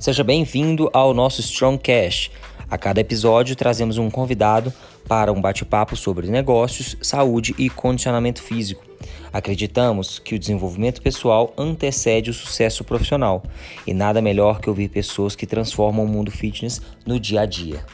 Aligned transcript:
Seja 0.00 0.22
bem-vindo 0.22 0.88
ao 0.92 1.12
nosso 1.12 1.40
Strongcast. 1.40 2.30
A 2.70 2.78
cada 2.78 3.00
episódio 3.00 3.56
trazemos 3.56 3.98
um 3.98 4.08
convidado 4.08 4.72
para 5.08 5.32
um 5.32 5.40
bate-papo 5.40 5.96
sobre 5.96 6.28
negócios, 6.28 6.96
saúde 7.02 7.52
e 7.58 7.68
condicionamento 7.68 8.40
físico. 8.40 8.84
Acreditamos 9.32 10.20
que 10.20 10.36
o 10.36 10.38
desenvolvimento 10.38 11.02
pessoal 11.02 11.52
antecede 11.58 12.30
o 12.30 12.32
sucesso 12.32 12.84
profissional 12.84 13.42
e 13.84 13.92
nada 13.92 14.22
melhor 14.22 14.60
que 14.60 14.70
ouvir 14.70 14.88
pessoas 14.88 15.34
que 15.34 15.48
transformam 15.48 16.04
o 16.04 16.08
mundo 16.08 16.30
fitness 16.30 16.80
no 17.04 17.18
dia 17.18 17.40
a 17.40 17.46
dia. 17.46 17.84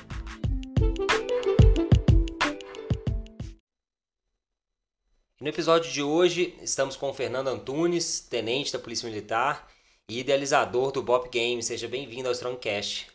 No 5.40 5.48
episódio 5.48 5.90
de 5.90 6.02
hoje, 6.02 6.54
estamos 6.62 6.96
com 6.96 7.08
o 7.08 7.14
Fernando 7.14 7.48
Antunes, 7.48 8.20
tenente 8.20 8.74
da 8.74 8.78
Polícia 8.78 9.08
Militar 9.08 9.73
e 10.08 10.20
idealizador 10.20 10.92
do 10.92 11.02
Bop 11.02 11.28
Game. 11.28 11.62
Seja 11.62 11.88
bem-vindo 11.88 12.28
ao 12.28 12.32
Strongcast. 12.32 13.08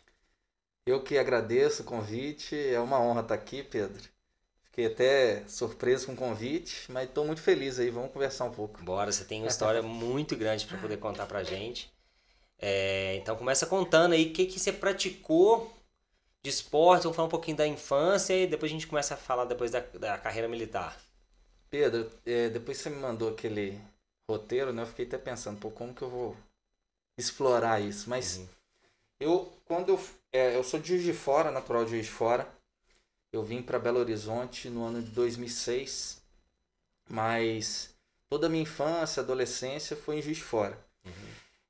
Eu 0.86 1.02
que 1.02 1.18
agradeço 1.18 1.82
o 1.82 1.86
convite, 1.86 2.56
é 2.56 2.80
uma 2.80 3.00
honra 3.00 3.20
estar 3.20 3.34
aqui, 3.34 3.62
Pedro. 3.62 4.02
Fiquei 4.64 4.86
até 4.86 5.44
surpreso 5.46 6.06
com 6.06 6.12
o 6.12 6.16
convite, 6.16 6.90
mas 6.90 7.08
estou 7.08 7.24
muito 7.24 7.40
feliz 7.40 7.78
aí, 7.78 7.90
vamos 7.90 8.12
conversar 8.12 8.44
um 8.44 8.50
pouco. 8.50 8.82
Bora, 8.82 9.12
você 9.12 9.24
tem 9.24 9.42
uma 9.42 9.48
história 9.48 9.82
muito 9.82 10.36
grande 10.36 10.66
para 10.66 10.78
poder 10.78 10.96
contar 10.96 11.26
pra 11.26 11.42
gente. 11.42 11.92
É, 12.58 13.16
então 13.16 13.36
começa 13.36 13.66
contando 13.66 14.12
aí 14.12 14.30
o 14.30 14.32
que, 14.32 14.46
que 14.46 14.58
você 14.58 14.72
praticou 14.72 15.72
de 16.42 16.50
esporte, 16.50 17.02
vamos 17.02 17.16
falar 17.16 17.28
um 17.28 17.30
pouquinho 17.30 17.56
da 17.56 17.66
infância 17.66 18.34
e 18.34 18.46
depois 18.46 18.70
a 18.70 18.74
gente 18.74 18.86
começa 18.86 19.14
a 19.14 19.16
falar 19.16 19.44
depois 19.44 19.70
da, 19.70 19.80
da 19.80 20.18
carreira 20.18 20.48
militar. 20.48 20.98
Pedro, 21.68 22.10
é, 22.24 22.48
depois 22.48 22.78
que 22.78 22.84
você 22.84 22.90
me 22.90 22.96
mandou 22.96 23.28
aquele 23.28 23.78
roteiro, 24.28 24.72
né, 24.72 24.82
eu 24.82 24.86
fiquei 24.86 25.06
até 25.06 25.18
pensando, 25.18 25.60
pô, 25.60 25.70
como 25.70 25.94
que 25.94 26.02
eu 26.02 26.10
vou 26.10 26.36
explorar 27.20 27.80
isso? 27.80 28.08
Mas 28.10 28.36
Uhum. 28.38 28.48
eu, 29.20 29.52
quando 29.66 29.90
eu, 29.90 30.00
é, 30.32 30.56
eu 30.56 30.64
sou 30.64 30.80
de 30.80 30.88
Juiz 30.88 31.02
de 31.04 31.12
Fora, 31.12 31.50
natural 31.50 31.84
de 31.84 31.90
Juiz 31.92 32.06
de 32.06 32.12
Fora, 32.12 32.48
eu 33.32 33.42
vim 33.44 33.62
para 33.62 33.78
Belo 33.78 34.00
Horizonte 34.00 34.68
no 34.68 34.84
ano 34.84 35.02
de 35.02 35.10
2006, 35.10 36.20
mas 37.08 37.94
toda 38.28 38.46
a 38.46 38.50
minha 38.50 38.62
infância, 38.62 39.22
adolescência 39.22 39.96
foi 39.96 40.18
em 40.18 40.22
Juiz 40.22 40.38
de 40.38 40.44
Fora. 40.44 40.78
Uhum. 41.04 41.12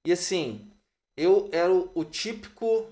E 0.06 0.12
assim, 0.12 0.70
eu 1.16 1.48
era 1.52 1.72
o, 1.72 1.90
o 1.94 2.04
típico 2.04 2.86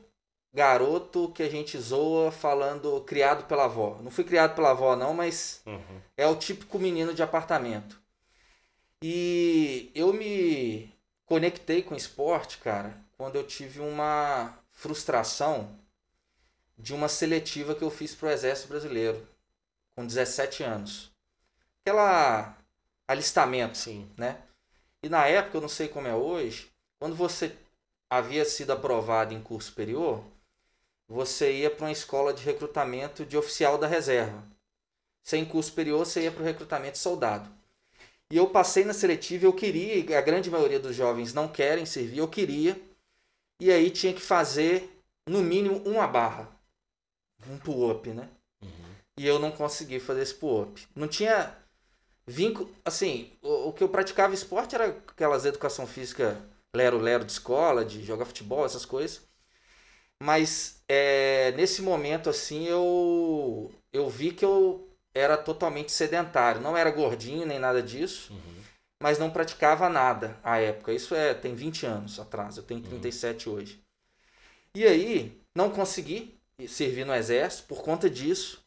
garoto 0.52 1.30
que 1.32 1.42
a 1.42 1.48
gente 1.48 1.78
zoa 1.78 2.30
falando 2.32 3.00
criado 3.02 3.44
pela 3.46 3.64
avó. 3.64 3.98
Não 4.02 4.10
fui 4.10 4.24
criado 4.24 4.54
pela 4.54 4.70
avó 4.70 4.96
não, 4.96 5.14
mas 5.14 5.62
Uhum. 5.66 6.00
é 6.16 6.26
o 6.26 6.36
típico 6.36 6.78
menino 6.78 7.14
de 7.14 7.22
apartamento. 7.22 8.00
E 9.02 9.90
eu 9.94 10.12
me 10.12 10.92
conectei 11.28 11.82
com 11.82 11.94
o 11.94 11.96
esporte, 11.96 12.56
cara, 12.58 12.96
quando 13.16 13.36
eu 13.36 13.46
tive 13.46 13.80
uma 13.80 14.58
frustração 14.72 15.78
de 16.76 16.94
uma 16.94 17.08
seletiva 17.08 17.74
que 17.74 17.82
eu 17.82 17.90
fiz 17.90 18.14
pro 18.14 18.30
Exército 18.30 18.68
Brasileiro, 18.68 19.28
com 19.94 20.06
17 20.06 20.62
anos. 20.62 21.10
Aquela 21.82 22.56
alistamento, 23.06 23.76
Sim. 23.76 24.10
né? 24.16 24.38
E 25.02 25.08
na 25.08 25.26
época, 25.26 25.58
eu 25.58 25.60
não 25.60 25.68
sei 25.68 25.88
como 25.88 26.08
é 26.08 26.14
hoje, 26.14 26.70
quando 26.98 27.14
você 27.14 27.54
havia 28.08 28.44
sido 28.44 28.72
aprovado 28.72 29.34
em 29.34 29.42
curso 29.42 29.68
superior, 29.68 30.24
você 31.06 31.52
ia 31.52 31.70
para 31.70 31.86
uma 31.86 31.92
escola 31.92 32.32
de 32.32 32.42
recrutamento 32.42 33.24
de 33.24 33.36
oficial 33.36 33.76
da 33.76 33.86
reserva. 33.86 34.42
Sem 35.22 35.44
curso 35.44 35.70
superior, 35.70 35.98
você 35.98 36.22
ia 36.22 36.32
para 36.32 36.42
o 36.42 36.44
recrutamento 36.44 36.92
de 36.92 36.98
soldado. 36.98 37.57
E 38.30 38.36
eu 38.36 38.48
passei 38.48 38.84
na 38.84 38.92
seletiva, 38.92 39.46
eu 39.46 39.52
queria, 39.52 39.96
e 39.96 40.14
a 40.14 40.20
grande 40.20 40.50
maioria 40.50 40.78
dos 40.78 40.94
jovens 40.94 41.32
não 41.32 41.48
querem 41.48 41.86
servir, 41.86 42.18
eu 42.18 42.28
queria. 42.28 42.78
E 43.60 43.72
aí 43.72 43.90
tinha 43.90 44.12
que 44.12 44.20
fazer, 44.20 45.00
no 45.26 45.42
mínimo, 45.42 45.82
uma 45.86 46.06
barra. 46.06 46.48
Um 47.48 47.58
pull-up, 47.58 48.08
né? 48.10 48.28
Uhum. 48.62 48.94
E 49.16 49.26
eu 49.26 49.38
não 49.38 49.50
consegui 49.50 49.98
fazer 49.98 50.22
esse 50.22 50.34
pull-up. 50.34 50.86
Não 50.94 51.08
tinha 51.08 51.56
vínculo. 52.26 52.70
Assim, 52.84 53.32
o, 53.42 53.68
o 53.68 53.72
que 53.72 53.82
eu 53.82 53.88
praticava 53.88 54.34
esporte 54.34 54.74
era 54.74 54.88
aquelas 54.88 55.44
educação 55.46 55.86
física 55.86 56.40
lero-lero 56.74 57.24
de 57.24 57.32
escola, 57.32 57.84
de 57.84 58.04
jogar 58.04 58.26
futebol, 58.26 58.66
essas 58.66 58.84
coisas. 58.84 59.22
Mas 60.22 60.82
é, 60.88 61.52
nesse 61.52 61.80
momento, 61.80 62.28
assim, 62.28 62.66
eu, 62.66 63.72
eu 63.92 64.08
vi 64.08 64.32
que 64.32 64.44
eu 64.44 64.87
era 65.18 65.36
totalmente 65.36 65.90
sedentário. 65.92 66.60
Não 66.60 66.76
era 66.76 66.90
gordinho 66.90 67.44
nem 67.46 67.58
nada 67.58 67.82
disso, 67.82 68.32
Uhum. 68.32 68.62
mas 69.02 69.18
não 69.18 69.30
praticava 69.30 69.88
nada 69.88 70.38
à 70.42 70.58
época. 70.58 70.92
Isso 70.92 71.14
é 71.14 71.34
tem 71.34 71.54
20 71.54 71.86
anos 71.86 72.18
atrás, 72.20 72.56
eu 72.56 72.62
tenho 72.62 72.80
37 72.80 73.48
hoje. 73.48 73.80
E 74.74 74.84
aí, 74.86 75.40
não 75.54 75.70
consegui 75.70 76.38
servir 76.68 77.04
no 77.04 77.14
exército 77.14 77.66
por 77.68 77.82
conta 77.82 78.08
disso. 78.08 78.62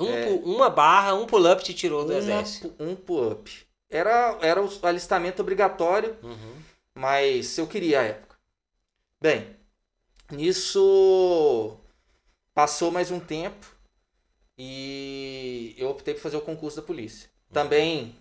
Um 0.00 0.08
É. 0.12 0.26
Uma 0.44 0.70
barra, 0.70 1.14
um 1.14 1.26
pull-up 1.26 1.62
te 1.62 1.74
tirou 1.74 2.04
do 2.04 2.10
Uma 2.12 2.18
exército. 2.18 2.74
um 2.78 2.94
pull-up. 2.94 3.66
Era, 3.90 4.36
era 4.42 4.62
o 4.62 4.70
alistamento 4.86 5.40
obrigatório, 5.42 6.16
Uhum. 6.22 6.54
mas 6.94 7.56
eu 7.58 7.66
queria 7.66 8.00
à 8.00 8.04
época. 8.04 8.36
Bem, 9.20 9.56
nisso 10.30 11.76
passou 12.54 12.90
mais 12.90 13.10
um 13.10 13.18
tempo 13.20 13.66
e 14.58 15.74
eu 15.78 15.88
optei 15.88 16.14
por 16.14 16.20
fazer 16.20 16.36
o 16.36 16.42
concurso 16.42 16.80
da 16.80 16.86
polícia. 16.86 17.30
Também 17.52 18.16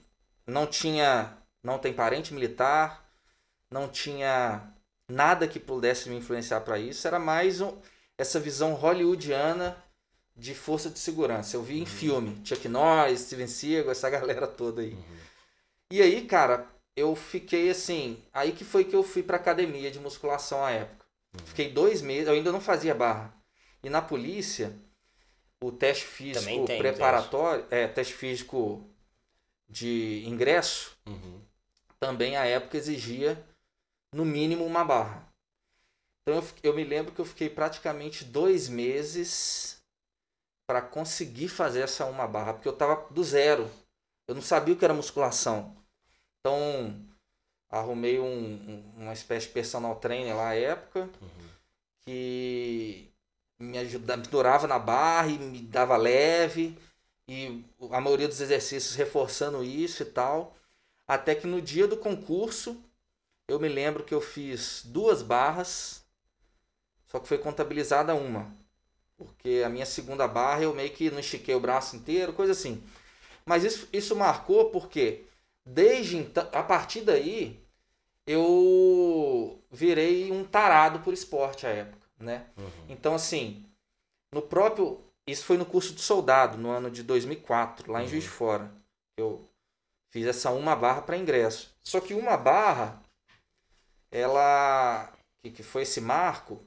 não 0.45 0.67
tinha, 0.67 1.35
não 1.63 1.79
tem 1.79 1.91
parente 1.91 2.33
militar, 2.33 3.03
não 3.71 3.89
tinha 3.89 4.71
nada 5.09 5.47
que 5.47 5.59
pudesse 5.59 6.09
me 6.09 6.15
influenciar 6.15 6.61
para 6.61 6.77
isso, 6.77 7.07
era 7.07 7.19
mais 7.19 7.59
um- 7.59 7.77
essa 8.17 8.39
visão 8.39 8.73
hollywoodiana 8.73 9.83
de 10.35 10.53
força 10.53 10.89
de 10.89 10.99
segurança. 10.99 11.55
Eu 11.55 11.63
vi 11.63 11.79
em 11.81 11.85
filme, 11.85 12.39
Chuck 12.45 12.67
Norris, 12.67 13.21
Steven 13.21 13.47
Seagal, 13.47 13.91
essa 13.91 14.09
galera 14.09 14.47
toda 14.47 14.81
aí. 14.81 14.93
Uhum. 14.93 15.17
E 15.89 16.01
aí, 16.01 16.25
cara, 16.25 16.67
eu 16.95 17.15
fiquei 17.15 17.69
assim. 17.69 18.21
Aí 18.31 18.51
que 18.51 18.63
foi 18.63 18.83
que 18.83 18.95
eu 18.95 19.03
fui 19.03 19.23
pra 19.23 19.37
academia 19.37 19.89
de 19.89 19.99
musculação 19.99 20.63
à 20.63 20.71
época. 20.71 21.05
Fiquei 21.45 21.71
dois 21.71 22.01
meses, 22.01 22.27
eu 22.27 22.33
ainda 22.33 22.51
não 22.51 22.61
fazia 22.61 22.93
barra. 22.93 23.33
E 23.83 23.89
na 23.89 24.01
polícia, 24.01 24.75
o 25.63 25.71
teste 25.71 26.05
físico 26.05 26.65
tem, 26.65 26.77
preparatório, 26.77 27.65
é, 27.71 27.87
teste 27.87 28.13
físico 28.13 28.89
de 29.69 30.23
ingresso, 30.25 30.97
Uhum. 31.07 31.41
também 31.99 32.35
à 32.37 32.45
época 32.45 32.77
exigia 32.77 33.43
no 34.13 34.25
mínimo 34.25 34.65
uma 34.65 34.83
barra. 34.85 35.27
Então 36.21 36.35
eu, 36.41 36.71
eu 36.71 36.75
me 36.75 36.83
lembro 36.83 37.11
que 37.13 37.19
eu 37.21 37.25
fiquei 37.25 37.49
praticamente 37.49 38.23
dois 38.25 38.67
meses 38.69 39.81
para 40.67 40.81
conseguir 40.81 41.47
fazer 41.47 41.81
essa 41.81 42.05
uma 42.05 42.27
barra, 42.27 42.53
porque 42.53 42.67
eu 42.67 42.75
tava 42.75 43.07
do 43.11 43.23
zero. 43.23 43.69
Eu 44.27 44.35
não 44.35 44.41
sabia 44.41 44.73
o 44.73 44.77
que 44.77 44.85
era 44.85 44.93
musculação. 44.93 45.75
Então 46.39 47.05
arrumei 47.69 48.19
um, 48.19 48.25
um- 48.25 48.93
uma 48.97 49.13
espécie 49.13 49.47
de 49.47 49.53
personal 49.53 49.99
trainer 49.99 50.35
lá 50.35 50.49
à 50.49 50.55
época 50.55 51.09
Uhum. 51.21 51.49
que 52.05 53.06
me 53.59 53.77
ajudava, 53.77 54.21
me 54.21 54.27
durava 54.27 54.67
na 54.67 54.79
barra 54.79 55.27
e 55.27 55.37
me 55.37 55.59
dava 55.61 55.97
leve 55.97 56.77
e 57.27 57.63
a 57.91 57.99
maioria 57.99 58.27
dos 58.27 58.41
exercícios 58.41 58.95
reforçando 58.95 59.63
isso 59.63 60.03
e 60.03 60.05
tal. 60.05 60.55
Até 61.07 61.35
que 61.35 61.47
no 61.47 61.61
dia 61.61 61.87
do 61.87 61.97
concurso, 61.97 62.81
eu 63.47 63.59
me 63.59 63.69
lembro 63.69 64.03
que 64.03 64.13
eu 64.13 64.21
fiz 64.21 64.83
duas 64.85 65.21
barras, 65.21 66.03
só 67.07 67.19
que 67.19 67.27
foi 67.27 67.37
contabilizada 67.37 68.13
uma. 68.15 68.53
Porque 69.17 69.63
a 69.65 69.69
minha 69.69 69.85
segunda 69.85 70.27
barra 70.27 70.63
eu 70.63 70.75
meio 70.75 70.91
que 70.91 71.09
não 71.09 71.19
estiquei 71.19 71.55
o 71.55 71.59
braço 71.59 71.95
inteiro, 71.95 72.33
coisa 72.33 72.51
assim. 72.51 72.83
Mas 73.45 73.63
isso, 73.63 73.87
isso 73.91 74.15
marcou 74.15 74.69
porque 74.69 75.23
desde 75.65 76.17
então, 76.17 76.47
a 76.53 76.63
partir 76.63 77.01
daí, 77.01 77.59
eu 78.25 79.61
virei 79.71 80.31
um 80.31 80.43
tarado 80.43 80.99
por 80.99 81.13
esporte 81.13 81.65
à 81.65 81.69
época, 81.69 81.96
né? 82.19 82.45
Uhum. 82.57 82.85
Então, 82.89 83.15
assim, 83.15 83.65
no 84.33 84.41
próprio. 84.41 85.03
Isso 85.27 85.43
foi 85.43 85.57
no 85.57 85.65
curso 85.65 85.93
de 85.93 86.01
soldado, 86.01 86.57
no 86.57 86.69
ano 86.69 86.89
de 86.89 87.03
2004, 87.03 87.91
lá 87.91 87.99
em 87.99 88.03
Uhum. 88.03 88.09
Juiz 88.09 88.23
de 88.23 88.29
Fora. 88.29 88.71
Eu 89.17 89.45
fiz 90.13 90.25
essa 90.25 90.51
uma 90.51 90.73
barra 90.75 91.01
para 91.01 91.17
ingresso. 91.17 91.75
Só 91.83 91.99
que 91.99 92.13
uma 92.13 92.37
barra, 92.37 93.01
ela. 94.11 95.11
Que, 95.43 95.51
que 95.51 95.63
foi 95.63 95.83
esse 95.83 96.01
marco, 96.01 96.59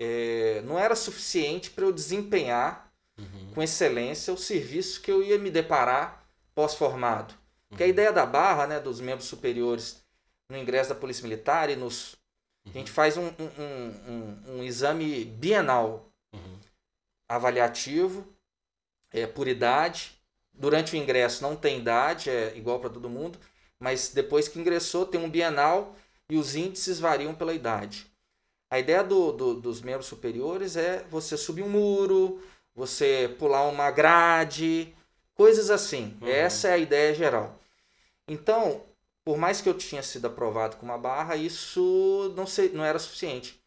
é, 0.00 0.60
não 0.62 0.78
era 0.78 0.96
suficiente 0.96 1.70
para 1.70 1.84
eu 1.84 1.92
desempenhar 1.92 2.88
Uhum. 3.18 3.50
com 3.52 3.62
excelência 3.62 4.32
o 4.32 4.38
serviço 4.38 5.00
que 5.02 5.10
eu 5.10 5.22
ia 5.24 5.36
me 5.38 5.50
deparar 5.50 6.24
pós-formado. 6.54 7.34
Porque 7.68 7.82
a 7.82 7.86
Uhum. 7.86 7.90
ideia 7.90 8.12
da 8.12 8.24
barra, 8.24 8.66
né, 8.66 8.78
dos 8.80 9.00
membros 9.00 9.28
superiores 9.28 10.00
no 10.48 10.56
ingresso 10.56 10.90
da 10.90 10.94
Polícia 10.94 11.22
Militar 11.24 11.68
e 11.68 11.74
nos. 11.76 12.16
A 12.74 12.78
gente 12.78 12.90
faz 12.90 13.16
um, 13.16 13.26
um, 13.26 13.50
um, 13.58 14.12
um- 14.12 14.58
um 14.58 14.62
exame 14.62 15.24
bienal 15.24 16.04
Uhum. 16.32 16.58
avaliativo, 17.28 18.26
é, 19.12 19.26
por 19.26 19.48
idade. 19.48 20.12
Durante 20.52 20.94
o 20.94 20.96
ingresso 20.96 21.42
não 21.42 21.54
tem 21.56 21.78
idade, 21.78 22.30
é 22.30 22.56
igual 22.56 22.80
para 22.80 22.90
todo 22.90 23.08
mundo, 23.08 23.38
mas 23.78 24.08
depois 24.08 24.48
que 24.48 24.58
ingressou 24.58 25.06
tem 25.06 25.20
um 25.20 25.30
bienal 25.30 25.94
e 26.28 26.36
os 26.36 26.54
índices 26.56 26.98
variam 26.98 27.34
pela 27.34 27.54
idade. 27.54 28.06
A 28.70 28.78
ideia 28.78 29.02
do, 29.02 29.32
do, 29.32 29.54
dos 29.54 29.80
membros 29.80 30.06
superiores 30.06 30.76
é 30.76 31.02
você 31.10 31.36
subir 31.36 31.62
um 31.62 31.68
muro, 31.70 32.42
você 32.74 33.34
pular 33.38 33.62
uma 33.68 33.90
grade, 33.90 34.92
coisas 35.34 35.70
assim. 35.70 36.18
Uhum. 36.20 36.28
Essa 36.28 36.68
é 36.68 36.72
a 36.72 36.78
ideia 36.78 37.14
geral. 37.14 37.58
Então, 38.26 38.82
por 39.28 39.36
mais 39.36 39.60
que 39.60 39.68
eu 39.68 39.74
tinha 39.74 40.02
sido 40.02 40.26
aprovado 40.26 40.78
com 40.78 40.86
uma 40.86 40.96
barra, 40.96 41.36
isso 41.36 42.32
não, 42.34 42.46
sei, 42.46 42.70
não 42.70 42.82
era 42.82 42.98
suficiente. 42.98 43.60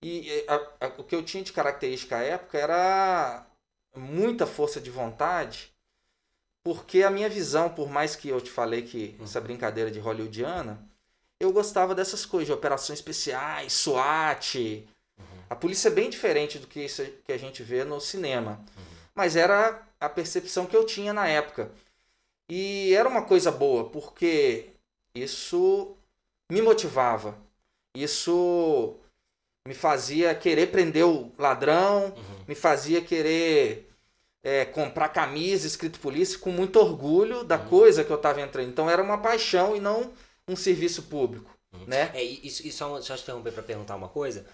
E 0.00 0.44
a, 0.46 0.86
a, 0.86 0.86
o 0.98 1.02
que 1.02 1.16
eu 1.16 1.24
tinha 1.24 1.42
de 1.42 1.52
característica 1.52 2.16
à 2.16 2.22
época 2.22 2.56
era 2.56 3.44
muita 3.96 4.46
força 4.46 4.80
de 4.80 4.92
vontade, 4.92 5.74
porque 6.62 7.02
a 7.02 7.10
minha 7.10 7.28
visão, 7.28 7.68
por 7.68 7.90
mais 7.90 8.14
que 8.14 8.28
eu 8.28 8.40
te 8.40 8.52
falei 8.52 8.82
que 8.82 9.16
essa 9.20 9.40
brincadeira 9.40 9.90
de 9.90 9.98
hollywoodiana, 9.98 10.88
eu 11.40 11.52
gostava 11.52 11.92
dessas 11.92 12.24
coisas, 12.24 12.46
de 12.46 12.52
operações 12.52 13.00
especiais, 13.00 13.72
SWAT. 13.72 14.54
Uhum. 14.54 15.24
A 15.50 15.56
polícia 15.56 15.88
é 15.88 15.90
bem 15.90 16.08
diferente 16.08 16.56
do 16.56 16.68
que 16.68 16.84
isso 16.84 17.04
que 17.24 17.32
a 17.32 17.36
gente 17.36 17.64
vê 17.64 17.82
no 17.82 18.00
cinema. 18.00 18.64
Uhum. 18.76 18.84
Mas 19.12 19.34
era 19.34 19.82
a 19.98 20.08
percepção 20.08 20.66
que 20.66 20.76
eu 20.76 20.86
tinha 20.86 21.12
na 21.12 21.26
época. 21.26 21.72
E 22.48 22.94
era 22.94 23.08
uma 23.08 23.22
coisa 23.22 23.50
boa, 23.50 23.90
porque 23.90 24.73
isso 25.14 25.96
me 26.50 26.60
motivava. 26.60 27.38
Isso 27.96 28.96
me 29.66 29.74
fazia 29.74 30.34
querer 30.34 30.66
prender 30.66 31.06
o 31.06 31.32
ladrão, 31.38 32.06
uhum. 32.06 32.44
me 32.46 32.54
fazia 32.54 33.00
querer 33.00 33.88
é, 34.42 34.64
comprar 34.64 35.08
camisa 35.08 35.66
escrito 35.66 36.00
polícia 36.00 36.38
com 36.38 36.50
muito 36.50 36.78
orgulho 36.78 37.44
da 37.44 37.58
uhum. 37.58 37.68
coisa 37.68 38.04
que 38.04 38.10
eu 38.10 38.16
estava 38.16 38.40
entrando. 38.40 38.68
Então 38.68 38.90
era 38.90 39.02
uma 39.02 39.18
paixão 39.18 39.74
e 39.74 39.80
não 39.80 40.12
um 40.46 40.54
serviço 40.54 41.04
público. 41.04 41.50
Uhum. 41.72 41.84
Né? 41.86 42.10
É, 42.14 42.22
isso, 42.22 42.66
isso 42.66 42.78
só, 42.78 43.00
só 43.00 43.16
te 43.16 43.22
interromper 43.22 43.52
para 43.52 43.62
perguntar 43.62 43.96
uma 43.96 44.08
coisa. 44.08 44.44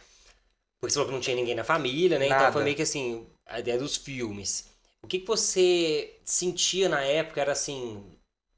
Porque 0.81 0.93
você 0.93 0.95
falou 0.95 1.09
que 1.09 1.15
não 1.15 1.21
tinha 1.21 1.37
ninguém 1.37 1.55
na 1.55 1.65
família, 1.65 2.19
né? 2.19 2.29
Nada. 2.29 2.43
Então 2.43 2.53
foi 2.53 2.65
meio 2.65 2.77
que 2.77 2.83
assim, 2.83 3.27
a 3.47 3.61
ideia 3.61 3.79
dos 3.79 3.97
filmes. 3.97 4.69
O 5.03 5.07
que, 5.07 5.19
que 5.19 5.27
você 5.27 6.15
sentia 6.25 6.89
na 6.89 7.03
época 7.03 7.41
era 7.41 7.53
assim, 7.53 8.05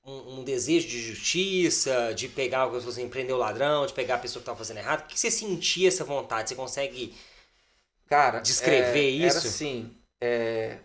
um, 0.04 0.38
um, 0.38 0.44
desejo 0.44 0.88
de 0.88 1.00
justiça, 1.00 2.12
de 2.14 2.28
pegar 2.28 2.68
que 2.70 2.78
você 2.80 3.02
empreender 3.02 3.32
o 3.32 3.38
ladrão, 3.38 3.86
de 3.86 3.92
pegar 3.92 4.16
a 4.16 4.18
pessoa 4.18 4.40
que 4.40 4.44
estava 4.44 4.58
fazendo 4.58 4.78
errado? 4.78 5.02
O 5.02 5.06
que 5.06 5.18
você 5.18 5.30
sentia 5.30 5.88
essa 5.88 6.04
vontade? 6.04 6.48
Você 6.48 6.54
consegue 6.54 7.14
Cara, 8.08 8.40
descrever 8.40 9.06
é, 9.06 9.10
isso? 9.10 9.38
Era 9.38 9.48
assim, 9.48 9.96
é... 10.20 10.78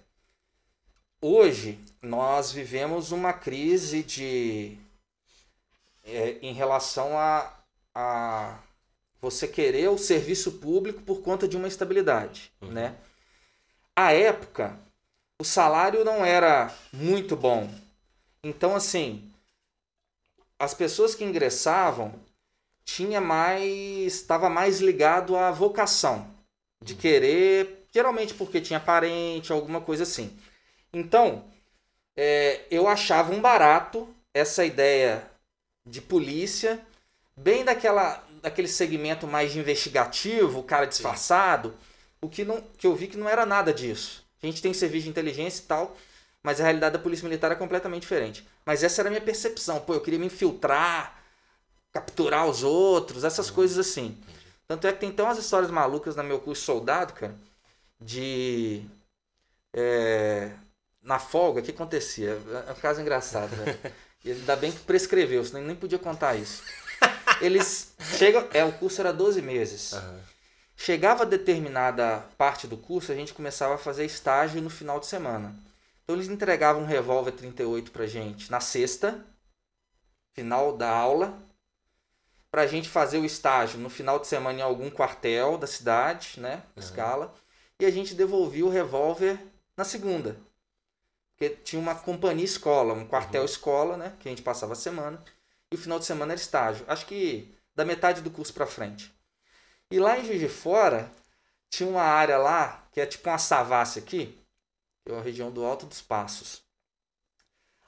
hoje 1.22 1.80
nós 2.02 2.52
vivemos 2.52 3.12
uma 3.12 3.34
crise 3.34 4.04
de 4.04 4.78
é, 6.06 6.38
em 6.42 6.54
relação 6.54 7.18
a, 7.18 7.54
a 7.94 8.60
você 9.20 9.48
querer 9.48 9.90
o 9.90 9.98
serviço 9.98 10.54
público 10.54 11.02
por 11.02 11.22
conta 11.22 11.48
de 11.48 11.58
uma 11.58 11.68
estabilidade, 11.68 12.52
uhum. 12.62 12.72
né? 12.72 12.96
A 13.96 14.14
época, 14.14 14.80
o 15.42 15.44
salário 15.44 16.06
não 16.06 16.24
era 16.24 16.74
muito 16.94 17.36
bom 17.36 17.68
então, 18.44 18.76
assim, 18.76 19.32
as 20.60 20.74
pessoas 20.74 21.14
que 21.14 21.24
ingressavam 21.24 22.14
tinha 22.84 23.20
mais 23.20 24.16
estava 24.16 24.50
mais 24.50 24.80
ligado 24.80 25.36
à 25.36 25.52
vocação 25.52 26.34
de 26.82 26.94
uhum. 26.94 27.00
querer 27.00 27.86
geralmente 27.94 28.34
porque 28.34 28.62
tinha 28.62 28.80
parente 28.80 29.52
alguma 29.52 29.82
coisa 29.82 30.04
assim 30.04 30.36
então 30.94 31.44
é, 32.16 32.62
eu 32.72 32.88
achava 32.88 33.34
um 33.34 33.42
barato 33.42 34.08
essa 34.34 34.64
ideia 34.66 35.30
de 35.86 36.02
polícia 36.02 36.80
bem 37.36 37.66
daquela 37.66 38.24
daquele 38.42 38.68
segmento 38.70 39.28
mais 39.28 39.56
investigativo 39.56 40.60
o 40.60 40.64
cara 40.64 40.86
disfarçado 40.86 41.72
Sim. 41.72 41.76
o 42.22 42.30
que 42.30 42.46
não 42.46 42.62
que 42.78 42.88
eu 42.88 42.96
vi 42.96 43.08
que 43.08 43.18
não 43.18 43.28
era 43.28 43.46
nada 43.46 43.74
disso 43.74 44.26
a 44.42 44.46
gente 44.46 44.62
tem 44.62 44.74
serviço 44.74 45.04
de 45.04 45.10
inteligência 45.10 45.62
e 45.62 45.66
tal 45.66 45.98
mas 46.44 46.60
a 46.60 46.64
realidade 46.64 46.94
da 46.94 47.00
polícia 47.00 47.28
militar 47.28 47.52
é 47.52 47.56
completamente 47.56 48.02
diferente. 48.02 48.48
Mas 48.66 48.84
essa 48.84 49.02
era 49.02 49.10
a 49.10 49.12
minha 49.12 49.22
percepção. 49.22 49.80
Pô, 49.80 49.94
eu 49.94 50.02
queria 50.02 50.20
me 50.20 50.28
infiltrar, 50.28 51.22
capturar 51.92 52.48
os 52.48 52.64
outros, 52.64 53.24
essas 53.24 53.50
coisas 53.50 53.78
assim. 53.78 54.18
Tanto 54.68 54.86
é 54.88 54.94
que 54.94 55.00
tem 55.00 55.12
tão 55.12 55.26
umas 55.26 55.38
histórias 55.38 55.72
malucas 55.72 56.16
no 56.16 56.24
meu 56.24 56.40
curso 56.40 56.64
soldado, 56.64 57.14
cara, 57.14 57.36
de. 58.00 58.86
É, 59.74 60.52
na 61.02 61.20
folga, 61.20 61.62
o 61.62 61.64
que 61.64 61.72
acontecia? 61.72 62.40
É 62.68 62.72
um 62.72 62.76
caso 62.76 63.02
engraçado, 63.02 63.56
né? 63.56 63.78
Ainda 64.26 64.56
bem 64.56 64.72
que 64.72 64.80
prescreveu, 64.80 65.44
senão 65.46 65.64
nem 65.64 65.76
podia 65.76 66.00
contar 66.00 66.36
isso. 66.36 66.64
Eles 67.40 67.94
chegam. 68.18 68.46
É, 68.54 68.64
o 68.66 68.74
curso 68.74 69.00
era 69.00 69.14
12 69.14 69.42
meses. 69.42 69.94
Uhum. 69.94 70.20
Chegava 70.76 71.24
a 71.24 71.26
determinada 71.26 72.26
parte 72.38 72.68
do 72.68 72.78
curso, 72.78 73.12
a 73.12 73.16
gente 73.16 73.34
começava 73.34 73.76
a 73.76 73.78
fazer 73.78 74.06
estágio 74.06 74.62
no 74.62 74.70
final 74.70 75.00
de 75.00 75.08
semana. 75.08 75.56
Então 76.08 76.16
eles 76.16 76.30
entregavam 76.30 76.84
um 76.84 76.86
revólver 76.86 77.34
38 77.34 77.92
pra 77.92 78.08
gente 78.08 78.50
na 78.50 78.62
sexta, 78.62 79.26
final 80.32 80.78
da 80.78 80.90
aula, 80.90 81.38
pra 82.50 82.66
gente 82.66 82.88
fazer 82.88 83.18
o 83.18 83.26
estágio 83.26 83.78
no 83.78 83.90
final 83.90 84.18
de 84.18 84.26
semana 84.26 84.58
em 84.58 84.62
algum 84.62 84.90
quartel 84.90 85.58
da 85.58 85.68
cidade, 85.68 86.40
né? 86.40 86.64
Uhum. 86.78 86.82
Escala. 86.82 87.36
E 87.78 87.86
a 87.86 87.92
gente 87.92 88.16
devolvia 88.16 88.66
o 88.66 88.70
revólver 88.70 89.38
na 89.76 89.84
segunda. 89.84 90.40
Porque 91.36 91.58
tinha 91.58 91.82
uma 91.82 91.94
companhia 91.94 92.46
escola, 92.46 92.94
um 92.94 93.06
quartel 93.06 93.42
uhum. 93.42 93.46
escola, 93.46 93.98
né? 93.98 94.16
Que 94.22 94.30
a 94.30 94.32
gente 94.32 94.42
passava 94.42 94.72
a 94.72 94.78
semana. 94.78 95.22
E 95.70 95.76
o 95.76 95.78
final 95.78 96.00
de 96.00 96.06
semana 96.06 96.32
era 96.32 96.40
estágio. 96.40 96.86
Acho 96.88 97.06
que 97.06 97.54
da 97.76 97.84
metade 97.84 98.22
do 98.22 98.32
curso 98.32 98.54
pra 98.54 98.66
frente. 98.66 99.14
E 99.92 100.00
lá 100.00 100.18
em 100.18 100.26
Juiz 100.26 100.40
de 100.40 100.48
Fora, 100.48 101.12
tinha 101.70 101.90
uma 101.90 102.02
área 102.02 102.38
lá, 102.38 102.88
que 102.94 103.02
é 103.02 103.06
tipo 103.06 103.28
uma 103.30 103.38
savassi 103.38 104.00
aqui, 104.00 104.40
é 105.08 105.18
a 105.18 105.22
região 105.22 105.52
do 105.52 105.66
Alto 105.66 105.86
dos 105.86 106.02
Passos. 106.02 106.62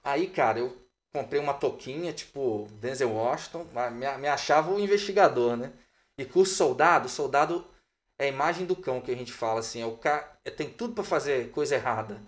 Aí, 0.03 0.27
cara, 0.27 0.59
eu 0.59 0.77
comprei 1.11 1.39
uma 1.39 1.53
toquinha, 1.53 2.13
tipo 2.13 2.67
Denzel 2.79 3.11
Washington, 3.11 3.65
me, 3.91 4.17
me 4.17 4.27
achava 4.27 4.71
o 4.71 4.79
investigador, 4.79 5.57
né? 5.57 5.71
E 6.17 6.25
curso 6.25 6.55
soldado, 6.55 7.07
soldado 7.07 7.65
é 8.17 8.25
a 8.25 8.27
imagem 8.27 8.65
do 8.65 8.75
cão 8.75 8.99
que 8.99 9.11
a 9.11 9.15
gente 9.15 9.31
fala 9.31 9.61
assim, 9.61 9.81
é 9.81 9.85
o 9.85 9.97
cara 9.97 10.37
é, 10.43 10.51
tem 10.51 10.69
tudo 10.69 10.93
para 10.93 11.03
fazer 11.03 11.51
coisa 11.51 11.75
errada. 11.75 12.21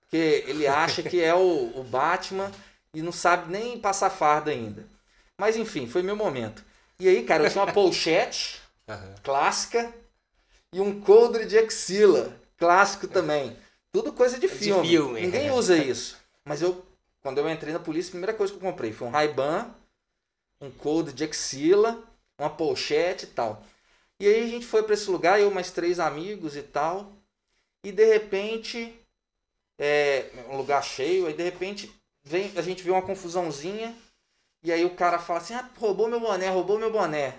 Porque 0.00 0.44
ele 0.46 0.66
acha 0.66 1.02
que 1.02 1.22
é 1.22 1.34
o, 1.34 1.78
o 1.78 1.84
Batman 1.84 2.50
e 2.94 3.02
não 3.02 3.12
sabe 3.12 3.50
nem 3.50 3.78
passar 3.78 4.10
farda 4.10 4.50
ainda. 4.50 4.86
Mas 5.38 5.56
enfim, 5.56 5.86
foi 5.86 6.02
meu 6.02 6.16
momento. 6.16 6.64
E 6.98 7.08
aí, 7.08 7.24
cara, 7.24 7.44
eu 7.44 7.50
tinha 7.50 7.64
uma 7.64 7.72
pochete 7.72 8.62
uhum. 8.88 9.14
clássica 9.22 9.92
e 10.72 10.80
um 10.80 11.00
coldre 11.00 11.44
de 11.44 11.58
axila, 11.58 12.34
clássico 12.56 13.08
também. 13.08 13.56
Tudo 13.94 14.12
coisa 14.12 14.40
de 14.40 14.48
filme. 14.48 14.82
De 14.82 14.88
filme. 14.88 15.20
Ninguém 15.20 15.52
usa 15.52 15.78
isso. 15.78 16.18
Mas 16.44 16.60
eu, 16.60 16.84
quando 17.22 17.38
eu 17.38 17.48
entrei 17.48 17.72
na 17.72 17.78
polícia, 17.78 18.08
a 18.08 18.10
primeira 18.10 18.34
coisa 18.34 18.52
que 18.52 18.58
eu 18.58 18.68
comprei 18.68 18.92
foi 18.92 19.06
um 19.06 19.10
Ray-Ban, 19.12 19.72
um 20.60 20.68
cold 20.68 21.12
de 21.12 21.22
axila, 21.22 22.02
uma 22.36 22.50
pochete 22.50 23.24
e 23.24 23.28
tal. 23.28 23.62
E 24.18 24.26
aí 24.26 24.42
a 24.42 24.48
gente 24.48 24.66
foi 24.66 24.82
para 24.82 24.94
esse 24.94 25.08
lugar, 25.08 25.40
eu 25.40 25.48
mais 25.48 25.70
três 25.70 26.00
amigos 26.00 26.56
e 26.56 26.62
tal. 26.62 27.12
E 27.84 27.92
de 27.92 28.04
repente, 28.04 28.92
é, 29.78 30.28
um 30.48 30.56
lugar 30.56 30.82
cheio, 30.82 31.28
aí 31.28 31.32
de 31.32 31.44
repente 31.44 31.94
vem, 32.24 32.50
a 32.56 32.62
gente 32.62 32.82
vê 32.82 32.90
uma 32.90 33.00
confusãozinha. 33.00 33.96
E 34.60 34.72
aí 34.72 34.84
o 34.84 34.96
cara 34.96 35.20
fala 35.20 35.38
assim: 35.38 35.54
ah, 35.54 35.70
roubou 35.78 36.08
meu 36.08 36.18
boné, 36.18 36.48
roubou 36.48 36.80
meu 36.80 36.90
boné. 36.90 37.38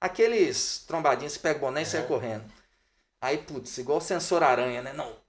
Aqueles 0.00 0.84
trombadinhos, 0.86 1.34
você 1.34 1.38
pega 1.38 1.58
o 1.58 1.60
boné 1.60 1.82
e 1.82 1.86
sai 1.86 2.06
correndo. 2.06 2.50
Aí, 3.20 3.36
putz, 3.36 3.76
igual 3.76 3.98
o 3.98 4.00
sensor 4.00 4.42
aranha, 4.42 4.80
né? 4.80 4.94
Não, 4.94 5.21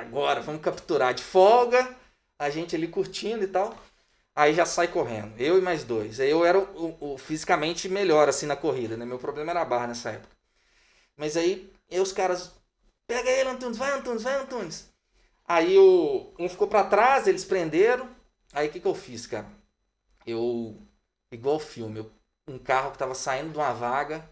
agora, 0.00 0.40
vamos 0.40 0.62
capturar 0.62 1.14
de 1.14 1.22
folga, 1.22 1.96
a 2.38 2.50
gente 2.50 2.74
ali 2.74 2.88
curtindo 2.88 3.44
e 3.44 3.48
tal. 3.48 3.76
Aí 4.36 4.52
já 4.52 4.66
sai 4.66 4.88
correndo, 4.88 5.38
eu 5.38 5.58
e 5.58 5.60
mais 5.60 5.84
dois. 5.84 6.18
Aí 6.18 6.28
eu 6.30 6.44
era 6.44 6.58
o, 6.58 7.14
o, 7.14 7.18
fisicamente 7.18 7.88
melhor 7.88 8.28
assim 8.28 8.46
na 8.46 8.56
corrida, 8.56 8.96
né? 8.96 9.04
Meu 9.04 9.18
problema 9.18 9.52
era 9.52 9.62
a 9.62 9.64
barra 9.64 9.86
nessa 9.86 10.10
época. 10.10 10.34
Mas 11.16 11.36
aí, 11.36 11.72
aí 11.90 12.00
os 12.00 12.12
caras, 12.12 12.52
pega 13.06 13.30
ele, 13.30 13.48
Antunes, 13.50 13.78
vai 13.78 13.92
Antunes, 13.92 14.22
vai 14.22 14.34
Antunes. 14.34 14.92
Aí 15.46 15.78
o, 15.78 16.32
um 16.38 16.48
ficou 16.48 16.66
para 16.66 16.84
trás, 16.84 17.28
eles 17.28 17.44
prenderam. 17.44 18.08
Aí 18.52 18.68
o 18.68 18.72
que, 18.72 18.80
que 18.80 18.86
eu 18.86 18.94
fiz, 18.94 19.26
cara? 19.26 19.46
Eu, 20.26 20.76
igual 21.30 21.60
filme, 21.60 22.00
eu, 22.00 22.10
um 22.48 22.58
carro 22.58 22.90
que 22.90 22.98
tava 22.98 23.14
saindo 23.14 23.52
de 23.52 23.58
uma 23.58 23.72
vaga, 23.72 24.28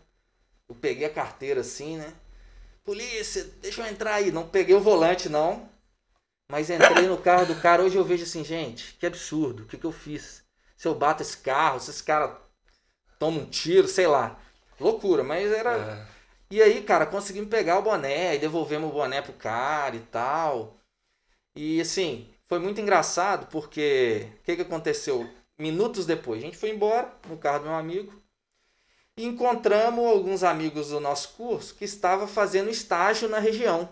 eu 0.68 0.74
peguei 0.74 1.06
a 1.06 1.12
carteira 1.12 1.60
assim, 1.60 1.96
né? 1.96 2.12
Polícia, 2.84 3.44
deixa 3.60 3.82
eu 3.82 3.86
entrar 3.86 4.14
aí. 4.14 4.30
Não 4.30 4.48
peguei 4.48 4.74
o 4.74 4.80
volante, 4.80 5.28
não. 5.28 5.68
Mas 6.50 6.70
entrei 6.70 7.06
no 7.06 7.18
carro 7.18 7.46
do 7.46 7.60
cara. 7.60 7.82
Hoje 7.82 7.96
eu 7.96 8.04
vejo 8.04 8.24
assim, 8.24 8.44
gente, 8.44 8.94
que 8.98 9.06
absurdo. 9.06 9.62
O 9.62 9.66
que, 9.66 9.78
que 9.78 9.86
eu 9.86 9.92
fiz? 9.92 10.42
Se 10.76 10.86
eu 10.88 10.94
bato 10.94 11.22
esse 11.22 11.38
carro, 11.38 11.80
se 11.80 11.90
esse 11.90 12.02
cara 12.02 12.40
toma 13.18 13.40
um 13.40 13.46
tiro, 13.46 13.88
sei 13.88 14.06
lá. 14.06 14.38
Loucura, 14.78 15.22
mas 15.22 15.50
era. 15.50 15.76
É. 15.76 16.06
E 16.50 16.62
aí, 16.62 16.82
cara, 16.82 17.06
conseguimos 17.06 17.48
pegar 17.48 17.78
o 17.78 17.82
boné 17.82 18.34
e 18.34 18.38
devolvemos 18.38 18.90
o 18.90 18.92
boné 18.92 19.22
pro 19.22 19.32
cara 19.32 19.96
e 19.96 20.00
tal. 20.00 20.76
E 21.56 21.80
assim, 21.80 22.28
foi 22.48 22.58
muito 22.58 22.80
engraçado 22.80 23.46
porque 23.46 24.28
o 24.40 24.42
que, 24.42 24.56
que 24.56 24.62
aconteceu? 24.62 25.26
Minutos 25.58 26.04
depois, 26.04 26.42
a 26.42 26.46
gente 26.46 26.58
foi 26.58 26.70
embora 26.70 27.10
no 27.28 27.38
carro 27.38 27.60
do 27.60 27.64
meu 27.66 27.74
amigo. 27.74 28.21
Encontramos 29.16 30.06
alguns 30.06 30.42
amigos 30.42 30.88
do 30.88 30.98
nosso 30.98 31.34
curso 31.34 31.74
que 31.74 31.84
estavam 31.84 32.26
fazendo 32.26 32.70
estágio 32.70 33.28
na 33.28 33.38
região. 33.38 33.88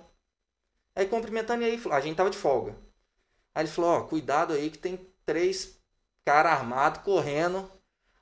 Aí 0.95 1.07
cumprimentando 1.07 1.63
ele, 1.63 1.81
a 1.91 2.01
gente 2.01 2.17
tava 2.17 2.31
de 2.31 2.39
folga. 2.39 2.75
Aí 3.55 3.65
ele 3.65 3.71
falou, 3.71 3.91
ó, 3.91 4.01
cuidado 4.03 4.55
aí 4.55 4.71
que 4.71 4.79
tem 4.79 4.99
três 5.27 5.79
caras 6.25 6.53
armados 6.53 7.03
correndo 7.03 7.71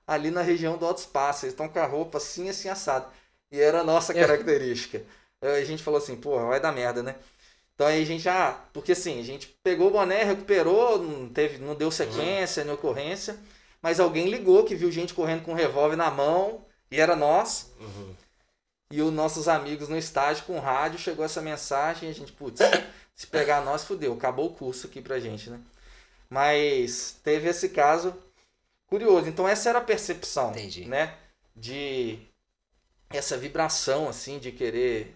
ali 0.07 0.31
na 0.31 0.43
região 0.43 0.77
do 0.77 0.87
alto 0.87 0.99
espaço. 0.99 1.45
Eles 1.45 1.53
estão 1.53 1.69
com 1.69 1.79
a 1.79 1.87
roupa 1.87 2.19
assim, 2.19 2.49
assim, 2.49 2.69
assado. 2.69 3.11
E 3.51 3.61
era 3.61 3.81
a 3.81 3.85
nossa 3.85 4.13
é. 4.13 4.21
característica. 4.21 5.03
Aí 5.41 5.63
a 5.63 5.65
gente 5.65 5.83
falou 5.83 5.99
assim, 5.99 6.17
porra, 6.17 6.47
vai 6.47 6.61
dar 6.61 6.73
merda, 6.73 7.03
né? 7.03 7.15
Então 7.75 7.87
aí 7.87 8.03
a 8.03 8.07
gente 8.07 8.23
já. 8.23 8.53
Porque 8.73 8.93
assim, 8.93 9.21
a 9.21 9.23
gente 9.23 9.47
pegou 9.63 9.89
o 9.89 9.91
boné, 9.93 10.25
recuperou, 10.25 10.99
não, 10.99 11.29
teve, 11.29 11.59
não 11.59 11.75
deu 11.77 11.91
sequência, 11.91 12.63
uhum. 12.63 12.67
nem 12.67 12.75
ocorrência. 12.75 13.39
Mas 13.81 14.01
alguém 14.01 14.29
ligou 14.29 14.65
que 14.65 14.75
viu 14.75 14.91
gente 14.91 15.15
correndo 15.15 15.45
com 15.45 15.53
um 15.53 15.55
revólver 15.55 15.95
na 15.95 16.11
mão, 16.11 16.65
e 16.91 17.01
era 17.01 17.15
nós. 17.15 17.71
Uhum. 17.81 18.15
E 18.91 19.03
os 19.03 19.13
nossos 19.13 19.49
amigos 19.49 19.89
no 19.89 19.99
estágio 19.99 20.45
com 20.45 20.59
rádio 20.59 20.99
chegou 20.99 21.25
essa 21.25 21.43
mensagem 21.43 22.09
e 22.09 22.13
a 22.13 22.15
gente, 22.15 22.33
putz, 22.33 22.61
se 23.15 23.27
pegar 23.27 23.63
nós, 23.63 23.85
fudeu, 23.85 24.15
acabou 24.15 24.47
o 24.47 24.55
curso 24.55 24.87
aqui 24.87 25.03
pra 25.03 25.21
gente, 25.21 25.51
né? 25.51 25.61
Mas 26.31 27.19
teve 27.23 27.49
esse 27.49 27.69
caso 27.69 28.17
curioso. 28.87 29.29
Então 29.29 29.47
essa 29.47 29.69
era 29.69 29.79
a 29.79 29.85
percepção, 29.85 30.51
Entendi. 30.51 30.87
né? 30.87 31.17
De 31.55 32.19
essa 33.11 33.37
vibração, 33.37 34.09
assim, 34.09 34.39
de 34.39 34.53
querer 34.53 35.15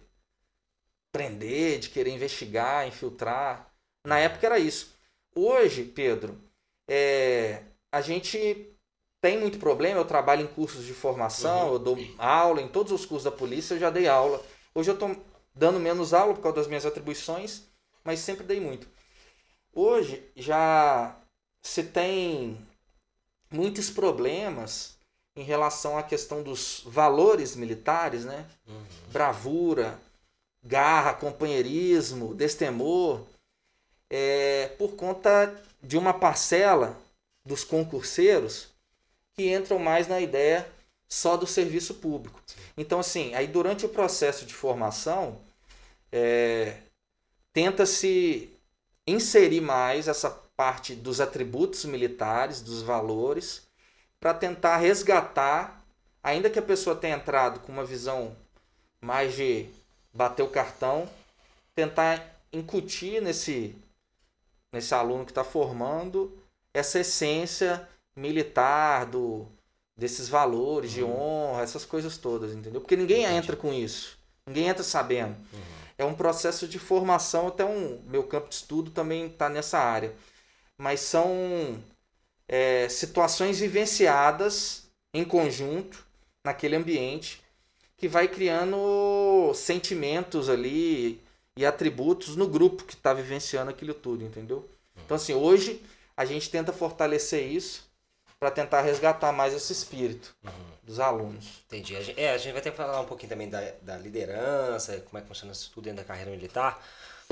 prender, 1.12 1.78
de 1.78 1.90
querer 1.90 2.10
investigar, 2.10 2.86
infiltrar. 2.86 3.70
Na 4.04 4.18
época 4.18 4.46
era 4.46 4.58
isso. 4.58 4.94
Hoje, 5.34 5.84
Pedro, 5.84 6.38
é, 6.88 7.62
a 7.90 8.00
gente 8.00 8.71
tem 9.22 9.38
muito 9.38 9.58
problema. 9.58 10.00
Eu 10.00 10.04
trabalho 10.04 10.42
em 10.42 10.48
cursos 10.48 10.84
de 10.84 10.92
formação, 10.92 11.68
uhum. 11.68 11.72
eu 11.74 11.78
dou 11.78 11.98
aula 12.18 12.60
em 12.60 12.68
todos 12.68 12.92
os 12.92 13.06
cursos 13.06 13.24
da 13.24 13.30
polícia, 13.30 13.74
eu 13.74 13.78
já 13.78 13.88
dei 13.88 14.08
aula. 14.08 14.44
Hoje 14.74 14.90
eu 14.90 14.94
estou 14.94 15.16
dando 15.54 15.78
menos 15.78 16.12
aula 16.12 16.34
por 16.34 16.42
causa 16.42 16.56
das 16.56 16.66
minhas 16.66 16.84
atribuições, 16.84 17.62
mas 18.04 18.18
sempre 18.18 18.44
dei 18.44 18.60
muito. 18.60 18.86
Hoje 19.72 20.22
já 20.36 21.16
se 21.62 21.84
tem 21.84 22.58
muitos 23.50 23.88
problemas 23.88 24.98
em 25.36 25.44
relação 25.44 25.96
à 25.96 26.02
questão 26.02 26.42
dos 26.42 26.82
valores 26.84 27.54
militares, 27.54 28.24
né? 28.24 28.44
Uhum. 28.66 28.84
Bravura, 29.12 29.98
garra, 30.62 31.14
companheirismo, 31.14 32.34
destemor, 32.34 33.22
é, 34.10 34.66
por 34.78 34.96
conta 34.96 35.54
de 35.80 35.96
uma 35.96 36.12
parcela 36.12 36.98
dos 37.46 37.62
concurseiros 37.64 38.71
que 39.34 39.52
entram 39.52 39.78
mais 39.78 40.06
na 40.06 40.20
ideia 40.20 40.70
só 41.08 41.36
do 41.36 41.46
serviço 41.46 41.94
público. 41.94 42.40
Então, 42.76 43.00
assim, 43.00 43.34
aí 43.34 43.46
durante 43.46 43.84
o 43.84 43.88
processo 43.88 44.46
de 44.46 44.54
formação, 44.54 45.40
é, 46.10 46.76
tenta-se 47.52 48.50
inserir 49.06 49.60
mais 49.60 50.08
essa 50.08 50.30
parte 50.56 50.94
dos 50.94 51.20
atributos 51.20 51.84
militares, 51.84 52.60
dos 52.60 52.82
valores, 52.82 53.66
para 54.20 54.32
tentar 54.32 54.76
resgatar, 54.76 55.84
ainda 56.22 56.48
que 56.48 56.58
a 56.58 56.62
pessoa 56.62 56.94
tenha 56.96 57.16
entrado 57.16 57.60
com 57.60 57.72
uma 57.72 57.84
visão 57.84 58.36
mais 59.00 59.34
de 59.34 59.68
bater 60.14 60.42
o 60.42 60.48
cartão, 60.48 61.08
tentar 61.74 62.40
incutir 62.52 63.20
nesse, 63.20 63.74
nesse 64.72 64.94
aluno 64.94 65.24
que 65.24 65.32
está 65.32 65.42
formando 65.42 66.32
essa 66.72 67.00
essência 67.00 67.88
militar 68.16 69.07
do 69.07 69.47
desses 69.97 70.28
valores 70.28 70.90
uhum. 70.90 70.97
de 70.97 71.04
honra, 71.04 71.62
essas 71.62 71.85
coisas 71.85 72.16
todas, 72.16 72.52
entendeu? 72.52 72.81
Porque 72.81 72.97
ninguém 72.97 73.23
Entendi. 73.23 73.37
entra 73.37 73.57
com 73.57 73.73
isso. 73.73 74.19
Ninguém 74.47 74.69
entra 74.69 74.83
sabendo. 74.83 75.37
Uhum. 75.52 75.61
É 75.99 76.04
um 76.04 76.14
processo 76.14 76.66
de 76.66 76.78
formação, 76.78 77.49
até 77.49 77.64
um 77.64 78.02
meu 78.07 78.25
campo 78.25 78.49
de 78.49 78.54
estudo 78.57 78.90
também 78.90 79.26
está 79.26 79.49
nessa 79.49 79.78
área. 79.78 80.12
Mas 80.78 81.00
são 81.00 81.78
é, 82.49 82.88
situações 82.88 83.61
vivenciadas 83.61 84.88
em 85.14 85.25
conjunto 85.25 86.04
naquele 86.45 86.75
ambiente 86.75 87.40
que 87.97 88.09
vai 88.09 88.26
criando 88.26 89.52
sentimentos 89.54 90.49
ali 90.49 91.21
e 91.57 91.64
atributos 91.64 92.35
no 92.35 92.49
grupo 92.49 92.85
que 92.85 92.95
está 92.95 93.12
vivenciando 93.12 93.71
aquilo 93.71 93.95
tudo, 93.95 94.25
entendeu? 94.25 94.69
Então 95.04 95.16
assim, 95.16 95.35
hoje 95.35 95.81
a 96.16 96.25
gente 96.25 96.50
tenta 96.50 96.73
fortalecer 96.73 97.47
isso 97.47 97.91
para 98.42 98.50
tentar 98.50 98.80
resgatar 98.80 99.30
mais 99.30 99.54
esse 99.54 99.72
espírito 99.72 100.34
uhum. 100.42 100.50
dos 100.82 100.99
alunos. 100.99 101.62
Entendi. 101.68 101.94
A 101.94 102.02
gente, 102.02 102.20
é, 102.20 102.34
a 102.34 102.38
gente 102.38 102.52
vai 102.52 102.61
ter 102.61 102.72
que 102.72 102.76
falar 102.76 103.00
um 103.00 103.04
pouquinho 103.04 103.28
também 103.28 103.49
da, 103.49 103.61
da 103.80 103.96
liderança, 103.96 105.00
como 105.02 105.16
é 105.16 105.20
que 105.20 105.28
funciona 105.28 105.52
isso 105.52 105.70
tudo 105.72 105.84
dentro 105.84 105.99
da 105.99 106.04
carreira 106.04 106.32
militar. 106.32 106.84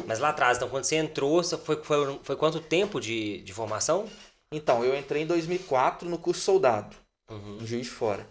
Mas 0.07 0.21
lá 0.21 0.29
atrás, 0.29 0.57
então, 0.57 0.69
quando 0.69 0.85
você 0.85 0.95
entrou, 0.95 1.43
foi, 1.43 1.83
foi, 1.83 2.21
foi 2.23 2.37
quanto 2.37 2.61
tempo 2.61 3.01
de, 3.01 3.43
de 3.43 3.53
formação? 3.53 4.09
Então, 4.53 4.85
eu 4.85 4.97
entrei 4.97 5.23
em 5.23 5.27
2004 5.27 6.09
no 6.09 6.17
curso 6.17 6.43
soldado, 6.43 6.95
uhum. 7.29 7.59
em 7.61 7.67
Juiz 7.67 7.87
de 7.87 7.91
Fora. 7.91 8.25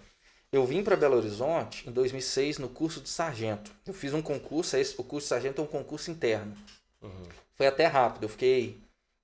Eu 0.49 0.65
vim 0.65 0.81
para 0.81 0.95
Belo 0.95 1.17
Horizonte 1.17 1.85
em 1.85 1.91
2006 1.91 2.59
no 2.59 2.69
curso 2.69 3.01
de 3.01 3.09
sargento. 3.09 3.73
Eu 3.85 3.93
fiz 3.93 4.13
um 4.13 4.21
concurso, 4.21 4.77
esse, 4.77 4.95
o 4.97 5.03
curso 5.03 5.25
de 5.25 5.29
sargento 5.29 5.61
é 5.61 5.65
um 5.65 5.67
concurso 5.67 6.09
interno. 6.09 6.55
Uhum. 7.01 7.23
Foi 7.55 7.67
até 7.67 7.87
rápido, 7.87 8.23
eu 8.23 8.29
fiquei 8.29 8.79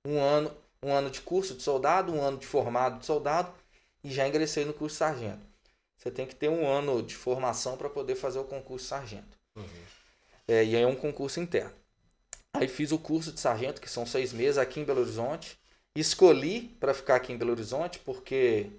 um 0.06 0.20
ano, 0.20 0.54
um 0.82 0.92
ano 0.92 1.10
de 1.10 1.20
curso 1.20 1.54
de 1.54 1.62
soldado, 1.62 2.12
um 2.12 2.22
ano 2.22 2.38
de 2.38 2.46
formado 2.46 3.00
de 3.00 3.06
soldado 3.06 3.52
e 4.02 4.10
já 4.10 4.26
ingressei 4.26 4.64
no 4.64 4.72
curso 4.72 4.96
sargento. 4.96 5.44
Você 5.96 6.10
tem 6.10 6.26
que 6.26 6.34
ter 6.34 6.48
um 6.48 6.66
ano 6.66 7.02
de 7.02 7.16
formação 7.16 7.76
para 7.76 7.90
poder 7.90 8.14
fazer 8.14 8.38
o 8.38 8.44
concurso 8.44 8.86
sargento. 8.86 9.36
Uhum. 9.56 9.64
É, 10.46 10.64
e 10.64 10.76
aí 10.76 10.82
é 10.82 10.86
um 10.86 10.94
concurso 10.94 11.40
interno. 11.40 11.72
Aí 12.52 12.68
fiz 12.68 12.92
o 12.92 12.98
curso 12.98 13.32
de 13.32 13.40
sargento, 13.40 13.80
que 13.80 13.90
são 13.90 14.06
seis 14.06 14.32
meses, 14.32 14.58
aqui 14.58 14.80
em 14.80 14.84
Belo 14.84 15.00
Horizonte. 15.00 15.58
Escolhi 15.94 16.76
para 16.78 16.94
ficar 16.94 17.16
aqui 17.16 17.32
em 17.32 17.36
Belo 17.36 17.52
Horizonte 17.52 17.98
porque 17.98 18.70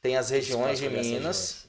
tem 0.00 0.16
as 0.16 0.30
regiões 0.30 0.78
de 0.78 0.88
Minas. 0.88 1.66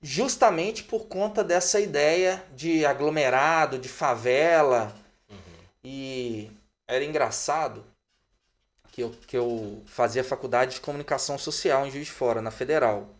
Justamente 0.00 0.84
por 0.84 1.06
conta 1.06 1.42
dessa 1.42 1.80
ideia 1.80 2.44
de 2.54 2.86
aglomerado, 2.86 3.78
de 3.78 3.88
favela. 3.88 4.94
Uhum. 5.28 5.36
E 5.82 6.50
era 6.86 7.04
engraçado 7.04 7.84
que 8.98 9.02
eu, 9.02 9.10
que 9.28 9.36
eu 9.36 9.82
fazia 9.86 10.24
faculdade 10.24 10.74
de 10.74 10.80
comunicação 10.80 11.38
social 11.38 11.86
em 11.86 11.90
Juiz 11.90 12.06
de 12.06 12.12
Fora, 12.12 12.42
na 12.42 12.50
Federal. 12.50 13.14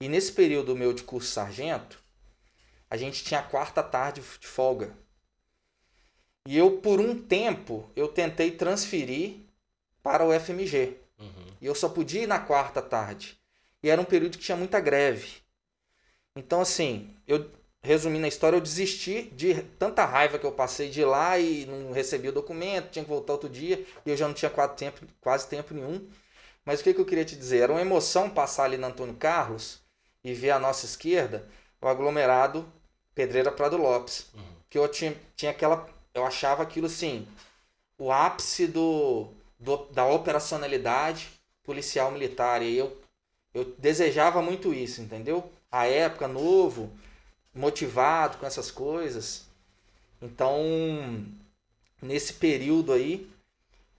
E 0.00 0.08
nesse 0.08 0.30
período 0.30 0.76
meu 0.76 0.92
de 0.92 1.02
curso 1.02 1.32
sargento, 1.32 2.00
a 2.88 2.96
gente 2.96 3.24
tinha 3.24 3.40
a 3.40 3.42
quarta 3.42 3.82
tarde 3.82 4.22
de 4.38 4.46
folga. 4.46 4.96
E 6.46 6.56
eu, 6.56 6.78
por 6.78 7.00
um 7.00 7.20
tempo, 7.20 7.90
eu 7.96 8.06
tentei 8.06 8.52
transferir 8.52 9.40
para 10.00 10.24
o 10.24 10.32
FMG. 10.32 10.96
Uhum. 11.18 11.46
E 11.60 11.66
eu 11.66 11.74
só 11.74 11.88
podia 11.88 12.22
ir 12.22 12.28
na 12.28 12.38
quarta 12.38 12.80
tarde. 12.80 13.36
E 13.82 13.90
era 13.90 14.00
um 14.00 14.04
período 14.04 14.38
que 14.38 14.44
tinha 14.44 14.56
muita 14.56 14.78
greve. 14.78 15.38
Então, 16.36 16.60
assim, 16.60 17.14
eu 17.26 17.50
resumindo 17.82 18.26
a 18.26 18.28
história, 18.28 18.56
eu 18.56 18.60
desisti 18.60 19.22
de 19.32 19.62
tanta 19.78 20.04
raiva 20.04 20.38
que 20.38 20.44
eu 20.44 20.52
passei 20.52 20.90
de 20.90 21.04
lá 21.04 21.38
e 21.38 21.66
não 21.66 21.92
recebi 21.92 22.28
o 22.28 22.32
documento, 22.32 22.90
tinha 22.90 23.04
que 23.04 23.10
voltar 23.10 23.32
outro 23.32 23.48
dia 23.48 23.84
e 24.04 24.10
eu 24.10 24.16
já 24.16 24.26
não 24.26 24.34
tinha 24.34 24.50
quase 24.50 24.76
tempo, 24.76 25.06
quase 25.20 25.48
tempo 25.48 25.74
nenhum. 25.74 26.06
Mas 26.64 26.80
o 26.80 26.84
que, 26.84 26.92
que 26.92 27.00
eu 27.00 27.06
queria 27.06 27.24
te 27.24 27.36
dizer? 27.36 27.60
Era 27.62 27.72
uma 27.72 27.80
emoção 27.80 28.28
passar 28.28 28.64
ali 28.64 28.76
na 28.76 28.88
Antônio 28.88 29.14
Carlos 29.14 29.80
e 30.22 30.34
ver 30.34 30.50
à 30.50 30.58
nossa 30.58 30.84
esquerda 30.84 31.48
o 31.80 31.88
aglomerado 31.88 32.70
Pedreira 33.14 33.50
Prado 33.50 33.76
Lopes. 33.76 34.26
Uhum. 34.34 34.42
Que 34.68 34.78
eu 34.78 34.86
tinha, 34.88 35.16
tinha 35.34 35.50
aquela. 35.50 35.88
Eu 36.12 36.24
achava 36.24 36.62
aquilo 36.62 36.86
assim, 36.86 37.26
o 37.98 38.12
ápice 38.12 38.66
do, 38.66 39.28
do, 39.58 39.86
da 39.86 40.04
operacionalidade 40.06 41.28
policial 41.62 42.10
militar. 42.10 42.62
E 42.62 42.76
eu, 42.76 42.96
eu 43.54 43.64
desejava 43.78 44.42
muito 44.42 44.74
isso, 44.74 45.00
entendeu? 45.00 45.50
A 45.72 45.86
época, 45.86 46.28
novo, 46.28 46.92
motivado 47.54 48.38
com 48.38 48.46
essas 48.46 48.70
coisas. 48.70 49.46
Então, 50.22 51.24
nesse 52.00 52.34
período 52.34 52.92
aí, 52.92 53.30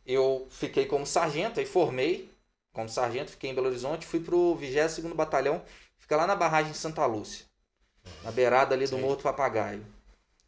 eu 0.06 0.48
fiquei 0.50 0.86
como 0.86 1.06
sargento, 1.06 1.60
aí 1.60 1.66
formei 1.66 2.30
como 2.74 2.88
sargento, 2.88 3.32
fiquei 3.32 3.50
em 3.50 3.56
Belo 3.56 3.68
Horizonte, 3.68 4.06
fui 4.06 4.20
pro 4.20 4.58
22º 4.60 5.14
Batalhão, 5.14 5.62
fica 5.98 6.16
lá 6.16 6.26
na 6.26 6.36
barragem 6.36 6.74
Santa 6.74 7.06
Lúcia, 7.06 7.46
na 8.24 8.32
beirada 8.32 8.74
ali 8.74 8.86
do 8.86 8.96
Sim. 8.96 9.02
Morro 9.02 9.18
do 9.18 9.24
Papagaio. 9.24 9.86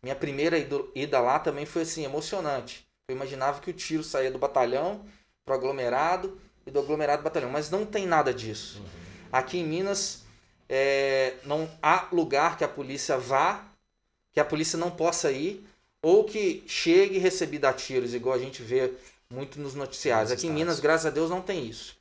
Minha 0.01 0.15
primeira 0.15 0.57
ida 0.57 1.19
lá 1.19 1.39
também 1.39 1.65
foi 1.65 1.83
assim, 1.83 2.03
emocionante. 2.03 2.85
Eu 3.07 3.15
imaginava 3.15 3.61
que 3.61 3.69
o 3.69 3.73
tiro 3.73 4.03
saía 4.03 4.31
do 4.31 4.37
batalhão 4.37 5.05
pro 5.45 5.53
aglomerado 5.53 6.39
e 6.65 6.71
do 6.71 6.79
aglomerado 6.79 7.23
batalhão, 7.23 7.49
mas 7.49 7.69
não 7.69 7.85
tem 7.85 8.05
nada 8.05 8.33
disso. 8.33 8.79
Uhum. 8.79 8.89
Aqui 9.31 9.57
em 9.59 9.65
Minas 9.65 10.22
é, 10.75 11.35
não 11.45 11.69
há 11.83 12.07
lugar 12.11 12.57
que 12.57 12.63
a 12.63 12.67
polícia 12.67 13.15
vá, 13.15 13.63
que 14.31 14.39
a 14.39 14.45
polícia 14.45 14.75
não 14.75 14.89
possa 14.89 15.31
ir, 15.31 15.63
ou 16.01 16.23
que 16.23 16.63
chegue 16.65 17.19
recebida 17.19 17.69
a 17.69 17.73
tiros, 17.73 18.15
igual 18.15 18.35
a 18.35 18.39
gente 18.39 18.63
vê 18.63 18.91
muito 19.29 19.59
nos 19.59 19.75
noticiários. 19.75 20.31
Aqui 20.31 20.47
em 20.47 20.51
Minas, 20.51 20.79
graças 20.79 21.05
a 21.05 21.11
Deus, 21.11 21.29
não 21.29 21.43
tem 21.43 21.67
isso. 21.67 21.95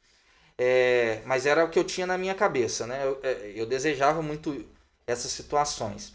É, 0.57 1.21
mas 1.27 1.45
era 1.45 1.63
o 1.67 1.69
que 1.69 1.79
eu 1.79 1.85
tinha 1.85 2.07
na 2.07 2.17
minha 2.17 2.35
cabeça, 2.35 2.87
né? 2.87 3.05
Eu, 3.05 3.21
é, 3.23 3.53
eu 3.55 3.67
desejava 3.67 4.23
muito 4.23 4.65
essas 5.07 5.33
situações. 5.33 6.15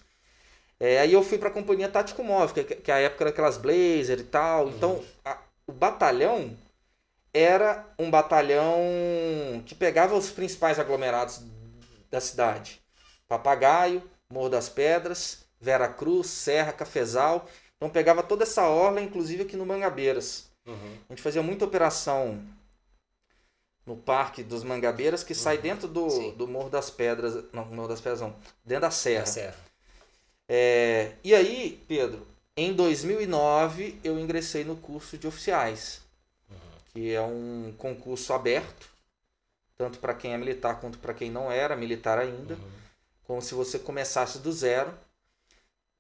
É, 0.80 1.00
aí 1.00 1.14
eu 1.14 1.22
fui 1.22 1.38
para 1.38 1.50
a 1.50 1.54
companhia 1.54 1.88
Tático 1.88 2.24
Móvel, 2.24 2.66
que, 2.66 2.76
que 2.76 2.92
a 2.92 2.98
época 2.98 3.24
era 3.24 3.30
aquelas 3.30 3.58
Blazer 3.58 4.20
e 4.20 4.24
tal. 4.24 4.66
Uhum. 4.66 4.72
Então, 4.72 5.04
a, 5.24 5.38
o 5.68 5.72
batalhão 5.72 6.58
era 7.32 7.86
um 8.00 8.10
batalhão 8.10 8.82
que 9.64 9.76
pegava 9.76 10.16
os 10.16 10.32
principais 10.32 10.80
aglomerados 10.80 11.42
da 12.10 12.20
cidade. 12.20 12.82
Papagaio, 13.28 14.02
Morro 14.30 14.50
das 14.50 14.70
Pedras, 14.70 15.46
Vera 15.60 15.88
Cruz, 15.88 16.28
Serra, 16.28 16.74
Cafezal. 16.74 17.48
Então 17.76 17.90
pegava 17.90 18.24
toda 18.24 18.44
essa 18.44 18.68
orla, 18.68 19.02
inclusive 19.02 19.44
aqui 19.44 19.56
no 19.56 19.66
Mangabeiras. 19.66 20.50
Uhum. 20.66 20.98
A 21.10 21.14
gente 21.14 21.22
fazia 21.22 21.42
muita 21.42 21.66
operação 21.66 22.44
no 23.86 23.96
Parque 23.96 24.44
dos 24.44 24.64
Mangabeiras, 24.64 25.24
que 25.24 25.34
uhum. 25.34 25.40
sai 25.40 25.58
dentro 25.58 25.88
do, 25.88 26.32
do 26.32 26.48
Morro 26.48 26.70
das 26.70 26.90
Pedras. 26.90 27.46
Não, 27.54 27.66
Morro 27.66 27.88
das 27.88 28.02
Pedras 28.02 28.22
não. 28.22 28.36
Dentro 28.66 28.82
da 28.82 28.92
Serra. 28.92 29.20
Da 29.22 29.26
Serra. 29.26 29.56
É, 30.50 31.14
e 31.24 31.34
aí, 31.34 31.84
Pedro, 31.88 32.26
em 32.56 32.74
2009 32.74 34.00
eu 34.04 34.18
ingressei 34.20 34.64
no 34.64 34.76
curso 34.76 35.18
de 35.18 35.28
oficiais, 35.28 36.02
uhum. 36.50 36.58
que 36.94 37.14
é 37.14 37.22
um 37.22 37.74
concurso 37.78 38.34
aberto, 38.34 38.90
tanto 39.78 40.00
para 40.00 40.14
quem 40.14 40.34
é 40.34 40.38
militar 40.38 40.80
quanto 40.80 40.98
para 40.98 41.14
quem 41.14 41.30
não 41.30 41.52
era 41.52 41.76
militar 41.76 42.18
ainda, 42.18 42.56
uhum. 42.56 42.72
como 43.26 43.42
se 43.42 43.54
você 43.54 43.78
começasse 43.78 44.40
do 44.40 44.52
zero, 44.52 44.94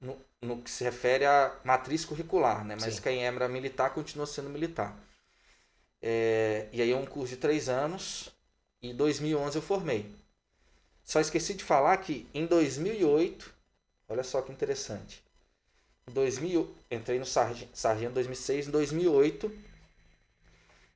no, 0.02 0.18
no 0.42 0.62
que 0.62 0.70
se 0.70 0.84
refere 0.84 1.26
à 1.26 1.56
matriz 1.64 2.06
curricular, 2.06 2.66
né? 2.66 2.76
Mas 2.80 2.96
Sim. 2.96 3.02
quem 3.02 3.26
era 3.26 3.48
militar 3.48 3.94
continua 3.94 4.26
sendo 4.26 4.50
militar. 4.50 4.96
É, 6.02 6.68
e 6.72 6.82
aí 6.82 6.92
é 6.92 6.96
um 6.96 7.06
curso 7.06 7.36
de 7.36 7.38
três 7.38 7.70
anos, 7.70 8.32
e 8.82 8.92
em 8.92 8.96
2011 8.96 9.58
eu 9.58 9.62
formei. 9.62 10.12
Só 11.04 11.20
esqueci 11.20 11.54
de 11.54 11.64
falar 11.64 11.98
que 11.98 12.28
em 12.34 12.46
2008 12.46 13.58
Olha 14.10 14.24
só 14.24 14.42
que 14.42 14.52
interessante. 14.52 15.22
Em 16.08 16.14
2000, 16.14 16.74
entrei 16.90 17.20
no 17.20 17.26
Sargento, 17.26 17.72
em 18.02 18.14
2006. 18.14 18.68
Em 18.68 18.72
2008, 18.72 19.52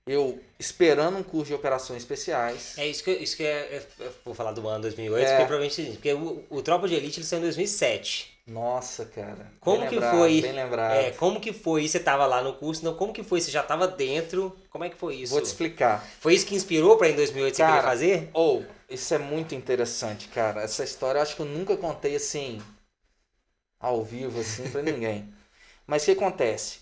eu 0.06 0.40
esperando 0.60 1.18
um 1.18 1.24
curso 1.24 1.48
de 1.48 1.54
operações 1.54 2.02
especiais. 2.02 2.78
É 2.78 2.88
isso 2.88 3.04
que, 3.04 3.12
isso 3.12 3.38
que 3.38 3.44
é, 3.44 3.48
é, 3.48 3.88
é 4.00 4.10
vou 4.26 4.34
falar 4.34 4.52
do 4.52 4.68
ano 4.68 4.82
2008, 4.82 5.24
é. 5.24 5.30
porque 5.30 5.46
provavelmente 5.46 5.92
porque 5.92 6.14
o, 6.14 6.46
o 6.50 6.62
Tropa 6.62 6.88
de 6.88 6.96
Elite 6.96 7.20
ele 7.20 7.26
saiu 7.26 7.40
em 7.40 7.44
2007. 7.44 8.42
Nossa, 8.48 9.06
cara. 9.06 9.52
Como 9.60 9.88
que 9.88 9.96
lembrado, 9.96 10.18
foi? 10.18 10.42
Bem 10.42 10.52
lembrado. 10.52 10.94
É, 10.94 11.12
como 11.12 11.40
que 11.40 11.54
foi? 11.54 11.88
Você 11.88 11.98
estava 11.98 12.26
lá 12.26 12.42
no 12.42 12.54
curso, 12.54 12.84
não? 12.84 12.96
Como 12.96 13.14
que 13.14 13.24
foi? 13.24 13.40
Você 13.40 13.52
já 13.52 13.62
estava 13.62 13.88
dentro? 13.88 14.56
Como 14.70 14.84
é 14.84 14.90
que 14.90 14.98
foi 14.98 15.16
isso? 15.16 15.32
Vou 15.32 15.42
te 15.42 15.46
explicar. 15.46 16.06
Foi 16.20 16.34
isso 16.34 16.46
que 16.46 16.56
inspirou 16.56 16.98
para 16.98 17.10
em 17.10 17.16
2008 17.16 17.56
cara, 17.56 17.70
você 17.70 17.76
querer 17.76 17.88
fazer? 17.88 18.30
Ou, 18.34 18.62
oh, 18.62 18.94
isso 18.94 19.14
é 19.14 19.18
muito 19.20 19.54
interessante, 19.54 20.28
cara. 20.28 20.64
Essa 20.64 20.84
história 20.84 21.20
eu 21.20 21.24
acho 21.24 21.36
que 21.36 21.42
eu 21.42 21.46
nunca 21.46 21.78
contei 21.78 22.16
assim 22.16 22.60
ao 23.80 24.04
vivo 24.04 24.42
assim 24.42 24.70
para 24.70 24.82
ninguém. 24.82 25.32
Mas 25.88 26.02
o 26.02 26.06
que 26.06 26.12
acontece? 26.12 26.81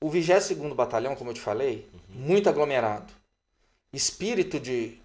O 0.00 0.10
22º 0.10 0.74
Batalhão, 0.74 1.16
como 1.16 1.30
eu 1.30 1.34
te 1.34 1.40
falei, 1.40 1.88
uhum. 1.92 2.00
muito 2.26 2.48
aglomerado. 2.48 3.12
Espírito 3.92 4.60
de 4.60 4.98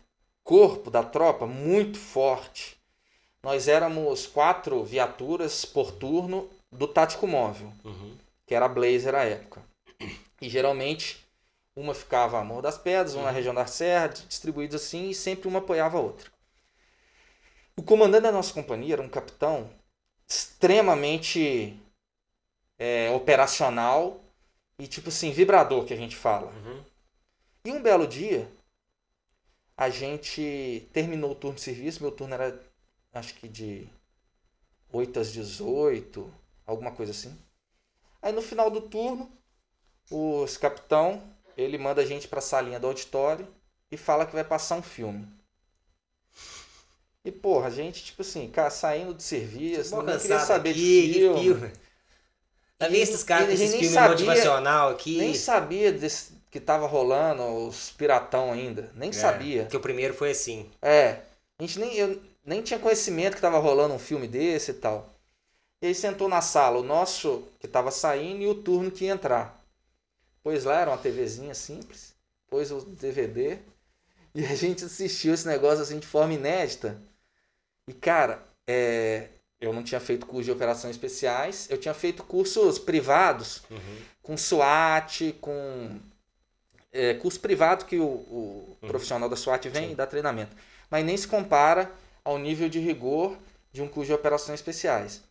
corpo 0.43 0.91
da 0.91 1.03
tropa 1.03 1.47
muito 1.47 1.97
forte. 1.97 2.77
Nós 3.41 3.67
éramos 3.67 4.27
quatro 4.27 4.83
viaturas 4.83 5.65
por 5.65 5.91
turno 5.91 6.49
do 6.71 6.87
tático 6.87 7.27
móvel, 7.27 7.71
uhum. 7.83 8.15
que 8.45 8.53
era 8.53 8.65
a 8.65 8.69
Blazer 8.69 9.15
à 9.15 9.23
época. 9.23 9.61
E 10.41 10.49
geralmente 10.49 11.23
uma 11.75 11.93
ficava 11.93 12.39
a 12.39 12.43
Morro 12.43 12.61
das 12.61 12.77
Pedras, 12.77 13.15
uma 13.15 13.25
na 13.25 13.31
região 13.31 13.53
da 13.53 13.65
Serra, 13.65 14.09
distribuídos 14.09 14.75
assim, 14.75 15.09
e 15.09 15.15
sempre 15.15 15.47
uma 15.47 15.59
apoiava 15.59 15.97
a 15.97 16.01
outra. 16.01 16.31
O 17.75 17.81
comandante 17.81 18.23
da 18.23 18.31
nossa 18.31 18.53
companhia 18.53 18.93
era 18.93 19.01
um 19.01 19.09
capitão 19.09 19.69
extremamente 20.27 21.75
é, 22.77 23.09
operacional 23.11 24.22
e 24.79 24.87
tipo 24.87 25.09
assim, 25.09 25.31
vibrador 25.31 25.85
que 25.85 25.93
a 25.93 25.97
gente 25.97 26.15
fala. 26.15 26.51
Uhum. 26.51 26.83
E 27.65 27.71
um 27.71 27.81
belo 27.81 28.07
dia, 28.07 28.51
a 29.77 29.89
gente 29.89 30.87
terminou 30.91 31.31
o 31.31 31.35
turno 31.35 31.55
de 31.55 31.61
serviço, 31.61 32.01
meu 32.01 32.11
turno 32.11 32.33
era 32.33 32.59
acho 33.13 33.35
que 33.35 33.47
de 33.47 33.87
8 34.91 35.19
às 35.19 35.31
18, 35.31 36.33
alguma 36.65 36.91
coisa 36.91 37.11
assim. 37.11 37.37
Aí 38.21 38.31
no 38.31 38.41
final 38.41 38.69
do 38.69 38.81
turno, 38.81 39.31
o 40.09 40.45
capitão, 40.59 41.23
ele 41.55 41.77
manda 41.77 42.01
a 42.01 42.05
gente 42.05 42.27
para 42.27 42.39
a 42.39 42.41
salinha 42.41 42.79
do 42.79 42.87
auditório 42.87 43.47
e 43.91 43.97
fala 43.97 44.25
que 44.25 44.33
vai 44.33 44.43
passar 44.43 44.75
um 44.75 44.83
filme. 44.83 45.27
E, 47.25 47.31
porra, 47.31 47.67
a 47.67 47.69
gente, 47.69 48.03
tipo 48.03 48.21
assim, 48.21 48.49
cara, 48.49 48.69
saindo 48.69 49.13
de 49.13 49.23
serviço, 49.23 49.95
não 49.95 50.19
queria 50.19 50.39
saber 50.39 50.71
aqui, 50.71 51.07
de 51.07 51.13
filme. 51.13 51.41
filme. 51.41 51.71
Tá 52.77 52.87
vendo 52.87 53.01
esses 53.01 53.23
caras 53.23 53.47
com 53.47 53.53
esses 53.53 53.71
filmes 53.71 53.91
sabia, 53.91 54.09
motivacional 54.09 54.89
aqui? 54.89 55.17
Nem 55.17 55.33
sabia 55.33 55.91
desse, 55.91 56.33
que 56.49 56.59
tava 56.59 56.85
rolando 56.85 57.43
os 57.67 57.91
piratão 57.91 58.51
ainda. 58.51 58.91
Nem 58.95 59.09
é, 59.09 59.13
sabia. 59.13 59.65
Que 59.65 59.77
o 59.77 59.79
primeiro 59.79 60.13
foi 60.13 60.31
assim. 60.31 60.69
É. 60.81 61.19
A 61.57 61.63
gente 61.63 61.79
nem, 61.79 61.95
eu 61.95 62.21
nem 62.45 62.61
tinha 62.61 62.79
conhecimento 62.79 63.35
que 63.35 63.41
tava 63.41 63.57
rolando 63.57 63.93
um 63.93 63.99
filme 63.99 64.27
desse 64.27 64.71
e 64.71 64.75
tal. 64.75 65.13
E 65.81 65.87
aí 65.87 65.95
sentou 65.95 66.29
na 66.29 66.41
sala 66.41 66.79
o 66.79 66.83
nosso 66.83 67.43
que 67.59 67.67
tava 67.67 67.91
saindo 67.91 68.41
e 68.41 68.47
o 68.47 68.55
turno 68.55 68.91
que 68.91 69.05
ia 69.05 69.13
entrar. 69.13 69.61
Pois 70.43 70.63
lá 70.65 70.81
era 70.81 70.91
uma 70.91 70.97
TVzinha 70.97 71.53
simples. 71.53 72.13
Pôs 72.47 72.71
o 72.71 72.81
DVD. 72.81 73.57
E 74.35 74.45
a 74.45 74.55
gente 74.55 74.85
assistiu 74.85 75.33
esse 75.33 75.47
negócio 75.47 75.81
assim 75.81 75.99
de 75.99 76.07
forma 76.07 76.33
inédita. 76.33 76.99
E, 77.87 77.93
cara, 77.93 78.43
é, 78.67 79.27
eu 79.63 79.71
não 79.71 79.81
tinha 79.81 79.99
feito 79.99 80.25
curso 80.25 80.43
de 80.43 80.51
operações 80.51 80.91
especiais, 80.91 81.67
eu 81.69 81.77
tinha 81.77 81.93
feito 81.93 82.21
cursos 82.23 82.77
privados, 82.77 83.63
uhum. 83.71 83.97
com 84.21 84.37
SWAT, 84.37 85.33
com. 85.39 85.99
É, 86.91 87.15
curso 87.15 87.39
privado 87.39 87.85
que 87.85 87.97
o, 87.97 88.05
o 88.05 88.77
uhum. 88.81 88.87
profissional 88.87 89.27
da 89.27 89.35
SWAT 89.35 89.67
vem 89.69 89.87
Sim. 89.87 89.91
e 89.93 89.95
dá 89.95 90.05
treinamento. 90.05 90.55
Mas 90.91 91.03
nem 91.03 91.17
se 91.17 91.27
compara 91.27 91.91
ao 92.23 92.37
nível 92.37 92.69
de 92.69 92.77
rigor 92.77 93.35
de 93.71 93.81
um 93.81 93.87
curso 93.87 94.07
de 94.07 94.13
operações 94.13 94.59
especiais. 94.59 95.23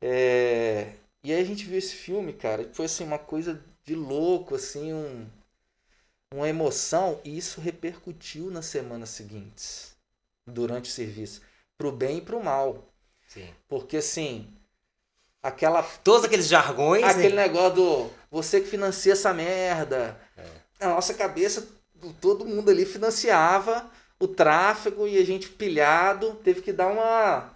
É, 0.00 0.94
e 1.22 1.32
aí 1.32 1.40
a 1.40 1.44
gente 1.44 1.66
viu 1.66 1.78
esse 1.78 1.94
filme, 1.94 2.32
cara, 2.32 2.68
foi 2.72 2.86
assim, 2.86 3.04
uma 3.04 3.18
coisa 3.18 3.62
de 3.84 3.94
louco, 3.94 4.56
assim, 4.56 4.92
um, 4.92 5.26
uma 6.34 6.48
emoção, 6.48 7.20
e 7.22 7.36
isso 7.38 7.60
repercutiu 7.60 8.50
nas 8.50 8.66
semanas 8.66 9.10
seguintes, 9.10 9.94
durante 10.44 10.90
o 10.90 10.92
serviço 10.92 11.42
pro 11.78 11.92
bem 11.92 12.18
e 12.18 12.22
pro 12.22 12.42
mal. 12.42 12.91
Sim. 13.32 13.48
Porque 13.68 13.98
assim, 13.98 14.46
aquela. 15.42 15.82
Todos 15.82 16.24
aqueles 16.24 16.46
jargões. 16.46 17.02
Aquele 17.02 17.34
né? 17.34 17.46
negócio 17.46 17.74
do 17.74 18.10
você 18.30 18.60
que 18.60 18.68
financia 18.68 19.12
essa 19.12 19.32
merda. 19.32 20.18
É. 20.36 20.44
Na 20.80 20.94
nossa 20.94 21.14
cabeça, 21.14 21.66
todo 22.20 22.44
mundo 22.44 22.70
ali 22.70 22.84
financiava 22.84 23.90
o 24.18 24.28
tráfego 24.28 25.06
e 25.06 25.18
a 25.18 25.24
gente 25.24 25.48
pilhado 25.48 26.34
teve 26.44 26.60
que 26.60 26.72
dar 26.72 26.88
uma. 26.88 27.50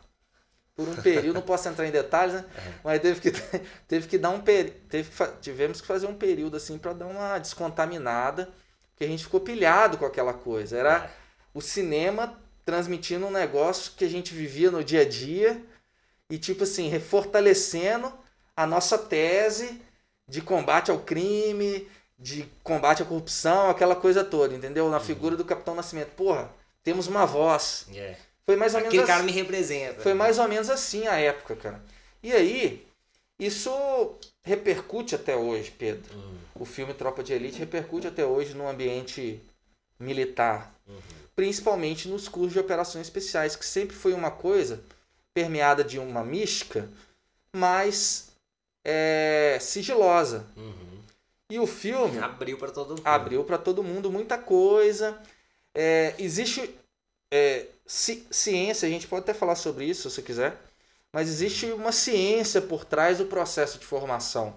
Por 0.75 0.87
um 0.87 0.97
período, 0.97 1.37
não 1.37 1.43
posso 1.43 1.67
entrar 1.71 1.87
em 1.87 1.91
detalhes, 1.91 2.35
né? 2.35 2.45
É. 2.55 2.73
Mas 2.85 3.01
teve 3.01 3.21
que, 3.21 3.31
teve 3.89 4.09
que 4.09 4.19
dar 4.19 4.31
um 4.31 4.41
período. 4.41 4.77
Teve 4.89 5.11
que, 5.11 5.27
tivemos 5.41 5.81
que 5.81 5.87
fazer 5.87 6.07
um 6.07 6.15
período 6.15 6.57
assim 6.57 6.77
para 6.77 6.93
dar 6.93 7.07
uma 7.07 7.39
descontaminada, 7.39 8.51
porque 8.91 9.05
a 9.05 9.09
gente 9.09 9.25
ficou 9.25 9.41
pilhado 9.41 9.97
com 9.97 10.05
aquela 10.05 10.35
coisa. 10.35 10.77
Era 10.77 11.05
é. 11.05 11.11
o 11.55 11.62
cinema 11.62 12.39
transmitindo 12.67 13.27
um 13.27 13.31
negócio 13.31 13.93
que 13.97 14.05
a 14.05 14.09
gente 14.09 14.35
vivia 14.35 14.73
no 14.73 14.83
dia 14.83 15.03
a 15.03 15.09
dia 15.09 15.63
e, 16.29 16.37
tipo 16.37 16.65
assim, 16.65 16.89
refortalecendo 16.89 18.13
a 18.57 18.67
nossa 18.67 18.99
tese 18.99 19.81
de 20.29 20.43
combate 20.43 20.91
ao 20.91 20.99
crime, 20.99 21.89
de 22.19 22.45
combate 22.65 23.03
à 23.03 23.07
corrupção, 23.07 23.71
aquela 23.71 23.95
coisa 23.95 24.25
toda, 24.25 24.53
entendeu? 24.53 24.91
Na 24.91 24.99
uhum. 24.99 25.05
figura 25.05 25.37
do 25.37 25.45
Capitão 25.45 25.77
Nascimento. 25.77 26.11
Porra, 26.17 26.51
temos 26.83 27.07
uma 27.07 27.25
voz. 27.25 27.87
Yeah. 27.89 28.19
Foi 28.45 28.57
mais 28.57 28.75
ou 28.75 28.81
Aquele 28.81 28.97
menos 28.97 29.07
cara 29.07 29.23
assim. 29.23 29.33
me 29.33 29.33
representa. 29.33 30.01
Foi 30.01 30.15
mais 30.15 30.39
ou 30.39 30.49
menos 30.49 30.69
assim 30.69 31.07
a 31.07 31.17
época, 31.17 31.55
cara. 31.55 31.81
E 32.21 32.33
aí, 32.33 32.85
isso 33.39 33.71
repercute 34.43 35.15
até 35.15 35.37
hoje, 35.37 35.71
Pedro. 35.71 36.13
Uhum. 36.13 36.37
O 36.57 36.65
filme 36.65 36.95
Tropa 36.95 37.23
de 37.23 37.33
Elite 37.33 37.61
repercute 37.61 38.09
até 38.09 38.25
hoje 38.25 38.55
no 38.55 38.69
ambiente 38.69 39.41
militar. 40.01 40.75
Uhum 40.89 41.26
principalmente 41.37 42.09
nos 42.09 42.27
cursos 42.27 42.55
de 42.55 42.59
operações 42.59 43.07
especiais, 43.07 43.55
que 43.55 43.66
sempre 43.66 43.94
foi 43.94 44.14
uma 44.14 44.31
coisa 44.31 44.83
permeada 45.35 45.85
de 45.85 45.99
uma 45.99 46.25
mística, 46.25 46.88
mas 47.55 48.29
é, 48.83 49.59
sigilosa. 49.61 50.46
Uhum. 50.57 51.03
E 51.51 51.59
o 51.61 51.66
filme 51.66 52.18
abriu 52.18 52.57
para 52.57 52.72
todo 52.72 52.88
mundo. 52.88 53.03
Abriu 53.05 53.44
para 53.44 53.59
todo 53.59 53.85
mundo 53.85 54.11
muita 54.11 54.38
coisa. 54.38 55.20
É, 55.75 56.14
existe 56.18 56.75
é, 57.31 57.66
ci, 57.87 58.27
ciência, 58.31 58.88
a 58.88 58.90
gente 58.90 59.07
pode 59.07 59.22
até 59.22 59.35
falar 59.35 59.57
sobre 59.57 59.85
isso 59.85 60.09
se 60.09 60.16
você 60.16 60.22
quiser, 60.22 60.59
mas 61.12 61.29
existe 61.29 61.66
uma 61.66 61.92
ciência 61.92 62.61
por 62.62 62.85
trás 62.85 63.18
do 63.18 63.27
processo 63.27 63.79
de 63.79 63.85
formação. 63.85 64.57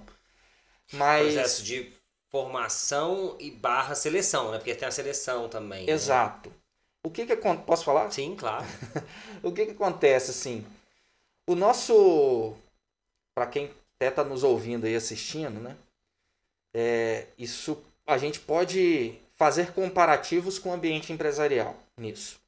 Mas... 0.94 1.34
Processo 1.34 1.64
de 1.64 1.94
formação 2.30 3.36
e 3.40 3.52
barra 3.52 3.96
seleção, 3.96 4.52
né? 4.52 4.58
Porque 4.58 4.76
tem 4.76 4.88
a 4.88 4.92
seleção 4.92 5.50
também. 5.50 5.86
Né? 5.86 5.92
Exato. 5.92 6.50
Né? 6.50 6.56
O 7.04 7.10
que 7.10 7.26
que 7.26 7.36
posso 7.66 7.86
falar? 7.86 8.12
Sim, 8.12 8.36
claro. 8.36 8.66
o 9.42 9.52
que 9.52 9.66
que 9.66 9.72
acontece 9.72 10.32
assim? 10.32 10.66
O 11.48 11.56
nosso 11.56 12.56
para 13.34 13.48
quem 13.48 13.72
até 13.96 14.10
está 14.10 14.24
nos 14.24 14.44
ouvindo 14.44 14.88
e 14.88 14.96
assistindo, 14.96 15.60
né? 15.60 15.78
É, 16.74 17.28
isso 17.38 17.82
a 18.06 18.18
gente 18.18 18.40
pode 18.40 19.18
fazer 19.36 19.72
comparativos 19.72 20.60
com 20.60 20.70
o 20.70 20.74
ambiente 20.74 21.14
empresarial 21.14 21.76
nisso. 21.98 22.40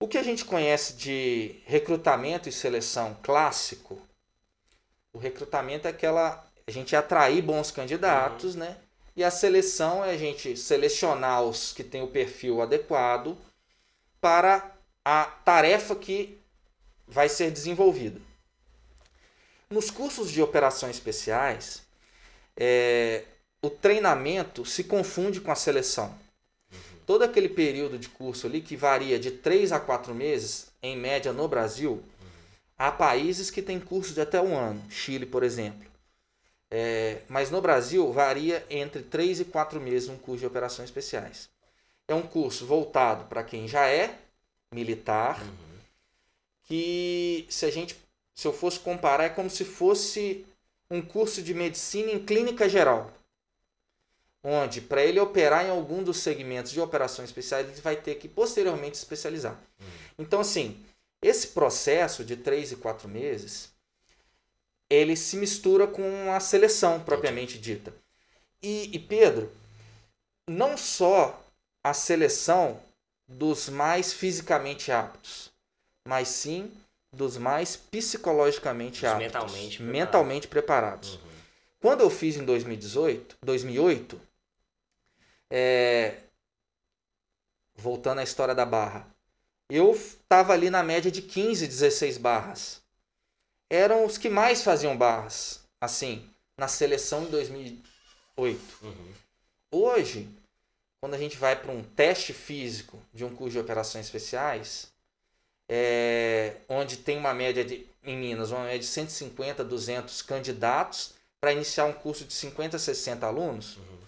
O 0.00 0.06
que 0.06 0.18
a 0.18 0.22
gente 0.22 0.44
conhece 0.44 0.92
de 0.94 1.60
recrutamento 1.64 2.48
e 2.48 2.52
seleção 2.52 3.16
clássico, 3.22 4.00
o 5.12 5.18
recrutamento 5.18 5.88
é 5.88 5.90
aquela 5.90 6.46
a 6.66 6.70
gente 6.70 6.94
atrair 6.94 7.42
bons 7.42 7.70
candidatos, 7.70 8.54
uhum. 8.54 8.60
né? 8.60 8.76
E 9.18 9.24
a 9.24 9.32
seleção 9.32 10.04
é 10.04 10.12
a 10.12 10.16
gente 10.16 10.56
selecionar 10.56 11.42
os 11.42 11.72
que 11.72 11.82
têm 11.82 12.04
o 12.04 12.06
perfil 12.06 12.62
adequado 12.62 13.36
para 14.20 14.72
a 15.04 15.24
tarefa 15.24 15.96
que 15.96 16.38
vai 17.04 17.28
ser 17.28 17.50
desenvolvida. 17.50 18.20
Nos 19.68 19.90
cursos 19.90 20.30
de 20.30 20.40
operações 20.40 20.94
especiais, 20.94 21.82
é, 22.56 23.24
o 23.60 23.68
treinamento 23.68 24.64
se 24.64 24.84
confunde 24.84 25.40
com 25.40 25.50
a 25.50 25.56
seleção. 25.56 26.16
Uhum. 26.70 26.78
Todo 27.04 27.24
aquele 27.24 27.48
período 27.48 27.98
de 27.98 28.08
curso 28.08 28.46
ali, 28.46 28.60
que 28.60 28.76
varia 28.76 29.18
de 29.18 29.32
3 29.32 29.72
a 29.72 29.80
4 29.80 30.14
meses, 30.14 30.68
em 30.80 30.96
média 30.96 31.32
no 31.32 31.48
Brasil, 31.48 31.94
uhum. 31.94 32.04
há 32.78 32.92
países 32.92 33.50
que 33.50 33.62
têm 33.62 33.80
cursos 33.80 34.14
de 34.14 34.20
até 34.20 34.40
um 34.40 34.56
ano. 34.56 34.80
Chile, 34.88 35.26
por 35.26 35.42
exemplo. 35.42 35.87
É, 36.70 37.22
mas 37.28 37.50
no 37.50 37.62
Brasil 37.62 38.12
varia 38.12 38.64
entre 38.68 39.02
3 39.02 39.40
e 39.40 39.44
4 39.44 39.80
meses 39.80 40.08
um 40.08 40.18
curso 40.18 40.40
de 40.40 40.46
operações 40.46 40.88
especiais. 40.88 41.48
É 42.06 42.14
um 42.14 42.22
curso 42.22 42.66
voltado 42.66 43.24
para 43.24 43.42
quem 43.42 43.66
já 43.66 43.86
é 43.88 44.18
militar, 44.72 45.42
uhum. 45.42 45.78
que 46.64 47.46
se 47.48 47.64
a 47.64 47.70
gente 47.70 47.96
se 48.38 48.46
eu 48.46 48.52
fosse 48.52 48.78
comparar, 48.78 49.24
é 49.24 49.28
como 49.28 49.50
se 49.50 49.64
fosse 49.64 50.46
um 50.88 51.02
curso 51.02 51.42
de 51.42 51.52
medicina 51.52 52.12
em 52.12 52.24
clínica 52.24 52.68
geral. 52.68 53.12
Onde, 54.44 54.80
para 54.80 55.02
ele 55.02 55.18
operar 55.18 55.66
em 55.66 55.70
algum 55.70 56.04
dos 56.04 56.18
segmentos 56.18 56.70
de 56.70 56.80
operações 56.80 57.30
especiais, 57.30 57.68
ele 57.68 57.80
vai 57.80 57.96
ter 57.96 58.14
que 58.14 58.28
posteriormente 58.28 58.94
especializar. 58.94 59.60
Hum. 59.80 59.84
Então, 60.20 60.38
assim, 60.38 60.80
esse 61.20 61.48
processo 61.48 62.24
de 62.24 62.36
três 62.36 62.70
e 62.70 62.76
quatro 62.76 63.08
meses, 63.08 63.72
ele 64.90 65.16
se 65.16 65.36
mistura 65.36 65.86
com 65.86 66.32
a 66.32 66.40
seleção 66.40 67.00
propriamente 67.00 67.58
dita. 67.58 67.94
E, 68.62 68.90
e 68.94 68.98
Pedro, 68.98 69.52
não 70.48 70.76
só 70.76 71.42
a 71.84 71.92
seleção 71.92 72.80
dos 73.26 73.68
mais 73.68 74.12
fisicamente 74.12 74.90
aptos, 74.90 75.52
mas 76.06 76.28
sim 76.28 76.72
dos 77.12 77.36
mais 77.36 77.76
psicologicamente 77.76 79.06
aptos, 79.06 79.26
mentalmente, 79.26 79.82
mentalmente 79.82 80.48
preparados. 80.48 81.14
Uhum. 81.14 81.20
Quando 81.80 82.00
eu 82.00 82.10
fiz 82.10 82.36
em 82.36 82.44
2018, 82.44 83.36
2008, 83.42 84.20
é, 85.50 86.16
voltando 87.76 88.18
à 88.18 88.22
história 88.22 88.54
da 88.54 88.66
barra, 88.66 89.06
eu 89.70 89.92
estava 89.92 90.52
ali 90.52 90.70
na 90.70 90.82
média 90.82 91.10
de 91.10 91.22
15, 91.22 91.66
16 91.66 92.18
barras. 92.18 92.82
Eram 93.70 94.04
os 94.04 94.16
que 94.16 94.28
mais 94.28 94.62
faziam 94.62 94.96
barras, 94.96 95.60
assim, 95.80 96.28
na 96.56 96.68
seleção 96.68 97.24
em 97.24 97.30
2008. 97.30 98.78
Uhum. 98.82 99.12
Hoje, 99.70 100.28
quando 101.00 101.14
a 101.14 101.18
gente 101.18 101.36
vai 101.36 101.54
para 101.54 101.70
um 101.70 101.82
teste 101.82 102.32
físico 102.32 103.00
de 103.12 103.24
um 103.24 103.34
curso 103.34 103.52
de 103.52 103.58
operações 103.58 104.06
especiais, 104.06 104.90
é, 105.68 106.56
onde 106.68 106.96
tem 106.96 107.18
uma 107.18 107.34
média 107.34 107.64
de, 107.64 107.86
em 108.02 108.16
Minas, 108.16 108.50
uma 108.50 108.64
média 108.64 108.78
de 108.78 108.86
150, 108.86 109.62
200 109.62 110.22
candidatos 110.22 111.14
para 111.40 111.52
iniciar 111.52 111.84
um 111.84 111.92
curso 111.92 112.24
de 112.24 112.32
50, 112.32 112.78
60 112.78 113.26
alunos, 113.26 113.76
uhum. 113.76 113.98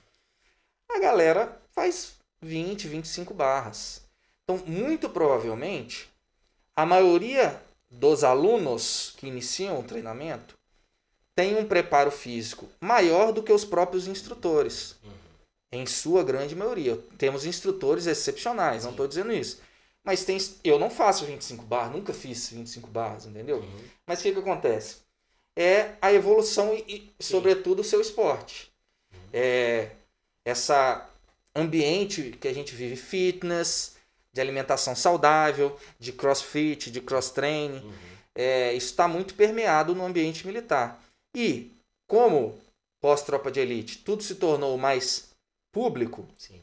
a 0.90 0.98
galera 0.98 1.60
faz 1.72 2.14
20, 2.40 2.88
25 2.88 3.34
barras. 3.34 4.02
Então, 4.42 4.56
muito 4.66 5.08
provavelmente, 5.08 6.10
a 6.74 6.84
maioria 6.84 7.62
dos 7.90 8.22
alunos 8.22 9.14
que 9.16 9.26
iniciam 9.26 9.78
o 9.78 9.82
treinamento 9.82 10.60
tem 11.34 11.56
um 11.56 11.64
preparo 11.64 12.10
físico 12.10 12.68
maior 12.80 13.32
do 13.32 13.42
que 13.42 13.52
os 13.52 13.64
próprios 13.64 14.06
instrutores. 14.06 14.96
Uhum. 15.02 15.10
Em 15.72 15.86
sua 15.86 16.22
grande 16.22 16.54
maioria. 16.54 16.98
Temos 17.16 17.46
instrutores 17.46 18.06
excepcionais, 18.06 18.84
não 18.84 18.90
estou 18.90 19.08
dizendo 19.08 19.32
isso. 19.32 19.60
Mas 20.04 20.24
tem, 20.24 20.36
eu 20.64 20.78
não 20.78 20.90
faço 20.90 21.24
25 21.24 21.64
barras, 21.64 21.92
nunca 21.92 22.12
fiz 22.12 22.50
25 22.50 22.88
barras, 22.88 23.24
entendeu? 23.24 23.58
Uhum. 23.58 23.80
Mas 24.06 24.20
o 24.20 24.22
que, 24.22 24.32
que 24.32 24.38
acontece? 24.38 24.96
É 25.56 25.92
a 26.02 26.12
evolução 26.12 26.74
e, 26.74 27.10
e 27.18 27.24
sobretudo, 27.24 27.80
o 27.80 27.84
seu 27.84 28.00
esporte. 28.00 28.70
Uhum. 29.12 29.20
É 29.32 29.92
essa 30.44 31.08
ambiente 31.54 32.36
que 32.40 32.48
a 32.48 32.54
gente 32.54 32.74
vive 32.74 32.96
fitness, 32.96 33.96
de 34.32 34.40
alimentação 34.40 34.94
saudável, 34.94 35.78
de 35.98 36.12
crossfit, 36.12 36.90
de 36.90 37.00
cross-training. 37.00 37.80
Uhum. 37.80 37.92
É, 38.34 38.72
isso 38.72 38.86
está 38.86 39.08
muito 39.08 39.34
permeado 39.34 39.94
no 39.94 40.04
ambiente 40.04 40.46
militar. 40.46 41.02
E, 41.34 41.72
como 42.06 42.58
pós-tropa 43.00 43.50
de 43.50 43.60
elite, 43.60 43.98
tudo 43.98 44.22
se 44.22 44.36
tornou 44.36 44.76
mais 44.76 45.30
público, 45.72 46.26
Sim. 46.36 46.60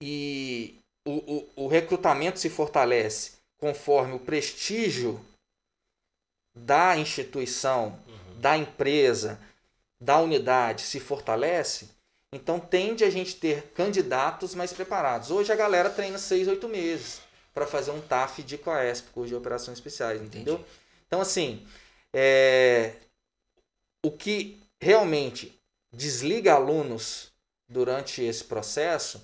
e 0.00 0.78
o, 1.06 1.12
o, 1.12 1.64
o 1.64 1.68
recrutamento 1.68 2.38
se 2.38 2.50
fortalece 2.50 3.32
conforme 3.58 4.14
o 4.14 4.18
prestígio 4.18 5.24
da 6.54 6.96
instituição, 6.96 7.98
uhum. 8.06 8.40
da 8.40 8.56
empresa, 8.56 9.40
da 9.98 10.20
unidade 10.20 10.82
se 10.82 11.00
fortalece, 11.00 11.88
então 12.36 12.58
tende 12.58 13.04
a 13.04 13.10
gente 13.10 13.36
ter 13.36 13.72
candidatos 13.74 14.54
mais 14.54 14.72
preparados. 14.72 15.30
Hoje 15.30 15.52
a 15.52 15.56
galera 15.56 15.90
treina 15.90 16.18
seis, 16.18 16.48
oito 16.48 16.68
meses 16.68 17.20
para 17.52 17.66
fazer 17.66 17.90
um 17.92 18.00
TAF 18.00 18.42
de 18.42 18.58
COESP, 18.58 19.10
curso 19.10 19.28
de 19.28 19.34
operações 19.34 19.78
especiais, 19.78 20.20
entendeu? 20.20 20.54
Entendi. 20.54 20.70
Então 21.06 21.20
assim, 21.20 21.66
é... 22.12 22.94
o 24.04 24.10
que 24.10 24.60
realmente 24.80 25.58
desliga 25.92 26.54
alunos 26.54 27.32
durante 27.68 28.22
esse 28.22 28.44
processo 28.44 29.22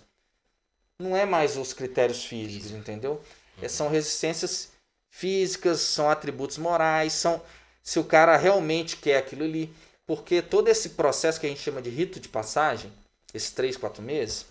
não 0.99 1.17
é 1.17 1.25
mais 1.25 1.57
os 1.57 1.73
critérios 1.73 2.25
físicos, 2.25 2.71
entendeu? 2.71 3.23
É, 3.61 3.69
são 3.69 3.89
resistências 3.89 4.71
físicas, 5.11 5.81
são 5.81 6.09
atributos 6.09 6.59
morais, 6.59 7.13
são 7.13 7.43
se 7.83 7.99
o 7.99 8.05
cara 8.05 8.37
realmente 8.37 8.97
quer 8.97 9.17
aquilo 9.17 9.45
ali. 9.45 9.75
Porque 10.07 10.43
todo 10.43 10.69
esse 10.69 10.91
processo 10.91 11.41
que 11.41 11.47
a 11.47 11.49
gente 11.49 11.61
chama 11.61 11.81
de 11.81 11.91
rito 11.91 12.21
de 12.21 12.29
passagem, 12.29 12.93
esses 13.35 13.51
três, 13.51 13.77
quatro 13.77 14.03
meses, 14.03 14.47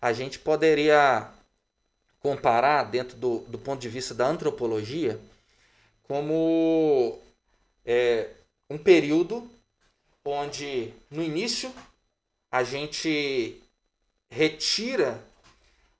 a 0.00 0.12
gente 0.12 0.38
poderia 0.38 1.28
comparar 2.20 2.84
dentro 2.84 3.16
do, 3.16 3.40
do 3.40 3.58
ponto 3.58 3.80
de 3.80 3.88
vista 3.88 4.14
da 4.14 4.26
antropologia 4.26 5.20
como 6.02 7.20
é, 7.84 8.30
um 8.68 8.76
período 8.76 9.48
onde 10.24 10.92
no 11.10 11.22
início 11.22 11.72
a 12.50 12.62
gente 12.62 13.62
retira 14.30 15.22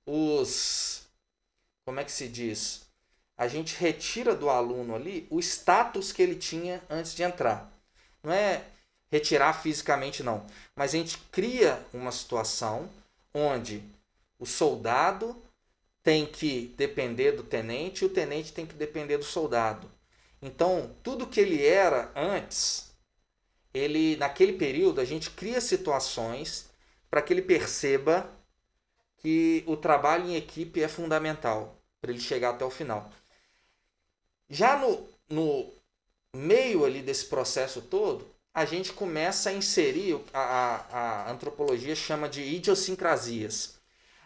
os. 0.05 1.03
Como 1.85 2.01
é 2.01 2.05
que 2.05 2.13
se 2.13 2.29
diz? 2.29 2.83
A 3.37 3.49
gente 3.49 3.75
retira 3.77 4.35
do 4.35 4.51
aluno 4.51 4.95
ali 4.95 5.27
o 5.31 5.41
status 5.41 6.13
que 6.13 6.23
ele 6.23 6.35
tinha 6.35 6.83
antes 6.91 7.15
de 7.15 7.23
entrar. 7.23 7.73
Não 8.23 8.33
é 8.33 8.65
retirar 9.11 9.53
fisicamente, 9.55 10.23
não. 10.23 10.47
Mas 10.75 10.95
a 10.95 10.99
gente 10.99 11.19
cria 11.31 11.85
uma 11.93 12.13
situação 12.13 12.89
onde 13.35 13.83
o 14.39 14.47
soldado 14.47 15.37
tem 16.03 16.25
que 16.25 16.75
depender 16.77 17.33
do 17.33 17.43
tenente 17.43 18.03
e 18.03 18.07
o 18.07 18.11
tenente 18.11 18.53
tem 18.53 18.67
que 18.67 18.75
depender 18.75 19.19
do 19.19 19.25
soldado. 19.25 19.91
Então, 20.41 20.95
tudo 21.03 21.27
que 21.27 21.41
ele 21.41 21.65
era 21.65 22.11
antes, 22.17 22.91
ele 23.75 24.17
naquele 24.17 24.55
período 24.55 25.01
a 25.01 25.05
gente 25.05 25.31
cria 25.31 25.61
situações 25.61 26.71
para 27.11 27.21
que 27.21 27.33
ele 27.33 27.43
perceba 27.43 28.31
que 29.19 29.63
o 29.67 29.77
trabalho 29.77 30.27
em 30.27 30.37
equipe 30.37 30.83
é 30.83 30.89
fundamental 30.89 31.77
para 32.01 32.11
ele 32.11 32.21
chegar 32.21 32.51
até 32.51 32.65
o 32.65 32.71
final. 32.71 33.11
Já 34.49 34.79
no, 34.79 35.07
no 35.29 35.71
meio 36.35 36.85
ali 36.85 37.03
desse 37.03 37.27
processo 37.27 37.83
todo, 37.83 38.27
a 38.53 38.65
gente 38.65 38.93
começa 38.93 39.51
a 39.51 39.53
inserir, 39.53 40.21
a, 40.33 40.41
a, 40.41 40.77
a 40.99 41.31
antropologia 41.31 41.95
chama 41.95 42.29
de 42.29 42.43
idiosincrasias. 42.43 43.79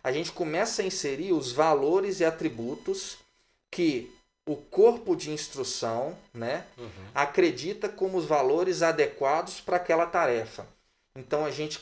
A 0.03 0.13
gente 0.13 0.33
começa 0.33 0.83
a 0.83 0.85
inserir 0.85 1.33
os 1.33 1.53
valores 1.53 2.21
e 2.21 2.25
atributos 2.25 3.19
que 3.71 4.13
o 4.47 4.57
corpo 4.57 5.17
de 5.17 5.31
instrução 5.31 6.17
né, 6.33 6.67
uhum. 6.77 6.91
acredita 7.15 7.89
como 7.89 8.19
os 8.19 8.27
valores 8.27 8.83
adequados 8.83 9.61
para 9.61 9.77
aquela 9.77 10.07
tarefa. 10.07 10.67
Então 11.17 11.45
a 11.45 11.51
gente 11.51 11.81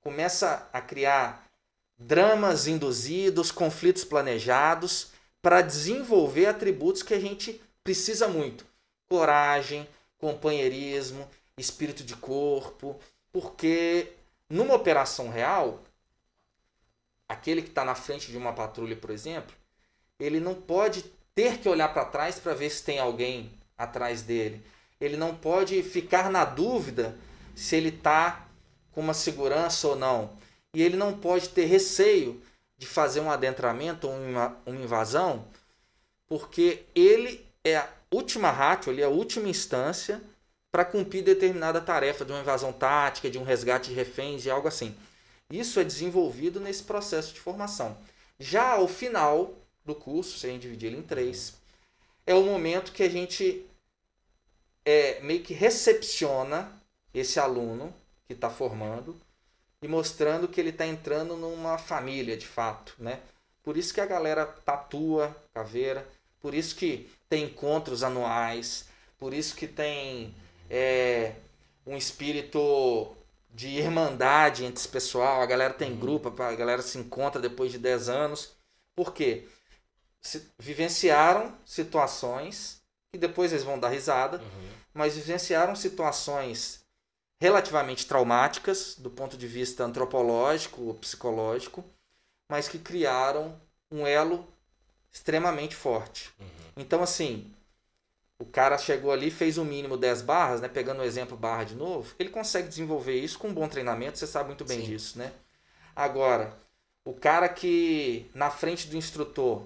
começa 0.00 0.68
a 0.72 0.80
criar 0.80 1.44
dramas 1.98 2.66
induzidos, 2.66 3.50
conflitos 3.50 4.04
planejados, 4.04 5.08
para 5.42 5.62
desenvolver 5.62 6.46
atributos 6.46 7.02
que 7.02 7.14
a 7.14 7.20
gente 7.20 7.60
precisa 7.82 8.28
muito: 8.28 8.64
coragem, 9.08 9.88
companheirismo, 10.18 11.28
espírito 11.58 12.04
de 12.04 12.14
corpo, 12.16 13.00
porque 13.32 14.12
numa 14.48 14.74
operação 14.74 15.28
real, 15.28 15.82
aquele 17.28 17.62
que 17.62 17.68
está 17.68 17.84
na 17.84 17.94
frente 17.94 18.30
de 18.30 18.36
uma 18.36 18.52
patrulha, 18.52 18.96
por 18.96 19.10
exemplo, 19.10 19.54
ele 20.18 20.40
não 20.40 20.54
pode 20.54 21.04
ter 21.34 21.58
que 21.58 21.68
olhar 21.68 21.88
para 21.92 22.04
trás 22.04 22.38
para 22.38 22.54
ver 22.54 22.70
se 22.70 22.82
tem 22.82 22.98
alguém 22.98 23.50
atrás 23.76 24.22
dele. 24.22 24.62
Ele 25.00 25.16
não 25.16 25.34
pode 25.34 25.82
ficar 25.82 26.30
na 26.30 26.44
dúvida 26.44 27.16
se 27.54 27.76
ele 27.76 27.88
está 27.90 28.46
com 28.92 29.00
uma 29.00 29.14
segurança 29.14 29.88
ou 29.88 29.96
não. 29.96 30.36
E 30.74 30.82
ele 30.82 30.96
não 30.96 31.18
pode 31.18 31.50
ter 31.50 31.66
receio 31.66 32.42
de 32.78 32.86
fazer 32.86 33.20
um 33.20 33.30
adentramento 33.30 34.08
ou 34.08 34.14
uma, 34.14 34.56
uma 34.66 34.80
invasão, 34.80 35.46
porque 36.26 36.84
ele 36.94 37.46
é 37.64 37.76
a 37.76 37.88
última 38.10 38.50
ratio, 38.50 38.92
ele 38.92 39.02
é 39.02 39.04
a 39.04 39.10
última 39.10 39.48
instância 39.48 40.22
para 40.76 40.84
cumprir 40.84 41.24
determinada 41.24 41.80
tarefa 41.80 42.22
de 42.22 42.32
uma 42.32 42.42
invasão 42.42 42.70
tática, 42.70 43.30
de 43.30 43.38
um 43.38 43.42
resgate 43.42 43.88
de 43.88 43.94
reféns 43.94 44.44
e 44.44 44.50
algo 44.50 44.68
assim. 44.68 44.94
Isso 45.48 45.80
é 45.80 45.84
desenvolvido 45.84 46.60
nesse 46.60 46.82
processo 46.82 47.32
de 47.32 47.40
formação. 47.40 47.96
Já 48.38 48.72
ao 48.72 48.86
final 48.86 49.54
do 49.86 49.94
curso, 49.94 50.38
se 50.38 50.46
a 50.46 50.50
gente 50.50 50.60
dividir 50.60 50.88
ele 50.88 50.98
em 50.98 51.02
três, 51.02 51.54
é 52.26 52.34
o 52.34 52.42
momento 52.42 52.92
que 52.92 53.02
a 53.02 53.08
gente 53.08 53.64
é, 54.84 55.18
meio 55.20 55.42
que 55.42 55.54
recepciona 55.54 56.70
esse 57.14 57.40
aluno 57.40 57.90
que 58.26 58.34
está 58.34 58.50
formando 58.50 59.18
e 59.80 59.88
mostrando 59.88 60.46
que 60.46 60.60
ele 60.60 60.68
está 60.68 60.86
entrando 60.86 61.38
numa 61.38 61.78
família 61.78 62.36
de 62.36 62.46
fato, 62.46 62.94
né? 62.98 63.20
Por 63.62 63.78
isso 63.78 63.94
que 63.94 64.00
a 64.02 64.06
galera 64.06 64.44
tatua 64.44 65.34
caveira, 65.54 66.06
por 66.38 66.52
isso 66.52 66.76
que 66.76 67.10
tem 67.30 67.44
encontros 67.44 68.02
anuais, 68.02 68.90
por 69.18 69.32
isso 69.32 69.56
que 69.56 69.66
tem 69.66 70.34
é, 70.70 71.34
um 71.86 71.96
espírito 71.96 73.14
de 73.50 73.68
irmandade 73.68 74.64
entre 74.64 74.78
esse 74.78 74.88
pessoal, 74.88 75.40
a 75.40 75.46
galera 75.46 75.72
tem 75.72 75.92
uhum. 75.92 75.98
grupo, 75.98 76.42
a 76.42 76.54
galera 76.54 76.82
se 76.82 76.98
encontra 76.98 77.40
depois 77.40 77.72
de 77.72 77.78
10 77.78 78.08
anos. 78.08 78.52
Por 78.94 79.14
quê? 79.14 79.48
Se, 80.20 80.50
vivenciaram 80.58 81.56
situações 81.64 82.82
que 83.12 83.18
depois 83.18 83.52
eles 83.52 83.64
vão 83.64 83.78
dar 83.78 83.88
risada, 83.88 84.38
uhum. 84.38 84.68
mas 84.92 85.16
vivenciaram 85.16 85.74
situações 85.74 86.84
relativamente 87.40 88.06
traumáticas 88.06 88.94
do 88.98 89.10
ponto 89.10 89.36
de 89.36 89.46
vista 89.46 89.84
antropológico 89.84 90.82
ou 90.82 90.94
psicológico, 90.94 91.84
mas 92.50 92.68
que 92.68 92.78
criaram 92.78 93.58
um 93.90 94.06
elo 94.06 94.46
extremamente 95.10 95.74
forte. 95.74 96.30
Uhum. 96.38 96.46
Então, 96.76 97.02
assim, 97.02 97.50
o 98.38 98.44
cara 98.44 98.76
chegou 98.76 99.10
ali, 99.10 99.30
fez 99.30 99.56
o 99.56 99.64
mínimo 99.64 99.96
10 99.96 100.22
barras, 100.22 100.60
né? 100.60 100.68
Pegando 100.68 101.00
o 101.00 101.04
exemplo 101.04 101.36
barra 101.36 101.64
de 101.64 101.74
novo, 101.74 102.14
ele 102.18 102.28
consegue 102.28 102.68
desenvolver 102.68 103.18
isso 103.18 103.38
com 103.38 103.48
um 103.48 103.54
bom 103.54 103.68
treinamento, 103.68 104.18
você 104.18 104.26
sabe 104.26 104.48
muito 104.48 104.64
bem 104.64 104.80
Sim. 104.80 104.86
disso, 104.86 105.18
né? 105.18 105.32
Agora, 105.94 106.54
o 107.04 107.14
cara 107.14 107.48
que 107.48 108.30
na 108.34 108.50
frente 108.50 108.88
do 108.88 108.96
instrutor 108.96 109.62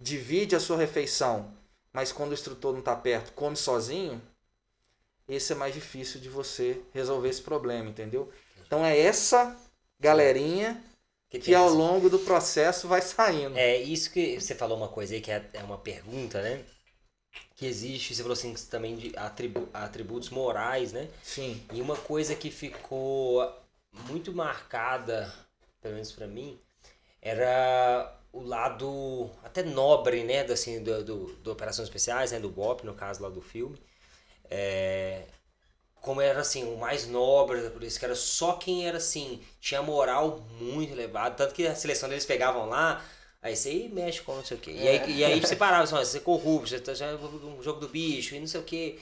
divide 0.00 0.56
a 0.56 0.60
sua 0.60 0.78
refeição, 0.78 1.52
mas 1.92 2.12
quando 2.12 2.30
o 2.30 2.34
instrutor 2.34 2.72
não 2.72 2.80
está 2.80 2.96
perto, 2.96 3.32
come 3.32 3.56
sozinho, 3.56 4.22
esse 5.28 5.52
é 5.52 5.56
mais 5.56 5.74
difícil 5.74 6.20
de 6.20 6.30
você 6.30 6.80
resolver 6.94 7.28
esse 7.28 7.42
problema, 7.42 7.90
entendeu? 7.90 8.32
Então 8.66 8.84
é 8.84 8.98
essa 8.98 9.54
galerinha 10.00 10.82
que, 11.28 11.38
que 11.38 11.54
ao 11.54 11.68
longo 11.68 12.08
do 12.08 12.18
processo 12.20 12.88
vai 12.88 13.02
saindo. 13.02 13.58
É 13.58 13.76
isso 13.76 14.10
que 14.10 14.40
você 14.40 14.54
falou 14.54 14.78
uma 14.78 14.88
coisa 14.88 15.14
aí 15.14 15.20
que 15.20 15.30
é, 15.30 15.44
é 15.52 15.62
uma 15.62 15.76
pergunta, 15.76 16.40
né? 16.40 16.64
Que 17.58 17.66
existe, 17.66 18.14
você 18.14 18.22
falou 18.22 18.34
assim, 18.34 18.54
também 18.70 18.94
de 18.94 19.12
atribu 19.18 19.68
atributos 19.74 20.30
morais, 20.30 20.92
né? 20.92 21.08
Sim. 21.24 21.60
E 21.72 21.80
uma 21.80 21.96
coisa 21.96 22.36
que 22.36 22.52
ficou 22.52 23.52
muito 24.08 24.32
marcada, 24.32 25.34
pelo 25.82 25.94
menos 25.94 26.12
para 26.12 26.28
mim, 26.28 26.56
era 27.20 28.16
o 28.32 28.40
lado 28.40 29.28
até 29.42 29.64
nobre, 29.64 30.22
né, 30.22 30.44
do, 30.44 30.52
assim, 30.52 30.80
do, 30.84 31.04
do, 31.04 31.32
do 31.34 31.50
Operações 31.50 31.88
Especiais, 31.88 32.30
né, 32.30 32.38
do 32.38 32.48
BOP, 32.48 32.84
no 32.84 32.94
caso 32.94 33.24
lá 33.24 33.28
do 33.28 33.42
filme. 33.42 33.76
É, 34.48 35.24
como 36.00 36.20
era 36.20 36.40
assim, 36.40 36.62
o 36.62 36.76
mais 36.78 37.08
nobre 37.08 37.60
da 37.60 37.70
polícia, 37.72 37.98
que 37.98 38.04
era 38.04 38.14
só 38.14 38.52
quem 38.52 38.86
era 38.86 38.98
assim, 38.98 39.42
tinha 39.60 39.82
moral 39.82 40.46
muito 40.60 40.92
elevada, 40.92 41.34
tanto 41.34 41.54
que 41.54 41.66
a 41.66 41.74
seleção 41.74 42.08
deles 42.08 42.24
pegavam 42.24 42.68
lá, 42.68 43.04
Aí 43.40 43.54
você 43.54 43.88
mexe 43.92 44.20
com 44.20 44.34
não 44.34 44.44
sei 44.44 44.56
o 44.56 44.60
quê. 44.60 44.72
E 44.72 44.88
aí, 44.88 44.96
é. 44.96 45.10
e 45.10 45.24
aí 45.24 45.40
você 45.40 45.54
parava, 45.54 45.84
assim, 45.84 45.94
você 45.94 46.18
é 46.18 46.20
corrupto, 46.20 46.68
você 46.68 46.80
tá 46.80 46.92
já 46.92 47.14
um 47.14 47.62
jogo 47.62 47.80
do 47.80 47.88
bicho 47.88 48.34
e 48.34 48.40
não 48.40 48.46
sei 48.46 48.60
o 48.60 48.64
quê. 48.64 48.98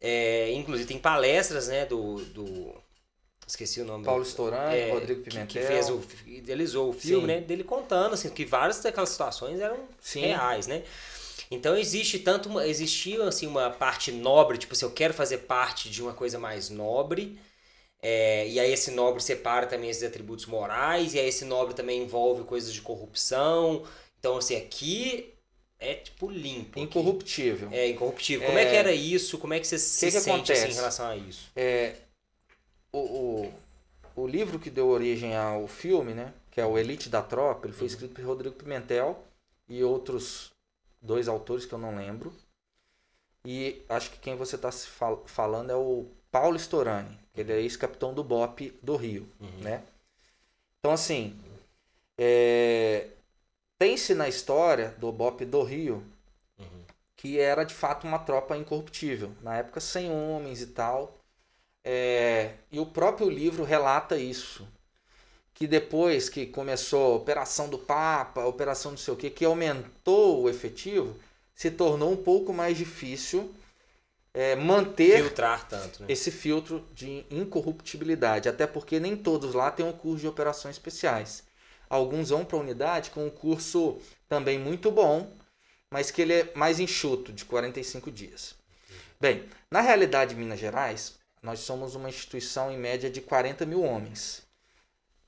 É, 0.00 0.52
inclusive 0.52 0.88
tem 0.88 0.98
palestras, 0.98 1.68
né, 1.68 1.84
do. 1.84 2.24
do 2.26 2.74
esqueci 3.46 3.80
o 3.80 3.84
nome. 3.84 4.04
Paulo 4.04 4.22
Storani, 4.22 4.76
é, 4.76 4.92
Rodrigo 4.92 5.22
Pimentel. 5.22 5.46
Que, 5.46 5.60
que, 5.60 5.66
fez 5.66 5.90
o, 5.90 6.02
idealizou 6.26 6.90
o 6.90 6.92
filme, 6.92 7.22
Sim. 7.22 7.26
né? 7.26 7.40
Dele 7.40 7.64
contando, 7.64 8.14
assim, 8.14 8.30
que 8.30 8.44
várias 8.44 8.80
daquelas 8.80 9.10
situações 9.10 9.60
eram 9.60 9.78
Sim. 10.00 10.20
reais, 10.20 10.66
né? 10.66 10.82
Então 11.50 11.76
existe 11.76 12.18
tanto. 12.18 12.60
Existia 12.60 13.24
assim, 13.24 13.46
uma 13.46 13.70
parte 13.70 14.12
nobre, 14.12 14.56
tipo, 14.56 14.74
se 14.74 14.84
eu 14.84 14.90
quero 14.90 15.12
fazer 15.12 15.38
parte 15.38 15.90
de 15.90 16.02
uma 16.02 16.14
coisa 16.14 16.38
mais 16.38 16.70
nobre 16.70 17.38
é, 18.00 18.48
e 18.48 18.60
aí 18.60 18.72
esse 18.72 18.90
nobre 18.90 19.22
separa 19.22 19.66
também 19.66 19.90
esses 19.90 20.02
atributos 20.02 20.46
morais, 20.46 21.14
e 21.14 21.18
aí 21.18 21.28
esse 21.28 21.44
nobre 21.44 21.74
também 21.74 22.02
envolve 22.02 22.44
coisas 22.44 22.72
de 22.72 22.80
corrupção. 22.80 23.84
Então, 24.18 24.36
assim, 24.36 24.56
aqui 24.56 25.34
é 25.78 25.94
tipo 25.94 26.30
limpo. 26.30 26.78
Incorruptível. 26.78 27.68
Aqui. 27.68 27.76
É, 27.76 27.88
incorruptível. 27.88 28.46
Como 28.46 28.58
é... 28.58 28.64
é... 28.64 28.70
que 28.70 28.76
era 28.76 28.92
isso? 28.92 29.38
Como 29.38 29.54
é 29.54 29.60
que 29.60 29.66
você 29.66 29.78
se 29.78 30.06
que 30.06 30.12
sente 30.12 30.52
assim, 30.52 30.68
em 30.68 30.74
relação 30.74 31.06
a 31.06 31.16
isso? 31.16 31.50
É, 31.56 31.94
o, 32.92 32.98
o, 32.98 33.54
o 34.16 34.26
livro 34.26 34.58
que 34.58 34.70
deu 34.70 34.88
origem 34.88 35.36
ao 35.36 35.66
filme, 35.66 36.14
né, 36.14 36.32
que 36.50 36.60
é 36.60 36.66
o 36.66 36.78
Elite 36.78 37.08
da 37.08 37.22
Tropa, 37.22 37.66
ele 37.66 37.74
foi 37.74 37.86
uhum. 37.86 37.92
escrito 37.92 38.14
por 38.14 38.24
Rodrigo 38.24 38.54
Pimentel 38.54 39.24
e 39.68 39.82
outros 39.84 40.50
dois 41.00 41.28
autores 41.28 41.64
que 41.64 41.72
eu 41.72 41.78
não 41.78 41.96
lembro. 41.96 42.32
E 43.44 43.82
acho 43.88 44.10
que 44.10 44.18
quem 44.18 44.36
você 44.36 44.56
está 44.56 44.70
fal 44.70 45.24
falando 45.26 45.70
é 45.70 45.76
o 45.76 46.06
Paulo 46.30 46.56
Storani, 46.56 47.18
ele 47.40 47.52
é 47.52 47.60
ex-capitão 47.60 48.12
do 48.14 48.24
BOP 48.24 48.72
do 48.82 48.96
Rio, 48.96 49.28
uhum. 49.40 49.60
né? 49.60 49.82
Então, 50.78 50.92
assim, 50.92 51.38
é... 52.16 53.08
tem-se 53.78 54.14
na 54.14 54.28
história 54.28 54.94
do 54.98 55.10
BOP 55.12 55.44
do 55.44 55.62
Rio 55.62 56.04
uhum. 56.58 56.84
que 57.16 57.38
era, 57.38 57.64
de 57.64 57.74
fato, 57.74 58.06
uma 58.06 58.18
tropa 58.18 58.56
incorruptível. 58.56 59.32
Na 59.42 59.56
época, 59.56 59.80
sem 59.80 60.10
homens 60.10 60.62
e 60.62 60.68
tal. 60.68 61.16
É... 61.84 62.54
E 62.70 62.78
o 62.78 62.86
próprio 62.86 63.28
livro 63.28 63.64
relata 63.64 64.16
isso. 64.16 64.66
Que 65.54 65.66
depois 65.66 66.28
que 66.28 66.46
começou 66.46 67.12
a 67.12 67.16
Operação 67.16 67.68
do 67.68 67.78
Papa, 67.78 68.42
a 68.42 68.46
Operação 68.46 68.92
não 68.92 68.98
sei 68.98 69.14
o 69.14 69.16
que, 69.16 69.28
que 69.28 69.44
aumentou 69.44 70.42
o 70.42 70.48
efetivo, 70.48 71.16
se 71.54 71.70
tornou 71.70 72.12
um 72.12 72.16
pouco 72.16 72.52
mais 72.52 72.78
difícil 72.78 73.52
é, 74.34 74.54
manter 74.54 75.22
filtrar 75.22 75.66
tanto, 75.66 76.02
né? 76.02 76.06
esse 76.10 76.30
filtro 76.30 76.86
de 76.92 77.24
incorruptibilidade, 77.30 78.48
até 78.48 78.66
porque 78.66 79.00
nem 79.00 79.16
todos 79.16 79.54
lá 79.54 79.70
têm 79.70 79.86
um 79.86 79.92
curso 79.92 80.20
de 80.20 80.28
operações 80.28 80.76
especiais. 80.76 81.44
Alguns 81.88 82.30
vão 82.30 82.44
para 82.44 82.58
a 82.58 82.60
unidade 82.60 83.10
com 83.10 83.26
um 83.26 83.30
curso 83.30 83.98
também 84.28 84.58
muito 84.58 84.90
bom, 84.90 85.32
mas 85.90 86.10
que 86.10 86.20
ele 86.20 86.34
é 86.34 86.52
mais 86.54 86.78
enxuto, 86.78 87.32
de 87.32 87.44
45 87.44 88.10
dias. 88.10 88.54
Bem, 89.20 89.48
na 89.70 89.80
realidade 89.80 90.34
de 90.34 90.40
Minas 90.40 90.60
Gerais, 90.60 91.18
nós 91.42 91.60
somos 91.60 91.94
uma 91.94 92.08
instituição 92.08 92.70
em 92.70 92.76
média 92.76 93.10
de 93.10 93.20
40 93.20 93.64
mil 93.64 93.82
homens. 93.82 94.46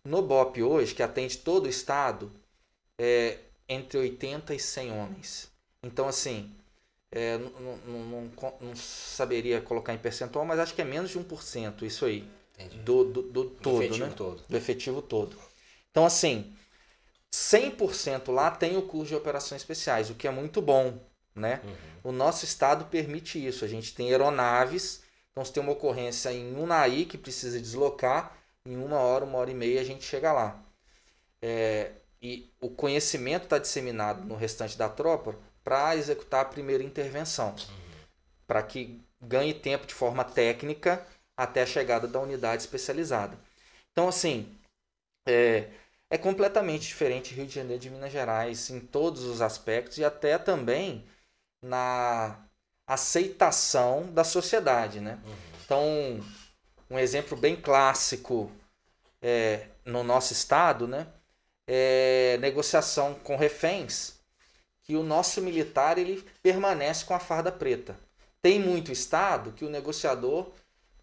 No 0.04 0.22
BOP 0.22 0.62
hoje, 0.62 0.94
que 0.94 1.02
atende 1.02 1.38
todo 1.38 1.66
o 1.66 1.68
estado, 1.68 2.32
é 2.98 3.38
entre 3.68 3.98
80 3.98 4.54
e 4.54 4.58
100 4.58 4.92
homens. 4.92 5.50
Então, 5.82 6.08
assim, 6.08 6.54
é, 7.12 7.38
não, 7.38 7.50
não, 7.50 8.02
não, 8.02 8.32
não, 8.60 8.76
saberia 8.76 9.60
colocar 9.60 9.92
em 9.92 9.98
percentual, 9.98 10.44
mas 10.44 10.60
acho 10.60 10.74
que 10.74 10.82
é 10.82 10.84
menos 10.84 11.10
de 11.10 11.18
1% 11.18 11.82
isso 11.82 12.04
aí. 12.04 12.28
Do, 12.84 13.04
do, 13.04 13.22
do, 13.22 13.44
todo, 13.44 13.78
do 13.78 13.82
efetivo 13.82 14.06
né? 14.06 14.14
todo. 14.14 14.44
Do 14.48 14.56
efetivo 14.56 15.02
todo. 15.02 15.36
Então, 15.90 16.04
assim, 16.04 16.52
100% 17.32 18.30
lá 18.30 18.50
tem 18.50 18.76
o 18.76 18.82
curso 18.82 19.08
de 19.08 19.14
operações 19.16 19.62
especiais, 19.62 20.10
o 20.10 20.14
que 20.14 20.28
é 20.28 20.30
muito 20.30 20.60
bom. 20.60 20.98
Né? 21.34 21.60
Uhum. 21.64 22.10
O 22.10 22.12
nosso 22.12 22.44
estado 22.44 22.84
permite 22.84 23.44
isso. 23.44 23.64
A 23.64 23.68
gente 23.68 23.94
tem 23.94 24.10
aeronaves, 24.10 25.02
então 25.32 25.44
se 25.44 25.52
tem 25.52 25.62
uma 25.62 25.72
ocorrência 25.72 26.32
em 26.32 26.54
Unai 26.54 27.06
que 27.06 27.16
precisa 27.16 27.58
deslocar, 27.58 28.36
em 28.66 28.76
uma 28.76 28.98
hora, 28.98 29.24
uma 29.24 29.38
hora 29.38 29.50
e 29.50 29.54
meia 29.54 29.80
a 29.80 29.84
gente 29.84 30.04
chega 30.04 30.32
lá. 30.32 30.62
É, 31.40 31.92
e 32.20 32.52
o 32.60 32.68
conhecimento 32.68 33.44
está 33.44 33.58
disseminado 33.58 34.24
no 34.24 34.36
restante 34.36 34.76
da 34.76 34.88
tropa 34.88 35.34
para 35.62 35.96
executar 35.96 36.42
a 36.42 36.48
primeira 36.48 36.82
intervenção, 36.82 37.54
para 38.46 38.62
que 38.62 39.00
ganhe 39.20 39.54
tempo 39.54 39.86
de 39.86 39.94
forma 39.94 40.24
técnica 40.24 41.06
até 41.36 41.62
a 41.62 41.66
chegada 41.66 42.06
da 42.06 42.20
unidade 42.20 42.62
especializada. 42.62 43.38
Então, 43.92 44.08
assim, 44.08 44.56
é, 45.26 45.68
é 46.10 46.18
completamente 46.18 46.88
diferente 46.88 47.34
Rio 47.34 47.46
de 47.46 47.54
Janeiro 47.54 47.80
de 47.80 47.90
Minas 47.90 48.12
Gerais 48.12 48.70
em 48.70 48.80
todos 48.80 49.24
os 49.24 49.40
aspectos 49.40 49.98
e 49.98 50.04
até 50.04 50.38
também 50.38 51.06
na 51.62 52.38
aceitação 52.86 54.12
da 54.12 54.24
sociedade, 54.24 55.00
né? 55.00 55.20
Então, 55.64 55.84
um 56.90 56.98
exemplo 56.98 57.36
bem 57.36 57.54
clássico 57.54 58.50
é, 59.22 59.68
no 59.84 60.02
nosso 60.02 60.32
estado, 60.32 60.88
né? 60.88 61.06
É 61.68 62.36
negociação 62.40 63.14
com 63.14 63.36
reféns, 63.36 64.19
que 64.90 64.96
o 64.96 65.04
nosso 65.04 65.40
militar 65.40 65.98
ele 65.98 66.20
permanece 66.42 67.04
com 67.04 67.14
a 67.14 67.20
farda 67.20 67.52
preta. 67.52 67.96
Tem 68.42 68.58
muito 68.58 68.90
estado 68.90 69.52
que 69.52 69.64
o 69.64 69.70
negociador 69.70 70.48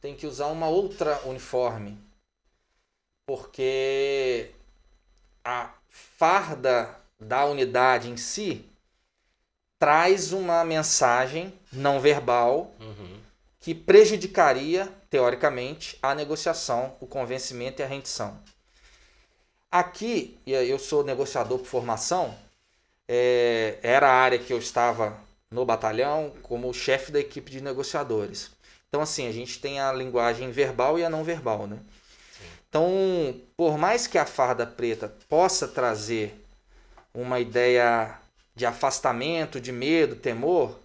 tem 0.02 0.14
que 0.14 0.28
usar 0.28 0.48
uma 0.48 0.68
outra 0.68 1.22
uniforme, 1.26 1.98
porque 3.26 4.52
a 5.42 5.72
farda 5.90 6.94
da 7.18 7.46
unidade 7.46 8.10
em 8.10 8.18
si 8.18 8.66
traz 9.80 10.34
uma 10.34 10.66
mensagem 10.66 11.58
não 11.72 12.02
verbal 12.02 12.76
uhum. 12.82 13.22
que 13.62 13.74
prejudicaria, 13.74 14.94
teoricamente, 15.10 15.98
a 16.02 16.14
negociação, 16.14 16.94
o 17.00 17.08
convencimento 17.08 17.82
e 17.82 17.86
a 17.86 17.88
rendição. 17.88 18.38
Aqui, 19.72 20.38
eu 20.46 20.78
sou 20.78 21.06
negociador 21.06 21.60
por 21.60 21.68
formação, 21.68 22.38
é, 23.08 23.78
era 23.82 24.10
a 24.10 24.14
área 24.14 24.40
que 24.40 24.52
eu 24.52 24.58
estava 24.58 25.18
no 25.50 25.66
batalhão 25.66 26.34
como 26.44 26.74
chefe 26.74 27.12
da 27.12 27.20
equipe 27.20 27.50
de 27.50 27.62
negociadores. 27.62 28.52
Então, 28.90 29.02
assim, 29.02 29.28
a 29.28 29.32
gente 29.32 29.60
tem 29.60 29.80
a 29.80 29.92
linguagem 29.92 30.52
verbal 30.52 30.98
e 30.98 31.04
a 31.04 31.10
não 31.10 31.24
verbal, 31.24 31.68
né? 31.68 31.80
Então, 32.70 33.40
por 33.56 33.78
mais 33.78 34.08
que 34.08 34.18
a 34.18 34.26
farda 34.26 34.66
preta 34.66 35.14
possa 35.30 35.68
trazer 35.68 36.34
uma 37.14 37.40
ideia 37.40 38.20
de 38.56 38.66
afastamento, 38.66 39.62
de 39.62 39.72
medo, 39.72 40.16
temor, 40.16 40.78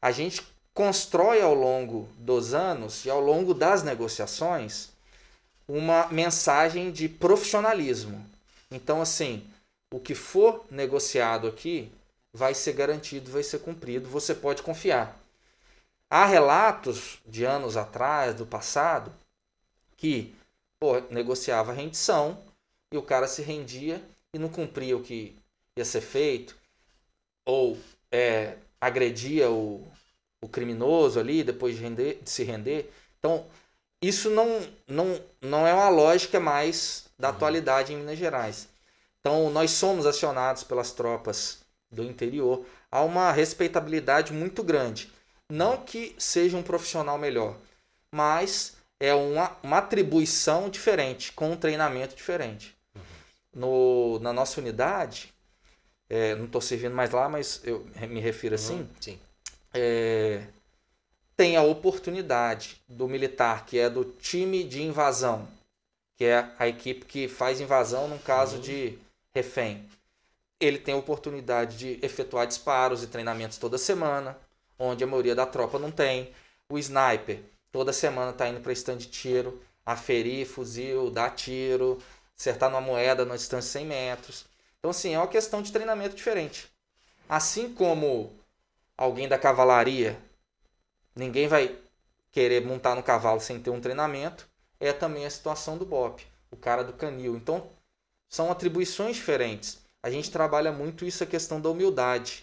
a 0.00 0.10
gente 0.10 0.42
constrói 0.72 1.40
ao 1.40 1.54
longo 1.54 2.08
dos 2.18 2.54
anos 2.54 3.04
e 3.04 3.10
ao 3.10 3.20
longo 3.20 3.54
das 3.54 3.82
negociações 3.82 4.90
uma 5.68 6.08
mensagem 6.08 6.90
de 6.90 7.08
profissionalismo. 7.08 8.24
Então, 8.70 9.00
assim, 9.00 9.44
o 9.94 10.00
que 10.00 10.12
for 10.12 10.66
negociado 10.72 11.46
aqui 11.46 11.92
vai 12.32 12.52
ser 12.52 12.72
garantido, 12.72 13.30
vai 13.30 13.44
ser 13.44 13.60
cumprido, 13.60 14.08
você 14.08 14.34
pode 14.34 14.60
confiar. 14.60 15.16
Há 16.10 16.24
relatos 16.26 17.20
de 17.24 17.44
anos 17.44 17.76
atrás, 17.76 18.34
do 18.34 18.44
passado, 18.44 19.12
que 19.96 20.34
pô, 20.80 20.98
negociava 21.10 21.72
rendição 21.72 22.42
e 22.92 22.96
o 22.96 23.02
cara 23.02 23.28
se 23.28 23.40
rendia 23.40 24.02
e 24.32 24.38
não 24.38 24.48
cumpria 24.48 24.96
o 24.96 25.02
que 25.02 25.36
ia 25.78 25.84
ser 25.84 26.00
feito, 26.00 26.56
ou 27.46 27.78
é, 28.10 28.56
agredia 28.80 29.48
o, 29.48 29.86
o 30.42 30.48
criminoso 30.48 31.20
ali 31.20 31.44
depois 31.44 31.76
de, 31.76 31.82
render, 31.82 32.18
de 32.20 32.30
se 32.30 32.42
render. 32.42 32.92
Então, 33.20 33.46
isso 34.02 34.28
não, 34.28 34.60
não, 34.88 35.20
não 35.40 35.64
é 35.64 35.72
uma 35.72 35.88
lógica 35.88 36.40
mais 36.40 37.04
da 37.16 37.28
uhum. 37.28 37.36
atualidade 37.36 37.92
em 37.92 37.96
Minas 37.96 38.18
Gerais. 38.18 38.73
Então, 39.24 39.48
nós 39.48 39.70
somos 39.70 40.04
acionados 40.04 40.62
pelas 40.64 40.92
tropas 40.92 41.60
do 41.90 42.04
interior. 42.04 42.66
Há 42.92 43.00
uma 43.00 43.32
respeitabilidade 43.32 44.34
muito 44.34 44.62
grande. 44.62 45.10
Não 45.50 45.78
que 45.78 46.14
seja 46.18 46.58
um 46.58 46.62
profissional 46.62 47.16
melhor, 47.16 47.56
mas 48.12 48.76
é 49.00 49.14
uma, 49.14 49.56
uma 49.62 49.78
atribuição 49.78 50.68
diferente, 50.68 51.32
com 51.32 51.52
um 51.52 51.56
treinamento 51.56 52.14
diferente. 52.14 52.76
Uhum. 52.94 53.02
No, 53.54 54.18
na 54.18 54.30
nossa 54.30 54.60
unidade, 54.60 55.32
é, 56.10 56.34
não 56.34 56.44
estou 56.44 56.60
servindo 56.60 56.94
mais 56.94 57.10
lá, 57.10 57.26
mas 57.26 57.62
eu 57.64 57.86
me 58.06 58.20
refiro 58.20 58.56
assim. 58.56 58.80
Uhum, 58.80 58.88
sim. 59.00 59.18
É, 59.72 60.46
tem 61.34 61.56
a 61.56 61.62
oportunidade 61.62 62.82
do 62.86 63.08
militar, 63.08 63.64
que 63.64 63.78
é 63.78 63.88
do 63.88 64.04
time 64.04 64.64
de 64.64 64.82
invasão, 64.82 65.48
que 66.18 66.26
é 66.26 66.52
a 66.58 66.68
equipe 66.68 67.06
que 67.06 67.26
faz 67.26 67.58
invasão 67.58 68.06
no 68.06 68.18
caso 68.18 68.56
uhum. 68.56 68.62
de 68.62 69.03
refém. 69.34 69.88
Ele 70.60 70.78
tem 70.78 70.94
a 70.94 70.98
oportunidade 70.98 71.76
de 71.76 72.04
efetuar 72.04 72.46
disparos 72.46 73.02
e 73.02 73.08
treinamentos 73.08 73.58
toda 73.58 73.76
semana, 73.76 74.38
onde 74.78 75.02
a 75.02 75.06
maioria 75.06 75.34
da 75.34 75.44
tropa 75.44 75.78
não 75.78 75.90
tem. 75.90 76.32
O 76.68 76.78
sniper, 76.78 77.42
toda 77.72 77.92
semana 77.92 78.30
está 78.30 78.48
indo 78.48 78.60
para 78.60 78.72
stand 78.72 78.98
de 78.98 79.08
tiro, 79.08 79.60
aferir 79.84 80.46
fuzil, 80.46 81.10
dar 81.10 81.30
tiro, 81.30 82.00
acertar 82.38 82.70
numa 82.70 82.80
moeda 82.80 83.24
na 83.24 83.36
distância 83.36 83.68
de 83.68 83.72
100 83.72 83.86
metros. 83.86 84.46
Então, 84.78 84.90
assim, 84.90 85.14
é 85.14 85.18
uma 85.18 85.28
questão 85.28 85.62
de 85.62 85.72
treinamento 85.72 86.14
diferente. 86.14 86.68
Assim 87.28 87.72
como 87.72 88.32
alguém 88.96 89.28
da 89.28 89.38
cavalaria, 89.38 90.18
ninguém 91.14 91.48
vai 91.48 91.76
querer 92.30 92.64
montar 92.64 92.94
no 92.94 93.02
cavalo 93.02 93.40
sem 93.40 93.60
ter 93.60 93.70
um 93.70 93.80
treinamento, 93.80 94.46
é 94.80 94.92
também 94.92 95.24
a 95.24 95.30
situação 95.30 95.78
do 95.78 95.86
BOP, 95.86 96.26
o 96.50 96.56
cara 96.56 96.82
do 96.82 96.92
canil. 96.92 97.36
Então, 97.36 97.68
são 98.34 98.50
atribuições 98.50 99.14
diferentes. 99.14 99.78
A 100.02 100.10
gente 100.10 100.28
trabalha 100.28 100.72
muito 100.72 101.06
isso, 101.06 101.22
a 101.22 101.26
questão 101.26 101.60
da 101.60 101.70
humildade, 101.70 102.42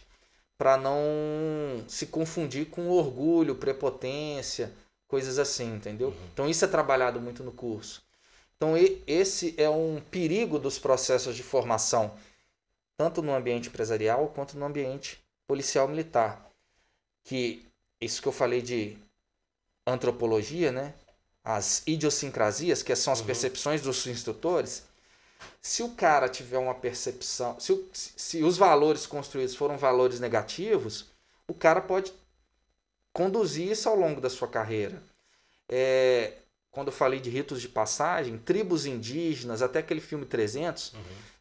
para 0.58 0.78
não 0.78 1.84
se 1.86 2.06
confundir 2.06 2.68
com 2.68 2.88
orgulho, 2.88 3.56
prepotência, 3.56 4.72
coisas 5.06 5.38
assim, 5.38 5.76
entendeu? 5.76 6.08
Uhum. 6.08 6.28
Então, 6.32 6.50
isso 6.50 6.64
é 6.64 6.68
trabalhado 6.70 7.20
muito 7.20 7.44
no 7.44 7.52
curso. 7.52 8.02
Então, 8.56 8.76
esse 9.06 9.54
é 9.58 9.70
um 9.70 10.00
perigo 10.00 10.58
dos 10.58 10.80
processos 10.80 11.36
de 11.36 11.44
formação 11.44 12.16
tanto 12.96 13.22
no 13.22 13.34
ambiente 13.34 13.68
empresarial 13.68 14.30
quanto 14.30 14.58
no 14.58 14.66
ambiente 14.66 15.22
policial 15.46 15.90
militar. 15.90 16.50
Que 17.26 17.66
isso 18.00 18.22
que 18.22 18.30
eu 18.30 18.32
falei 18.32 18.62
de 18.62 18.98
antropologia, 19.86 20.72
né? 20.72 20.94
As 21.44 21.84
idiosincrasias, 21.86 22.82
que 22.82 22.96
são 22.96 23.12
as 23.12 23.20
uhum. 23.20 23.26
percepções 23.26 23.82
dos 23.82 24.08
instrutores. 24.08 24.90
Se 25.62 25.84
o 25.84 25.90
cara 25.90 26.28
tiver 26.28 26.58
uma 26.58 26.76
percepção, 26.76 27.60
se, 27.60 27.72
o, 27.72 27.90
se 27.94 28.44
os 28.44 28.58
valores 28.58 29.06
construídos 29.06 29.56
foram 29.56 29.78
valores 29.78 30.20
negativos, 30.20 31.08
o 31.48 31.54
cara 31.54 31.82
pode 31.82 32.14
conduzir 33.14 33.70
isso 33.72 33.90
ao 33.90 33.96
longo 33.96 34.22
da 34.22 34.30
sua 34.30 34.48
carreira. 34.48 35.02
É, 35.70 36.34
quando 36.72 36.88
eu 36.88 36.94
falei 36.94 37.20
de 37.20 37.30
ritos 37.30 37.62
de 37.62 37.68
passagem, 37.68 38.38
tribos 38.38 38.86
indígenas, 38.86 39.62
até 39.62 39.80
aquele 39.80 40.02
filme 40.02 40.26
300, 40.26 40.94
uhum. 40.94 41.00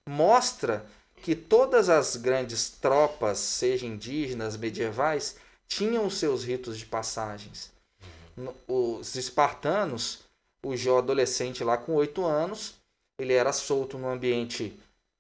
mostra 0.09 0.85
que 1.23 1.35
todas 1.35 1.89
as 1.89 2.17
grandes 2.17 2.71
tropas, 2.71 3.39
sejam 3.39 3.89
indígenas, 3.89 4.57
medievais, 4.57 5.37
tinham 5.69 6.11
seus 6.11 6.43
ritos 6.43 6.79
de 6.79 6.87
passagens. 6.87 7.71
Os 8.67 9.15
espartanos, 9.15 10.25
o 10.63 10.77
Jó 10.77 10.99
adolescente 10.99 11.63
lá 11.63 11.77
com 11.77 11.95
oito 11.95 12.25
anos, 12.25 12.80
ele 13.21 13.33
era 13.33 13.53
solto 13.53 13.99
no 13.99 14.09
ambiente 14.09 14.79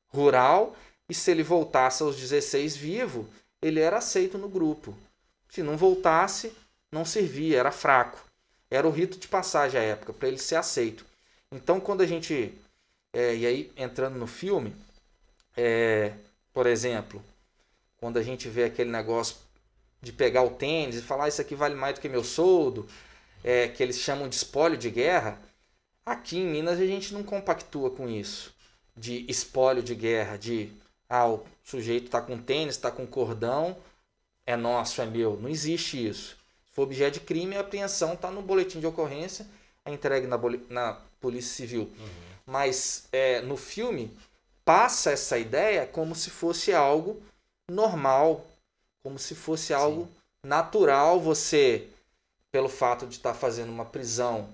rural 0.08 0.76
e 1.08 1.14
se 1.14 1.30
ele 1.30 1.42
voltasse 1.42 2.02
aos 2.02 2.16
16 2.16 2.76
vivo, 2.76 3.28
ele 3.60 3.80
era 3.80 3.98
aceito 3.98 4.38
no 4.38 4.48
grupo. 4.48 4.96
Se 5.48 5.62
não 5.62 5.76
voltasse, 5.76 6.52
não 6.90 7.04
servia, 7.04 7.58
era 7.58 7.72
fraco. 7.72 8.24
Era 8.70 8.86
o 8.86 8.90
rito 8.90 9.18
de 9.18 9.26
passagem 9.26 9.80
à 9.80 9.82
época, 9.82 10.12
para 10.12 10.28
ele 10.28 10.38
ser 10.38 10.56
aceito. 10.56 11.04
Então, 11.50 11.80
quando 11.80 12.02
a 12.02 12.06
gente. 12.06 12.54
É, 13.12 13.34
e 13.34 13.44
aí, 13.44 13.72
entrando 13.76 14.16
no 14.16 14.26
filme, 14.28 14.74
é, 15.56 16.12
por 16.52 16.66
exemplo, 16.66 17.20
quando 17.98 18.18
a 18.18 18.22
gente 18.22 18.48
vê 18.48 18.64
aquele 18.64 18.90
negócio 18.90 19.36
de 20.00 20.12
pegar 20.12 20.42
o 20.42 20.50
tênis 20.50 20.96
e 20.96 21.02
falar 21.02 21.24
ah, 21.24 21.28
isso 21.28 21.40
aqui 21.40 21.56
vale 21.56 21.74
mais 21.74 21.94
do 21.94 22.00
que 22.00 22.08
meu 22.08 22.22
soldo, 22.22 22.88
é, 23.42 23.66
que 23.66 23.82
eles 23.82 23.98
chamam 23.98 24.28
de 24.28 24.36
espólio 24.36 24.78
de 24.78 24.90
guerra, 24.90 25.38
aqui 26.10 26.38
em 26.38 26.46
Minas 26.46 26.80
a 26.80 26.86
gente 26.86 27.14
não 27.14 27.22
compactua 27.22 27.88
com 27.88 28.08
isso, 28.08 28.52
de 28.96 29.24
espólio 29.30 29.80
de 29.80 29.94
guerra, 29.94 30.36
de 30.36 30.72
ah, 31.08 31.28
o 31.28 31.44
sujeito 31.62 32.06
está 32.06 32.20
com 32.20 32.36
tênis, 32.36 32.74
está 32.74 32.90
com 32.90 33.06
cordão, 33.06 33.76
é 34.44 34.56
nosso, 34.56 35.00
é 35.00 35.06
meu. 35.06 35.38
Não 35.40 35.48
existe 35.48 36.04
isso. 36.08 36.36
Se 36.66 36.74
for 36.74 36.82
objeto 36.82 37.14
de 37.14 37.20
crime, 37.20 37.56
a 37.56 37.60
apreensão 37.60 38.14
está 38.14 38.28
no 38.28 38.42
boletim 38.42 38.80
de 38.80 38.86
ocorrência, 38.86 39.46
é 39.84 39.92
entregue 39.92 40.26
na, 40.26 40.38
na 40.68 41.00
Polícia 41.20 41.54
Civil. 41.54 41.82
Uhum. 41.82 42.08
Mas 42.44 43.06
é, 43.12 43.40
no 43.40 43.56
filme, 43.56 44.10
passa 44.64 45.12
essa 45.12 45.38
ideia 45.38 45.86
como 45.86 46.16
se 46.16 46.30
fosse 46.30 46.72
algo 46.72 47.22
normal, 47.70 48.44
como 49.02 49.16
se 49.16 49.36
fosse 49.36 49.72
algo 49.72 50.06
Sim. 50.06 50.48
natural 50.48 51.20
você, 51.20 51.86
pelo 52.50 52.68
fato 52.68 53.06
de 53.06 53.14
estar 53.14 53.34
fazendo 53.34 53.70
uma 53.70 53.84
prisão 53.84 54.48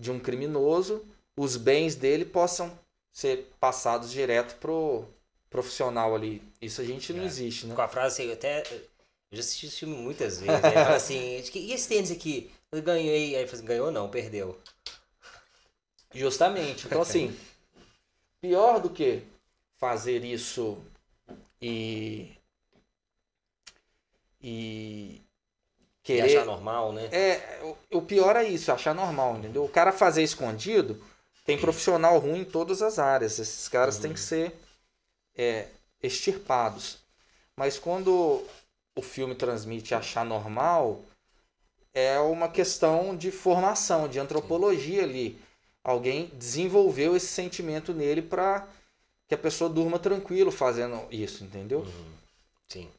de 0.00 0.10
um 0.10 0.18
criminoso, 0.18 1.04
os 1.36 1.56
bens 1.56 1.94
dele 1.94 2.24
possam 2.24 2.76
ser 3.12 3.52
passados 3.60 4.10
direto 4.10 4.58
pro 4.58 5.04
profissional 5.48 6.14
ali. 6.14 6.42
Isso 6.60 6.80
a 6.80 6.84
gente 6.84 7.12
não 7.12 7.22
é. 7.22 7.26
existe, 7.26 7.66
né? 7.66 7.74
Com 7.74 7.82
a 7.82 7.88
frase 7.88 8.22
assim, 8.22 8.32
até 8.32 8.62
eu 8.72 9.36
já 9.36 9.40
assisti 9.40 9.66
esse 9.66 9.80
filme 9.80 9.96
muitas 9.96 10.40
vezes. 10.40 10.62
Né? 10.62 10.70
Fala 10.72 10.96
assim, 10.96 11.42
e 11.54 11.72
esse 11.72 11.88
tênis 11.88 12.10
aqui? 12.10 12.50
Eu 12.72 12.82
ganhei. 12.82 13.36
Aí 13.36 13.44
assim, 13.44 13.64
ganhou 13.64 13.90
não, 13.90 14.08
perdeu. 14.08 14.58
Justamente. 16.14 16.86
Então 16.86 17.02
assim, 17.02 17.36
pior 18.40 18.80
do 18.80 18.90
que 18.90 19.22
fazer 19.76 20.24
isso 20.24 20.78
e 21.60 22.36
e 24.42 25.20
querer 26.16 26.30
e 26.30 26.36
achar 26.36 26.46
normal, 26.46 26.92
né? 26.92 27.08
É, 27.12 27.60
o, 27.62 27.98
o 27.98 28.02
pior 28.02 28.36
é 28.36 28.44
isso, 28.44 28.72
achar 28.72 28.94
normal, 28.94 29.36
entendeu? 29.38 29.64
O 29.64 29.68
cara 29.68 29.92
fazer 29.92 30.22
escondido, 30.22 31.02
tem 31.44 31.58
profissional 31.58 32.18
ruim 32.18 32.40
em 32.40 32.44
todas 32.44 32.82
as 32.82 32.98
áreas. 32.98 33.38
Esses 33.38 33.68
caras 33.68 33.96
uhum. 33.96 34.02
têm 34.02 34.12
que 34.12 34.20
ser 34.20 34.54
é, 35.36 35.66
extirpados. 36.02 36.98
Mas 37.56 37.78
quando 37.78 38.44
o 38.94 39.02
filme 39.02 39.34
transmite 39.34 39.94
achar 39.94 40.24
normal, 40.24 41.02
é 41.92 42.18
uma 42.20 42.48
questão 42.48 43.16
de 43.16 43.30
formação, 43.30 44.08
de 44.08 44.18
antropologia 44.18 45.02
ali. 45.02 45.40
Alguém 45.82 46.26
desenvolveu 46.34 47.16
esse 47.16 47.26
sentimento 47.26 47.92
nele 47.92 48.22
para 48.22 48.68
que 49.26 49.34
a 49.34 49.38
pessoa 49.38 49.70
durma 49.70 49.98
tranquilo 49.98 50.50
fazendo 50.50 51.06
isso, 51.10 51.42
entendeu? 51.44 51.80
Uhum. 51.80 52.12
Sim. 52.68 52.90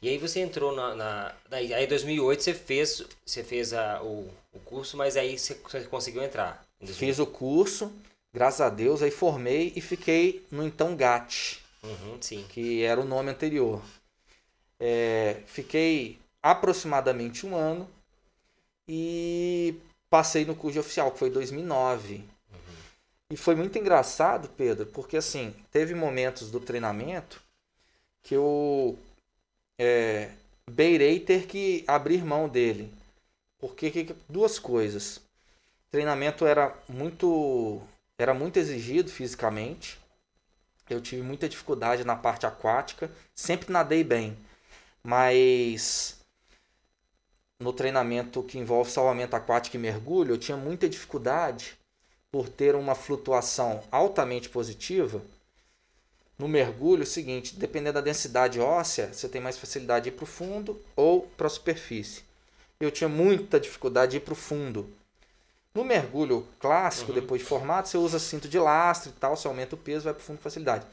E 0.00 0.08
aí 0.08 0.18
você 0.18 0.40
entrou 0.40 0.74
na, 0.74 0.94
na, 0.94 1.34
Aí 1.50 1.72
em 1.72 1.88
2008 1.88 2.42
você 2.42 2.54
fez, 2.54 3.02
você 3.24 3.42
fez 3.42 3.72
a, 3.72 4.02
o, 4.02 4.30
o 4.52 4.58
curso, 4.60 4.96
mas 4.96 5.16
aí 5.16 5.38
você, 5.38 5.54
você 5.54 5.80
conseguiu 5.82 6.22
entrar. 6.22 6.64
Fiz 6.84 7.18
o 7.18 7.26
curso, 7.26 7.92
graças 8.32 8.60
a 8.60 8.68
Deus, 8.68 9.02
aí 9.02 9.10
formei 9.10 9.72
e 9.74 9.80
fiquei 9.80 10.44
no 10.50 10.64
então 10.64 10.94
GAT, 10.94 11.60
uhum, 11.82 12.18
que 12.48 12.82
era 12.82 13.00
o 13.00 13.04
nome 13.04 13.30
anterior. 13.30 13.82
É, 14.78 15.42
fiquei 15.46 16.18
aproximadamente 16.42 17.44
um 17.44 17.56
ano 17.56 17.88
e 18.86 19.74
passei 20.08 20.44
no 20.44 20.54
curso 20.54 20.78
oficial, 20.78 21.10
que 21.10 21.18
foi 21.18 21.30
2009. 21.30 22.24
E 23.30 23.36
foi 23.36 23.54
muito 23.54 23.76
engraçado, 23.76 24.48
Pedro, 24.56 24.86
porque 24.86 25.16
assim, 25.16 25.54
teve 25.70 25.94
momentos 25.94 26.50
do 26.50 26.58
treinamento 26.58 27.42
que 28.22 28.34
eu 28.34 28.98
é, 29.78 30.30
beirei 30.70 31.20
ter 31.20 31.46
que 31.46 31.84
abrir 31.86 32.24
mão 32.24 32.48
dele. 32.48 32.92
Porque 33.58 33.90
que, 33.90 34.14
duas 34.28 34.58
coisas. 34.58 35.16
O 35.16 35.90
treinamento 35.90 36.46
era 36.46 36.76
muito 36.88 37.80
era 38.18 38.34
muito 38.34 38.58
exigido 38.58 39.10
fisicamente. 39.10 39.98
Eu 40.90 41.00
tive 41.00 41.22
muita 41.22 41.48
dificuldade 41.48 42.04
na 42.04 42.16
parte 42.16 42.46
aquática, 42.46 43.10
sempre 43.34 43.72
nadei 43.72 44.02
bem, 44.02 44.36
mas 45.02 46.18
no 47.60 47.72
treinamento 47.72 48.42
que 48.42 48.58
envolve 48.58 48.90
salvamento 48.90 49.36
aquático 49.36 49.76
e 49.76 49.78
mergulho, 49.78 50.34
eu 50.34 50.38
tinha 50.38 50.56
muita 50.56 50.88
dificuldade 50.88 51.76
por 52.30 52.48
ter 52.48 52.74
uma 52.74 52.94
flutuação 52.94 53.82
altamente 53.90 54.48
positiva, 54.48 55.22
no 56.38 56.46
mergulho, 56.46 57.02
é 57.02 57.04
o 57.04 57.06
seguinte, 57.06 57.56
dependendo 57.56 57.94
da 57.94 58.00
densidade 58.00 58.60
óssea, 58.60 59.12
você 59.12 59.28
tem 59.28 59.40
mais 59.40 59.58
facilidade 59.58 60.04
de 60.04 60.08
ir 60.10 60.12
para 60.12 60.24
o 60.24 60.26
fundo 60.26 60.80
ou 60.94 61.22
para 61.36 61.48
a 61.48 61.50
superfície. 61.50 62.22
Eu 62.78 62.92
tinha 62.92 63.08
muita 63.08 63.58
dificuldade 63.58 64.12
de 64.12 64.16
ir 64.18 64.20
para 64.20 64.34
o 64.34 64.36
fundo. 64.36 64.88
No 65.74 65.84
mergulho 65.84 66.46
clássico, 66.60 67.10
uhum. 67.10 67.20
depois 67.20 67.40
de 67.40 67.46
formado, 67.46 67.88
você 67.88 67.98
usa 67.98 68.18
cinto 68.18 68.48
de 68.48 68.58
lastro 68.58 69.10
e 69.10 69.12
tal, 69.14 69.36
você 69.36 69.48
aumenta 69.48 69.74
o 69.74 69.78
peso, 69.78 70.04
vai 70.04 70.14
para 70.14 70.20
o 70.20 70.24
fundo 70.24 70.36
com 70.36 70.42
facilidade. 70.44 70.86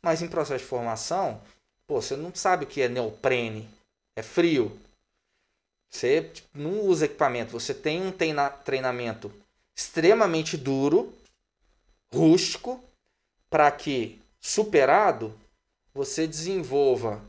Mas 0.00 0.22
em 0.22 0.28
processo 0.28 0.62
de 0.62 0.68
formação, 0.68 1.40
pô, 1.86 2.00
você 2.00 2.16
não 2.16 2.32
sabe 2.34 2.64
o 2.64 2.68
que 2.68 2.80
é 2.80 2.88
neoprene, 2.88 3.68
é 4.16 4.22
frio. 4.22 4.78
Você 5.90 6.22
tipo, 6.22 6.48
não 6.54 6.80
usa 6.80 7.04
equipamento, 7.04 7.52
você 7.52 7.74
tem 7.74 8.00
um 8.00 8.12
treinamento 8.64 9.32
extremamente 9.76 10.56
duro, 10.56 11.12
rústico, 12.14 12.82
para 13.50 13.70
que, 13.70 14.21
superado, 14.42 15.32
você 15.94 16.26
desenvolva 16.26 17.22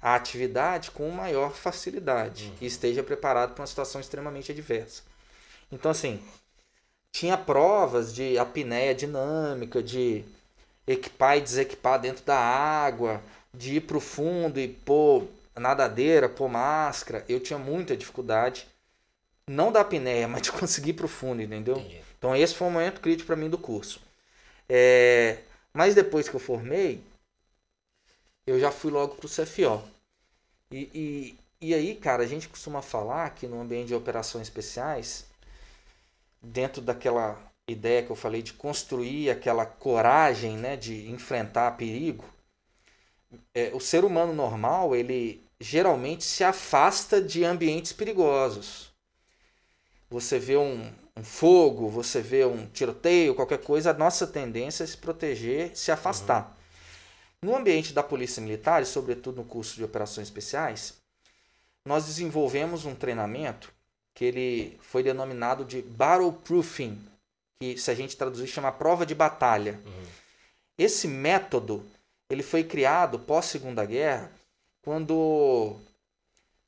a 0.00 0.14
atividade 0.14 0.90
com 0.90 1.08
maior 1.10 1.52
facilidade 1.52 2.46
uhum. 2.46 2.56
e 2.62 2.66
esteja 2.66 3.02
preparado 3.02 3.52
para 3.52 3.62
uma 3.62 3.66
situação 3.66 4.00
extremamente 4.00 4.50
adversa. 4.50 5.02
Então, 5.70 5.90
assim, 5.90 6.22
tinha 7.12 7.36
provas 7.36 8.14
de 8.14 8.38
apneia 8.38 8.94
dinâmica, 8.94 9.82
de 9.82 10.24
equipar 10.86 11.36
e 11.36 11.42
desequipar 11.42 12.00
dentro 12.00 12.24
da 12.24 12.38
água, 12.38 13.22
de 13.52 13.76
ir 13.76 13.80
para 13.82 13.96
o 13.96 14.00
fundo 14.00 14.58
e 14.58 14.68
pôr 14.68 15.28
nadadeira, 15.54 16.28
pôr 16.28 16.48
máscara. 16.48 17.24
Eu 17.28 17.40
tinha 17.40 17.58
muita 17.58 17.96
dificuldade 17.96 18.66
não 19.46 19.70
da 19.70 19.82
apneia, 19.82 20.26
mas 20.28 20.42
de 20.42 20.52
conseguir 20.52 20.90
ir 20.90 20.94
pro 20.94 21.08
fundo, 21.08 21.42
entendeu? 21.42 21.76
Entendi. 21.76 22.00
Então 22.18 22.34
esse 22.34 22.54
foi 22.54 22.68
o 22.68 22.70
momento 22.70 23.00
crítico 23.00 23.26
para 23.26 23.36
mim 23.36 23.50
do 23.50 23.58
curso. 23.58 24.00
É, 24.68 25.38
mas 25.74 25.94
depois 25.94 26.28
que 26.28 26.34
eu 26.34 26.40
formei, 26.40 27.02
eu 28.46 28.58
já 28.58 28.70
fui 28.70 28.90
logo 28.90 29.16
pro 29.16 29.28
CFO. 29.28 29.82
E, 30.70 30.90
e, 30.94 31.38
e 31.60 31.74
aí, 31.74 31.94
cara, 31.96 32.22
a 32.22 32.26
gente 32.26 32.48
costuma 32.48 32.80
falar 32.80 33.28
que 33.34 33.46
no 33.46 33.60
ambiente 33.60 33.88
de 33.88 33.94
operações 33.94 34.44
especiais, 34.46 35.26
dentro 36.40 36.80
daquela 36.80 37.38
ideia 37.68 38.02
que 38.02 38.10
eu 38.10 38.16
falei 38.16 38.42
de 38.42 38.52
construir 38.52 39.30
aquela 39.30 39.66
coragem, 39.66 40.56
né, 40.56 40.76
de 40.76 41.10
enfrentar 41.10 41.76
perigo, 41.76 42.24
é, 43.54 43.70
o 43.74 43.80
ser 43.80 44.04
humano 44.04 44.32
normal, 44.32 44.94
ele 44.94 45.44
geralmente 45.60 46.24
se 46.24 46.44
afasta 46.44 47.20
de 47.20 47.44
ambientes 47.44 47.92
perigosos 47.92 48.94
você 50.14 50.38
vê 50.38 50.56
um, 50.56 50.92
um, 51.16 51.22
fogo, 51.22 51.88
você 51.88 52.20
vê 52.20 52.44
um 52.44 52.66
tiroteio, 52.66 53.34
qualquer 53.34 53.58
coisa, 53.58 53.90
a 53.90 53.94
nossa 53.94 54.26
tendência 54.26 54.84
é 54.84 54.86
se 54.86 54.96
proteger, 54.96 55.76
se 55.76 55.92
afastar. 55.92 56.56
Uhum. 57.42 57.50
No 57.50 57.56
ambiente 57.56 57.92
da 57.92 58.02
Polícia 58.02 58.42
Militar, 58.42 58.82
e 58.82 58.86
sobretudo 58.86 59.36
no 59.36 59.44
curso 59.44 59.76
de 59.76 59.84
operações 59.84 60.28
especiais, 60.28 60.94
nós 61.86 62.06
desenvolvemos 62.06 62.84
um 62.84 62.94
treinamento 62.94 63.72
que 64.14 64.24
ele 64.24 64.78
foi 64.80 65.02
denominado 65.02 65.64
de 65.64 65.82
Battleproofing, 65.82 66.98
que 67.60 67.76
se 67.76 67.90
a 67.90 67.94
gente 67.94 68.16
traduzir 68.16 68.46
chama 68.46 68.72
prova 68.72 69.04
de 69.04 69.14
batalha. 69.14 69.80
Uhum. 69.84 70.06
Esse 70.78 71.06
método 71.06 71.84
ele 72.30 72.42
foi 72.42 72.64
criado 72.64 73.18
pós 73.18 73.46
Segunda 73.46 73.84
Guerra, 73.84 74.30
quando 74.82 75.76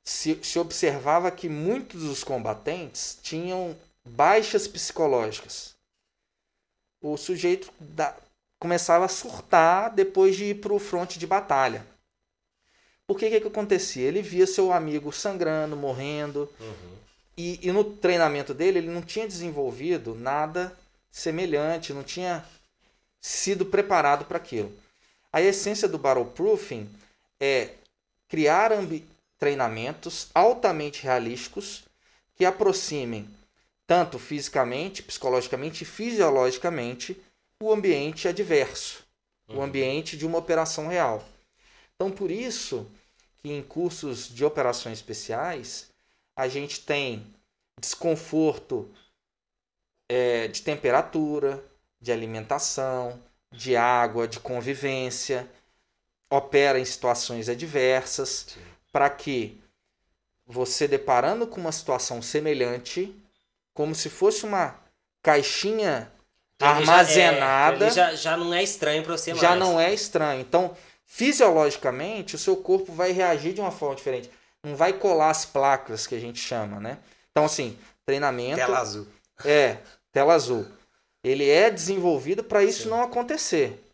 se, 0.05 0.39
se 0.43 0.59
observava 0.59 1.31
que 1.31 1.49
muitos 1.49 2.03
dos 2.03 2.23
combatentes 2.23 3.19
tinham 3.23 3.77
baixas 4.07 4.69
psicológicas. 4.69 5.75
O 7.01 7.17
sujeito 7.17 7.73
da, 7.79 8.15
começava 8.59 9.05
a 9.05 9.09
surtar 9.09 9.93
depois 9.93 10.37
de 10.37 10.47
ir 10.47 10.61
para 10.61 10.73
o 10.73 10.79
fronte 10.79 11.19
de 11.19 11.27
batalha. 11.27 11.85
Por 13.07 13.19
que, 13.19 13.29
que, 13.29 13.41
que 13.41 13.49
acontecia? 13.49 14.07
Ele 14.07 14.23
via 14.23 14.47
seu 14.47 14.73
amigo 14.73 15.13
sangrando, 15.13 15.77
morrendo. 15.77 16.51
Uhum. 16.59 16.97
E, 17.37 17.69
e, 17.69 17.71
no 17.71 17.85
treinamento 17.85 18.55
dele, 18.55 18.79
ele 18.79 18.91
não 18.91 19.03
tinha 19.03 19.27
desenvolvido 19.27 20.15
nada 20.15 20.77
semelhante, 21.11 21.93
não 21.93 22.03
tinha 22.03 22.45
sido 23.21 23.67
preparado 23.67 24.25
para 24.25 24.39
aquilo. 24.39 24.73
A 25.33 25.43
essência 25.43 25.87
do 25.87 25.99
battleproofing 25.99 26.89
é 27.39 27.71
criar 28.29 28.71
treinamentos 29.39 30.29
altamente 30.35 31.03
realísticos 31.03 31.85
que 32.37 32.45
aproximem 32.45 33.29
tanto 33.87 34.19
fisicamente, 34.19 35.03
psicologicamente 35.03 35.83
e 35.83 35.87
fisiologicamente 35.87 37.21
o 37.63 37.73
ambiente 37.73 38.29
adverso, 38.29 39.05
uhum. 39.49 39.59
o 39.59 39.63
ambiente 39.63 40.17
de 40.17 40.27
uma 40.27 40.39
operação 40.39 40.89
real. 40.89 41.25
Então, 41.95 42.11
por 42.11 42.31
isso 42.31 42.91
que 43.39 43.51
em 43.51 43.63
cursos 43.63 44.29
de 44.29 44.45
operações 44.45 44.99
especiais 44.99 45.91
a 46.37 46.49
gente 46.49 46.81
tem 46.81 47.27
desconforto 47.81 48.91
é, 50.09 50.49
de 50.49 50.63
temperatura, 50.63 51.65
de 52.01 52.13
alimentação, 52.13 53.23
de 53.51 53.77
água, 53.77 54.29
de 54.29 54.41
convivência, 54.41 55.49
opera 56.31 56.79
em 56.79 56.85
situações 56.85 57.49
adversas. 57.49 58.57
Para 58.93 59.09
que 59.11 59.61
você 60.47 60.87
deparando 60.87 61.47
com 61.47 61.61
uma 61.61 61.73
situação 61.73 62.21
semelhante, 62.23 63.15
como 63.77 63.95
se 63.95 64.09
fosse 64.09 64.47
uma 64.47 64.75
caixinha 65.23 66.11
então, 66.57 66.69
armazenada. 66.69 67.91
Já, 67.91 68.09
é, 68.09 68.11
já, 68.13 68.17
já, 68.17 68.37
não 68.39 68.53
é 68.53 68.63
estranho 68.63 69.05
para 69.05 69.17
você 69.17 69.35
Já 69.35 69.51
mais. 69.51 69.61
não 69.61 69.79
é 69.79 69.93
estranho. 69.93 70.41
Então, 70.41 70.75
fisiologicamente, 71.05 72.35
o 72.35 72.39
seu 72.39 72.57
corpo 72.57 72.91
vai 72.91 73.13
reagir 73.13 73.53
de 73.53 73.61
uma 73.61 73.71
forma 73.71 73.95
diferente. 73.95 74.31
Não 74.65 74.75
vai 74.75 74.95
colar 74.95 75.31
as 75.31 75.45
placas 75.45 76.07
que 76.07 76.15
a 76.15 76.19
gente 76.19 76.41
chama, 76.41 76.81
né? 76.81 76.99
Então, 77.31 77.45
assim, 77.45 77.79
treinamento. 78.07 78.57
Tela 78.57 78.79
azul. 78.79 79.07
É, 79.45 79.77
tela 80.11 80.33
azul. 80.33 80.67
Ele 81.23 81.49
é 81.49 81.71
desenvolvido 81.71 82.43
para 82.43 82.65
isso 82.65 82.85
Sim. 82.85 82.89
não 82.89 83.03
acontecer. 83.03 83.85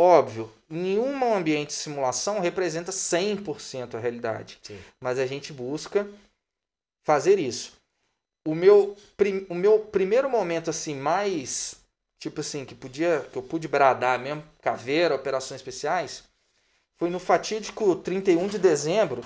Óbvio, 0.00 0.52
nenhum 0.68 1.34
ambiente 1.34 1.68
de 1.68 1.74
simulação 1.74 2.40
representa 2.40 2.90
100% 2.90 3.94
a 3.94 3.98
realidade. 4.00 4.58
Sim. 4.62 4.78
Mas 5.00 5.20
a 5.20 5.26
gente 5.26 5.52
busca 5.52 6.08
fazer 7.04 7.38
isso. 7.38 7.77
O 8.48 8.54
meu, 8.54 8.96
prim, 9.16 9.46
o 9.48 9.54
meu 9.54 9.80
primeiro 9.80 10.30
momento 10.30 10.70
assim 10.70 10.94
mais 10.94 11.76
tipo 12.18 12.40
assim, 12.40 12.64
que 12.64 12.74
podia, 12.74 13.20
que 13.32 13.38
eu 13.38 13.42
pude 13.42 13.68
bradar 13.68 14.18
mesmo, 14.18 14.42
caveira, 14.60 15.14
operações 15.14 15.60
especiais, 15.60 16.24
foi 16.96 17.10
no 17.10 17.20
fatídico 17.20 17.94
31 17.96 18.48
de 18.48 18.58
dezembro 18.58 19.22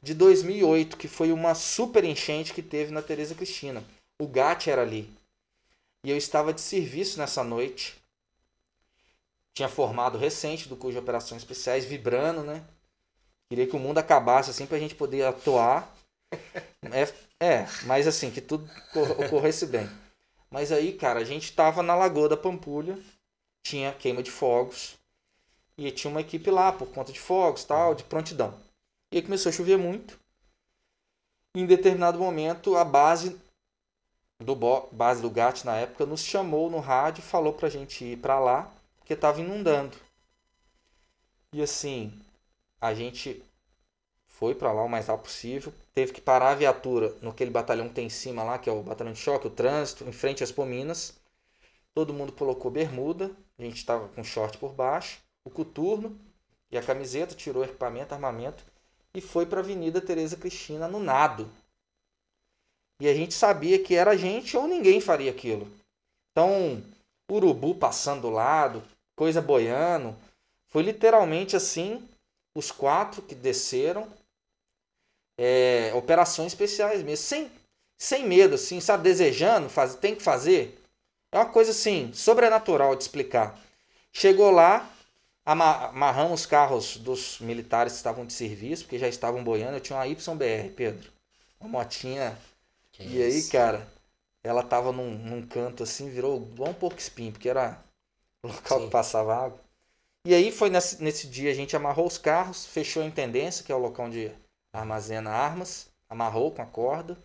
de 0.00 0.14
2008, 0.14 0.96
que 0.96 1.08
foi 1.08 1.32
uma 1.32 1.54
super 1.54 2.04
enchente 2.04 2.54
que 2.54 2.62
teve 2.62 2.92
na 2.92 3.02
Tereza 3.02 3.34
Cristina. 3.34 3.82
O 4.20 4.28
GAT 4.28 4.68
era 4.68 4.82
ali. 4.82 5.10
E 6.04 6.10
eu 6.10 6.16
estava 6.16 6.52
de 6.52 6.60
serviço 6.60 7.18
nessa 7.18 7.42
noite. 7.42 7.96
Tinha 9.52 9.68
formado 9.68 10.18
recente 10.18 10.68
do 10.68 10.76
curso 10.76 10.92
de 10.92 11.02
operações 11.02 11.42
especiais, 11.42 11.84
vibrando, 11.84 12.42
né? 12.42 12.62
Queria 13.48 13.66
que 13.66 13.74
o 13.74 13.80
mundo 13.80 13.98
acabasse 13.98 14.50
assim 14.50 14.66
pra 14.66 14.78
gente 14.78 14.94
poder 14.94 15.24
atuar. 15.24 15.95
É, 16.92 17.44
é 17.44 17.66
mas 17.84 18.06
assim, 18.06 18.30
que 18.30 18.40
tudo 18.40 18.68
ocorresse 19.18 19.66
bem. 19.66 19.88
Mas 20.50 20.72
aí, 20.72 20.92
cara, 20.92 21.20
a 21.20 21.24
gente 21.24 21.52
tava 21.52 21.82
na 21.82 21.94
Lagoa 21.94 22.28
da 22.28 22.36
Pampulha, 22.36 22.98
tinha 23.62 23.92
queima 23.92 24.22
de 24.22 24.30
fogos, 24.30 24.96
e 25.76 25.90
tinha 25.90 26.10
uma 26.10 26.20
equipe 26.20 26.50
lá 26.50 26.72
por 26.72 26.88
conta 26.88 27.12
de 27.12 27.20
fogos 27.20 27.64
tal, 27.64 27.94
de 27.94 28.04
prontidão. 28.04 28.58
E 29.12 29.16
aí 29.16 29.22
começou 29.22 29.50
a 29.50 29.52
chover 29.52 29.76
muito. 29.76 30.18
Em 31.54 31.66
determinado 31.66 32.18
momento, 32.18 32.76
a 32.76 32.84
base 32.84 33.38
do 34.38 34.54
base 34.92 35.22
do 35.22 35.30
GAT 35.30 35.64
na 35.64 35.76
época 35.76 36.04
nos 36.04 36.22
chamou 36.22 36.70
no 36.70 36.78
rádio 36.78 37.20
e 37.20 37.24
falou 37.24 37.54
pra 37.54 37.68
gente 37.68 38.04
ir 38.04 38.18
para 38.18 38.38
lá, 38.38 38.70
porque 38.98 39.14
estava 39.14 39.40
inundando. 39.40 39.96
E 41.52 41.62
assim, 41.62 42.12
a 42.80 42.92
gente 42.92 43.42
foi 44.38 44.54
para 44.54 44.70
lá 44.70 44.82
o 44.82 44.88
mais 44.88 45.06
rápido 45.06 45.24
possível, 45.24 45.72
teve 45.94 46.12
que 46.12 46.20
parar 46.20 46.50
a 46.50 46.54
viatura 46.54 47.14
no 47.22 47.30
aquele 47.30 47.50
batalhão 47.50 47.88
que 47.88 47.94
tem 47.94 48.06
em 48.06 48.10
cima 48.10 48.42
lá, 48.42 48.58
que 48.58 48.68
é 48.68 48.72
o 48.72 48.82
batalhão 48.82 49.14
de 49.14 49.18
choque, 49.18 49.46
o 49.46 49.50
trânsito, 49.50 50.04
em 50.04 50.12
frente 50.12 50.44
às 50.44 50.52
pominas. 50.52 51.14
Todo 51.94 52.12
mundo 52.12 52.32
colocou 52.32 52.70
bermuda, 52.70 53.30
a 53.58 53.62
gente 53.62 53.76
estava 53.76 54.08
com 54.08 54.22
short 54.22 54.58
por 54.58 54.74
baixo, 54.74 55.20
o 55.42 55.48
coturno 55.48 56.18
e 56.70 56.76
a 56.76 56.82
camiseta, 56.82 57.34
tirou 57.34 57.64
equipamento, 57.64 58.12
armamento 58.12 58.62
e 59.14 59.22
foi 59.22 59.46
para 59.46 59.60
a 59.60 59.62
Avenida 59.62 60.02
Tereza 60.02 60.36
Cristina 60.36 60.86
no 60.86 61.00
nado. 61.00 61.48
E 63.00 63.08
a 63.08 63.14
gente 63.14 63.32
sabia 63.32 63.82
que 63.82 63.94
era 63.94 64.10
a 64.10 64.16
gente 64.16 64.54
ou 64.54 64.68
ninguém 64.68 65.00
faria 65.00 65.30
aquilo. 65.30 65.66
Então, 66.32 66.82
urubu 67.30 67.74
passando 67.74 68.22
do 68.22 68.30
lado, 68.30 68.82
coisa 69.14 69.40
boiando, 69.40 70.14
foi 70.68 70.82
literalmente 70.82 71.56
assim, 71.56 72.06
os 72.54 72.70
quatro 72.70 73.22
que 73.22 73.34
desceram, 73.34 74.06
é, 75.38 75.92
operações 75.94 76.52
especiais 76.52 77.02
mesmo, 77.02 77.24
sem, 77.24 77.50
sem 77.96 78.26
medo, 78.26 78.54
assim, 78.54 78.80
sabe, 78.80 79.04
desejando, 79.04 79.68
faz, 79.68 79.94
tem 79.94 80.14
que 80.14 80.22
fazer. 80.22 80.80
É 81.30 81.38
uma 81.38 81.46
coisa 81.46 81.70
assim, 81.70 82.12
sobrenatural 82.14 82.94
de 82.96 83.02
explicar. 83.02 83.58
Chegou 84.12 84.50
lá, 84.50 84.90
amarramos 85.44 86.40
os 86.40 86.46
carros 86.46 86.96
dos 86.96 87.38
militares 87.40 87.92
que 87.92 87.98
estavam 87.98 88.24
de 88.24 88.32
serviço, 88.32 88.84
porque 88.84 88.98
já 88.98 89.08
estavam 89.08 89.44
boiando. 89.44 89.76
Eu 89.76 89.80
tinha 89.80 89.98
uma 89.98 90.06
YBR, 90.06 90.72
Pedro. 90.74 91.12
Uma 91.60 91.68
motinha. 91.68 92.36
Que 92.92 93.02
e 93.02 93.20
isso? 93.20 93.46
aí, 93.46 93.52
cara, 93.52 93.86
ela 94.42 94.62
tava 94.62 94.92
num, 94.92 95.10
num 95.10 95.46
canto 95.46 95.82
assim, 95.82 96.08
virou 96.08 96.36
igual 96.36 96.70
um 96.70 96.74
porco 96.74 96.98
espinho, 96.98 97.32
porque 97.32 97.48
era 97.48 97.78
o 98.42 98.48
local 98.48 98.78
Sim. 98.78 98.84
que 98.86 98.90
passava 98.90 99.36
água. 99.36 99.60
E 100.24 100.34
aí 100.34 100.50
foi 100.50 100.70
nesse, 100.70 101.02
nesse 101.02 101.28
dia 101.28 101.50
a 101.50 101.54
gente 101.54 101.76
amarrou 101.76 102.06
os 102.06 102.18
carros, 102.18 102.66
fechou 102.66 103.02
a 103.02 103.06
intendência, 103.06 103.64
que 103.64 103.70
é 103.70 103.74
o 103.74 103.78
local 103.78 104.06
onde 104.06 104.32
armazena 104.80 105.30
armas, 105.30 105.88
amarrou 106.08 106.52
com 106.52 106.62
a 106.62 106.66
corda, 106.66 107.16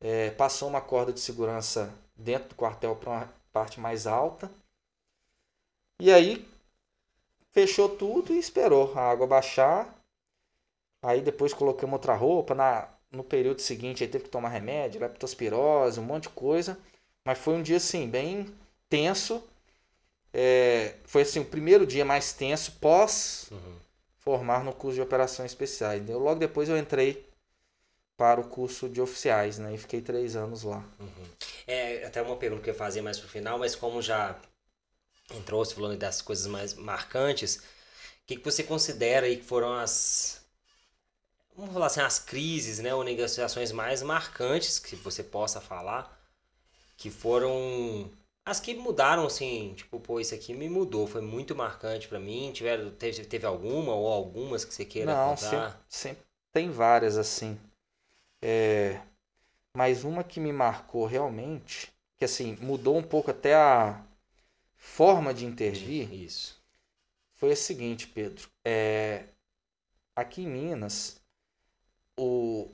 é, 0.00 0.30
passou 0.30 0.68
uma 0.68 0.80
corda 0.80 1.12
de 1.12 1.20
segurança 1.20 1.92
dentro 2.14 2.50
do 2.50 2.54
quartel 2.54 2.94
para 2.96 3.10
uma 3.10 3.32
parte 3.52 3.80
mais 3.80 4.06
alta. 4.06 4.50
E 6.00 6.12
aí 6.12 6.46
fechou 7.52 7.88
tudo 7.88 8.34
e 8.34 8.38
esperou 8.38 8.92
a 8.98 9.10
água 9.10 9.26
baixar. 9.26 9.94
Aí 11.02 11.20
depois 11.20 11.54
colocamos 11.54 11.94
outra 11.94 12.14
roupa. 12.14 12.54
Na, 12.54 12.88
no 13.10 13.22
período 13.22 13.60
seguinte 13.60 14.02
aí 14.02 14.10
teve 14.10 14.24
que 14.24 14.30
tomar 14.30 14.48
remédio, 14.48 15.00
leptospirose, 15.00 16.00
um 16.00 16.04
monte 16.04 16.24
de 16.24 16.30
coisa. 16.30 16.78
Mas 17.24 17.38
foi 17.38 17.54
um 17.54 17.62
dia 17.62 17.78
assim, 17.78 18.08
bem 18.08 18.52
tenso. 18.88 19.42
É, 20.32 20.96
foi 21.04 21.22
assim, 21.22 21.40
o 21.40 21.44
primeiro 21.44 21.86
dia 21.86 22.04
mais 22.04 22.32
tenso 22.32 22.72
pós 22.72 23.48
uhum. 23.52 23.76
Formar 24.24 24.64
no 24.64 24.72
curso 24.72 24.96
de 24.96 25.02
operações 25.02 25.50
especiais. 25.50 26.04
Logo 26.08 26.40
depois 26.40 26.68
eu 26.68 26.78
entrei 26.78 27.28
para 28.16 28.40
o 28.40 28.48
curso 28.48 28.88
de 28.88 29.00
oficiais, 29.00 29.58
né? 29.58 29.74
E 29.74 29.78
fiquei 29.78 30.00
três 30.00 30.36
anos 30.36 30.62
lá. 30.62 30.84
Uhum. 30.98 31.26
É, 31.66 32.04
até 32.06 32.22
uma 32.22 32.36
pergunta 32.36 32.62
que 32.62 32.70
eu 32.70 32.74
ia 32.74 32.78
fazer 32.78 33.02
mais 33.02 33.18
pro 33.18 33.28
final, 33.28 33.58
mas 33.58 33.74
como 33.74 34.00
já 34.00 34.38
entrou 35.32 35.64
se 35.64 35.74
falando 35.74 35.98
das 35.98 36.22
coisas 36.22 36.46
mais 36.46 36.74
marcantes, 36.74 37.56
o 37.56 38.26
que, 38.26 38.36
que 38.36 38.44
você 38.44 38.62
considera 38.62 39.26
aí 39.26 39.36
que 39.36 39.44
foram 39.44 39.74
as 39.74 40.44
vamos 41.56 41.72
falar 41.72 41.86
assim, 41.86 42.00
as 42.00 42.18
crises, 42.18 42.80
né, 42.80 42.94
ou 42.94 43.04
negociações 43.04 43.70
mais 43.70 44.02
marcantes 44.02 44.78
que 44.78 44.96
você 44.96 45.22
possa 45.22 45.60
falar, 45.60 46.20
que 46.96 47.10
foram 47.10 48.10
as 48.46 48.60
que 48.60 48.74
mudaram 48.74 49.26
assim, 49.26 49.72
tipo, 49.74 49.98
pô, 49.98 50.20
isso 50.20 50.34
aqui 50.34 50.52
me 50.52 50.68
mudou, 50.68 51.06
foi 51.06 51.22
muito 51.22 51.54
marcante 51.54 52.06
para 52.06 52.20
mim. 52.20 52.52
Tiveram, 52.52 52.90
teve, 52.90 53.24
teve 53.24 53.46
alguma 53.46 53.94
ou 53.94 54.06
algumas 54.12 54.64
que 54.64 54.74
você 54.74 54.84
queira 54.84 55.14
Não, 55.14 55.30
contar? 55.30 55.70
Sempre, 55.70 55.78
sempre 55.88 56.24
tem 56.52 56.70
várias 56.70 57.16
assim. 57.16 57.58
É, 58.42 59.00
mas 59.74 60.04
uma 60.04 60.22
que 60.22 60.38
me 60.38 60.52
marcou 60.52 61.06
realmente, 61.06 61.90
que 62.18 62.24
assim, 62.24 62.56
mudou 62.60 62.98
um 62.98 63.02
pouco 63.02 63.30
até 63.30 63.54
a 63.54 64.04
forma 64.76 65.32
de 65.32 65.46
intervir. 65.46 66.12
Isso. 66.12 66.62
Foi 67.36 67.52
a 67.52 67.56
seguinte, 67.56 68.06
Pedro. 68.06 68.48
É, 68.62 69.24
aqui 70.14 70.42
em 70.42 70.48
Minas, 70.48 71.18
o, 72.20 72.70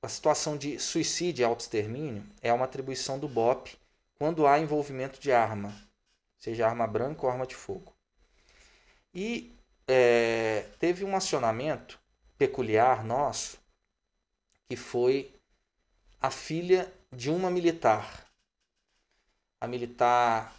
a 0.00 0.08
situação 0.08 0.56
de 0.56 0.78
suicídio 0.78 1.42
e 1.42 1.44
autoextermínio 1.44 2.24
é 2.40 2.52
uma 2.52 2.64
atribuição 2.64 3.18
do 3.18 3.28
BOP 3.28 3.76
quando 4.18 4.46
há 4.46 4.58
envolvimento 4.58 5.20
de 5.20 5.32
arma, 5.32 5.74
seja 6.38 6.66
arma 6.66 6.86
branca 6.86 7.24
ou 7.24 7.30
arma 7.30 7.46
de 7.46 7.54
fogo. 7.54 7.94
E 9.14 9.54
é, 9.86 10.66
teve 10.78 11.04
um 11.04 11.16
acionamento 11.16 11.98
peculiar 12.36 13.04
nosso, 13.04 13.58
que 14.68 14.76
foi 14.76 15.34
a 16.20 16.30
filha 16.30 16.92
de 17.12 17.30
uma 17.30 17.50
militar. 17.50 18.26
A 19.60 19.66
militar 19.66 20.54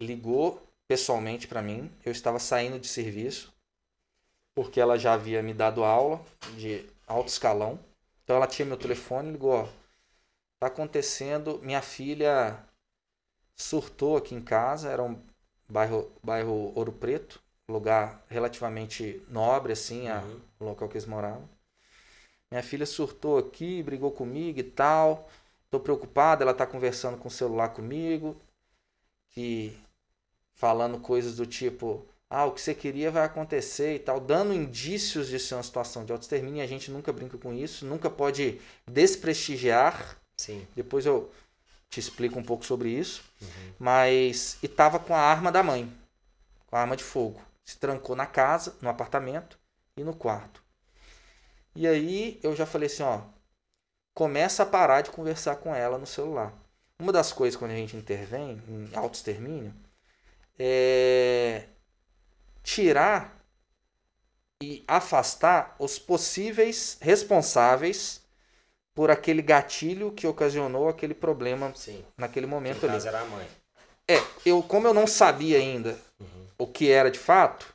ligou 0.00 0.62
pessoalmente 0.86 1.48
para 1.48 1.62
mim. 1.62 1.90
Eu 2.04 2.12
estava 2.12 2.38
saindo 2.38 2.78
de 2.78 2.86
serviço, 2.86 3.52
porque 4.54 4.80
ela 4.80 4.98
já 4.98 5.14
havia 5.14 5.42
me 5.42 5.52
dado 5.54 5.84
aula 5.84 6.24
de 6.56 6.88
alto 7.06 7.28
escalão. 7.28 7.78
Então 8.22 8.36
ela 8.36 8.46
tinha 8.46 8.66
meu 8.66 8.76
telefone 8.76 9.28
e 9.28 9.32
ligou, 9.32 9.52
ó, 9.52 9.68
tá 10.60 10.66
acontecendo, 10.66 11.60
minha 11.62 11.82
filha 11.82 12.58
surtou 13.56 14.16
aqui 14.16 14.34
em 14.34 14.40
casa, 14.40 14.90
era 14.90 15.02
um 15.02 15.20
bairro, 15.68 16.10
bairro 16.22 16.72
Ouro 16.74 16.92
Preto, 16.92 17.40
lugar 17.68 18.24
relativamente 18.28 19.22
nobre, 19.28 19.72
assim, 19.72 20.08
a, 20.08 20.20
uhum. 20.20 20.40
o 20.60 20.64
local 20.64 20.88
que 20.88 20.94
eles 20.94 21.06
moravam. 21.06 21.48
Minha 22.50 22.62
filha 22.62 22.86
surtou 22.86 23.38
aqui, 23.38 23.82
brigou 23.82 24.10
comigo 24.10 24.58
e 24.58 24.62
tal. 24.62 25.28
Tô 25.70 25.78
preocupado, 25.78 26.42
ela 26.42 26.54
tá 26.54 26.66
conversando 26.66 27.18
com 27.18 27.28
o 27.28 27.30
celular 27.30 27.68
comigo, 27.70 28.40
que 29.30 29.76
falando 30.54 30.98
coisas 30.98 31.36
do 31.36 31.44
tipo, 31.44 32.06
ah, 32.30 32.46
o 32.46 32.52
que 32.52 32.60
você 32.60 32.74
queria 32.74 33.10
vai 33.10 33.24
acontecer 33.24 33.96
e 33.96 33.98
tal, 33.98 34.18
dando 34.18 34.54
indícios 34.54 35.28
de 35.28 35.38
ser 35.38 35.54
uma 35.56 35.62
situação 35.62 36.06
de 36.06 36.12
autoextermínio, 36.12 36.64
a 36.64 36.66
gente 36.66 36.90
nunca 36.90 37.12
brinca 37.12 37.36
com 37.36 37.52
isso, 37.52 37.84
nunca 37.84 38.08
pode 38.08 38.58
desprestigiar 38.86 40.18
Sim. 40.38 40.66
Depois 40.74 41.04
eu 41.04 41.30
te 41.90 42.00
explico 42.00 42.38
um 42.38 42.42
pouco 42.42 42.64
sobre 42.64 42.88
isso. 42.88 43.24
Uhum. 43.42 43.72
Mas. 43.78 44.56
E 44.62 44.68
tava 44.68 44.98
com 44.98 45.14
a 45.14 45.20
arma 45.20 45.52
da 45.52 45.62
mãe. 45.62 45.92
Com 46.68 46.76
a 46.76 46.80
arma 46.80 46.96
de 46.96 47.04
fogo. 47.04 47.42
Se 47.64 47.76
trancou 47.76 48.16
na 48.16 48.24
casa, 48.24 48.74
no 48.80 48.88
apartamento 48.88 49.58
e 49.96 50.02
no 50.02 50.14
quarto. 50.14 50.62
E 51.74 51.86
aí 51.86 52.40
eu 52.42 52.56
já 52.56 52.64
falei 52.64 52.86
assim, 52.86 53.02
ó. 53.02 53.20
Começa 54.14 54.62
a 54.62 54.66
parar 54.66 55.02
de 55.02 55.10
conversar 55.10 55.56
com 55.56 55.74
ela 55.74 55.98
no 55.98 56.06
celular. 56.06 56.52
Uma 56.98 57.12
das 57.12 57.32
coisas 57.32 57.56
quando 57.56 57.70
a 57.70 57.76
gente 57.76 57.96
intervém 57.96 58.60
em 58.68 58.90
autoextermínio 58.96 59.72
é 60.58 61.66
tirar 62.64 63.38
e 64.60 64.84
afastar 64.88 65.76
os 65.78 65.98
possíveis 65.98 66.98
responsáveis 67.00 68.20
por 68.98 69.12
aquele 69.12 69.42
gatilho 69.42 70.10
que 70.10 70.26
ocasionou 70.26 70.88
aquele 70.88 71.14
problema 71.14 71.72
Sim. 71.72 72.04
naquele 72.16 72.46
momento 72.46 72.84
ali. 72.84 72.94
Caso 72.94 73.06
era 73.06 73.20
a 73.20 73.24
mãe. 73.26 73.46
É, 74.08 74.20
eu 74.44 74.60
como 74.60 74.88
eu 74.88 74.92
não 74.92 75.06
sabia 75.06 75.56
ainda 75.56 75.96
uhum. 76.18 76.46
o 76.58 76.66
que 76.66 76.90
era 76.90 77.08
de 77.08 77.18
fato, 77.18 77.72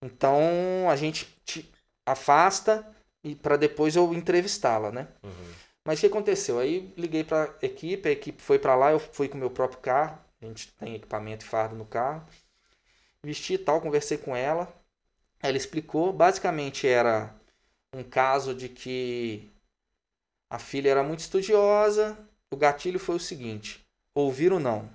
então 0.00 0.88
a 0.88 0.94
gente 0.94 1.26
te 1.44 1.68
afasta 2.06 2.86
e 3.24 3.34
para 3.34 3.56
depois 3.56 3.96
eu 3.96 4.14
entrevistá-la, 4.14 4.92
né? 4.92 5.08
Uhum. 5.24 5.52
Mas 5.84 5.98
o 5.98 6.00
que 6.02 6.06
aconteceu? 6.06 6.60
Aí 6.60 6.94
liguei 6.96 7.24
para 7.24 7.52
a 7.60 7.66
equipe, 7.66 8.08
a 8.08 8.12
equipe 8.12 8.40
foi 8.40 8.60
para 8.60 8.76
lá, 8.76 8.92
eu 8.92 9.00
fui 9.00 9.26
com 9.26 9.34
o 9.36 9.40
meu 9.40 9.50
próprio 9.50 9.80
carro, 9.80 10.16
a 10.40 10.46
gente 10.46 10.68
tem 10.74 10.94
equipamento 10.94 11.44
e 11.44 11.48
fardo 11.48 11.74
no 11.74 11.84
carro. 11.84 12.24
Vesti 13.24 13.54
e 13.54 13.58
tal, 13.58 13.80
conversei 13.80 14.18
com 14.18 14.36
ela. 14.36 14.72
Ela 15.42 15.56
explicou, 15.56 16.12
basicamente 16.12 16.86
era 16.86 17.34
um 17.92 18.04
caso 18.04 18.54
de 18.54 18.68
que 18.68 19.50
a 20.48 20.58
filha 20.58 20.90
era 20.90 21.02
muito 21.02 21.20
estudiosa. 21.20 22.16
O 22.50 22.56
gatilho 22.56 22.98
foi 22.98 23.16
o 23.16 23.20
seguinte: 23.20 23.84
ouvir 24.14 24.52
ou 24.52 24.60
não. 24.60 24.88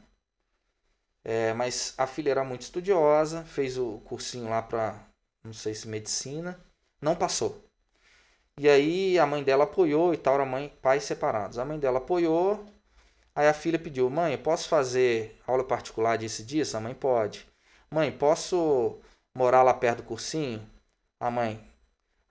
É, 1.24 1.54
mas 1.54 1.94
a 1.98 2.08
filha 2.08 2.32
era 2.32 2.44
muito 2.44 2.62
estudiosa, 2.62 3.44
fez 3.44 3.78
o 3.78 4.00
cursinho 4.00 4.50
lá 4.50 4.62
para, 4.62 5.00
não 5.44 5.54
sei 5.54 5.76
se 5.76 5.88
medicina, 5.88 6.60
não 7.00 7.16
passou. 7.16 7.64
E 8.58 8.68
aí 8.68 9.20
a 9.20 9.26
mãe 9.26 9.44
dela 9.44 9.66
apoiou 9.66 10.14
e 10.14 10.18
tal, 10.18 10.36
era 10.36 10.46
mãe, 10.46 10.70
pais 10.82 11.04
separados. 11.04 11.60
A 11.60 11.66
mãe 11.66 11.80
dela 11.80 12.00
apoiou, 12.00 12.66
aí 13.36 13.48
a 13.48 13.54
filha 13.54 13.78
pediu: 13.80 14.10
Mãe, 14.10 14.38
posso 14.38 14.70
fazer 14.70 15.40
aula 15.48 15.64
particular 15.64 16.18
disso 16.18 16.42
e 16.42 16.46
disso? 16.46 16.78
A 16.78 16.80
mãe 16.80 16.94
pode. 16.96 17.48
Mãe, 17.92 18.12
posso 18.12 19.00
morar 19.36 19.64
lá 19.64 19.74
perto 19.74 19.98
do 19.98 20.04
cursinho? 20.04 20.68
A 21.20 21.30
mãe: 21.30 21.64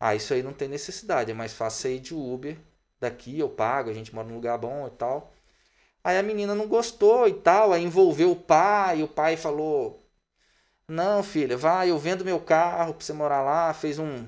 Ah, 0.01 0.15
isso 0.15 0.35
aí 0.35 0.43
não 0.43 0.53
tem 0.53 0.69
necessidade, 0.69 1.31
é 1.31 1.35
mais 1.35 1.53
fácil 1.53 1.83
sair 1.83 2.01
de 2.01 2.15
Uber 2.15 2.59
daqui, 3.01 3.39
eu 3.39 3.49
pago, 3.49 3.91
a 3.91 3.95
gente 3.95 4.15
mora 4.15 4.29
num 4.29 4.35
lugar 4.35 4.59
bom 4.59 4.87
e 4.87 4.91
tal. 4.91 5.33
Aí 6.05 6.19
a 6.19 6.23
menina 6.23 6.55
não 6.55 6.67
gostou 6.67 7.29
e 7.29 7.35
tal, 7.35 7.73
aí 7.73 7.83
envolveu 7.83 8.31
o 8.31 8.37
pai, 8.37 9.01
e 9.01 9.03
o 9.03 9.09
pai 9.09 9.37
falou: 9.37 10.07
Não, 10.89 11.23
filha, 11.23 11.57
vai, 11.57 11.91
eu 11.91 11.99
vendo 11.99 12.25
meu 12.25 12.41
carro 12.41 12.95
pra 12.95 13.05
você 13.05 13.13
morar 13.13 13.43
lá. 13.43 13.73
Fez 13.75 13.99
um. 13.99 14.27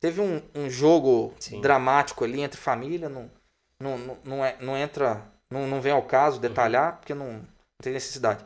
Teve 0.00 0.20
um, 0.20 0.42
um 0.54 0.68
jogo 0.68 1.32
Sim. 1.38 1.60
dramático 1.60 2.24
ali 2.24 2.40
entre 2.40 2.60
família, 2.60 3.08
não, 3.08 3.30
não, 3.78 3.98
não, 3.98 4.18
não, 4.24 4.44
é, 4.44 4.56
não 4.60 4.76
entra, 4.76 5.22
não, 5.48 5.66
não 5.68 5.80
vem 5.80 5.92
ao 5.92 6.02
caso 6.02 6.40
detalhar, 6.40 6.92
uhum. 6.92 6.96
porque 6.96 7.14
não, 7.14 7.32
não 7.34 7.46
tem 7.80 7.92
necessidade. 7.92 8.44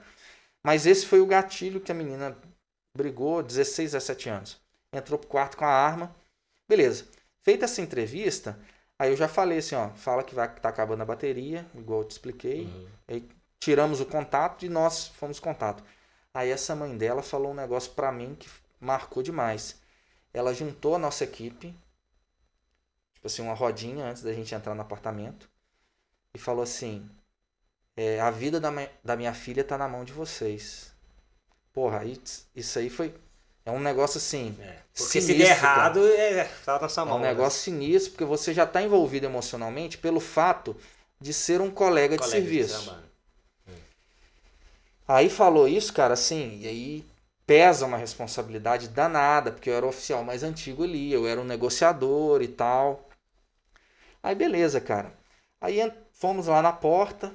Mas 0.63 0.85
esse 0.85 1.07
foi 1.07 1.21
o 1.21 1.27
gatilho 1.27 1.81
que 1.81 1.93
a 1.93 1.95
menina 1.95 2.37
brigou, 2.95 3.43
16, 3.43 3.93
17 3.93 4.29
anos. 4.29 4.61
Entrou 4.93 5.19
pro 5.19 5.29
quarto 5.29 5.57
com 5.57 5.65
a 5.65 5.69
arma. 5.69 6.15
Beleza. 6.69 7.07
Feita 7.43 7.67
essa 7.67 7.81
entrevista, 7.81 8.59
Aí 8.99 9.11
eu 9.11 9.17
já 9.17 9.29
falei 9.29 9.59
assim, 9.59 9.75
ó, 9.75 9.91
fala 9.91 10.23
que 10.23 10.35
vai 10.35 10.53
tá 10.55 10.69
acabando 10.69 11.03
a 11.03 11.07
bateria, 11.07 11.67
igual 11.75 12.01
eu 12.01 12.05
te 12.07 12.13
expliquei. 12.13 12.65
Uhum. 12.65 12.89
Aí 13.09 13.29
tiramos 13.61 14.01
o 14.01 14.07
contato 14.07 14.65
e 14.65 14.69
nós 14.69 15.09
fomos 15.09 15.39
contato. 15.39 15.85
Aí 16.33 16.51
essa 16.51 16.75
mãe 16.75 16.97
dela 16.97 17.23
falou 17.23 17.53
um 17.53 17.55
negócio 17.55 17.93
para 17.93 18.13
mim 18.13 18.35
que 18.35 18.49
marcou 18.81 19.23
demais. 19.23 19.81
Ela 20.33 20.55
juntou 20.55 20.95
a 20.95 20.99
nossa 20.99 21.25
equipe, 21.25 21.75
tipo 23.15 23.27
assim, 23.27 23.43
uma 23.43 23.55
rodinha 23.55 24.07
antes 24.07 24.23
da 24.23 24.33
gente 24.33 24.55
entrar 24.55 24.75
no 24.75 24.83
apartamento, 24.83 25.49
e 26.35 26.39
falou 26.39 26.63
assim: 26.63 27.09
é, 27.97 28.21
a 28.21 28.31
vida 28.31 28.61
da, 28.61 28.71
da 29.03 29.17
minha 29.17 29.33
filha 29.35 29.65
tá 29.65 29.79
na 29.79 29.89
mão 29.89 30.05
de 30.05 30.13
vocês. 30.13 30.95
Porra, 31.73 32.03
isso 32.55 32.79
aí 32.79 32.89
foi 32.89 33.15
é 33.67 33.71
um 33.73 33.81
negócio 33.81 34.19
assim. 34.19 34.57
É, 34.61 34.77
porque 34.97 35.21
sinistro, 35.21 35.35
se 35.35 35.39
der 35.39 35.51
errado, 35.51 36.07
é, 36.07 36.45
tá 36.65 36.79
na 36.79 36.89
sua 36.89 37.05
mão. 37.05 37.17
É 37.17 37.19
um 37.19 37.23
né? 37.23 37.29
negócio 37.31 37.61
sinistro, 37.61 38.13
porque 38.13 38.25
você 38.25 38.55
já 38.55 38.63
está 38.63 38.81
envolvido 38.81 39.27
emocionalmente 39.27 39.99
pelo 39.99 40.21
fato 40.21 40.77
de 41.21 41.33
ser 41.35 41.61
um 41.61 41.69
colega, 41.69 42.17
colega 42.17 42.25
de 42.25 42.31
serviço. 42.31 42.97
De 43.67 43.75
aí 45.09 45.29
falou 45.29 45.67
isso, 45.67 45.93
cara, 45.93 46.15
assim, 46.15 46.61
e 46.61 46.69
aí 46.69 47.05
pesa 47.45 47.87
uma 47.87 47.97
responsabilidade 47.97 48.89
danada, 48.89 49.51
porque 49.51 49.69
eu 49.69 49.75
era 49.75 49.87
o 49.87 49.89
oficial 49.89 50.23
mais 50.23 50.45
antigo 50.45 50.85
ali, 50.85 51.13
eu 51.13 51.27
era 51.27 51.41
um 51.41 51.45
negociador 51.45 52.43
e 52.43 52.49
tal. 52.49 53.09
Aí 54.23 54.35
beleza, 54.35 54.81
cara. 54.81 55.13
Aí 55.61 55.93
fomos 56.13 56.47
lá 56.47 56.63
na 56.63 56.73
porta, 56.73 57.33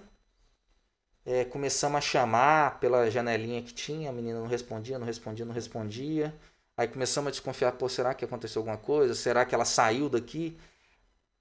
é, 1.26 1.46
começamos 1.46 1.98
a 1.98 2.02
chamar 2.02 2.80
pela 2.80 3.10
janelinha 3.10 3.62
que 3.62 3.74
tinha, 3.74 4.10
a 4.10 4.14
menina 4.14 4.40
não 4.40 4.48
respondia, 4.48 4.98
não 4.98 5.06
respondia, 5.06 5.46
não 5.46 5.54
respondia. 5.54 6.34
Aí 6.76 6.88
começamos 6.88 7.28
a 7.30 7.32
desconfiar, 7.32 7.74
pô, 7.74 7.88
será 7.88 8.14
que 8.14 8.26
aconteceu 8.26 8.62
alguma 8.62 8.78
coisa? 8.78 9.14
Será 9.14 9.46
que 9.46 9.54
ela 9.54 9.66
saiu 9.66 10.10
daqui? 10.10 10.58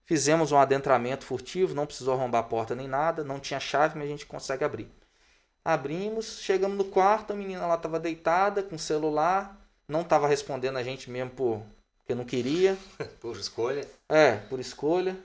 Fizemos 0.04 0.52
um 0.52 0.58
adentramento 0.58 1.24
furtivo, 1.24 1.74
não 1.74 1.86
precisou 1.86 2.14
arrombar 2.14 2.40
a 2.40 2.44
porta 2.44 2.74
nem 2.74 2.88
nada, 2.88 3.24
não 3.24 3.40
tinha 3.40 3.60
chave, 3.60 3.96
mas 3.96 4.06
a 4.06 4.10
gente 4.10 4.26
consegue 4.26 4.64
abrir. 4.64 4.90
Abrimos, 5.64 6.40
chegamos 6.40 6.76
no 6.76 6.84
quarto, 6.84 7.32
a 7.32 7.36
menina 7.36 7.66
lá 7.66 7.76
estava 7.76 8.00
deitada 8.00 8.62
com 8.62 8.76
o 8.76 8.78
celular, 8.78 9.56
não 9.86 10.02
estava 10.02 10.26
respondendo 10.26 10.78
a 10.78 10.82
gente 10.82 11.10
mesmo 11.10 11.30
por 11.30 11.62
porque 12.10 12.14
não 12.14 12.24
queria. 12.24 12.76
por 13.20 13.36
escolha? 13.36 13.86
É, 14.08 14.36
por 14.36 14.58
escolha. 14.58 15.16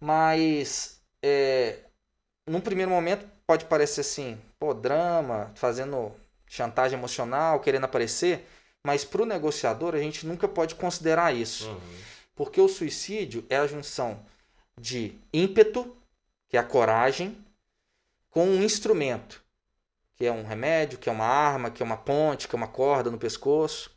Mas 0.00 1.00
é, 1.22 1.78
num 2.46 2.60
primeiro 2.60 2.90
momento 2.90 3.24
pode 3.46 3.66
parecer 3.66 4.00
assim, 4.00 4.40
pô, 4.58 4.72
drama, 4.74 5.52
fazendo 5.54 6.12
chantagem 6.46 6.98
emocional, 6.98 7.60
querendo 7.60 7.84
aparecer, 7.84 8.46
mas 8.82 9.04
para 9.04 9.22
o 9.22 9.26
negociador 9.26 9.94
a 9.94 9.98
gente 9.98 10.26
nunca 10.26 10.46
pode 10.46 10.74
considerar 10.74 11.34
isso. 11.34 11.68
Uhum. 11.68 11.98
Porque 12.34 12.60
o 12.60 12.68
suicídio 12.68 13.44
é 13.48 13.56
a 13.56 13.66
junção 13.66 14.24
de 14.78 15.18
ímpeto, 15.32 15.96
que 16.48 16.56
é 16.56 16.60
a 16.60 16.64
coragem, 16.64 17.44
com 18.30 18.46
um 18.46 18.62
instrumento, 18.62 19.42
que 20.16 20.26
é 20.26 20.32
um 20.32 20.44
remédio, 20.44 20.98
que 20.98 21.08
é 21.08 21.12
uma 21.12 21.26
arma, 21.26 21.70
que 21.70 21.82
é 21.82 21.86
uma 21.86 21.96
ponte, 21.96 22.48
que 22.48 22.54
é 22.54 22.58
uma 22.58 22.68
corda 22.68 23.10
no 23.10 23.18
pescoço. 23.18 23.90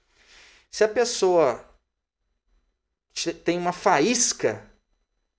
Se 0.70 0.84
a 0.84 0.88
pessoa 0.88 1.64
tem 3.44 3.58
uma 3.58 3.74
faísca 3.74 4.64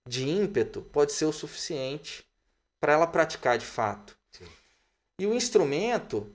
de 0.06 0.28
ímpeto, 0.28 0.82
pode 0.82 1.12
ser 1.12 1.26
o 1.26 1.32
suficiente 1.32 2.27
para 2.80 2.92
ela 2.92 3.06
praticar 3.06 3.58
de 3.58 3.66
fato. 3.66 4.16
Sim. 4.30 4.46
E 5.18 5.26
o 5.26 5.34
instrumento, 5.34 6.32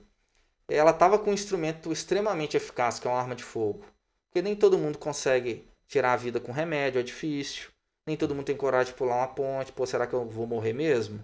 ela 0.68 0.90
estava 0.90 1.18
com 1.18 1.30
um 1.30 1.34
instrumento 1.34 1.92
extremamente 1.92 2.56
eficaz, 2.56 2.98
que 2.98 3.06
é 3.06 3.10
uma 3.10 3.20
arma 3.20 3.34
de 3.34 3.44
fogo. 3.44 3.84
Porque 4.28 4.42
nem 4.42 4.56
todo 4.56 4.78
mundo 4.78 4.98
consegue 4.98 5.66
tirar 5.86 6.12
a 6.12 6.16
vida 6.16 6.40
com 6.40 6.52
remédio, 6.52 6.98
é 6.98 7.02
difícil. 7.02 7.70
Nem 8.06 8.16
todo 8.16 8.34
mundo 8.34 8.46
tem 8.46 8.56
coragem 8.56 8.92
de 8.92 8.98
pular 8.98 9.16
uma 9.16 9.28
ponte. 9.28 9.72
Pô, 9.72 9.86
será 9.86 10.06
que 10.06 10.12
eu 10.12 10.28
vou 10.28 10.46
morrer 10.46 10.72
mesmo? 10.72 11.20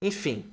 Enfim, 0.00 0.52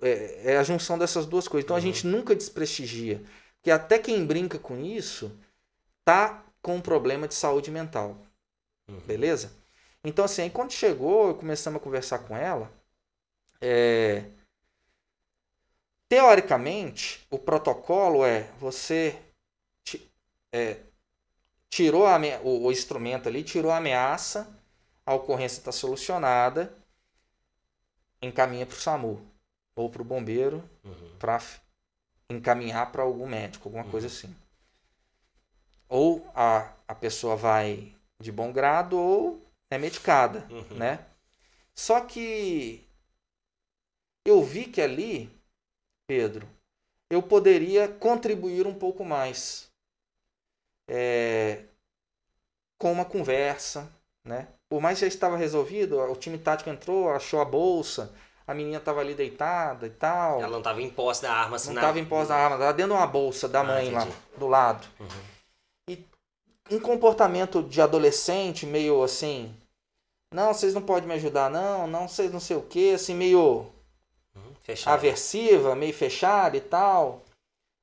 é, 0.00 0.52
é 0.52 0.56
a 0.58 0.62
junção 0.62 0.98
dessas 0.98 1.26
duas 1.26 1.48
coisas. 1.48 1.64
Então 1.64 1.74
uhum. 1.74 1.82
a 1.82 1.84
gente 1.84 2.06
nunca 2.06 2.34
desprestigia. 2.34 3.22
Que 3.62 3.70
até 3.70 3.98
quem 3.98 4.24
brinca 4.24 4.58
com 4.58 4.78
isso 4.78 5.36
tá 6.04 6.44
com 6.62 6.76
um 6.76 6.80
problema 6.80 7.26
de 7.26 7.34
saúde 7.34 7.70
mental. 7.70 8.16
Uhum. 8.88 9.00
Beleza? 9.00 9.52
Então, 10.08 10.24
assim, 10.24 10.40
aí 10.42 10.50
quando 10.50 10.72
chegou, 10.72 11.34
começamos 11.34 11.78
a 11.78 11.84
conversar 11.84 12.20
com 12.20 12.34
ela. 12.34 12.72
É... 13.60 14.24
Teoricamente, 16.08 17.26
o 17.30 17.38
protocolo 17.38 18.24
é 18.24 18.44
você 18.58 19.20
é, 20.50 20.78
tirou 21.68 22.06
a, 22.06 22.18
o, 22.42 22.64
o, 22.64 22.72
instrumento 22.72 23.28
ali, 23.28 23.44
tirou 23.44 23.70
a 23.70 23.76
ameaça, 23.76 24.48
a 25.04 25.12
ocorrência 25.12 25.58
está 25.58 25.70
solucionada, 25.70 26.74
encaminha 28.22 28.64
para 28.64 28.76
o 28.76 28.80
SAMU 28.80 29.20
ou 29.76 29.90
para 29.90 30.00
o 30.00 30.06
bombeiro 30.06 30.64
uhum. 30.82 31.16
para 31.18 31.38
encaminhar 32.30 32.90
para 32.90 33.02
algum 33.02 33.26
médico, 33.26 33.68
alguma 33.68 33.84
uhum. 33.84 33.90
coisa 33.90 34.06
assim. 34.06 34.34
Ou 35.86 36.26
a, 36.34 36.72
a 36.86 36.94
pessoa 36.94 37.36
vai 37.36 37.94
de 38.18 38.32
bom 38.32 38.50
grado 38.50 38.98
ou 38.98 39.47
é 39.70 39.78
medicada, 39.78 40.46
uhum. 40.50 40.76
né? 40.76 41.06
Só 41.74 42.00
que 42.00 42.86
eu 44.24 44.42
vi 44.42 44.64
que 44.64 44.80
ali, 44.80 45.30
Pedro, 46.06 46.48
eu 47.10 47.22
poderia 47.22 47.88
contribuir 47.88 48.66
um 48.66 48.74
pouco 48.74 49.04
mais 49.04 49.70
é, 50.88 51.64
com 52.78 52.92
uma 52.92 53.04
conversa, 53.04 53.90
né? 54.24 54.48
Por 54.68 54.80
mais 54.80 54.98
que 54.98 55.04
já 55.04 55.08
estava 55.08 55.36
resolvido, 55.36 55.98
o 55.98 56.16
time 56.16 56.38
tático 56.38 56.68
entrou, 56.68 57.10
achou 57.10 57.40
a 57.40 57.44
bolsa, 57.44 58.12
a 58.46 58.54
menina 58.54 58.78
estava 58.78 59.00
ali 59.00 59.14
deitada 59.14 59.86
e 59.86 59.90
tal. 59.90 60.40
Ela 60.40 60.50
não 60.50 60.58
estava 60.58 60.82
em 60.82 60.90
posse 60.90 61.22
da 61.22 61.32
arma, 61.32 61.56
assim, 61.56 61.68
Não 61.68 61.76
estava 61.76 61.98
em 61.98 62.04
posse 62.04 62.28
da 62.28 62.36
arma, 62.36 62.56
estava 62.56 62.72
dentro 62.72 62.92
de 62.92 62.98
uma 62.98 63.06
bolsa 63.06 63.48
da 63.48 63.60
ah, 63.60 63.64
mãe 63.64 63.88
entendi. 63.88 64.08
lá 64.08 64.16
do 64.36 64.46
lado. 64.46 64.86
Uhum. 65.00 65.37
Um 66.70 66.78
comportamento 66.78 67.62
de 67.62 67.80
adolescente 67.80 68.66
meio 68.66 69.02
assim, 69.02 69.54
não, 70.32 70.52
vocês 70.52 70.74
não 70.74 70.82
podem 70.82 71.08
me 71.08 71.14
ajudar, 71.14 71.50
não, 71.50 71.86
não, 71.86 72.06
vocês 72.06 72.30
não 72.30 72.40
sei 72.40 72.56
o 72.56 72.62
que, 72.62 72.92
assim, 72.92 73.14
meio 73.14 73.66
uhum, 74.34 74.52
aversiva, 74.84 75.74
meio 75.74 75.94
fechada 75.94 76.56
e 76.56 76.60
tal. 76.60 77.22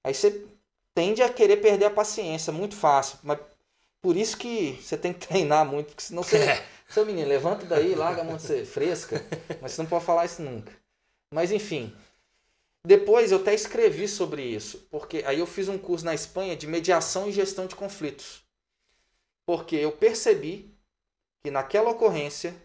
Aí 0.04 0.14
você 0.14 0.46
tende 0.94 1.24
a 1.24 1.30
querer 1.30 1.58
perder 1.58 1.86
a 1.86 1.90
paciência, 1.90 2.54
muito 2.54 2.76
fácil. 2.76 3.18
Mas 3.24 3.40
por 4.02 4.16
isso 4.16 4.38
que 4.38 4.80
você 4.82 4.96
tem 4.96 5.12
que 5.12 5.26
treinar 5.28 5.66
muito, 5.66 5.88
porque 5.88 6.04
senão 6.04 6.24
você. 6.24 6.38
Seu 6.88 7.04
menino, 7.04 7.28
levanta 7.28 7.66
daí, 7.66 7.96
larga 7.96 8.22
a 8.22 8.24
mão 8.24 8.38
de 8.38 8.44
ser 8.44 8.64
fresca, 8.64 9.20
mas 9.60 9.72
você 9.72 9.82
não 9.82 9.90
pode 9.90 10.06
falar 10.06 10.26
isso 10.26 10.40
nunca. 10.44 10.72
Mas 11.34 11.52
enfim. 11.52 11.92
Depois 12.86 13.32
eu 13.32 13.40
até 13.40 13.56
escrevi 13.56 14.08
sobre 14.08 14.44
isso, 14.44 14.88
porque 14.92 15.24
aí 15.26 15.40
eu 15.40 15.48
fiz 15.48 15.68
um 15.68 15.80
curso 15.80 16.06
na 16.06 16.14
Espanha 16.14 16.56
de 16.56 16.68
mediação 16.68 17.28
e 17.28 17.32
gestão 17.32 17.66
de 17.66 17.76
conflitos. 17.76 18.45
Porque 19.46 19.76
eu 19.76 19.92
percebi 19.92 20.74
que 21.44 21.52
naquela 21.52 21.92
ocorrência 21.92 22.56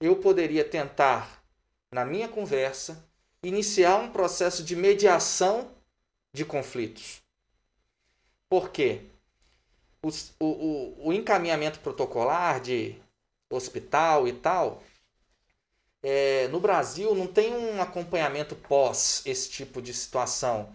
eu 0.00 0.16
poderia 0.16 0.64
tentar, 0.64 1.42
na 1.90 2.04
minha 2.04 2.28
conversa, 2.28 3.02
iniciar 3.42 3.98
um 3.98 4.10
processo 4.10 4.62
de 4.62 4.76
mediação 4.76 5.70
de 6.32 6.44
conflitos. 6.44 7.22
Por 8.48 8.70
quê? 8.70 9.02
O, 10.02 10.10
o, 10.44 11.08
o 11.08 11.12
encaminhamento 11.12 11.80
protocolar 11.80 12.60
de 12.60 12.96
hospital 13.50 14.28
e 14.28 14.32
tal, 14.32 14.82
é, 16.02 16.48
no 16.48 16.60
Brasil 16.60 17.14
não 17.14 17.26
tem 17.26 17.54
um 17.54 17.80
acompanhamento 17.80 18.54
pós 18.54 19.22
esse 19.24 19.48
tipo 19.48 19.80
de 19.80 19.94
situação 19.94 20.74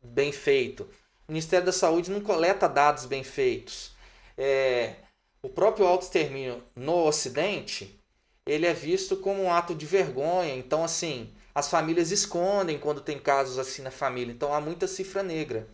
bem 0.00 0.30
feito. 0.30 0.84
O 1.26 1.32
Ministério 1.32 1.66
da 1.66 1.72
Saúde 1.72 2.10
não 2.10 2.20
coleta 2.20 2.68
dados 2.68 3.04
bem 3.04 3.24
feitos. 3.24 3.90
É, 4.38 4.94
o 5.42 5.48
próprio 5.48 5.86
autoextermínio 5.86 6.62
no 6.74 7.04
Ocidente, 7.04 8.00
ele 8.46 8.64
é 8.64 8.72
visto 8.72 9.16
como 9.16 9.42
um 9.42 9.52
ato 9.52 9.74
de 9.74 9.84
vergonha. 9.84 10.54
Então, 10.54 10.84
assim, 10.84 11.30
as 11.54 11.68
famílias 11.68 12.12
escondem 12.12 12.78
quando 12.78 13.00
tem 13.00 13.18
casos 13.18 13.58
assim 13.58 13.82
na 13.82 13.90
família. 13.90 14.32
Então, 14.32 14.54
há 14.54 14.60
muita 14.60 14.86
cifra 14.86 15.22
negra. 15.22 15.68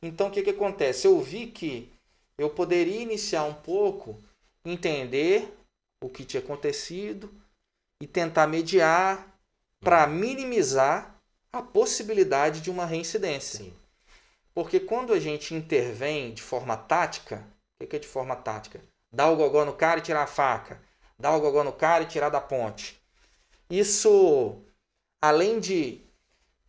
Então, 0.00 0.28
o 0.28 0.30
que, 0.30 0.42
que 0.42 0.50
acontece? 0.50 1.06
Eu 1.06 1.20
vi 1.20 1.48
que 1.48 1.92
eu 2.38 2.48
poderia 2.48 3.02
iniciar 3.02 3.44
um 3.44 3.52
pouco, 3.52 4.16
entender 4.64 5.52
o 6.02 6.08
que 6.08 6.24
tinha 6.24 6.42
acontecido 6.42 7.30
e 8.00 8.06
tentar 8.06 8.46
mediar 8.46 9.28
para 9.80 10.06
uhum. 10.06 10.14
minimizar 10.14 11.14
a 11.52 11.60
possibilidade 11.60 12.60
de 12.60 12.70
uma 12.70 12.86
reincidência. 12.86 13.58
Sim. 13.58 13.74
Porque 14.54 14.80
quando 14.80 15.12
a 15.12 15.20
gente 15.20 15.54
intervém 15.54 16.32
de 16.32 16.42
forma 16.42 16.76
tática, 16.76 17.46
o 17.84 17.86
que 17.86 17.96
é 17.96 17.98
de 17.98 18.06
forma 18.06 18.36
tática? 18.36 18.82
Dar 19.12 19.30
o 19.30 19.36
gogó 19.36 19.64
no 19.64 19.72
cara 19.72 19.98
e 19.98 20.02
tirar 20.02 20.22
a 20.22 20.26
faca. 20.26 20.80
Dar 21.18 21.34
o 21.36 21.40
gogó 21.40 21.64
no 21.64 21.72
cara 21.72 22.04
e 22.04 22.06
tirar 22.06 22.28
da 22.28 22.40
ponte. 22.40 23.00
Isso, 23.68 24.62
além 25.20 25.60
de 25.60 26.00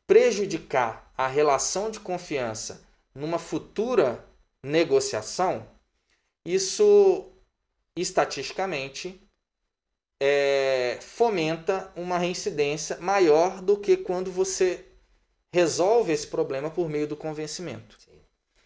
prejudicar 0.07 1.11
a 1.17 1.27
relação 1.27 1.89
de 1.89 1.99
confiança 1.99 2.83
numa 3.13 3.39
futura 3.39 4.25
negociação, 4.63 5.67
isso 6.45 7.31
estatisticamente 7.95 9.21
é, 10.21 10.99
fomenta 11.01 11.91
uma 11.95 12.17
reincidência 12.17 12.97
maior 12.97 13.61
do 13.61 13.77
que 13.77 13.97
quando 13.97 14.31
você 14.31 14.85
resolve 15.53 16.13
esse 16.13 16.27
problema 16.27 16.69
por 16.69 16.87
meio 16.89 17.07
do 17.07 17.17
convencimento. 17.17 17.97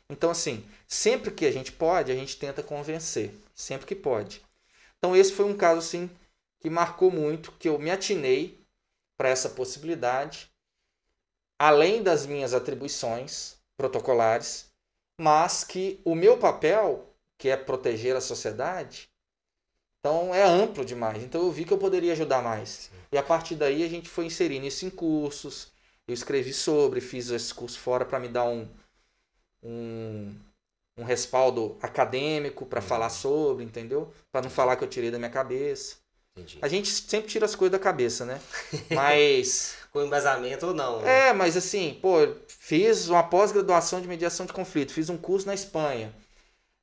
Então, 0.09 0.29
assim, 0.29 0.63
sempre 0.87 1.31
que 1.31 1.45
a 1.45 1.51
gente 1.51 1.71
pode, 1.71 2.11
a 2.11 2.15
gente 2.15 2.37
tenta 2.37 2.61
convencer. 2.61 3.33
Sempre 3.53 3.87
que 3.87 3.95
pode. 3.95 4.41
Então, 4.97 5.15
esse 5.15 5.33
foi 5.33 5.45
um 5.45 5.57
caso, 5.57 5.79
assim, 5.79 6.09
que 6.59 6.69
marcou 6.69 7.11
muito, 7.11 7.51
que 7.53 7.69
eu 7.69 7.79
me 7.79 7.91
atinei 7.91 8.59
para 9.17 9.29
essa 9.29 9.49
possibilidade, 9.49 10.51
além 11.57 12.03
das 12.03 12.25
minhas 12.25 12.53
atribuições 12.53 13.55
protocolares, 13.77 14.67
mas 15.17 15.63
que 15.63 16.01
o 16.03 16.15
meu 16.15 16.37
papel, 16.37 17.09
que 17.37 17.49
é 17.49 17.55
proteger 17.55 18.15
a 18.15 18.21
sociedade, 18.21 19.09
então 19.99 20.35
é 20.35 20.43
amplo 20.43 20.85
demais. 20.85 21.23
Então 21.23 21.41
eu 21.41 21.51
vi 21.51 21.65
que 21.65 21.73
eu 21.73 21.77
poderia 21.77 22.13
ajudar 22.13 22.43
mais. 22.43 22.91
E 23.11 23.17
a 23.17 23.23
partir 23.23 23.55
daí 23.55 23.83
a 23.83 23.89
gente 23.89 24.09
foi 24.09 24.25
inserindo 24.25 24.67
isso 24.67 24.85
em 24.85 24.89
cursos. 24.89 25.71
Eu 26.07 26.13
escrevi 26.13 26.53
sobre, 26.53 27.01
fiz 27.01 27.29
esse 27.29 27.53
curso 27.53 27.79
fora 27.79 28.05
para 28.05 28.19
me 28.19 28.27
dar 28.27 28.45
um, 28.45 28.69
um, 29.65 30.35
um 30.97 31.03
respaldo 31.03 31.77
acadêmico 31.81 32.65
para 32.65 32.79
uhum. 32.79 32.87
falar 32.87 33.09
sobre, 33.09 33.65
entendeu? 33.65 34.13
Para 34.31 34.43
não 34.43 34.49
falar 34.49 34.75
que 34.75 34.83
eu 34.83 34.87
tirei 34.87 35.09
da 35.09 35.17
minha 35.17 35.31
cabeça. 35.31 35.97
Entendi. 36.37 36.59
A 36.61 36.67
gente 36.67 36.89
sempre 36.89 37.29
tira 37.29 37.45
as 37.45 37.55
coisas 37.55 37.71
da 37.71 37.83
cabeça, 37.83 38.25
né? 38.25 38.39
Mas. 38.93 39.77
Com 39.91 40.03
embasamento 40.03 40.67
ou 40.67 40.73
não. 40.73 41.01
Né? 41.01 41.29
É, 41.29 41.33
mas 41.33 41.55
assim, 41.55 41.97
pô, 42.01 42.17
fiz 42.49 43.07
uma 43.07 43.23
pós-graduação 43.23 44.01
de 44.01 44.09
mediação 44.09 44.45
de 44.45 44.51
conflito, 44.51 44.91
fiz 44.91 45.09
um 45.09 45.15
curso 45.15 45.47
na 45.47 45.53
Espanha. 45.53 46.13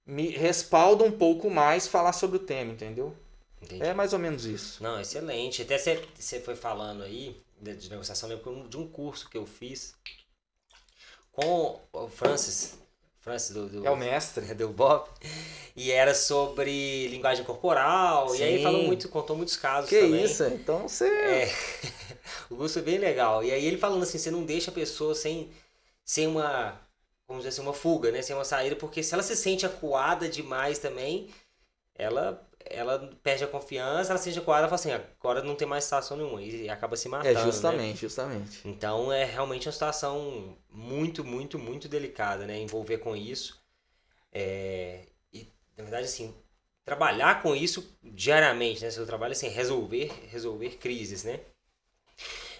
Me 0.06 0.28
respalda 0.30 1.04
um 1.04 1.12
pouco 1.12 1.50
mais 1.50 1.86
falar 1.86 2.14
sobre 2.14 2.38
o 2.38 2.40
tema, 2.40 2.72
entendeu? 2.72 3.14
Entendi. 3.60 3.82
É 3.82 3.92
mais 3.92 4.14
ou 4.14 4.18
menos 4.18 4.46
isso. 4.46 4.82
Não, 4.82 4.98
excelente. 4.98 5.60
Até 5.60 5.76
você 5.76 6.40
foi 6.40 6.56
falando 6.56 7.02
aí 7.02 7.36
de, 7.60 7.76
de 7.76 7.90
negociação, 7.90 8.30
lembro 8.30 8.66
de 8.66 8.78
um 8.78 8.88
curso 8.88 9.28
que 9.28 9.36
eu 9.36 9.44
fiz 9.44 9.94
com 11.32 11.80
o 11.92 12.08
Francis, 12.08 12.78
Francis 13.18 13.50
do, 13.50 13.68
do, 13.68 13.86
é 13.86 13.90
o 13.90 13.96
mestre? 13.96 14.44
do 14.54 14.68
Bob 14.68 15.08
e 15.74 15.90
era 15.90 16.14
sobre 16.14 17.08
linguagem 17.08 17.44
corporal 17.44 18.28
Sim. 18.30 18.38
e 18.38 18.42
aí 18.42 18.62
falou 18.62 18.82
muito 18.84 19.08
contou 19.08 19.34
muitos 19.34 19.56
casos 19.56 19.88
que 19.88 20.00
também. 20.00 20.24
isso? 20.24 20.44
Então 20.44 20.86
você 20.86 21.06
é, 21.08 21.54
o 22.50 22.56
curso 22.56 22.78
é 22.78 22.82
bem 22.82 22.98
legal. 22.98 23.42
E 23.42 23.50
aí 23.50 23.64
ele 23.64 23.78
falando 23.78 24.02
assim 24.02 24.18
você 24.18 24.30
não 24.30 24.44
deixa 24.44 24.70
a 24.70 24.74
pessoa 24.74 25.14
sem 25.14 25.50
sem 26.04 26.26
uma 26.26 26.78
vamos 27.26 27.44
dizer 27.44 27.48
assim 27.48 27.62
uma 27.62 27.72
fuga 27.72 28.10
né? 28.10 28.20
Sem 28.20 28.36
uma 28.36 28.44
saída 28.44 28.76
porque 28.76 29.02
se 29.02 29.14
ela 29.14 29.22
se 29.22 29.34
sente 29.34 29.64
acuada 29.64 30.28
demais 30.28 30.78
também 30.78 31.30
ela 31.94 32.46
ela 32.66 33.10
perde 33.22 33.44
a 33.44 33.48
confiança, 33.48 34.12
ela 34.12 34.18
seja 34.18 34.40
coada 34.40 34.66
e 34.66 34.70
fala 34.70 34.74
assim, 34.74 34.92
agora 34.92 35.42
não 35.42 35.54
tem 35.54 35.66
mais 35.66 35.84
situação 35.84 36.16
nenhuma 36.16 36.42
e 36.42 36.68
acaba 36.68 36.96
se 36.96 37.08
matando. 37.08 37.38
É, 37.38 37.42
justamente, 37.42 37.94
né? 37.94 38.00
justamente. 38.00 38.60
Então 38.64 39.12
é 39.12 39.24
realmente 39.24 39.68
uma 39.68 39.72
situação 39.72 40.56
muito, 40.70 41.24
muito, 41.24 41.58
muito 41.58 41.88
delicada, 41.88 42.46
né? 42.46 42.58
Envolver 42.58 42.98
com 42.98 43.16
isso. 43.16 43.62
É... 44.32 45.06
E, 45.32 45.46
na 45.76 45.84
verdade, 45.84 46.04
assim, 46.04 46.34
trabalhar 46.84 47.42
com 47.42 47.54
isso 47.54 47.96
diariamente, 48.02 48.82
né? 48.82 48.90
Seu 48.90 49.06
trabalho, 49.06 49.32
assim, 49.32 49.48
resolver, 49.48 50.12
resolver 50.28 50.76
crises, 50.78 51.24
né? 51.24 51.40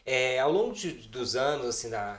É, 0.05 0.40
ao 0.40 0.50
longo 0.50 0.74
de, 0.74 0.92
dos 1.09 1.36
anos, 1.36 1.66
assim, 1.66 1.90
da... 1.90 2.18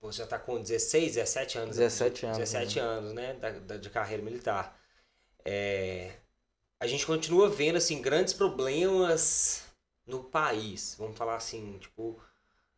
Você 0.00 0.18
já 0.18 0.24
está 0.24 0.38
com 0.38 0.60
16, 0.60 1.14
17 1.14 1.58
anos. 1.58 1.76
17 1.76 2.26
anos. 2.26 2.38
17 2.38 2.76
né? 2.76 2.82
anos, 2.82 3.12
né? 3.12 3.34
Da, 3.34 3.50
da, 3.50 3.76
de 3.76 3.90
carreira 3.90 4.22
militar. 4.22 4.78
É, 5.44 6.12
a 6.80 6.86
gente 6.86 7.04
continua 7.04 7.48
vendo 7.48 7.76
assim 7.76 8.00
grandes 8.00 8.32
problemas 8.32 9.62
no 10.06 10.24
país. 10.24 10.96
Vamos 10.98 11.16
falar 11.16 11.36
assim, 11.36 11.76
tipo, 11.78 12.18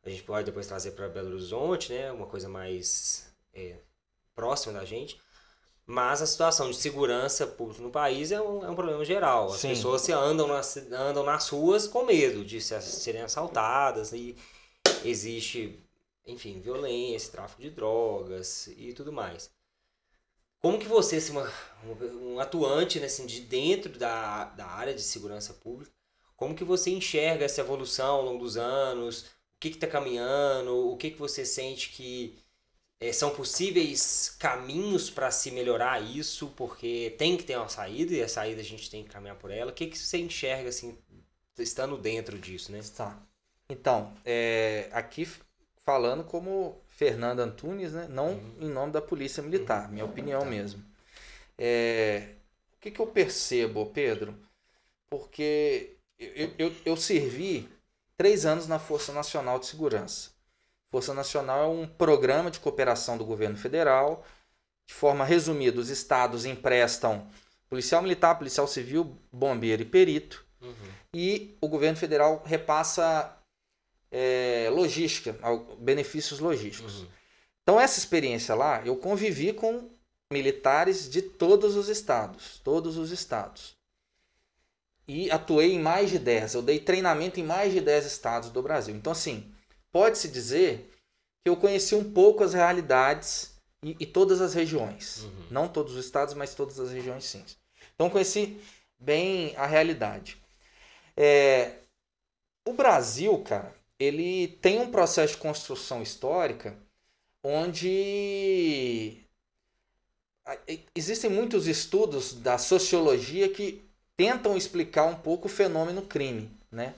a 0.03 0.11
gente 0.11 0.25
pode 0.25 0.45
depois 0.45 0.67
trazer 0.67 0.91
para 0.91 1.09
Belo 1.09 1.31
Horizonte, 1.31 1.93
né, 1.93 2.11
uma 2.11 2.27
coisa 2.27 2.49
mais 2.49 3.33
é, 3.55 3.77
próxima 4.35 4.73
da 4.73 4.85
gente. 4.85 5.21
Mas 5.87 6.21
a 6.21 6.27
situação 6.27 6.71
de 6.71 6.77
segurança 6.77 7.47
pública 7.47 7.83
no 7.83 7.91
país 7.91 8.33
é 8.33 8.41
um, 8.41 8.65
é 8.65 8.71
um 8.71 8.75
problema 8.75 9.05
geral. 9.05 9.53
As 9.53 9.61
Sim. 9.61 9.69
pessoas 9.71 10.03
se 10.03 10.13
andam 10.13 10.49
nas, 10.49 10.77
andam 10.77 11.25
nas 11.25 11.49
ruas 11.49 11.87
com 11.87 12.05
medo 12.05 12.45
de 12.45 12.61
serem 12.61 13.23
assaltadas 13.23 14.13
e 14.13 14.37
existe, 15.05 15.81
enfim, 16.27 16.61
violência, 16.61 17.33
tráfico 17.33 17.63
de 17.63 17.71
drogas 17.71 18.69
e 18.69 18.93
tudo 18.93 19.13
mais. 19.13 19.51
Como 20.63 20.79
que 20.79 20.87
você, 20.87 21.17
assim, 21.17 21.33
uma, 21.33 21.53
um 22.23 22.39
atuante 22.39 23.01
né, 23.01 23.07
assim, 23.07 23.27
de 23.27 23.41
dentro 23.41 23.99
da, 23.99 24.45
da 24.45 24.67
área 24.67 24.95
de 24.95 25.03
segurança 25.03 25.53
pública, 25.53 25.93
como 26.37 26.55
que 26.55 26.63
você 26.63 26.91
enxerga 26.91 27.45
essa 27.45 27.61
evolução 27.61 28.15
ao 28.17 28.25
longo 28.25 28.45
dos 28.45 28.57
anos? 28.57 29.23
O 29.23 29.27
que 29.61 29.69
está 29.69 29.89
caminhando? 29.89 30.93
O 30.93 30.97
que, 30.97 31.11
que 31.11 31.19
você 31.19 31.45
sente 31.45 31.91
que 31.91 32.39
é, 33.01 33.13
são 33.13 33.31
possíveis 33.31 34.37
caminhos 34.39 35.11
para 35.11 35.33
se 35.33 35.51
melhorar 35.51 36.01
isso? 36.01 36.53
Porque 36.57 37.15
tem 37.19 37.37
que 37.37 37.45
ter 37.45 37.57
uma 37.57 37.69
saída 37.69 38.15
e 38.15 38.23
a 38.23 38.29
saída 38.29 38.61
a 38.61 38.65
gente 38.65 38.89
tem 38.89 39.03
que 39.03 39.11
caminhar 39.11 39.37
por 39.37 39.51
ela. 39.51 39.73
O 39.73 39.75
que, 39.75 39.89
que 39.89 39.99
você 39.99 40.19
enxerga 40.19 40.69
assim, 40.69 40.97
estando 41.59 41.99
dentro 41.99 42.39
disso? 42.39 42.71
Né? 42.71 42.81
Tá. 42.97 43.21
Então, 43.69 44.13
é, 44.25 44.89
aqui 44.93 45.29
falando 45.85 46.23
como 46.25 46.82
Fernando 47.03 47.41
Antunes, 47.41 47.93
né? 47.93 48.07
não 48.09 48.35
uhum. 48.35 48.57
em 48.61 48.69
nome 48.69 48.93
da 48.93 49.03
Polícia 49.03 49.43
Militar, 49.43 49.91
minha 49.91 50.05
opinião 50.05 50.43
tá. 50.43 50.47
mesmo. 50.47 50.85
É, 51.59 52.29
o 52.77 52.81
que, 52.81 52.93
que 52.93 53.01
eu 53.01 53.09
percebo, 53.09 53.87
Pedro? 53.87 54.39
Porque 55.11 55.97
eu, 56.17 56.53
eu, 56.57 56.73
eu 56.85 56.97
servi 56.97 57.69
três 58.17 58.47
anos 58.47 58.69
na 58.69 58.79
Força 58.79 59.13
Nacional 59.13 59.59
de 59.59 59.67
Segurança. 59.67 60.31
Força 60.93 61.13
Nacional 61.13 61.65
é 61.65 61.75
um 61.75 61.89
programa 61.89 62.53
de 62.53 62.61
cooperação 62.61 63.19
do 63.19 63.25
governo 63.25 63.57
federal. 63.57 64.25
De 64.87 64.95
forma 64.95 65.25
resumida, 65.25 65.81
os 65.81 65.91
estados 65.91 66.45
emprestam 66.45 67.27
policial 67.69 68.01
militar, 68.01 68.39
policial 68.39 68.69
civil, 68.69 69.19
bombeiro 69.33 69.83
e 69.83 69.87
perito. 69.87 70.47
Uhum. 70.61 70.93
E 71.13 71.57
o 71.61 71.67
governo 71.67 71.97
federal 71.97 72.45
repassa 72.47 73.37
é, 74.13 74.69
logística, 74.71 75.35
benefícios 75.79 76.39
logísticos. 76.39 77.01
Uhum. 77.01 77.09
Então, 77.63 77.81
essa 77.81 77.99
experiência 77.99 78.55
lá, 78.55 78.83
eu 78.85 78.95
convivi 78.97 79.53
com 79.53 79.91
militares 80.31 81.09
de 81.09 81.23
todos 81.23 81.77
os 81.77 81.89
estados, 81.89 82.61
todos 82.63 82.99
os 82.99 83.11
estados. 83.11 83.75
E 85.09 85.31
atuei 85.31 85.73
em 85.73 85.81
mais 85.81 86.11
de 86.11 86.19
10, 86.19 86.55
eu 86.55 86.63
dei 86.63 86.79
treinamento 86.79 87.41
em 87.41 87.43
mais 87.43 87.73
de 87.73 87.81
10 87.81 88.07
estados 88.07 88.51
do 88.51 88.63
Brasil. 88.63 88.95
Então, 88.95 89.13
assim, 89.13 89.53
pode-se 89.91 90.29
dizer 90.29 90.91
que 91.43 91.49
eu 91.49 91.57
conheci 91.57 91.95
um 91.95 92.13
pouco 92.13 92.45
as 92.45 92.53
realidades 92.53 93.57
e, 93.83 93.97
e 93.99 94.07
todas 94.07 94.41
as 94.41 94.55
regiões. 94.55 95.23
Uhum. 95.23 95.47
Não 95.51 95.69
todos 95.69 95.97
os 95.97 96.05
estados, 96.05 96.35
mas 96.35 96.55
todas 96.55 96.79
as 96.79 96.91
regiões 96.91 97.25
sim. 97.25 97.45
Então, 97.95 98.11
conheci 98.11 98.61
bem 98.99 99.55
a 99.57 99.67
realidade. 99.67 100.41
É, 101.17 101.79
o 102.67 102.73
Brasil, 102.73 103.37
cara, 103.43 103.75
ele 104.03 104.49
tem 104.61 104.81
um 104.81 104.91
processo 104.91 105.35
de 105.35 105.41
construção 105.41 106.03
histórica 106.03 106.77
onde 107.43 109.17
existem 110.95 111.31
muitos 111.31 111.67
estudos 111.67 112.35
da 112.35 112.59
sociologia 112.59 113.49
que 113.49 113.85
tentam 114.17 114.57
explicar 114.57 115.05
um 115.05 115.15
pouco 115.15 115.47
o 115.47 115.51
fenômeno 115.51 116.03
crime, 116.03 116.51
né? 116.71 116.95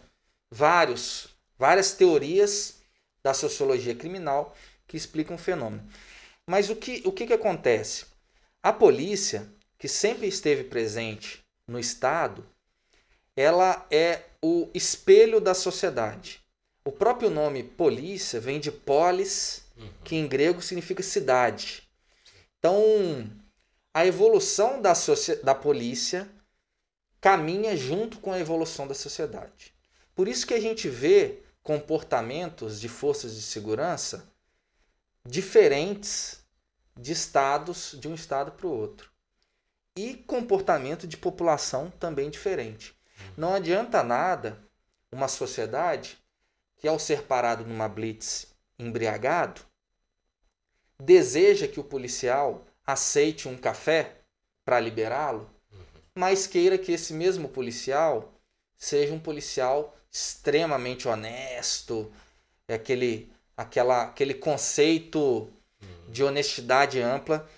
Vários, 0.50 1.28
várias 1.58 1.92
teorias 1.92 2.76
da 3.22 3.34
sociologia 3.34 3.94
criminal 3.94 4.56
que 4.86 4.96
explicam 4.96 5.36
o 5.36 5.38
fenômeno. 5.38 5.86
Mas 6.46 6.70
o 6.70 6.76
que, 6.76 7.02
o 7.04 7.12
que, 7.12 7.26
que 7.26 7.32
acontece? 7.32 8.06
A 8.62 8.72
polícia, 8.72 9.46
que 9.78 9.88
sempre 9.88 10.26
esteve 10.26 10.64
presente 10.64 11.42
no 11.66 11.78
Estado, 11.78 12.46
ela 13.36 13.86
é 13.90 14.22
o 14.42 14.70
espelho 14.74 15.40
da 15.40 15.54
sociedade. 15.54 16.43
O 16.84 16.92
próprio 16.92 17.30
nome 17.30 17.62
polícia 17.62 18.38
vem 18.38 18.60
de 18.60 18.70
polis, 18.70 19.62
uhum. 19.76 19.90
que 20.04 20.16
em 20.16 20.28
grego 20.28 20.60
significa 20.60 21.02
cidade. 21.02 21.88
Então, 22.58 23.30
a 23.92 24.04
evolução 24.04 24.82
da, 24.82 24.92
da 25.42 25.54
polícia 25.54 26.28
caminha 27.20 27.74
junto 27.74 28.18
com 28.18 28.32
a 28.32 28.38
evolução 28.38 28.86
da 28.86 28.94
sociedade. 28.94 29.72
Por 30.14 30.28
isso 30.28 30.46
que 30.46 30.52
a 30.52 30.60
gente 30.60 30.88
vê 30.88 31.38
comportamentos 31.62 32.78
de 32.78 32.88
forças 32.88 33.34
de 33.34 33.40
segurança 33.40 34.30
diferentes 35.24 36.44
de 36.94 37.12
estados 37.12 37.96
de 37.98 38.06
um 38.06 38.14
estado 38.14 38.52
para 38.52 38.66
o 38.66 38.70
outro. 38.70 39.10
E 39.96 40.14
comportamento 40.14 41.06
de 41.06 41.16
população 41.16 41.90
também 41.98 42.28
diferente. 42.28 42.94
Não 43.36 43.54
adianta 43.54 44.02
nada 44.02 44.62
uma 45.10 45.28
sociedade 45.28 46.18
que, 46.84 46.88
ao 46.88 46.98
ser 46.98 47.22
parado 47.22 47.64
numa 47.64 47.88
blitz 47.88 48.46
embriagado, 48.78 49.62
deseja 51.00 51.66
que 51.66 51.80
o 51.80 51.84
policial 51.84 52.66
aceite 52.86 53.48
um 53.48 53.56
café 53.56 54.16
para 54.66 54.78
liberá-lo, 54.80 55.48
mas 56.14 56.46
queira 56.46 56.76
que 56.76 56.92
esse 56.92 57.14
mesmo 57.14 57.48
policial 57.48 58.34
seja 58.76 59.14
um 59.14 59.18
policial 59.18 59.96
extremamente 60.12 61.08
honesto, 61.08 62.12
é 62.68 62.74
aquele, 62.74 63.32
aquela, 63.56 64.02
aquele 64.02 64.34
conceito 64.34 65.50
de 66.10 66.22
honestidade 66.22 67.00
ampla 67.00 67.48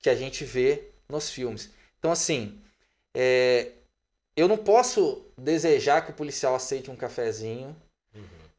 que 0.00 0.10
a 0.10 0.16
gente 0.16 0.44
vê 0.44 0.90
nos 1.08 1.30
filmes. 1.30 1.70
Então, 2.00 2.10
assim, 2.10 2.60
é, 3.14 3.70
eu 4.36 4.48
não 4.48 4.56
posso 4.56 5.24
desejar 5.38 6.04
que 6.04 6.10
o 6.10 6.14
policial 6.14 6.56
aceite 6.56 6.90
um 6.90 6.96
cafezinho 6.96 7.68
uhum. 7.68 7.83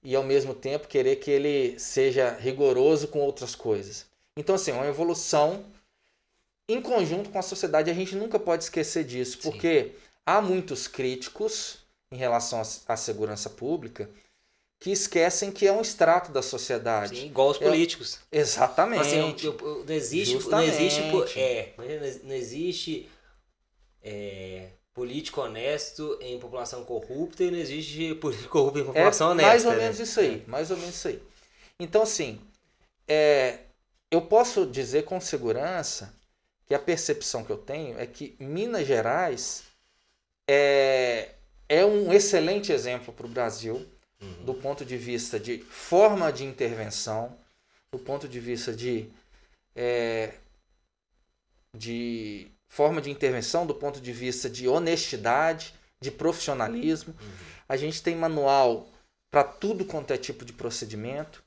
E, 0.06 0.16
ao 0.16 0.24
mesmo 0.24 0.53
tempo, 0.53 0.88
querer 0.88 1.16
que 1.16 1.32
ele 1.32 1.80
seja 1.80 2.38
rigoroso 2.39 3.08
com 3.08 3.20
outras 3.20 3.56
coisas. 3.56 4.06
Então, 4.38 4.53
assim, 4.53 4.70
é 4.70 4.76
uma 4.76 4.86
evolução 4.86 5.66
em 6.70 6.80
conjunto 6.80 7.32
com 7.32 7.39
a 7.39 7.41
sociedade. 7.41 7.89
A 7.89 7.93
gente 7.93 8.16
nunca 8.16 8.38
pode 8.38 8.64
esquecer 8.66 9.03
disso, 9.03 9.39
Sim. 9.41 9.49
porque 9.49 9.93
há 10.24 10.39
muitos 10.41 10.88
críticos 10.88 11.80
em 12.12 12.18
relação 12.18 12.62
à 12.88 12.95
segurança 12.95 13.49
pública 13.49 14.08
que 14.80 14.91
esquecem 14.91 15.51
que 15.51 15.66
é 15.66 15.72
um 15.72 15.82
extrato 15.82 16.32
da 16.32 16.43
sociedade. 16.43 17.18
Sim, 17.18 17.26
igual 17.26 17.49
os 17.49 17.60
é 17.60 17.66
políticos. 17.66 18.20
É, 18.32 18.38
exatamente. 18.38 19.01
Assim, 19.01 19.22
não 19.22 19.95
existe, 19.95 20.47
não 20.47 20.62
existe, 20.62 21.01
é, 21.39 21.74
não 22.24 22.36
existe 22.36 23.10
é, 24.03 24.68
político 24.96 25.41
honesto 25.41 26.18
em 26.22 26.39
população 26.39 26.86
corrupta 26.86 27.43
e 27.43 27.52
não 27.52 27.60
existe 27.60 28.16
político 28.16 28.50
corrupto 28.50 28.80
em 28.80 28.86
população 28.86 29.28
é 29.28 29.32
honesta. 29.32 29.50
Mais 29.50 29.66
ou 29.66 29.72
né? 29.74 29.78
menos 29.78 30.00
isso 30.00 30.20
aí, 30.22 30.43
mais 30.48 30.72
ou 30.72 30.78
menos 30.78 30.96
isso 30.96 31.08
aí. 31.10 31.22
Então, 31.78 32.02
assim, 32.02 32.39
é, 33.06 33.60
eu 34.10 34.22
posso 34.22 34.66
dizer 34.66 35.04
com 35.04 35.20
segurança 35.20 36.14
que 36.66 36.74
a 36.74 36.80
percepção 36.80 37.43
que 37.43 37.52
eu 37.52 37.58
tenho 37.58 38.00
é 38.00 38.08
que 38.08 38.38
Minas 38.39 38.88
Gerais 38.88 39.64
é, 40.50 41.32
é 41.68 41.86
um 41.86 42.14
excelente 42.14 42.72
exemplo 42.72 43.14
para 43.14 43.26
o 43.26 43.30
Brasil 43.30 43.86
uhum. 44.22 44.46
do 44.46 44.54
ponto 44.54 44.86
de 44.86 44.96
vista 44.96 45.38
de 45.38 45.58
forma 45.60 46.32
de 46.32 46.46
intervenção, 46.46 47.38
do 47.91 48.00
ponto 48.00 48.30
de 48.30 48.39
vista 48.39 48.74
de, 48.74 49.10
é, 49.76 50.36
de 51.74 52.48
forma 52.76 53.01
de 53.01 53.09
intervenção, 53.09 53.65
do 53.65 53.73
ponto 53.73 54.01
de 54.01 54.11
vista 54.11 54.49
de 54.49 54.67
honestidade, 54.67 55.73
de 56.01 56.11
profissionalismo. 56.11 57.15
Uhum. 57.17 57.32
A 57.69 57.78
gente 57.78 58.03
tem 58.03 58.17
manual 58.17 58.89
para 59.32 59.45
tudo 59.45 59.86
quanto 59.86 60.11
é 60.11 60.17
tipo 60.17 60.43
de 60.43 60.51
procedimento. 60.51 61.41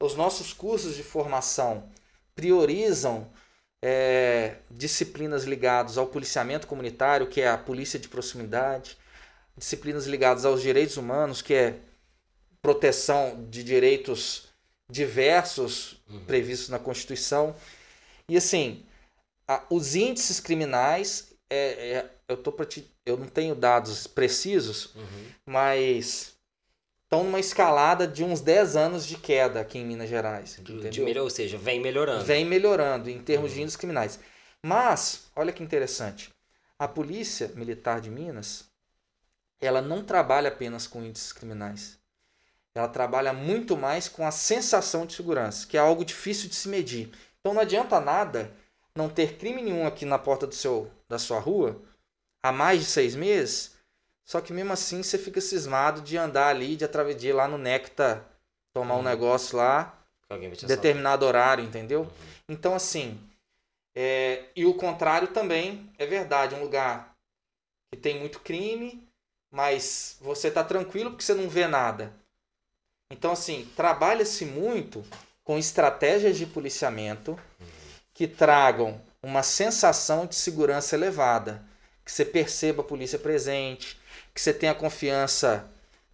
Os 0.00 0.14
nossos 0.14 0.54
cursos 0.54 0.96
de 0.96 1.02
formação 1.02 1.90
priorizam 2.34 3.30
é, 3.82 4.56
disciplinas 4.70 5.44
ligadas 5.44 5.98
ao 5.98 6.06
policiamento 6.06 6.66
comunitário, 6.66 7.26
que 7.26 7.42
é 7.42 7.48
a 7.50 7.58
polícia 7.58 7.98
de 7.98 8.08
proximidade, 8.08 8.96
disciplinas 9.54 10.06
ligadas 10.06 10.46
aos 10.46 10.62
direitos 10.62 10.96
humanos, 10.96 11.42
que 11.42 11.52
é 11.52 11.76
proteção 12.62 13.46
de 13.50 13.62
direitos 13.62 14.48
diversos 14.90 16.02
uhum. 16.08 16.24
previstos 16.24 16.70
na 16.70 16.78
Constituição. 16.78 17.54
E 18.26 18.38
assim, 18.38 18.82
a, 19.50 19.64
os 19.68 19.96
índices 19.96 20.38
criminais, 20.38 21.32
é, 21.50 21.56
é, 21.56 22.10
eu, 22.28 22.36
tô 22.36 22.52
te, 22.64 22.88
eu 23.04 23.16
não 23.16 23.26
tenho 23.26 23.56
dados 23.56 24.06
precisos, 24.06 24.94
uhum. 24.94 25.26
mas 25.44 26.36
estão 27.02 27.24
numa 27.24 27.40
escalada 27.40 28.06
de 28.06 28.22
uns 28.22 28.40
10 28.40 28.76
anos 28.76 29.04
de 29.04 29.16
queda 29.16 29.60
aqui 29.60 29.78
em 29.78 29.84
Minas 29.84 30.08
Gerais. 30.08 30.60
De, 30.62 30.88
de 30.90 31.18
ou 31.18 31.28
seja, 31.28 31.58
vem 31.58 31.80
melhorando. 31.80 32.24
Vem 32.24 32.44
melhorando 32.44 33.10
em 33.10 33.20
termos 33.20 33.50
uhum. 33.50 33.56
de 33.56 33.62
índices 33.62 33.76
criminais. 33.76 34.20
Mas, 34.64 35.28
olha 35.34 35.52
que 35.52 35.64
interessante, 35.64 36.30
a 36.78 36.86
Polícia 36.86 37.50
Militar 37.56 38.00
de 38.00 38.08
Minas, 38.08 38.66
ela 39.60 39.82
não 39.82 40.04
trabalha 40.04 40.46
apenas 40.46 40.86
com 40.86 41.02
índices 41.02 41.32
criminais. 41.32 41.98
Ela 42.72 42.86
trabalha 42.86 43.32
muito 43.32 43.76
mais 43.76 44.08
com 44.08 44.24
a 44.24 44.30
sensação 44.30 45.04
de 45.04 45.14
segurança, 45.14 45.66
que 45.66 45.76
é 45.76 45.80
algo 45.80 46.04
difícil 46.04 46.48
de 46.48 46.54
se 46.54 46.68
medir. 46.68 47.10
Então 47.40 47.52
não 47.52 47.62
adianta 47.62 47.98
nada 47.98 48.54
não 48.94 49.08
ter 49.08 49.36
crime 49.36 49.62
nenhum 49.62 49.86
aqui 49.86 50.04
na 50.04 50.18
porta 50.18 50.46
do 50.46 50.54
seu, 50.54 50.90
da 51.08 51.18
sua 51.18 51.38
rua 51.38 51.80
há 52.42 52.50
mais 52.50 52.80
de 52.80 52.86
seis 52.86 53.14
meses 53.14 53.80
só 54.30 54.40
que 54.40 54.52
mesmo 54.52 54.72
assim 54.72 55.02
você 55.02 55.18
fica 55.18 55.40
cismado 55.40 56.00
de 56.02 56.16
andar 56.16 56.46
ali, 56.46 56.76
de 56.76 56.84
atravessar 56.84 57.34
lá 57.34 57.48
no 57.48 57.58
Necta, 57.58 58.24
tomar 58.72 58.94
uhum. 58.94 59.00
um 59.00 59.02
negócio 59.02 59.58
lá, 59.58 59.98
determinado 60.68 61.26
horário, 61.26 61.64
entendeu? 61.64 62.02
Uhum. 62.02 62.08
Então, 62.48 62.72
assim, 62.72 63.18
é, 63.92 64.44
e 64.54 64.64
o 64.64 64.74
contrário 64.74 65.26
também 65.28 65.90
é 65.98 66.06
verdade. 66.06 66.54
Um 66.54 66.62
lugar 66.62 67.16
que 67.90 67.98
tem 67.98 68.20
muito 68.20 68.38
crime, 68.38 69.04
mas 69.50 70.16
você 70.20 70.48
tá 70.48 70.62
tranquilo 70.62 71.10
porque 71.10 71.24
você 71.24 71.34
não 71.34 71.48
vê 71.48 71.66
nada. 71.66 72.14
Então, 73.10 73.32
assim, 73.32 73.68
trabalha-se 73.74 74.44
muito 74.44 75.04
com 75.42 75.58
estratégias 75.58 76.38
de 76.38 76.46
policiamento. 76.46 77.36
Que 78.20 78.28
tragam 78.28 79.00
uma 79.22 79.42
sensação 79.42 80.26
de 80.26 80.34
segurança 80.34 80.94
elevada. 80.94 81.64
Que 82.04 82.12
você 82.12 82.22
perceba 82.22 82.82
a 82.82 82.84
polícia 82.84 83.18
presente, 83.18 83.98
que 84.34 84.42
você 84.42 84.52
tenha 84.52 84.74
confiança 84.74 85.66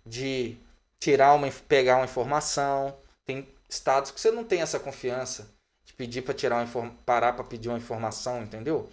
de 0.06 0.56
tirar 1.00 1.34
uma, 1.34 1.50
pegar 1.66 1.96
uma 1.96 2.04
informação. 2.04 2.96
Tem 3.24 3.48
estados 3.68 4.12
que 4.12 4.20
você 4.20 4.30
não 4.30 4.44
tem 4.44 4.60
essa 4.60 4.78
confiança 4.78 5.50
de 5.84 5.94
pedir 5.94 6.22
para 6.22 6.32
tirar 6.32 6.64
uma 6.64 6.90
parar 7.04 7.32
para 7.32 7.42
pedir 7.42 7.70
uma 7.70 7.78
informação, 7.78 8.40
entendeu? 8.40 8.88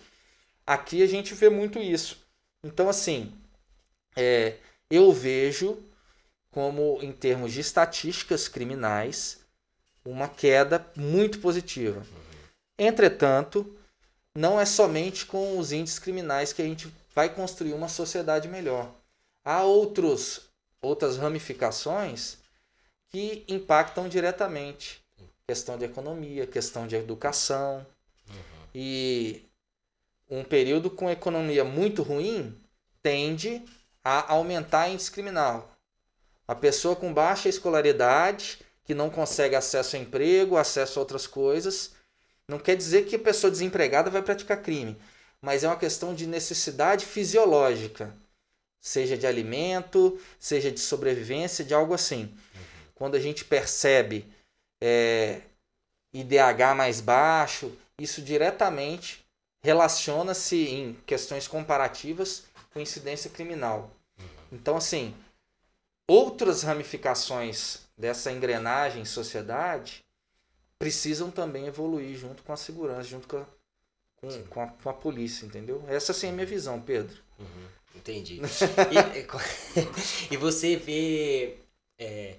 Aqui 0.66 1.04
a 1.04 1.08
gente 1.08 1.36
vê 1.36 1.52
muito 1.52 1.78
isso. 1.78 2.26
Então 2.64 2.90
assim, 2.90 3.32
é, 4.16 4.56
eu 4.90 5.14
vejo 5.14 5.78
como 6.50 6.98
em 7.04 7.12
termos 7.12 7.54
de 7.54 7.60
estatísticas 7.60 8.48
criminais 8.48 9.40
uma 10.04 10.28
queda 10.28 10.84
muito 10.96 11.38
positiva. 11.38 12.04
Entretanto, 12.78 13.78
não 14.36 14.60
é 14.60 14.66
somente 14.66 15.26
com 15.26 15.58
os 15.58 15.72
índices 15.72 16.00
criminais 16.00 16.52
que 16.52 16.62
a 16.62 16.66
gente 16.66 16.94
vai 17.14 17.34
construir 17.34 17.74
uma 17.74 17.88
sociedade 17.88 18.48
melhor 18.48 18.94
há 19.44 19.64
outros, 19.64 20.42
outras 20.82 21.18
ramificações 21.18 22.38
que 23.10 23.44
impactam 23.48 24.08
diretamente. 24.08 25.04
Questão 25.48 25.78
de 25.78 25.86
economia, 25.86 26.48
questão 26.48 26.88
de 26.88 26.96
educação. 26.96 27.86
Uhum. 28.30 28.68
E 28.74 29.46
um 30.30 30.44
período 30.44 30.90
com 30.90 31.10
economia 31.10 31.64
muito 31.64 32.02
ruim 32.02 32.58
tende 33.02 33.62
a 34.04 34.32
aumentar 34.32 34.84
a 34.84 34.90
índice 34.90 35.12
criminal. 35.12 35.70
A 36.48 36.56
pessoa 36.56 36.96
com 36.96 37.14
baixa 37.14 37.50
escolaridade, 37.50 38.60
que 38.86 38.94
não 38.94 39.10
consegue 39.10 39.56
acesso 39.56 39.96
a 39.96 40.00
emprego, 40.00 40.58
acesso 40.58 41.00
a 41.00 41.02
outras 41.02 41.28
coisas, 41.28 41.94
não 42.48 42.60
quer 42.60 42.76
dizer 42.76 43.06
que 43.06 43.16
a 43.16 43.20
pessoa 43.20 43.52
desempregada 43.52 44.10
vai 44.10 44.22
praticar 44.22 44.62
crime, 44.62 44.98
mas 45.42 45.64
é 45.64 45.68
uma 45.68 45.78
questão 45.78 46.14
de 46.14 46.28
necessidade 46.28 47.06
fisiológica 47.06 48.14
seja 48.84 49.18
de 49.18 49.26
alimento, 49.26 50.20
seja 50.38 50.70
de 50.70 50.82
sobrevivência, 50.82 51.64
de 51.64 51.74
algo 51.74 51.94
assim. 51.94 52.24
Uhum. 52.24 52.62
Quando 52.94 53.16
a 53.16 53.20
gente 53.20 53.46
percebe 53.46 54.26
é, 54.82 55.40
IDH 56.14 56.76
mais 56.76 57.00
baixo, 57.00 57.72
isso 57.98 58.22
diretamente 58.22 59.24
relaciona-se 59.64 60.68
em 60.68 60.94
questões 61.06 61.48
comparativas 61.48 62.44
com 62.74 62.82
incidência 62.82 63.30
criminal. 63.30 63.90
Uhum. 64.20 64.26
Então, 64.52 64.76
assim, 64.76 65.16
outras 66.06 66.62
ramificações 66.64 67.80
dessa 67.98 68.34
engrenagem 68.34 69.06
sociedade 69.06 70.04
precisam 70.84 71.32
também 71.32 71.66
evoluir 71.66 72.18
junto 72.18 72.44
com 72.44 72.52
a 72.52 72.58
segurança, 72.58 73.04
junto 73.04 73.26
com 73.26 73.38
a, 73.38 73.46
com, 74.18 74.44
com 74.50 74.62
a, 74.62 74.68
com 74.68 74.90
a 74.90 74.94
polícia, 74.94 75.46
entendeu? 75.46 75.82
Essa 75.88 76.12
sim 76.12 76.28
é 76.28 76.30
a 76.32 76.34
minha 76.34 76.46
visão, 76.46 76.82
Pedro. 76.82 77.16
Uhum, 77.40 77.68
entendi. 77.96 78.42
e, 78.92 80.28
e, 80.34 80.36
você 80.36 80.76
vê 80.76 81.56
é, 81.98 82.36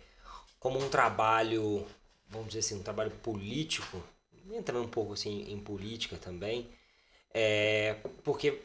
como 0.60 0.78
um 0.78 0.90
trabalho, 0.90 1.86
vamos 2.28 2.48
dizer 2.48 2.58
assim, 2.58 2.74
um 2.74 2.82
trabalho 2.82 3.12
político, 3.22 4.04
entrando 4.52 4.84
um 4.84 4.90
pouco 4.90 5.14
assim 5.14 5.50
em 5.50 5.58
política 5.58 6.18
também, 6.18 6.68
é, 7.32 7.96
porque 8.22 8.60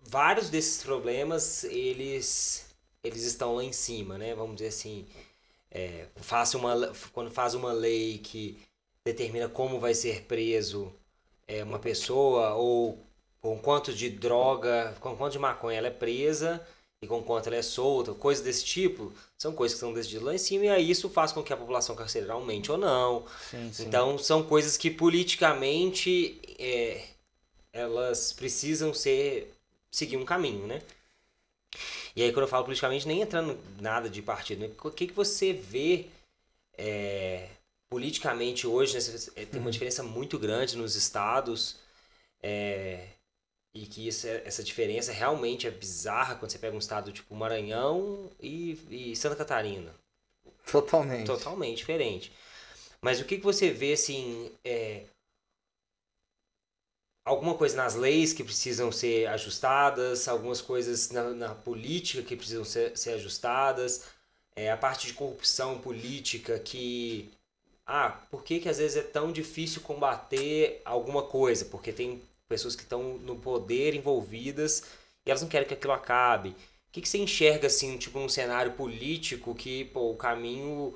vários 0.00 0.50
desses 0.50 0.82
problemas 0.82 1.62
eles 1.62 2.66
eles 3.00 3.22
estão 3.22 3.54
lá 3.54 3.62
em 3.62 3.72
cima, 3.72 4.18
né? 4.18 4.34
Vamos 4.34 4.56
dizer 4.56 4.70
assim, 4.70 5.06
é, 5.70 6.08
faça 6.16 6.58
uma, 6.58 6.92
quando 7.12 7.30
faz 7.30 7.54
uma 7.54 7.72
lei 7.72 8.18
que 8.18 8.58
determina 9.04 9.48
como 9.48 9.78
vai 9.78 9.94
ser 9.94 10.22
preso 10.22 10.92
é, 11.46 11.62
uma 11.62 11.78
pessoa 11.78 12.54
ou 12.54 12.98
com 13.40 13.58
quanto 13.58 13.92
de 13.92 14.08
droga, 14.08 14.96
com 15.00 15.14
quanto 15.14 15.32
de 15.32 15.38
maconha 15.38 15.76
ela 15.76 15.88
é 15.88 15.90
presa 15.90 16.66
e 17.02 17.06
com 17.06 17.22
quanto 17.22 17.48
ela 17.48 17.56
é 17.56 17.62
solta, 17.62 18.14
coisas 18.14 18.42
desse 18.42 18.64
tipo, 18.64 19.12
são 19.36 19.52
coisas 19.52 19.74
que 19.74 19.84
estão 19.84 19.92
decididas 19.92 20.24
lá 20.24 20.34
em 20.34 20.38
cima 20.38 20.64
e 20.64 20.68
aí 20.70 20.90
isso 20.90 21.10
faz 21.10 21.32
com 21.32 21.42
que 21.42 21.52
a 21.52 21.56
população 21.56 21.94
carcereira 21.94 22.32
aumente 22.32 22.72
ou 22.72 22.78
não. 22.78 23.26
Sim, 23.50 23.70
sim. 23.70 23.84
Então 23.84 24.16
são 24.16 24.42
coisas 24.42 24.78
que 24.78 24.90
politicamente 24.90 26.40
é, 26.58 27.04
elas 27.70 28.32
precisam 28.32 28.94
ser 28.94 29.52
seguir 29.90 30.16
um 30.16 30.24
caminho, 30.24 30.66
né? 30.66 30.80
E 32.16 32.22
aí 32.22 32.32
quando 32.32 32.44
eu 32.44 32.48
falo 32.48 32.64
politicamente, 32.64 33.06
nem 33.06 33.20
entrando 33.20 33.58
nada 33.78 34.08
de 34.08 34.22
partido, 34.22 34.60
né? 34.60 34.70
o 34.82 34.90
que, 34.90 35.08
que 35.08 35.12
você 35.12 35.52
vê 35.52 36.06
é, 36.78 37.48
politicamente 37.88 38.66
hoje, 38.66 38.94
né, 38.94 39.00
é, 39.36 39.44
tem 39.46 39.60
uma 39.60 39.66
uhum. 39.66 39.70
diferença 39.70 40.02
muito 40.02 40.38
grande 40.38 40.76
nos 40.76 40.96
estados. 40.96 41.76
É, 42.42 43.08
e 43.74 43.86
que 43.86 44.06
isso, 44.06 44.28
essa 44.28 44.62
diferença 44.62 45.12
realmente 45.12 45.66
é 45.66 45.70
bizarra 45.70 46.36
quando 46.36 46.52
você 46.52 46.58
pega 46.58 46.76
um 46.76 46.78
estado 46.78 47.10
tipo 47.10 47.34
Maranhão 47.34 48.30
e, 48.40 48.78
e 48.88 49.16
Santa 49.16 49.34
Catarina. 49.34 49.92
Totalmente. 50.70 51.26
Totalmente 51.26 51.78
diferente. 51.78 52.32
Mas 53.00 53.20
o 53.20 53.24
que, 53.24 53.36
que 53.36 53.44
você 53.44 53.70
vê, 53.70 53.92
assim, 53.94 54.50
é, 54.64 55.04
alguma 57.24 57.54
coisa 57.54 57.76
nas 57.76 57.94
leis 57.94 58.32
que 58.32 58.44
precisam 58.44 58.92
ser 58.92 59.26
ajustadas, 59.26 60.28
algumas 60.28 60.60
coisas 60.60 61.10
na, 61.10 61.30
na 61.30 61.54
política 61.54 62.22
que 62.22 62.36
precisam 62.36 62.64
ser, 62.64 62.96
ser 62.96 63.14
ajustadas, 63.14 64.04
é, 64.54 64.70
a 64.70 64.76
parte 64.76 65.08
de 65.08 65.14
corrupção 65.14 65.80
política 65.80 66.58
que 66.60 67.30
ah, 67.86 68.10
por 68.30 68.42
que, 68.42 68.60
que 68.60 68.68
às 68.68 68.78
vezes 68.78 68.96
é 68.96 69.02
tão 69.02 69.30
difícil 69.30 69.82
combater 69.82 70.80
alguma 70.84 71.22
coisa? 71.22 71.64
Porque 71.66 71.92
tem 71.92 72.22
pessoas 72.48 72.74
que 72.74 72.82
estão 72.82 73.18
no 73.18 73.36
poder 73.36 73.94
envolvidas 73.94 74.84
e 75.24 75.30
elas 75.30 75.42
não 75.42 75.48
querem 75.48 75.66
que 75.66 75.74
aquilo 75.74 75.92
acabe. 75.92 76.50
O 76.50 76.54
que, 76.92 77.00
que 77.00 77.08
você 77.08 77.18
enxerga, 77.18 77.66
assim, 77.66 77.98
tipo, 77.98 78.18
num 78.18 78.28
cenário 78.28 78.72
político 78.72 79.54
que 79.54 79.86
pô, 79.86 80.10
o 80.12 80.16
caminho 80.16 80.94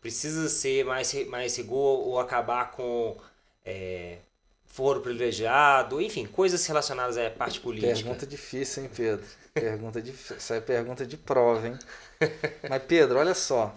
precisa 0.00 0.48
ser 0.48 0.84
mais, 0.84 1.12
mais 1.26 1.56
rigor 1.56 2.06
ou 2.06 2.18
acabar 2.18 2.72
com 2.72 3.16
é, 3.64 4.18
foro 4.64 5.00
privilegiado, 5.00 6.02
enfim, 6.02 6.26
coisas 6.26 6.66
relacionadas 6.66 7.16
à 7.16 7.30
parte 7.30 7.60
política? 7.60 7.94
Pergunta 7.94 8.26
difícil, 8.26 8.82
hein, 8.82 8.90
Pedro? 8.94 9.26
Pergunta 9.54 10.02
difícil. 10.02 10.36
Essa 10.36 10.56
é 10.56 10.60
pergunta 10.60 11.06
de 11.06 11.16
prova, 11.16 11.66
hein? 11.66 11.78
Mas, 12.68 12.82
Pedro, 12.82 13.18
olha 13.18 13.34
só. 13.34 13.74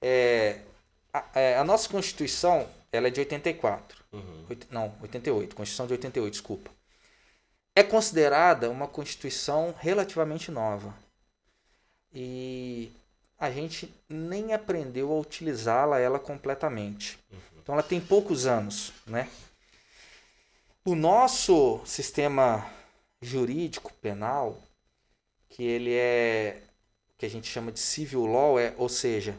É, 0.00 0.60
a, 1.12 1.24
é, 1.34 1.56
a, 1.56 1.64
nossa 1.64 1.88
Constituição 1.88 2.68
ela 2.92 3.08
é 3.08 3.10
de 3.10 3.20
84. 3.20 4.04
Uhum. 4.12 4.46
não, 4.70 4.94
88. 5.02 5.54
Constituição 5.54 5.86
de 5.86 5.92
88, 5.92 6.32
desculpa. 6.32 6.70
É 7.74 7.82
considerada 7.82 8.68
uma 8.70 8.88
Constituição 8.88 9.74
relativamente 9.78 10.50
nova. 10.50 10.94
E 12.12 12.90
a 13.38 13.50
gente 13.50 13.92
nem 14.08 14.52
aprendeu 14.52 15.12
a 15.12 15.18
utilizá-la 15.18 15.98
ela 15.98 16.18
completamente. 16.18 17.18
Uhum. 17.30 17.38
Então 17.62 17.74
ela 17.74 17.82
tem 17.82 18.00
poucos 18.00 18.46
anos, 18.46 18.92
né? 19.06 19.28
O 20.84 20.94
nosso 20.94 21.80
sistema 21.84 22.66
jurídico 23.22 23.92
penal, 23.94 24.58
que 25.48 25.62
ele 25.62 25.94
é 25.94 26.62
que 27.18 27.26
a 27.26 27.28
gente 27.28 27.46
chama 27.46 27.70
de 27.70 27.78
civil 27.78 28.24
law, 28.24 28.58
é, 28.58 28.74
ou 28.78 28.88
seja, 28.88 29.38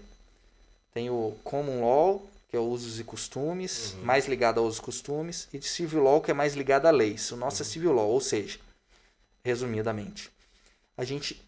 tem 0.94 1.10
o 1.10 1.38
Common 1.44 1.82
Law, 1.82 2.30
que 2.50 2.58
é 2.58 2.60
o 2.60 2.64
usos 2.64 3.00
e 3.00 3.04
costumes, 3.04 3.94
uhum. 3.94 4.04
mais 4.04 4.28
ligado 4.28 4.60
aos 4.60 4.80
costumes, 4.80 5.48
e 5.54 5.58
de 5.58 5.68
Civil 5.68 6.04
Law, 6.04 6.22
que 6.22 6.32
é 6.32 6.34
mais 6.34 6.54
ligado 6.54 6.86
a 6.86 6.92
leis. 6.92 7.32
O 7.32 7.38
nosso 7.38 7.62
é 7.62 7.66
uhum. 7.66 7.70
é 7.70 7.74
Civil 7.74 7.94
Law, 7.94 8.10
ou 8.10 8.20
seja, 8.20 8.60
resumidamente, 9.44 10.30
a 10.98 11.04
gente 11.04 11.42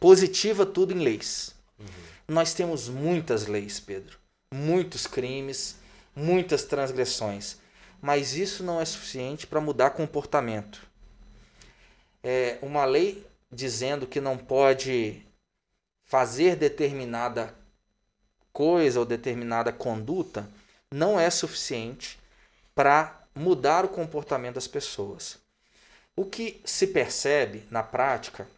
positiva 0.00 0.64
tudo 0.64 0.92
em 0.92 1.00
leis. 1.00 1.54
Uhum. 1.78 1.86
Nós 2.28 2.54
temos 2.54 2.88
muitas 2.88 3.46
leis, 3.46 3.80
Pedro. 3.80 4.18
Muitos 4.52 5.06
crimes, 5.06 5.76
muitas 6.14 6.64
transgressões. 6.64 7.56
Mas 8.00 8.36
isso 8.36 8.62
não 8.62 8.80
é 8.80 8.84
suficiente 8.84 9.46
para 9.46 9.60
mudar 9.60 9.90
comportamento. 9.90 10.86
É 12.22 12.58
uma 12.62 12.84
lei 12.84 13.26
dizendo 13.50 14.06
que 14.06 14.20
não 14.20 14.36
pode 14.36 15.22
fazer 16.04 16.56
determinada 16.56 17.54
coisa 18.58 18.98
ou 18.98 19.06
determinada 19.06 19.72
conduta 19.72 20.50
não 20.90 21.20
é 21.20 21.30
suficiente 21.30 22.18
para 22.74 23.16
mudar 23.32 23.84
o 23.84 23.88
comportamento 23.88 24.56
das 24.56 24.66
pessoas. 24.66 25.38
O 26.16 26.24
que 26.24 26.60
se 26.64 26.88
percebe 26.88 27.62
na 27.70 27.84
prática 27.84 28.48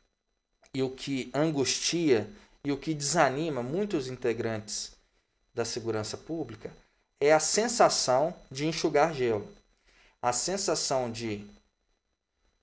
e 0.73 0.83
o 0.83 0.89
que 0.89 1.31
angustia 1.35 2.27
e 2.65 2.73
o 2.73 2.79
que 2.79 2.95
desanima 2.95 3.63
muitos 3.63 4.09
integrantes 4.09 4.93
da 5.55 5.67
segurança 5.67 6.17
pública 6.17 6.73
é 7.21 7.35
a 7.35 7.41
sensação 7.41 8.35
de 8.51 8.67
enxugar 8.67 9.13
gelo, 9.13 9.47
a 10.23 10.33
sensação 10.33 11.13
de 11.13 11.47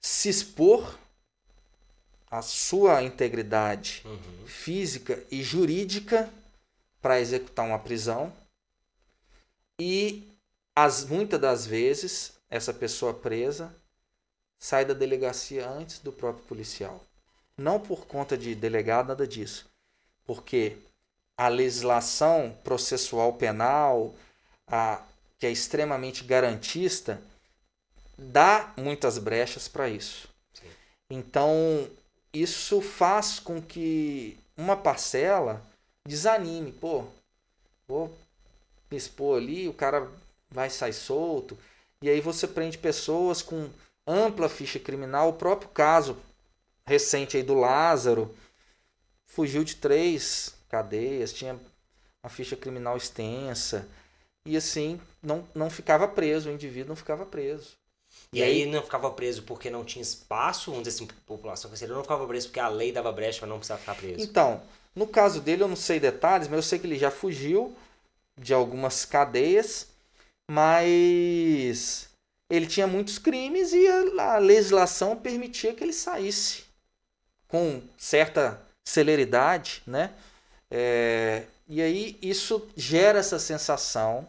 se 0.01 0.27
expor 0.27 0.97
a 2.31 2.41
sua 2.41 3.03
integridade 3.03 4.01
uhum. 4.05 4.47
física 4.47 5.23
e 5.29 5.43
jurídica 5.43 6.33
para 7.08 7.22
executar 7.22 7.66
uma 7.66 7.80
prisão 7.80 8.34
e 9.80 10.28
as 10.76 11.05
muitas 11.05 11.39
das 11.39 11.66
vezes 11.66 12.34
essa 12.49 12.74
pessoa 12.74 13.14
presa 13.14 13.74
sai 14.60 14.84
da 14.84 14.93
delegacia 14.93 15.70
antes 15.70 15.99
do 15.99 16.12
próprio 16.12 16.43
policial. 16.43 17.01
Não 17.58 17.80
por 17.80 18.08
conta 18.08 18.38
de 18.38 18.53
delegado, 18.53 19.08
nada 19.08 19.26
disso. 19.26 19.70
Porque 20.26 20.76
a 21.38 21.47
legislação 21.47 22.53
processual 22.62 23.32
penal, 23.36 24.14
a, 24.68 25.01
que 25.39 25.47
é 25.47 25.49
extremamente 25.49 26.26
garantista, 26.26 27.22
dá 28.18 28.74
muitas 28.76 29.18
brechas 29.18 29.70
para 29.70 29.88
isso. 29.88 30.28
Sim. 30.53 30.70
Então, 31.10 31.89
isso 32.34 32.82
faz 32.82 33.39
com 33.39 33.62
que 33.62 34.38
uma 34.58 34.76
parcela 34.76 35.66
desanime. 36.08 36.72
Pô, 36.72 37.05
vou 37.88 38.18
me 38.89 38.97
expor 38.97 39.38
ali, 39.38 39.68
o 39.68 39.74
cara 39.74 40.10
vai 40.49 40.70
sair 40.70 40.93
solto. 40.93 41.58
E 42.01 42.10
aí 42.10 42.22
você 42.22 42.47
prende 42.47 42.78
pessoas 42.78 43.41
com 43.41 43.70
ampla 44.05 44.49
ficha 44.49 44.80
criminal. 44.80 45.30
O 45.30 45.34
próprio 45.34 45.70
caso 45.70 46.18
recente 46.86 47.38
aí 47.38 47.43
do 47.43 47.53
Lázaro 47.53 48.34
fugiu 49.26 49.64
de 49.64 49.76
três 49.76 50.55
cadeias, 50.70 51.34
tinha 51.34 51.60
uma 52.24 52.30
ficha 52.30 52.55
criminal 52.55 52.95
extensa. 52.97 53.88
E 54.45 54.55
assim, 54.55 54.99
não, 55.22 55.45
não 55.53 55.70
ficava 55.70 56.08
preso, 56.08 56.49
o 56.49 56.53
indivíduo 56.53 56.89
não 56.89 56.95
ficava 56.95 57.26
preso. 57.26 57.78
E, 58.39 58.43
aí, 58.43 58.65
não 58.65 58.81
ficava 58.81 59.09
preso 59.11 59.43
porque 59.43 59.69
não 59.69 59.83
tinha 59.85 60.01
espaço, 60.01 60.71
vamos 60.71 60.88
dizer 60.88 61.03
assim, 61.03 61.13
população 61.25 61.69
carcereira, 61.69 61.95
não 61.95 62.03
ficava 62.03 62.27
preso 62.27 62.47
porque 62.47 62.59
a 62.59 62.67
lei 62.67 62.91
dava 62.91 63.11
brecha 63.11 63.39
para 63.39 63.47
não 63.47 63.57
precisar 63.57 63.77
ficar 63.77 63.95
preso. 63.95 64.23
Então, 64.23 64.61
no 64.95 65.07
caso 65.07 65.41
dele, 65.41 65.63
eu 65.63 65.67
não 65.67 65.75
sei 65.75 65.99
detalhes, 65.99 66.47
mas 66.47 66.57
eu 66.57 66.63
sei 66.63 66.79
que 66.79 66.88
ele 66.88 66.97
já 66.97 67.11
fugiu 67.11 67.75
de 68.38 68.53
algumas 68.53 69.05
cadeias, 69.05 69.88
mas 70.49 72.09
ele 72.49 72.67
tinha 72.67 72.88
muitos 72.88 73.17
crimes 73.17 73.73
e 73.73 73.88
a, 73.88 74.38
legislação 74.38 75.15
permitia 75.15 75.73
que 75.73 75.83
ele 75.83 75.93
saísse 75.93 76.63
com 77.47 77.81
certa 77.97 78.61
celeridade, 78.88 79.81
né? 79.85 80.13
É, 80.69 81.45
e 81.67 81.81
aí 81.81 82.17
isso 82.21 82.67
gera 82.75 83.19
essa 83.19 83.39
sensação, 83.39 84.27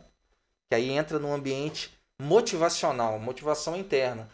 que 0.69 0.75
aí 0.75 0.91
entra 0.91 1.19
no 1.19 1.33
ambiente 1.33 1.98
motivacional, 2.21 3.19
motivação 3.19 3.77
interna. 3.77 4.29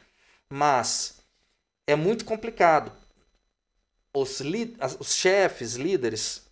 Mas 0.48 1.20
é 1.86 1.94
muito 1.94 2.24
complicado. 2.24 2.92
Os, 4.14 4.40
os 4.98 5.14
chefes, 5.14 5.74
líderes, 5.74 6.42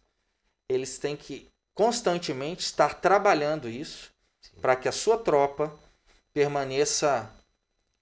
eles 0.68 0.98
têm 0.98 1.16
que 1.16 1.48
constantemente 1.74 2.64
estar 2.64 2.94
trabalhando 3.00 3.68
isso 3.68 4.10
para 4.60 4.76
que 4.76 4.88
a 4.88 4.92
sua 4.92 5.16
tropa 5.16 5.72
permaneça 6.32 7.30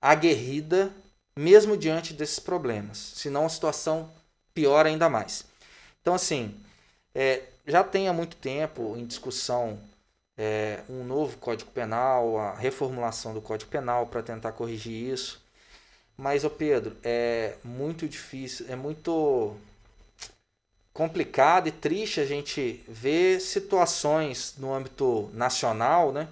aguerrida 0.00 0.92
mesmo 1.36 1.76
diante 1.76 2.12
desses 2.12 2.38
problemas. 2.38 2.98
Senão 2.98 3.46
a 3.46 3.48
situação 3.48 4.12
piora 4.54 4.88
ainda 4.88 5.08
mais. 5.08 5.44
Então, 6.00 6.14
assim, 6.14 6.58
é, 7.14 7.44
já 7.66 7.84
tem 7.84 8.08
há 8.08 8.12
muito 8.12 8.36
tempo 8.36 8.96
em 8.96 9.06
discussão 9.06 9.80
é, 10.36 10.82
um 10.88 11.04
novo 11.04 11.36
Código 11.50 11.72
Penal, 11.72 12.38
a 12.38 12.54
reformulação 12.54 13.34
do 13.34 13.40
Código 13.40 13.72
Penal 13.72 14.06
para 14.06 14.22
tentar 14.22 14.52
corrigir 14.52 15.12
isso. 15.12 15.42
Mas, 16.16 16.44
ô 16.44 16.50
Pedro, 16.50 16.96
é 17.02 17.56
muito 17.64 18.08
difícil, 18.08 18.66
é 18.68 18.76
muito 18.76 19.56
complicado 20.92 21.66
e 21.66 21.72
triste 21.72 22.20
a 22.20 22.24
gente 22.24 22.84
ver 22.86 23.40
situações 23.40 24.54
no 24.58 24.72
âmbito 24.72 25.28
nacional, 25.34 26.12
né? 26.12 26.28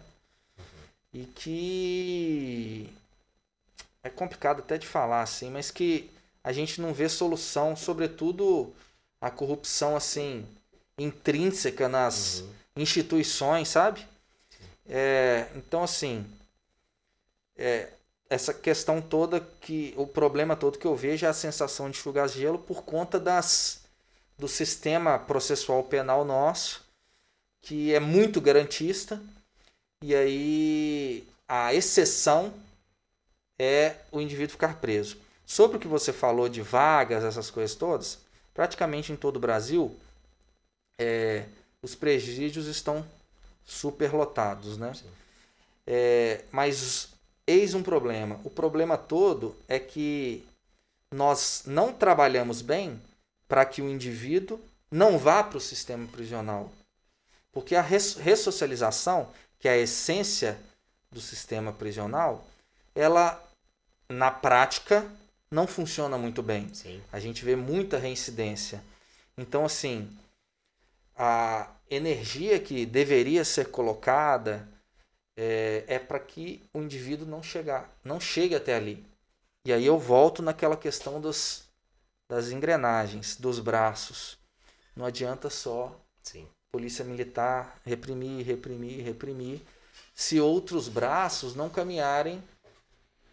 E 1.13 1.25
que 1.25 2.89
é 4.05 4.09
complicado 4.09 4.61
até 4.61 4.79
de 4.79 4.87
falar 4.87 5.23
assim, 5.23 5.51
mas 5.51 5.69
que 5.69 6.09
a 6.45 6.53
gente 6.53 6.81
não 6.81 6.95
vê 6.95 7.09
solução, 7.09 7.75
sobretudo 7.75 8.73
a 9.21 9.33
corrupção 9.33 9.97
assim 9.97 10.47
intrínseca 10.97 11.89
nas 11.89 12.39
uhum. 12.39 12.53
instituições, 12.77 13.67
sabe? 13.67 14.07
É, 14.89 15.49
então 15.55 15.83
assim, 15.83 16.27
é, 17.57 17.89
essa 18.31 18.55
questão 18.55 19.01
toda 19.03 19.41
que 19.61 19.93
o 19.97 20.07
problema 20.07 20.57
todo 20.57 20.79
que 20.79 20.87
eu 20.87 20.97
vejo 20.97 21.27
é 21.27 21.29
a 21.29 21.35
sensação 21.35 21.91
de 21.91 21.99
enxugar 21.99 22.29
gelo 22.29 22.59
por 22.59 22.83
conta 22.83 23.19
das 23.19 23.83
do 24.39 24.47
sistema 24.47 25.19
processual 25.19 25.83
penal 25.83 26.25
nosso, 26.25 26.85
que 27.61 27.93
é 27.93 27.99
muito 27.99 28.41
garantista, 28.41 29.21
e 30.01 30.15
aí 30.15 31.29
a 31.49 31.75
exceção 31.75 32.55
é 33.59 33.97
o 34.13 34.21
indivíduo 34.21 34.53
ficar 34.53 34.81
preso. 34.81 35.19
Sobre 35.45 35.77
o 35.77 35.81
que 35.81 35.89
você 35.89 36.13
falou 36.13 36.49
de 36.49 36.63
vagas, 36.63 37.25
essas 37.25 37.51
coisas 37.51 37.75
todas, 37.75 38.19
praticamente 38.55 39.11
em 39.11 39.17
todo 39.17 39.39
o 39.39 39.41
Brasil, 39.41 39.99
é, 41.01 41.47
os 41.83 41.97
presídios 41.97 42.67
estão 42.67 43.05
superlotados, 43.69 44.79
né? 44.79 44.93
É, 45.87 46.43
mas 46.51 47.11
eis 47.47 47.75
um 47.75 47.83
problema. 47.83 48.41
O 48.43 48.51
problema 48.51 48.97
todo 48.97 49.55
é 49.69 49.79
que 49.79 50.45
nós 51.13 51.63
não 51.67 51.93
trabalhamos 51.93 52.63
bem 52.63 53.01
para 53.47 53.65
que 53.65 53.83
o 53.83 53.89
indivíduo 53.89 54.59
não 54.91 55.19
vá 55.19 55.45
para 55.45 55.59
o 55.59 55.61
sistema 55.61 56.07
prisional. 56.09 56.73
Porque 57.53 57.75
a 57.75 57.83
ressocialização, 57.83 59.29
que 59.59 59.69
é 59.69 59.73
a 59.73 59.79
essência 59.79 60.59
do 61.11 61.21
sistema 61.21 61.73
prisional, 61.73 62.47
ela 62.95 63.43
na 64.09 64.31
prática 64.31 65.07
não 65.51 65.67
funciona 65.67 66.17
muito 66.17 66.43
bem. 66.43 66.73
Sim. 66.75 67.03
A 67.13 67.21
gente 67.21 67.45
vê 67.45 67.55
muita 67.55 67.99
reincidência. 67.99 68.83
Então, 69.37 69.65
assim, 69.65 70.11
a 71.19 71.69
energia 71.91 72.61
que 72.61 72.87
deveria 72.87 73.45
ser 73.45 73.71
colocada 73.71 74.69
é, 75.37 75.85
é 75.89 75.99
para 75.99 76.21
que 76.21 76.65
o 76.73 76.81
indivíduo 76.81 77.27
não 77.27 77.43
chegar, 77.43 77.93
não 78.05 78.21
chegue 78.21 78.55
até 78.55 78.77
ali. 78.77 79.05
E 79.65 79.73
aí 79.73 79.85
eu 79.85 79.99
volto 79.99 80.43
naquela 80.43 80.77
questão 80.77 81.21
dos, 81.21 81.65
das 82.29 82.51
engrenagens, 82.51 83.37
dos 83.37 83.59
braços. 83.59 84.39
Não 84.97 85.05
adianta 85.05 85.51
só 85.51 85.95
Sim. 86.23 86.47
polícia 86.71 87.05
militar 87.05 87.81
reprimir, 87.85 88.47
reprimir, 88.47 89.05
reprimir, 89.05 89.61
se 90.15 90.41
outros 90.41 90.89
braços 90.89 91.55
não 91.55 91.69
caminharem 91.69 92.43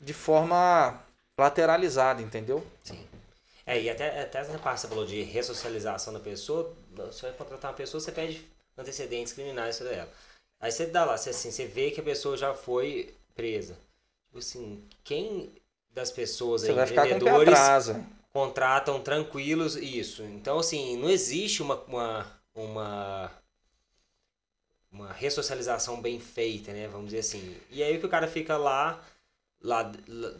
de 0.01 0.13
forma 0.13 1.01
lateralizada, 1.39 2.21
entendeu? 2.21 2.65
Sim. 2.83 3.07
É, 3.65 3.81
e 3.81 3.89
até, 3.89 4.21
até 4.21 4.39
essa 4.39 4.57
parte 4.59 4.81
você 4.81 4.87
falou 4.87 5.05
de 5.05 5.21
ressocialização 5.23 6.13
da 6.13 6.19
pessoa, 6.19 6.75
você 6.91 7.27
vai 7.27 7.33
contratar 7.33 7.71
uma 7.71 7.77
pessoa, 7.77 7.99
você 7.99 8.11
pede 8.11 8.45
antecedentes 8.77 9.33
criminais 9.33 9.75
sobre 9.75 9.95
ela. 9.95 10.11
Aí 10.59 10.71
você 10.71 10.85
dá 10.85 11.03
lá, 11.03 11.17
você, 11.17 11.31
assim, 11.31 11.51
você 11.51 11.65
vê 11.65 11.91
que 11.91 11.99
a 11.99 12.03
pessoa 12.03 12.37
já 12.37 12.53
foi 12.53 13.15
presa. 13.33 13.77
Tipo 14.27 14.39
assim, 14.39 14.83
quem 15.03 15.51
das 15.89 16.11
pessoas 16.11 16.63
aí, 16.63 16.73
você 16.73 16.93
vendedores, 16.93 17.57
contratam 18.31 19.01
tranquilos 19.01 19.75
isso. 19.75 20.23
Então, 20.23 20.59
assim, 20.59 20.97
não 20.97 21.09
existe 21.09 21.63
uma, 21.63 21.75
uma, 21.85 22.41
uma, 22.53 23.31
uma 24.91 25.13
ressocialização 25.13 26.01
bem 26.01 26.19
feita, 26.19 26.71
né? 26.71 26.87
Vamos 26.87 27.07
dizer 27.07 27.19
assim. 27.19 27.57
E 27.71 27.81
aí 27.81 27.97
que 27.97 28.05
o 28.05 28.09
cara 28.09 28.27
fica 28.27 28.57
lá 28.57 29.03
lá, 29.65 29.91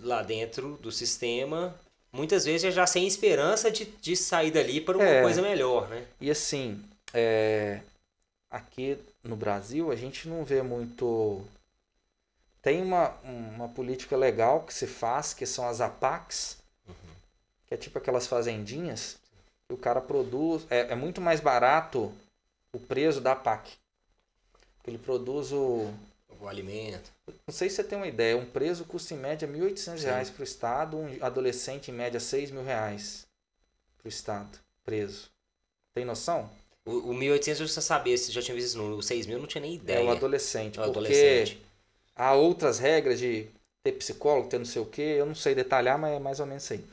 lá 0.02 0.22
dentro 0.22 0.78
do 0.78 0.92
sistema, 0.92 1.76
muitas 2.16 2.46
vezes 2.46 2.74
já 2.74 2.88
sem 2.88 3.06
esperança 3.06 3.70
de, 3.70 3.86
de 3.86 4.16
sair 4.16 4.52
dali 4.52 4.80
para 4.80 4.98
uma 4.98 5.06
é, 5.06 5.22
coisa 5.22 5.42
melhor, 5.42 5.88
né? 5.90 6.06
E 6.20 6.32
assim, 6.32 6.84
é, 7.14 7.82
aqui 8.50 8.98
no 9.24 9.36
Brasil 9.36 9.92
a 9.92 9.96
gente 9.96 10.28
não 10.28 10.44
vê 10.44 10.62
muito. 10.62 11.44
Tem 12.62 12.82
uma, 12.82 13.10
uma 13.24 13.70
política 13.70 14.18
legal 14.18 14.62
que 14.62 14.74
se 14.74 14.88
faz, 14.88 15.34
que 15.34 15.46
são 15.46 15.68
as 15.68 15.82
APACs, 15.82 16.58
uhum. 16.88 16.96
que 17.68 17.74
é 17.76 17.78
tipo 17.78 17.98
aquelas 17.98 18.26
fazendinhas, 18.26 19.18
que 19.68 19.74
o 19.74 19.78
cara 19.78 20.02
produz. 20.02 20.66
É, 20.70 20.92
é 20.92 20.96
muito 20.96 21.22
mais 21.22 21.40
barato 21.40 22.12
o 22.74 22.80
preso 22.80 23.22
da 23.22 23.34
APAC. 23.34 23.74
Ele 24.88 24.98
produz 24.98 25.52
o, 25.52 25.92
o 26.46 26.50
alimento. 26.50 27.12
Não 27.48 27.54
sei 27.54 27.70
se 27.70 27.78
você 27.78 27.84
tem 27.84 27.98
uma 27.98 28.08
ideia, 28.08 28.38
um 28.38 28.46
preso 28.46 28.86
custa 28.86 29.14
em 29.14 29.18
média 29.18 29.48
R$ 29.48 29.54
1.800 29.58 30.32
para 30.32 30.42
o 30.42 30.44
Estado, 30.44 30.98
um 30.98 31.18
adolescente 31.22 31.92
em 31.92 31.94
média 31.94 32.20
R$ 32.20 32.52
mil 32.52 32.64
reais 32.64 33.26
para 33.98 34.06
o 34.06 34.10
Estado, 34.10 34.60
preso. 34.84 35.30
Tem 35.94 36.06
noção? 36.06 36.50
O, 36.86 37.12
o 37.12 37.14
1.800 37.14 37.62
eu 37.62 37.68
já 37.68 37.82
sabia, 37.82 38.18
se 38.18 38.32
já 38.32 38.42
tinha 38.42 38.54
visto 38.54 38.68
isso 38.68 38.78
número. 38.78 38.98
O 38.98 39.04
6 39.04 39.26
mil 39.26 39.40
não 39.40 39.48
tinha 39.48 39.62
nem 39.62 39.76
ideia. 39.76 40.00
É 40.00 40.04
o 40.04 40.12
adolescente. 40.12 40.78
É 40.78 40.82
o 40.82 40.86
porque 40.86 41.00
adolescente. 41.00 41.62
há 42.16 42.34
outras 42.34 42.78
regras 42.78 43.20
de 43.20 43.48
ter 43.84 43.94
psicólogo, 43.94 44.50
ter 44.50 44.60
não 44.60 44.66
sei 44.66 44.82
o 44.82 44.86
que, 44.86 45.02
eu 45.02 45.26
não 45.26 45.36
sei 45.36 45.56
detalhar, 45.56 45.98
mas 45.98 46.14
é 46.14 46.20
mais 46.20 46.40
ou 46.40 46.46
menos 46.46 46.64
isso 46.64 46.74
aí. 46.74 46.86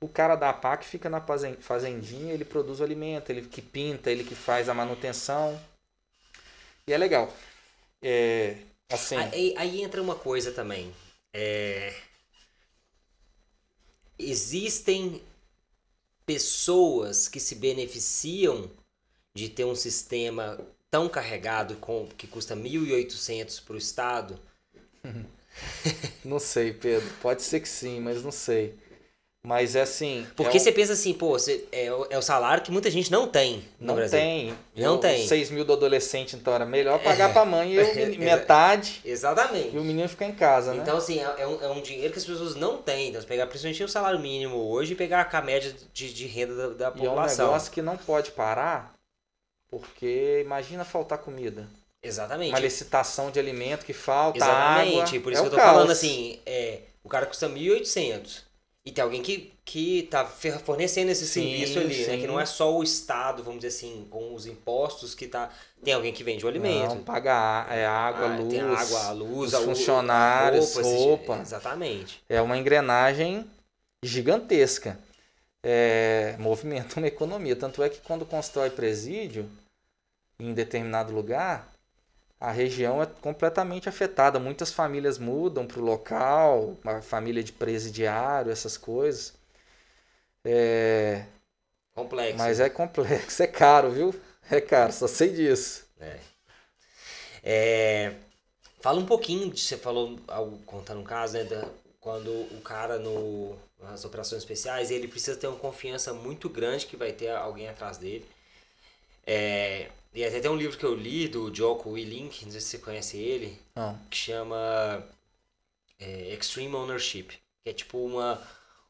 O 0.00 0.08
cara 0.08 0.36
da 0.36 0.52
PAC 0.52 0.84
fica 0.84 1.10
na 1.10 1.20
fazendinha, 1.58 2.32
ele 2.32 2.44
produz 2.44 2.80
o 2.80 2.84
alimento, 2.84 3.30
ele 3.30 3.42
que 3.42 3.60
pinta, 3.60 4.10
ele 4.10 4.22
que 4.22 4.34
faz 4.34 4.68
a 4.68 4.74
manutenção. 4.74 5.60
E 6.86 6.92
é 6.92 6.96
legal. 6.96 7.32
É, 8.00 8.56
Assim. 8.88 9.16
Aí, 9.16 9.54
aí 9.56 9.82
entra 9.82 10.02
uma 10.02 10.14
coisa 10.14 10.52
também. 10.52 10.94
É... 11.32 11.94
Existem 14.18 15.22
pessoas 16.24 17.28
que 17.28 17.38
se 17.38 17.54
beneficiam 17.54 18.70
de 19.34 19.48
ter 19.48 19.64
um 19.64 19.74
sistema 19.74 20.58
tão 20.90 21.08
carregado 21.08 21.76
com, 21.76 22.08
que 22.16 22.26
custa 22.26 22.56
1.800 22.56 23.62
para 23.64 23.74
o 23.74 23.78
Estado? 23.78 24.40
não 26.24 26.38
sei, 26.38 26.72
Pedro. 26.72 27.08
Pode 27.20 27.42
ser 27.42 27.60
que 27.60 27.68
sim, 27.68 28.00
mas 28.00 28.22
não 28.22 28.32
sei. 28.32 28.74
Mas 29.48 29.74
é 29.74 29.80
assim. 29.80 30.26
Porque 30.36 30.58
é 30.58 30.60
você 30.60 30.70
pensa 30.70 30.92
assim, 30.92 31.14
pô, 31.14 31.30
você, 31.30 31.64
é, 31.72 31.86
é 31.86 32.18
o 32.18 32.20
salário 32.20 32.62
que 32.62 32.70
muita 32.70 32.90
gente 32.90 33.10
não 33.10 33.26
tem 33.26 33.64
no 33.80 33.86
não 33.86 33.94
Brasil. 33.94 34.18
Tem. 34.18 34.54
Não 34.76 34.96
eu, 34.96 34.98
tem. 34.98 35.26
6 35.26 35.50
mil 35.52 35.64
do 35.64 35.72
adolescente, 35.72 36.36
então 36.36 36.52
era 36.52 36.66
melhor 36.66 37.02
pagar 37.02 37.30
é. 37.30 37.32
pra 37.32 37.46
mãe 37.46 37.72
e 37.72 37.76
eu, 37.80 38.18
metade. 38.18 39.00
Exatamente. 39.02 39.74
E 39.74 39.78
o 39.78 39.82
menino 39.82 40.06
ficar 40.06 40.26
em 40.26 40.34
casa, 40.34 40.74
né? 40.74 40.82
Então, 40.82 40.98
assim, 40.98 41.20
é, 41.20 41.34
é, 41.38 41.46
um, 41.46 41.62
é 41.62 41.68
um 41.70 41.80
dinheiro 41.80 42.12
que 42.12 42.18
as 42.18 42.26
pessoas 42.26 42.56
não 42.56 42.76
têm. 42.76 43.08
Então, 43.08 43.22
você 43.22 43.26
pegar 43.26 43.46
principalmente 43.46 43.82
o 43.82 43.88
salário 43.88 44.20
mínimo 44.20 44.68
hoje 44.68 44.92
e 44.92 44.94
pegar 44.94 45.26
a 45.32 45.40
média 45.40 45.74
de, 45.94 46.12
de 46.12 46.26
renda 46.26 46.54
da, 46.54 46.68
da 46.68 46.90
população. 46.90 47.06
E 47.06 47.40
é 47.40 47.44
um 47.44 47.46
negócio 47.46 47.72
que 47.72 47.80
não 47.80 47.96
pode 47.96 48.32
parar, 48.32 48.92
porque 49.70 50.42
imagina 50.44 50.84
faltar 50.84 51.16
comida. 51.16 51.66
Exatamente. 52.02 52.50
Uma 52.50 52.60
licitação 52.60 53.30
de 53.30 53.38
alimento 53.38 53.86
que 53.86 53.94
falta, 53.94 54.36
Exatamente. 54.36 55.16
água. 55.16 55.20
Por 55.22 55.32
isso 55.32 55.40
é 55.40 55.44
que 55.44 55.46
eu 55.46 55.50
tô 55.52 55.56
caos. 55.56 55.72
falando 55.72 55.90
assim, 55.90 56.38
é, 56.44 56.80
o 57.02 57.08
cara 57.08 57.24
custa 57.24 57.48
1.800 57.48 58.47
e 58.88 58.90
tem 58.90 59.04
alguém 59.04 59.20
que, 59.20 59.52
que 59.66 60.08
tá 60.10 60.24
fornecendo 60.24 61.10
esse 61.10 61.26
sim, 61.26 61.42
serviço 61.42 61.78
ali, 61.78 61.94
sim. 61.94 62.10
né? 62.10 62.16
Que 62.16 62.26
não 62.26 62.40
é 62.40 62.46
só 62.46 62.74
o 62.74 62.82
Estado, 62.82 63.42
vamos 63.42 63.60
dizer 63.60 63.76
assim, 63.76 64.06
com 64.08 64.34
os 64.34 64.46
impostos 64.46 65.14
que 65.14 65.28
tá. 65.28 65.50
Tem 65.84 65.92
alguém 65.92 66.10
que 66.10 66.24
vende 66.24 66.42
o 66.46 66.48
alimento. 66.48 66.94
Não, 66.94 67.04
paga 67.04 67.66
é 67.68 67.84
água, 67.84 68.32
ah, 68.32 68.38
luz. 68.38 68.48
Tem 68.48 68.60
água, 68.60 69.10
luz, 69.10 69.52
os 69.52 69.62
funcionários, 69.62 70.74
roupa. 70.74 70.88
roupa. 70.88 71.38
Exatamente. 71.42 72.24
É 72.30 72.40
uma 72.40 72.56
engrenagem 72.56 73.44
gigantesca. 74.02 74.98
é, 75.62 76.34
movimenta 76.38 76.98
uma 76.98 77.06
economia. 77.06 77.54
Tanto 77.54 77.82
é 77.82 77.90
que 77.90 78.00
quando 78.00 78.24
constrói 78.24 78.70
presídio 78.70 79.50
em 80.40 80.54
determinado 80.54 81.12
lugar, 81.12 81.70
a 82.40 82.50
região 82.50 83.02
é 83.02 83.06
completamente 83.06 83.88
afetada. 83.88 84.38
Muitas 84.38 84.72
famílias 84.72 85.18
mudam 85.18 85.66
para 85.66 85.80
o 85.80 85.84
local, 85.84 86.76
uma 86.84 87.02
família 87.02 87.42
de 87.42 87.52
presidiário, 87.52 88.52
essas 88.52 88.76
coisas. 88.76 89.34
É... 90.44 91.24
Complexo. 91.94 92.38
Mas 92.38 92.60
é 92.60 92.70
complexo, 92.70 93.42
é 93.42 93.46
caro, 93.46 93.90
viu? 93.90 94.14
É 94.50 94.60
caro, 94.60 94.92
só 94.92 95.06
sei 95.08 95.30
disso. 95.30 95.84
É. 96.00 96.18
É, 97.42 98.14
Fala 98.80 99.00
um 99.00 99.06
pouquinho, 99.06 99.50
de, 99.50 99.60
você 99.60 99.76
falou, 99.76 100.18
contando 100.64 101.00
um 101.00 101.04
caso, 101.04 101.34
né, 101.34 101.44
da, 101.44 101.68
quando 102.00 102.30
o 102.30 102.60
cara 102.62 102.98
no, 102.98 103.56
nas 103.80 104.04
operações 104.04 104.42
especiais, 104.42 104.90
ele 104.90 105.08
precisa 105.08 105.36
ter 105.36 105.48
uma 105.48 105.58
confiança 105.58 106.14
muito 106.14 106.48
grande 106.48 106.86
que 106.86 106.96
vai 106.96 107.12
ter 107.12 107.30
alguém 107.30 107.68
atrás 107.68 107.98
dele. 107.98 108.24
É, 109.26 109.90
e 110.18 110.24
até 110.24 110.40
tem 110.40 110.50
um 110.50 110.56
livro 110.56 110.76
que 110.76 110.84
eu 110.84 110.96
li 110.96 111.28
do 111.28 111.54
Joko 111.54 111.90
Willink, 111.90 112.44
não 112.44 112.50
sei 112.50 112.60
se 112.60 112.66
você 112.66 112.78
conhece 112.78 113.16
ele, 113.16 113.56
Não. 113.76 113.96
que 114.10 114.16
chama 114.16 115.04
é, 116.00 116.34
Extreme 116.34 116.74
Ownership, 116.74 117.38
que 117.62 117.70
é 117.70 117.72
tipo 117.72 118.04
uma 118.04 118.42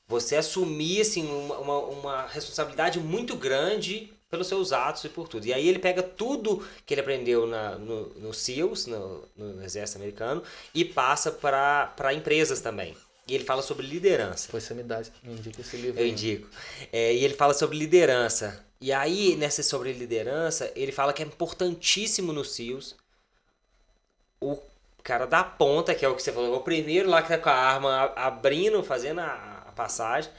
você 0.07 0.37
assumir 0.37 1.03
assim 1.03 1.31
uma, 1.31 1.59
uma, 1.59 1.79
uma 1.81 2.27
responsabilidade 2.29 2.99
muito 2.99 3.37
grande 3.37 4.11
pelos 4.31 4.47
seus 4.47 4.73
atos 4.73 5.05
e 5.05 5.11
por 5.11 5.29
tudo. 5.29 5.45
E 5.45 5.53
aí 5.53 5.69
ele 5.69 5.79
pega 5.79 6.03
tudo 6.03 6.67
que 6.87 6.95
ele 6.95 7.03
aprendeu 7.03 7.47
na, 7.47 7.77
no, 7.77 8.09
no 8.15 8.33
SEALs, 8.33 8.87
no, 8.87 9.29
no 9.37 9.63
Exército 9.63 9.99
Americano, 9.99 10.43
e 10.75 10.83
passa 10.83 11.31
para 11.31 12.15
empresas 12.15 12.63
também. 12.63 12.97
E 13.27 13.35
ele 13.35 13.45
fala 13.45 13.61
sobre 13.61 13.87
liderança. 13.87 14.47
Depois 14.47 14.65
você 14.65 14.73
me, 14.73 14.83
dá, 14.83 15.03
me 15.23 15.35
indica 15.35 15.61
esse 15.61 15.77
livro. 15.77 16.01
Eu 16.01 16.07
indico. 16.07 16.49
É, 16.91 17.15
e 17.15 17.23
ele 17.23 17.35
fala 17.35 17.53
sobre 17.53 17.77
liderança. 17.77 18.65
E 18.81 18.93
aí, 18.93 19.37
nessa 19.37 19.63
sobre 19.63 19.93
liderança, 19.93 20.73
ele 20.77 20.93
fala 20.93 21.13
que 21.13 21.23
é 21.23 21.27
importantíssimo 21.27 22.33
no 22.33 22.45
SEALs 22.45 22.95
o 24.41 24.59
cara 25.03 25.27
da 25.27 25.43
ponta, 25.43 25.95
que 25.95 26.05
é 26.05 26.09
o 26.09 26.15
que 26.15 26.23
você 26.23 26.33
falou, 26.33 26.57
o 26.57 26.61
primeiro 26.61 27.09
lá 27.09 27.23
que 27.23 27.29
tá 27.29 27.39
com 27.39 27.49
a 27.49 27.53
arma 27.53 28.13
abrindo, 28.15 28.83
fazendo 28.85 29.21
a, 29.21 29.65
a 29.69 29.73
passagem, 29.73 30.31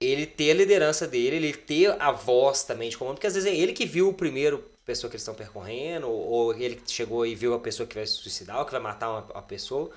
ele 0.00 0.26
ter 0.26 0.50
a 0.50 0.54
liderança 0.54 1.06
dele, 1.06 1.36
ele 1.36 1.54
ter 1.54 1.94
a 2.00 2.10
voz 2.10 2.64
também 2.64 2.90
de 2.90 2.98
comando, 2.98 3.14
porque 3.14 3.26
às 3.26 3.34
vezes 3.34 3.50
é 3.50 3.54
ele 3.54 3.72
que 3.72 3.86
viu 3.86 4.08
o 4.08 4.14
primeiro 4.14 4.64
pessoa 4.90 5.08
que 5.08 5.16
eles 5.16 5.22
estão 5.22 5.34
percorrendo, 5.34 6.08
ou, 6.08 6.28
ou 6.28 6.54
ele 6.54 6.76
que 6.76 6.90
chegou 6.90 7.24
e 7.24 7.34
viu 7.34 7.54
a 7.54 7.60
pessoa 7.60 7.86
que 7.86 7.94
vai 7.94 8.06
se 8.06 8.14
suicidar, 8.14 8.58
ou 8.58 8.64
que 8.64 8.72
vai 8.72 8.80
matar 8.80 9.10
uma, 9.10 9.22
uma 9.32 9.42
pessoa. 9.42 9.90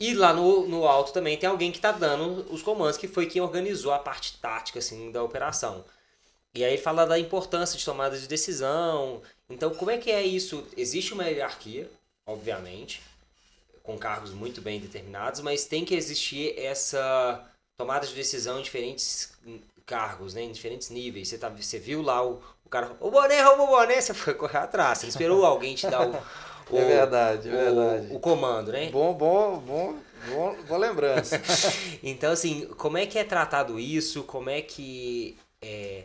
E 0.00 0.14
lá 0.14 0.32
no, 0.32 0.66
no 0.68 0.86
alto 0.86 1.12
também 1.12 1.38
tem 1.38 1.48
alguém 1.48 1.70
que 1.70 1.80
tá 1.80 1.92
dando 1.92 2.52
os 2.52 2.62
comandos, 2.62 2.96
que 2.96 3.06
foi 3.06 3.26
quem 3.26 3.40
organizou 3.40 3.92
a 3.92 3.98
parte 3.98 4.38
tática 4.38 4.80
assim, 4.80 5.12
da 5.12 5.22
operação. 5.22 5.84
E 6.54 6.64
aí 6.64 6.74
ele 6.74 6.82
fala 6.82 7.06
da 7.06 7.18
importância 7.18 7.78
de 7.78 7.84
tomada 7.84 8.18
de 8.18 8.28
decisão. 8.28 9.22
Então, 9.48 9.74
como 9.74 9.90
é 9.90 9.98
que 9.98 10.10
é 10.10 10.22
isso? 10.22 10.66
Existe 10.76 11.14
uma 11.14 11.24
hierarquia, 11.24 11.90
obviamente, 12.26 13.02
com 13.82 13.98
cargos 13.98 14.30
muito 14.32 14.60
bem 14.60 14.80
determinados, 14.80 15.40
mas 15.40 15.64
tem 15.66 15.84
que 15.84 15.94
existir 15.94 16.58
essa 16.58 17.44
tomada 17.76 18.06
de 18.06 18.14
decisão 18.14 18.60
em 18.60 18.62
diferentes 18.62 19.32
cargos, 19.86 20.34
né? 20.34 20.42
em 20.42 20.52
diferentes 20.52 20.90
níveis. 20.90 21.28
Você, 21.28 21.38
tá, 21.38 21.48
você 21.48 21.78
viu 21.78 22.02
lá 22.02 22.24
o, 22.24 22.42
o 22.64 22.68
cara, 22.68 22.96
o 23.00 23.10
boné, 23.10 23.42
rouba 23.42 23.64
o 23.64 23.66
boné, 23.68 24.00
você 24.00 24.14
foi 24.14 24.34
correr 24.34 24.58
atrás. 24.58 24.98
Você 24.98 25.08
esperou 25.08 25.44
alguém 25.46 25.74
te 25.74 25.88
dar 25.88 26.04
o, 26.04 26.20
o, 26.70 26.76
É 26.76 26.84
verdade, 26.84 27.48
é 27.48 27.52
o- 27.52 27.56
verdade. 27.56 28.16
o 28.16 28.20
comando, 28.20 28.72
né? 28.72 28.92
Bom, 28.92 29.14
bom, 29.14 29.58
bom, 29.60 29.94
bom, 30.28 30.62
boa 30.64 30.78
lembrança. 30.78 31.40
Então, 32.02 32.32
assim, 32.32 32.66
como 32.76 32.98
é 32.98 33.06
que 33.06 33.18
é 33.18 33.24
tratado 33.24 33.78
isso? 33.78 34.24
Como 34.24 34.50
é 34.50 34.62
que 34.62 35.36
é, 35.60 36.04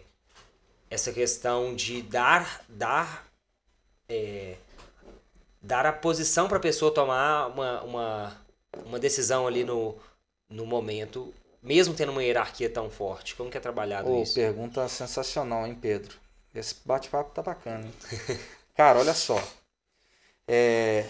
essa 0.89 1.11
questão 1.11 1.75
de 1.75 2.01
dar, 2.01 2.63
dar, 2.69 3.25
é, 4.09 4.55
dar 5.61 5.85
a 5.85 5.93
posição 5.93 6.47
para 6.47 6.57
a 6.57 6.61
pessoa 6.61 6.93
tomar 6.93 7.47
uma, 7.47 7.81
uma, 7.83 8.41
uma 8.85 8.99
decisão 8.99 9.47
ali 9.47 9.63
no, 9.63 9.97
no 10.49 10.65
momento, 10.65 11.33
mesmo 11.61 11.93
tendo 11.93 12.11
uma 12.11 12.23
hierarquia 12.23 12.69
tão 12.69 12.89
forte? 12.89 13.35
Como 13.35 13.49
que 13.49 13.57
é 13.57 13.61
trabalhado 13.61 14.09
Ô, 14.09 14.21
isso? 14.23 14.35
pergunta 14.35 14.87
sensacional, 14.87 15.65
hein, 15.67 15.75
Pedro? 15.79 16.17
Esse 16.53 16.75
bate-papo 16.85 17.31
tá 17.33 17.41
bacana, 17.41 17.85
hein? 17.85 17.93
Cara, 18.75 18.99
olha 18.99 19.13
só. 19.13 19.41
É, 20.47 21.05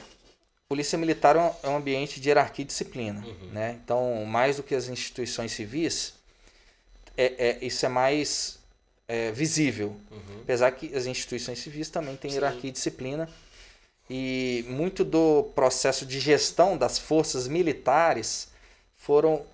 Polícia 0.69 0.97
Militar 0.97 1.35
é 1.35 1.39
um- 1.39 1.55
é 1.63 1.69
um 1.69 1.77
ambiente 1.77 2.19
de 2.19 2.29
hierarquia 2.29 2.63
e 2.63 2.67
disciplina, 2.67 3.21
Uhum. 3.25 3.49
né? 3.51 3.79
Então, 3.83 4.25
mais 4.25 4.57
do 4.57 4.63
que 4.63 4.75
as 4.75 4.87
instituições 4.89 5.51
civis, 5.53 6.13
é, 7.15 7.25
é- 7.49 7.65
isso 7.65 7.85
é 7.85 7.89
mais 7.89 8.56
é, 9.07 9.31
visível. 9.31 9.95
Uhum. 10.11 10.41
Apesar 10.41 10.71
que 10.71 10.93
as 10.95 11.05
instituições 11.05 11.59
civis 11.59 11.89
também 11.89 12.15
têm 12.15 12.31
Sim. 12.31 12.37
hierarquia 12.37 12.69
e 12.69 12.73
disciplina. 12.73 13.29
E 14.09 14.65
muito 14.69 15.03
do 15.03 15.43
processo 15.55 16.05
de 16.05 16.19
gestão 16.19 16.77
das 16.77 16.97
forças 16.97 17.47
militares 17.47 18.49
foram 18.95 19.45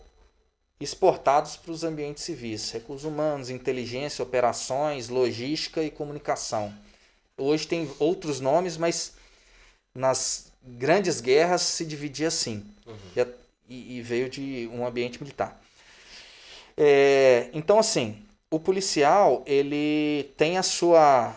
exportados 0.79 1.55
para 1.55 1.71
os 1.71 1.83
ambientes 1.83 2.23
civis. 2.23 2.71
Recursos 2.71 3.05
humanos, 3.05 3.49
inteligência, 3.49 4.21
operações, 4.21 5.09
logística 5.09 5.81
e 5.81 5.89
comunicação. 5.89 6.73
Hoje 7.37 7.67
tem 7.67 7.89
outros 7.97 8.39
nomes, 8.39 8.77
mas 8.77 9.13
nas 9.95 10.51
grandes 10.63 11.19
guerras 11.19 11.61
se 11.61 11.85
dividia 11.85 12.27
assim. 12.27 12.63
Uhum. 12.85 12.97
E 13.15 13.21
e 13.69 14.01
veio 14.01 14.29
de 14.29 14.69
um 14.71 14.85
ambiente 14.85 15.21
militar. 15.21 15.59
É, 16.77 17.49
então, 17.53 17.79
assim, 17.79 18.23
o 18.55 18.59
policial, 18.59 19.41
ele 19.47 20.31
tem 20.37 20.57
a 20.57 20.63
sua. 20.63 21.35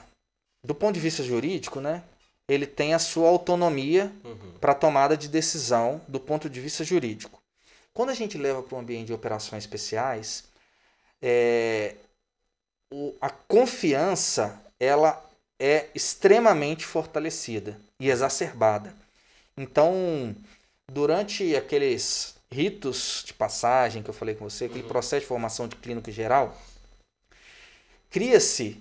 Do 0.64 0.74
ponto 0.74 0.94
de 0.94 1.00
vista 1.00 1.22
jurídico, 1.22 1.80
né? 1.80 2.02
Ele 2.48 2.66
tem 2.66 2.92
a 2.92 2.98
sua 2.98 3.28
autonomia 3.28 4.12
Uhum. 4.24 4.52
para 4.60 4.74
tomada 4.74 5.16
de 5.16 5.28
decisão 5.28 6.00
do 6.08 6.20
ponto 6.20 6.50
de 6.50 6.60
vista 6.60 6.84
jurídico. 6.84 7.40
Quando 7.94 8.10
a 8.10 8.14
gente 8.14 8.36
leva 8.36 8.62
para 8.62 8.76
um 8.76 8.80
ambiente 8.80 9.06
de 9.06 9.12
operações 9.14 9.62
especiais, 9.64 10.44
é, 11.22 11.94
o- 12.92 13.14
a 13.20 13.30
confiança 13.30 14.60
ela 14.78 15.24
é 15.58 15.86
extremamente 15.94 16.84
fortalecida 16.84 17.78
e 17.98 18.10
exacerbada. 18.10 18.94
Então, 19.56 20.34
durante 20.90 21.56
aqueles 21.56 22.34
ritos 22.52 23.22
de 23.26 23.32
passagem 23.32 24.02
que 24.02 24.10
eu 24.10 24.14
falei 24.14 24.34
com 24.34 24.48
você, 24.48 24.66
aquele 24.66 24.82
Uhum. 24.82 24.88
processo 24.88 25.22
de 25.22 25.26
formação 25.26 25.66
de 25.66 25.76
clínico 25.76 26.10
geral, 26.10 26.54
cria-se, 28.16 28.80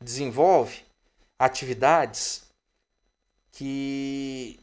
desenvolve 0.00 0.84
atividades 1.36 2.44
que 3.50 4.60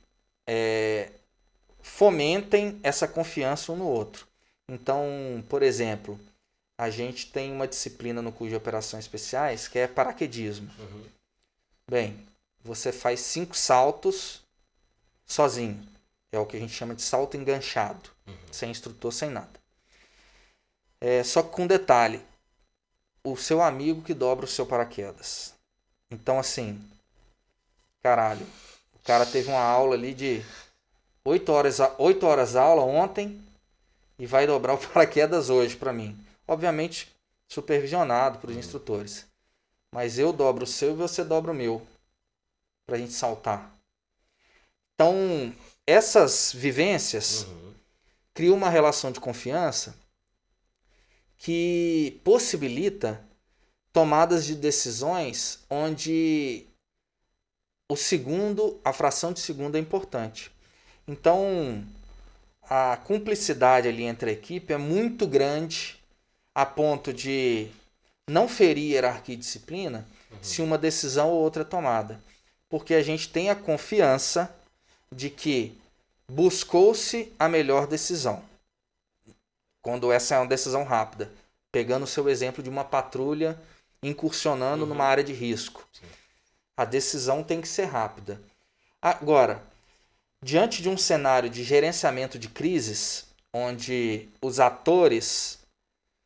é, 0.47 1.11
fomentem 1.81 2.80
essa 2.81 3.09
confiança 3.09 3.73
um 3.73 3.76
no 3.76 3.85
outro. 3.85 4.26
Então, 4.69 5.43
por 5.49 5.61
exemplo, 5.61 6.17
a 6.77 6.89
gente 6.89 7.30
tem 7.30 7.51
uma 7.51 7.67
disciplina 7.67 8.21
no 8.21 8.31
curso 8.31 8.51
de 8.51 8.55
operações 8.55 9.03
especiais 9.03 9.67
que 9.67 9.77
é 9.77 9.85
paraquedismo. 9.85 10.71
Uhum. 10.80 11.03
Bem, 11.85 12.26
você 12.63 12.93
faz 12.93 13.19
cinco 13.19 13.53
saltos 13.53 14.39
sozinho. 15.26 15.85
É 16.31 16.39
o 16.39 16.45
que 16.45 16.55
a 16.55 16.59
gente 16.61 16.71
chama 16.71 16.95
de 16.95 17.01
salto 17.01 17.35
enganchado, 17.35 18.09
Uhum. 18.26 18.38
sem 18.49 18.71
instrutor, 18.71 19.11
sem 19.11 19.30
nada. 19.30 19.59
É, 21.01 21.21
só 21.21 21.43
com 21.43 21.63
um 21.63 21.67
detalhe: 21.67 22.28
o 23.23 23.35
seu 23.35 23.61
amigo 23.61 24.01
que 24.01 24.13
dobra 24.13 24.45
o 24.45 24.49
seu 24.49 24.65
paraquedas. 24.65 25.53
Então, 26.11 26.39
assim, 26.39 26.81
caralho, 28.01 28.45
o 28.93 28.99
cara 28.99 29.25
teve 29.25 29.49
uma 29.49 29.61
aula 29.61 29.95
ali 29.95 30.13
de 30.13 30.41
8 31.23 31.51
horas, 31.51 31.79
a- 31.79 31.93
8 31.97 32.25
horas 32.25 32.55
aula 32.55 32.81
ontem 32.83 33.41
e 34.17 34.25
vai 34.25 34.47
dobrar 34.47 34.73
o 34.73 34.77
paraquedas 34.87 35.49
hoje 35.49 35.75
para 35.75 35.93
mim. 35.93 36.17
Obviamente, 36.47 37.13
supervisionado 37.47 38.39
por 38.39 38.49
instrutores. 38.51 39.25
Mas 39.93 40.17
eu 40.19 40.31
dobro 40.31 40.63
o 40.63 40.67
seu 40.67 40.91
e 40.91 40.95
você 40.95 41.23
dobra 41.23 41.51
o 41.51 41.55
meu. 41.55 41.85
Pra 42.87 42.97
gente 42.97 43.13
saltar. 43.13 43.71
Então, 44.95 45.53
essas 45.87 46.51
vivências 46.53 47.43
Uhum. 47.43 47.73
criam 48.33 48.55
uma 48.55 48.69
relação 48.69 49.11
de 49.11 49.19
confiança 49.19 49.95
que 51.39 52.19
possibilita 52.23 53.19
tomadas 53.91 54.45
de 54.45 54.55
decisões 54.55 55.59
onde 55.69 56.65
o 57.89 57.95
segundo, 57.95 58.79
a 58.83 58.93
fração 58.93 59.33
de 59.33 59.39
segundo 59.39 59.75
é 59.75 59.79
importante. 59.79 60.51
Então, 61.07 61.83
a 62.61 62.97
cumplicidade 62.97 63.87
ali 63.87 64.03
entre 64.03 64.29
a 64.29 64.33
equipe 64.33 64.73
é 64.73 64.77
muito 64.77 65.25
grande 65.25 65.97
a 66.53 66.65
ponto 66.65 67.11
de 67.11 67.67
não 68.29 68.47
ferir 68.47 68.91
hierarquia 68.91 69.33
e 69.33 69.37
disciplina 69.37 70.05
se 70.41 70.61
uma 70.61 70.77
decisão 70.77 71.29
ou 71.29 71.41
outra 71.41 71.63
é 71.63 71.65
tomada. 71.65 72.21
Porque 72.69 72.93
a 72.93 73.01
gente 73.01 73.29
tem 73.29 73.49
a 73.49 73.55
confiança 73.55 74.53
de 75.11 75.29
que 75.29 75.75
buscou-se 76.29 77.33
a 77.39 77.49
melhor 77.49 77.87
decisão. 77.87 78.43
Quando 79.89 80.11
essa 80.11 80.35
é 80.35 80.37
uma 80.37 80.45
decisão 80.45 80.83
rápida. 80.83 81.31
pegando 81.71 82.03
o 82.03 82.07
seu 82.07 82.29
exemplo 82.29 82.61
de 82.63 82.69
uma 82.69 82.83
patrulha 82.83 83.59
incursionando 84.03 84.83
Uhum. 84.83 84.89
numa 84.89 85.03
área 85.05 85.23
de 85.23 85.33
risco. 85.33 85.87
Sim. 85.91 86.05
A 86.77 86.85
decisão 86.85 87.43
tem 87.43 87.59
que 87.59 87.67
ser 87.67 87.85
rápida. 87.85 88.39
Agora, 89.01 89.63
diante 90.43 90.81
de 90.83 90.89
um 90.89 90.97
cenário 90.97 91.49
de 91.49 91.63
gerenciamento 91.63 92.37
de 92.39 92.49
crises, 92.49 93.25
onde 93.53 94.29
os 94.41 94.59
atores 94.59 95.57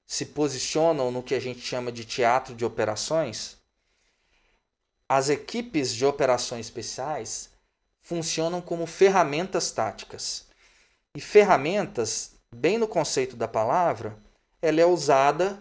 se 0.06 0.26
posicionam 0.28 1.10
no 1.12 1.24
que 1.24 1.36
a 1.36 1.40
gente 1.40 1.60
chama 1.62 1.90
de 1.92 2.04
teatro 2.06 2.54
de 2.56 2.64
operações, 2.66 3.56
as 5.10 5.30
equipes 5.30 5.94
de 5.94 6.06
operações 6.06 6.66
especiais 6.68 7.50
funcionam 8.02 8.62
como 8.62 8.86
ferramentas 8.86 9.72
táticas. 9.72 10.46
E 11.16 11.22
ferramentas, 11.22 12.33
bem 12.54 12.78
no 12.78 12.88
conceito 12.88 13.36
da 13.36 13.48
palavra, 13.48 14.18
ela 14.62 14.80
é 14.82 14.86
usada 14.86 15.60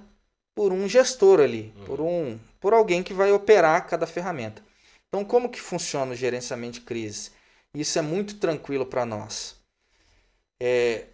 por 0.55 0.73
um 0.73 0.89
gestor 0.89 1.41
ali, 1.41 1.73
Uhum. 1.77 1.85
por 1.85 2.01
um 2.01 2.39
por 2.61 2.73
alguém 2.73 3.03
que 3.03 3.13
vai 3.13 3.33
operar 3.33 3.89
cada 3.89 4.07
ferramenta. 4.07 4.63
Então, 5.09 5.25
como 5.25 5.49
que 5.51 5.61
funciona 5.61 6.13
o 6.13 6.17
gerenciamento 6.17 6.75
de 6.75 6.83
crise? 6.83 7.33
Isso 7.75 7.99
é 7.99 8.03
muito 8.03 8.37
tranquilo 8.39 8.87
para 8.87 9.05
nós. 9.05 9.57
É, 10.61 11.07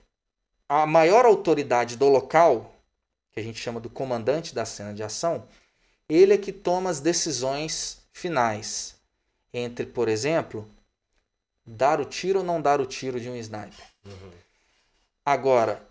a 0.69 0.87
maior 0.87 1.25
autoridade 1.25 1.97
do 1.97 2.07
local, 2.09 2.75
que 3.33 3.41
a 3.41 3.43
gente 3.43 3.59
chama 3.59 3.81
do 3.81 3.89
comandante 3.89 4.55
da 4.55 4.67
cena 4.67 4.93
de 4.93 5.03
ação, 5.03 5.49
ele 6.07 6.35
é 6.35 6.39
que 6.39 6.53
toma 6.53 6.91
as 6.91 7.01
decisões 7.01 7.99
finais 8.13 8.95
entre, 9.55 9.87
por 9.87 10.07
exemplo, 10.09 10.69
dar 11.65 11.99
o 11.99 12.05
tiro 12.05 12.41
ou 12.41 12.45
não 12.45 12.61
dar 12.61 12.81
o 12.81 12.87
tiro 12.87 13.19
de 13.19 13.31
um 13.31 13.37
sniper. 13.37 13.85
Uhum. 14.05 14.31
Agora, 15.29 15.87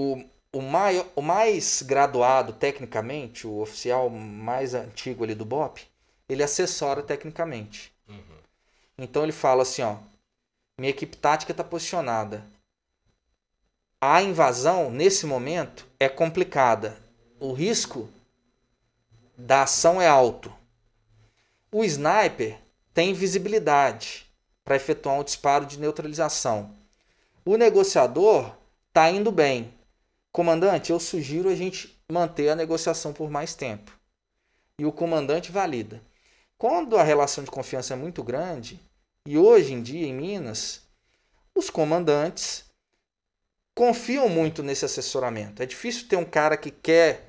o, 0.00 0.24
o, 0.50 0.62
maior, 0.62 1.06
o 1.14 1.20
mais 1.20 1.82
graduado 1.82 2.50
tecnicamente, 2.54 3.46
o 3.46 3.60
oficial 3.60 4.08
mais 4.08 4.72
antigo 4.72 5.22
ali 5.22 5.34
do 5.34 5.44
BOP, 5.44 5.82
ele 6.26 6.42
assessora 6.42 7.02
tecnicamente. 7.02 7.92
Uhum. 8.08 8.38
Então 8.96 9.22
ele 9.22 9.32
fala 9.32 9.64
assim, 9.64 9.82
ó, 9.82 9.98
minha 10.80 10.88
equipe 10.88 11.14
tática 11.14 11.52
está 11.52 11.62
posicionada. 11.62 12.42
A 14.00 14.22
invasão 14.22 14.90
nesse 14.90 15.26
momento 15.26 15.86
é 16.00 16.08
complicada. 16.08 16.96
O 17.38 17.52
risco 17.52 18.08
da 19.36 19.64
ação 19.64 20.00
é 20.00 20.08
alto. 20.08 20.50
O 21.70 21.84
sniper 21.84 22.58
tem 22.94 23.12
visibilidade 23.12 24.24
para 24.64 24.76
efetuar 24.76 25.20
um 25.20 25.22
disparo 25.22 25.66
de 25.66 25.78
neutralização. 25.78 26.74
O 27.44 27.56
negociador 27.56 28.56
está 28.88 29.10
indo 29.10 29.30
bem. 29.30 29.72
Comandante, 30.32 30.90
eu 30.90 30.98
sugiro 30.98 31.48
a 31.48 31.54
gente 31.54 31.96
manter 32.10 32.48
a 32.48 32.56
negociação 32.56 33.12
por 33.12 33.30
mais 33.30 33.54
tempo. 33.54 33.92
E 34.78 34.86
o 34.86 34.92
comandante 34.92 35.52
valida. 35.52 36.00
Quando 36.58 36.96
a 36.96 37.02
relação 37.02 37.44
de 37.44 37.50
confiança 37.50 37.94
é 37.94 37.96
muito 37.96 38.22
grande, 38.22 38.80
e 39.26 39.36
hoje 39.36 39.72
em 39.72 39.82
dia 39.82 40.06
em 40.06 40.14
Minas, 40.14 40.82
os 41.54 41.70
comandantes 41.70 42.64
confiam 43.74 44.28
muito 44.28 44.62
nesse 44.62 44.84
assessoramento. 44.84 45.62
É 45.62 45.66
difícil 45.66 46.08
ter 46.08 46.16
um 46.16 46.24
cara 46.24 46.56
que 46.56 46.70
quer 46.70 47.28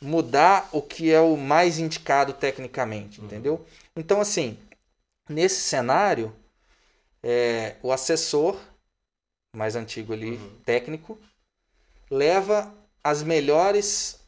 mudar 0.00 0.68
o 0.72 0.80
que 0.80 1.10
é 1.10 1.20
o 1.20 1.36
mais 1.36 1.78
indicado 1.78 2.32
tecnicamente, 2.32 3.20
Uhum. 3.20 3.26
entendeu? 3.26 3.66
Então, 3.96 4.20
assim, 4.20 4.56
nesse 5.28 5.60
cenário, 5.60 6.34
é, 7.22 7.76
o 7.82 7.90
assessor, 7.92 8.58
mais 9.54 9.76
antigo 9.76 10.12
ali, 10.12 10.32
Uhum. 10.32 10.60
técnico, 10.64 11.18
leva 12.10 12.72
as 13.02 13.22
melhores 13.22 14.20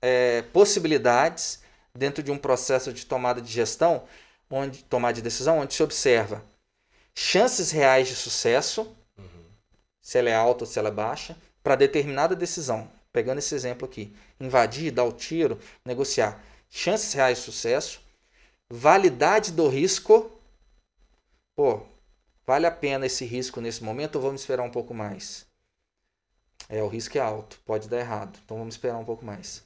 é, 0.00 0.42
possibilidades 0.52 1.60
dentro 1.94 2.22
de 2.22 2.30
um 2.30 2.38
processo 2.38 2.92
de 2.92 3.04
tomada 3.06 3.40
de 3.40 3.50
gestão, 3.50 4.04
onde 4.50 4.84
tomada 4.84 5.14
de 5.14 5.22
decisão, 5.22 5.58
onde 5.58 5.74
se 5.74 5.82
observa 5.82 6.44
chances 7.14 7.70
reais 7.72 8.08
de 8.08 8.14
sucesso, 8.14 8.94
Uhum. 9.18 9.44
se 10.00 10.18
ela 10.18 10.30
é 10.30 10.34
alta 10.34 10.64
ou 10.64 10.70
se 10.70 10.78
ela 10.78 10.88
é 10.88 10.92
baixa, 10.92 11.36
para 11.62 11.74
determinada 11.74 12.36
decisão. 12.36 12.90
Pegando 13.12 13.38
esse 13.38 13.54
exemplo 13.54 13.88
aqui, 13.88 14.14
invadir, 14.38 14.92
dar 14.92 15.04
o 15.04 15.12
tiro, 15.12 15.58
negociar. 15.84 16.40
Chances 16.70 17.12
reais 17.14 17.38
de 17.38 17.44
sucesso, 17.44 18.00
validade 18.70 19.50
do 19.52 19.66
risco. 19.68 20.30
Pô, 21.56 21.82
vale 22.48 22.66
a 22.66 22.70
pena 22.70 23.04
esse 23.04 23.26
risco 23.26 23.60
nesse 23.60 23.84
momento 23.84 24.16
ou 24.16 24.22
vamos 24.22 24.40
esperar 24.40 24.62
um 24.62 24.70
pouco 24.70 24.94
mais? 24.94 25.46
É, 26.66 26.82
o 26.82 26.88
risco 26.88 27.18
é 27.18 27.20
alto, 27.20 27.60
pode 27.66 27.90
dar 27.90 27.98
errado, 27.98 28.40
então 28.42 28.56
vamos 28.56 28.74
esperar 28.74 28.96
um 28.96 29.04
pouco 29.04 29.22
mais. 29.22 29.62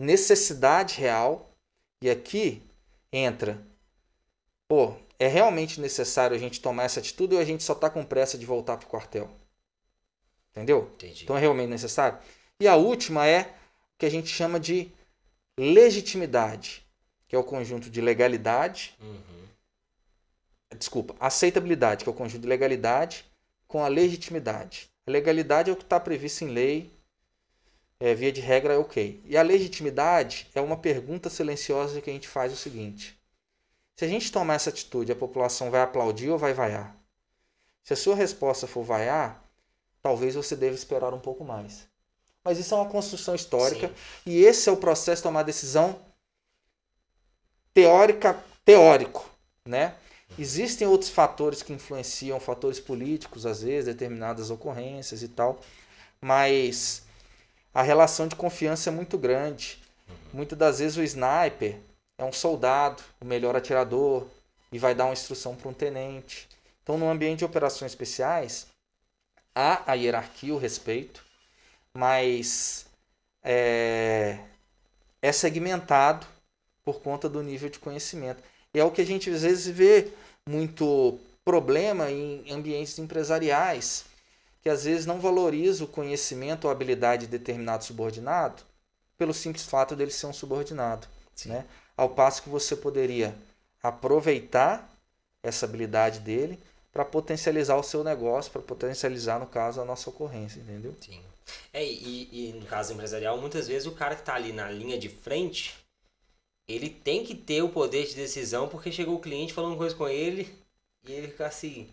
Necessidade 0.00 0.98
real, 0.98 1.50
e 2.02 2.08
aqui 2.08 2.62
entra, 3.12 3.62
pô, 4.66 4.94
é 5.18 5.26
realmente 5.26 5.78
necessário 5.78 6.34
a 6.34 6.38
gente 6.38 6.58
tomar 6.58 6.84
essa 6.84 7.00
atitude 7.00 7.34
ou 7.34 7.40
a 7.40 7.44
gente 7.44 7.62
só 7.62 7.74
está 7.74 7.90
com 7.90 8.02
pressa 8.02 8.38
de 8.38 8.46
voltar 8.46 8.78
para 8.78 8.86
o 8.86 8.90
quartel? 8.90 9.30
Entendeu? 10.52 10.90
Entendi. 10.94 11.24
Então 11.24 11.36
é 11.36 11.40
realmente 11.40 11.68
necessário. 11.68 12.18
E 12.58 12.66
a 12.66 12.76
última 12.76 13.26
é 13.26 13.42
o 13.42 13.98
que 13.98 14.06
a 14.06 14.10
gente 14.10 14.28
chama 14.28 14.58
de 14.58 14.90
legitimidade, 15.58 16.82
que 17.28 17.36
é 17.36 17.38
o 17.38 17.44
conjunto 17.44 17.90
de 17.90 18.00
legalidade, 18.00 18.96
Uhum. 19.02 19.45
Desculpa, 20.74 21.14
aceitabilidade, 21.20 22.04
que 22.04 22.10
é 22.10 22.12
o 22.12 22.16
conjunto 22.16 22.42
de 22.42 22.48
legalidade 22.48 23.24
com 23.68 23.84
a 23.84 23.88
legitimidade. 23.88 24.90
A 25.06 25.10
legalidade 25.10 25.70
é 25.70 25.72
o 25.72 25.76
que 25.76 25.84
está 25.84 26.00
previsto 26.00 26.44
em 26.44 26.48
lei, 26.48 26.90
é, 28.00 28.14
via 28.14 28.32
de 28.32 28.40
regra 28.40 28.74
é 28.74 28.76
ok. 28.76 29.22
E 29.24 29.36
a 29.36 29.42
legitimidade 29.42 30.48
é 30.54 30.60
uma 30.60 30.76
pergunta 30.76 31.30
silenciosa 31.30 32.00
que 32.00 32.10
a 32.10 32.12
gente 32.12 32.28
faz 32.28 32.52
o 32.52 32.56
seguinte: 32.56 33.18
se 33.96 34.04
a 34.04 34.08
gente 34.08 34.30
tomar 34.30 34.54
essa 34.54 34.70
atitude, 34.70 35.12
a 35.12 35.16
população 35.16 35.70
vai 35.70 35.80
aplaudir 35.80 36.30
ou 36.30 36.38
vai 36.38 36.52
vaiar? 36.52 36.96
Se 37.82 37.92
a 37.92 37.96
sua 37.96 38.16
resposta 38.16 38.66
for 38.66 38.82
vaiar, 38.82 39.42
talvez 40.02 40.34
você 40.34 40.56
deva 40.56 40.74
esperar 40.74 41.14
um 41.14 41.20
pouco 41.20 41.44
mais. 41.44 41.86
Mas 42.44 42.58
isso 42.58 42.74
é 42.74 42.76
uma 42.76 42.90
construção 42.90 43.34
histórica 43.34 43.88
Sim. 43.88 43.94
e 44.26 44.44
esse 44.44 44.68
é 44.68 44.72
o 44.72 44.76
processo 44.76 45.20
de 45.20 45.24
tomar 45.24 45.42
decisão 45.42 45.98
teórica, 47.72 48.38
teórico, 48.64 49.28
né? 49.64 49.94
Existem 50.38 50.86
outros 50.86 51.10
fatores 51.10 51.62
que 51.62 51.72
influenciam, 51.72 52.38
fatores 52.38 52.78
políticos, 52.78 53.46
às 53.46 53.62
vezes, 53.62 53.86
determinadas 53.86 54.50
ocorrências 54.50 55.22
e 55.22 55.28
tal, 55.28 55.60
mas 56.20 57.02
a 57.72 57.82
relação 57.82 58.28
de 58.28 58.36
confiança 58.36 58.90
é 58.90 58.92
muito 58.92 59.16
grande. 59.16 59.82
Muitas 60.32 60.58
das 60.58 60.78
vezes 60.78 60.98
o 60.98 61.02
sniper 61.02 61.78
é 62.18 62.24
um 62.24 62.32
soldado, 62.32 63.02
o 63.20 63.24
melhor 63.24 63.56
atirador, 63.56 64.26
e 64.70 64.78
vai 64.78 64.94
dar 64.94 65.04
uma 65.06 65.12
instrução 65.14 65.54
para 65.54 65.68
um 65.70 65.74
tenente. 65.74 66.48
Então, 66.82 66.98
no 66.98 67.08
ambiente 67.08 67.38
de 67.38 67.44
operações 67.44 67.92
especiais, 67.92 68.66
há 69.54 69.90
a 69.90 69.94
hierarquia, 69.94 70.54
o 70.54 70.58
respeito, 70.58 71.24
mas 71.94 72.86
é, 73.42 74.38
é 75.22 75.32
segmentado 75.32 76.26
por 76.84 77.00
conta 77.00 77.28
do 77.28 77.42
nível 77.42 77.70
de 77.70 77.78
conhecimento. 77.78 78.42
E 78.72 78.78
é 78.78 78.84
o 78.84 78.90
que 78.90 79.00
a 79.00 79.06
gente 79.06 79.30
às 79.30 79.42
vezes 79.42 79.66
vê 79.66 80.12
muito 80.48 81.18
problema 81.44 82.10
em 82.10 82.50
ambientes 82.50 82.98
empresariais, 82.98 84.04
que 84.62 84.68
às 84.68 84.84
vezes 84.84 85.06
não 85.06 85.20
valoriza 85.20 85.84
o 85.84 85.88
conhecimento 85.88 86.64
ou 86.64 86.70
habilidade 86.70 87.26
de 87.26 87.38
determinado 87.38 87.84
subordinado 87.84 88.62
pelo 89.16 89.32
simples 89.32 89.64
fato 89.64 89.94
dele 89.96 90.10
ser 90.10 90.26
um 90.26 90.32
subordinado. 90.32 91.06
Né? 91.44 91.64
Ao 91.96 92.08
passo 92.08 92.42
que 92.42 92.48
você 92.48 92.76
poderia 92.76 93.34
aproveitar 93.82 94.90
essa 95.42 95.66
habilidade 95.66 96.20
dele 96.20 96.58
para 96.92 97.04
potencializar 97.04 97.76
o 97.76 97.82
seu 97.82 98.02
negócio, 98.02 98.50
para 98.50 98.62
potencializar, 98.62 99.38
no 99.38 99.46
caso, 99.46 99.80
a 99.80 99.84
nossa 99.84 100.10
ocorrência, 100.10 100.60
entendeu? 100.60 100.94
Sim. 101.00 101.20
É, 101.72 101.84
e, 101.84 102.28
e 102.32 102.52
no 102.54 102.66
caso 102.66 102.92
empresarial, 102.92 103.38
muitas 103.38 103.68
vezes 103.68 103.86
o 103.86 103.92
cara 103.92 104.14
que 104.14 104.22
está 104.22 104.34
ali 104.34 104.52
na 104.52 104.70
linha 104.70 104.98
de 104.98 105.08
frente, 105.08 105.76
ele 106.68 106.90
tem 106.90 107.24
que 107.24 107.34
ter 107.34 107.62
o 107.62 107.68
poder 107.68 108.06
de 108.06 108.14
decisão 108.14 108.68
porque 108.68 108.90
chegou 108.90 109.14
o 109.14 109.20
cliente 109.20 109.52
falando 109.52 109.76
coisa 109.76 109.94
com 109.94 110.08
ele 110.08 110.52
e 111.06 111.12
ele 111.12 111.28
fica 111.28 111.46
assim, 111.46 111.88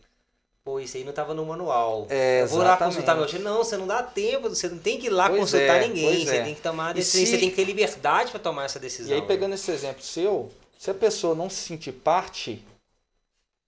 pô, 0.63 0.79
isso 0.79 0.97
aí 0.97 1.03
não 1.03 1.11
estava 1.11 1.33
no 1.33 1.45
manual. 1.45 2.07
É, 2.09 2.41
Eu 2.41 2.47
vou 2.47 2.59
lá 2.59 2.77
consultar 2.77 3.15
meu 3.15 3.27
chefe. 3.27 3.43
Não, 3.43 3.57
você 3.57 3.77
não 3.77 3.85
dá 3.85 4.01
tempo, 4.01 4.49
você 4.49 4.67
não 4.67 4.79
tem 4.79 4.99
que 4.99 5.07
ir 5.07 5.11
lá 5.11 5.27
Pois 5.29 5.41
consultar 5.41 5.83
é, 5.83 5.87
ninguém. 5.87 6.25
Você 6.25 6.37
é. 6.37 6.43
tem 6.43 6.55
que 6.55 6.61
tomar 6.61 6.89
a 6.89 6.93
decisão. 6.93 7.25
se- 7.25 7.31
Você 7.31 7.37
tem 7.37 7.49
que 7.49 7.55
ter 7.55 7.65
liberdade 7.65 8.31
para 8.31 8.39
tomar 8.39 8.65
essa 8.65 8.79
decisão. 8.79 9.11
E 9.11 9.15
aí, 9.15 9.21
né? 9.21 9.27
pegando 9.27 9.53
esse 9.53 9.69
exemplo 9.71 10.01
seu, 10.01 10.51
se 10.79 10.89
a 10.89 10.93
pessoa 10.93 11.35
não 11.35 11.49
se 11.49 11.57
sentir 11.57 11.91
parte 11.91 12.63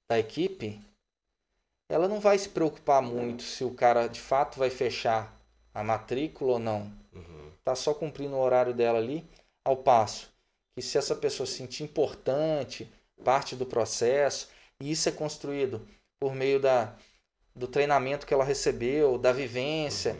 da 0.10 0.18
equipe, 0.20 0.80
ela 1.90 2.08
não 2.08 2.20
vai 2.20 2.38
se 2.38 2.50
preocupar 2.50 3.02
muito 3.02 3.44
se 3.44 3.64
o 3.64 3.72
cara 3.72 4.08
de 4.08 4.20
fato 4.20 4.58
vai 4.58 4.70
fechar 4.72 5.32
a 5.74 5.84
matrícula 5.84 6.54
ou 6.54 6.60
não. 6.60 6.92
Uhum. 7.14 7.52
Tá 7.64 7.76
só 7.76 7.94
cumprindo 7.94 8.36
o 8.36 8.40
horário 8.40 8.74
dela 8.74 8.98
ali, 8.98 9.24
ao 9.64 9.78
passo 9.78 10.34
que 10.76 10.82
se 10.82 10.98
essa 10.98 11.16
pessoa 11.16 11.48
se 11.48 11.54
sentir 11.54 11.84
importante, 11.84 12.92
parte 13.24 13.56
do 13.56 13.66
processo, 13.66 14.50
e 14.80 14.92
isso 14.92 15.08
é 15.08 15.12
construído 15.12 15.88
por 16.20 16.36
meio 16.36 16.60
da, 16.60 16.94
do 17.56 17.68
treinamento 17.68 18.26
que 18.28 18.34
ela 18.34 18.44
recebeu, 18.44 19.18
da 19.18 19.32
vivência, 19.32 20.14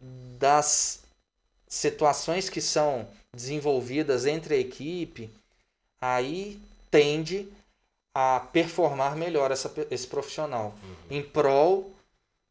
Uhum. 0.00 0.36
das 0.38 1.02
situações 1.68 2.48
que 2.48 2.60
são 2.60 3.08
desenvolvidas 3.34 4.26
entre 4.26 4.54
a 4.54 4.58
equipe, 4.58 5.30
aí 6.00 6.60
tende 6.90 7.48
a 8.14 8.40
performar 8.40 9.16
melhor 9.16 9.50
essa, 9.50 9.72
esse 9.90 10.06
profissional 10.06 10.74
Uhum. 10.82 10.96
em 11.18 11.22
prol 11.22 11.90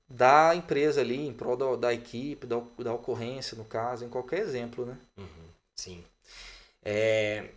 da 0.10 0.56
empresa 0.56 1.02
ali, 1.02 1.26
em 1.28 1.34
prol 1.34 1.56
da, 1.58 1.76
da 1.76 1.94
equipe, 1.94 2.46
da, 2.46 2.62
da 2.80 2.94
ocorrência, 2.94 3.58
no 3.58 3.66
caso, 3.66 4.06
em 4.06 4.10
qualquer 4.10 4.40
exemplo, 4.40 4.86
né? 4.86 4.98
Uhum, 5.18 5.48
sim. 5.76 6.04
É, 6.86 7.50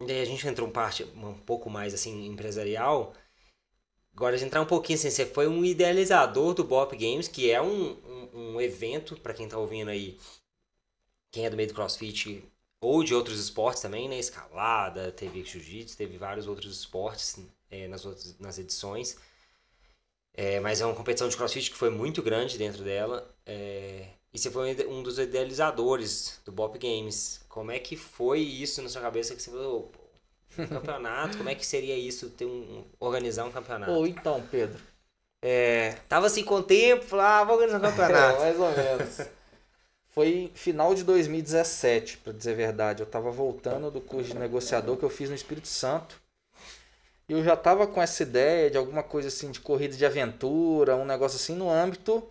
e 0.00 0.10
aí 0.10 0.22
a 0.22 0.24
gente 0.24 0.46
entrou 0.46 0.68
um 0.68 0.72
parte 0.72 1.04
um 1.04 1.34
pouco 1.34 1.68
mais 1.68 1.92
assim 1.92 2.26
empresarial. 2.26 3.12
Agora 4.14 4.34
a 4.34 4.38
gente 4.38 4.48
entrar 4.48 4.62
um 4.62 4.66
pouquinho 4.66 4.98
assim, 4.98 5.10
você 5.10 5.26
foi 5.26 5.48
um 5.48 5.64
idealizador 5.64 6.54
do 6.54 6.64
Bop 6.64 6.96
Games, 6.96 7.28
que 7.28 7.50
é 7.50 7.60
um, 7.60 7.92
um, 7.92 8.54
um 8.54 8.60
evento 8.60 9.16
para 9.16 9.34
quem 9.34 9.48
tá 9.48 9.58
ouvindo 9.58 9.88
aí, 9.88 10.18
quem 11.32 11.46
é 11.46 11.50
do 11.50 11.56
meio 11.56 11.68
do 11.68 11.74
CrossFit 11.74 12.44
ou 12.80 13.04
de 13.04 13.14
outros 13.14 13.38
esportes 13.40 13.82
também, 13.82 14.08
né? 14.08 14.18
Escalada, 14.18 15.12
teve 15.12 15.44
jiu-jitsu, 15.44 15.96
teve 15.96 16.16
vários 16.16 16.46
outros 16.46 16.78
esportes 16.78 17.38
é, 17.70 17.86
nas 17.88 18.04
outras 18.04 18.38
nas 18.38 18.58
edições. 18.58 19.16
É, 20.32 20.60
mas 20.60 20.80
é 20.80 20.86
uma 20.86 20.94
competição 20.94 21.28
de 21.28 21.36
CrossFit 21.36 21.70
que 21.70 21.76
foi 21.76 21.90
muito 21.90 22.22
grande 22.22 22.56
dentro 22.56 22.82
dela. 22.82 23.34
É, 23.44 24.08
e 24.32 24.38
você 24.38 24.50
foi 24.50 24.86
um 24.86 25.02
dos 25.02 25.18
idealizadores 25.18 26.40
do 26.44 26.52
Bop 26.52 26.78
Games. 26.78 27.40
Como 27.48 27.70
é 27.70 27.78
que 27.78 27.96
foi 27.96 28.40
isso 28.40 28.80
na 28.82 28.88
sua 28.88 29.02
cabeça 29.02 29.34
que 29.34 29.42
você 29.42 29.50
falou, 29.50 29.90
um 30.58 30.66
campeonato, 30.68 31.36
como 31.38 31.48
é 31.48 31.54
que 31.54 31.66
seria 31.66 31.96
isso, 31.96 32.30
ter 32.30 32.44
um, 32.44 32.84
organizar 32.98 33.44
um 33.44 33.50
campeonato? 33.52 33.92
Ou 33.92 34.06
então, 34.06 34.42
Pedro, 34.50 34.80
é, 35.42 35.92
Tava 36.08 36.26
assim 36.26 36.44
com 36.44 36.56
o 36.56 36.62
tempo, 36.62 37.04
falava, 37.04 37.40
ah, 37.40 37.44
vou 37.44 37.54
organizar 37.56 37.78
um 37.80 37.86
É, 37.88 37.90
campeonato. 37.96 38.40
mais 38.40 38.60
ou 38.60 38.70
menos. 38.70 39.20
Foi 40.10 40.50
final 40.54 40.94
de 40.94 41.04
2017, 41.04 42.18
para 42.18 42.32
dizer 42.32 42.52
a 42.52 42.56
verdade. 42.56 43.00
Eu 43.02 43.06
estava 43.06 43.30
voltando 43.30 43.90
do 43.90 44.00
curso 44.00 44.30
de 44.32 44.38
negociador 44.38 44.96
que 44.96 45.04
eu 45.04 45.10
fiz 45.10 45.28
no 45.30 45.36
Espírito 45.36 45.68
Santo. 45.68 46.20
E 47.28 47.32
eu 47.32 47.44
já 47.44 47.54
estava 47.54 47.86
com 47.86 48.02
essa 48.02 48.22
ideia 48.24 48.70
de 48.70 48.76
alguma 48.76 49.02
coisa 49.02 49.28
assim 49.28 49.50
de 49.52 49.60
corrida 49.60 49.96
de 49.96 50.04
aventura, 50.04 50.96
um 50.96 51.04
negócio 51.04 51.36
assim 51.36 51.54
no 51.54 51.70
âmbito 51.70 52.28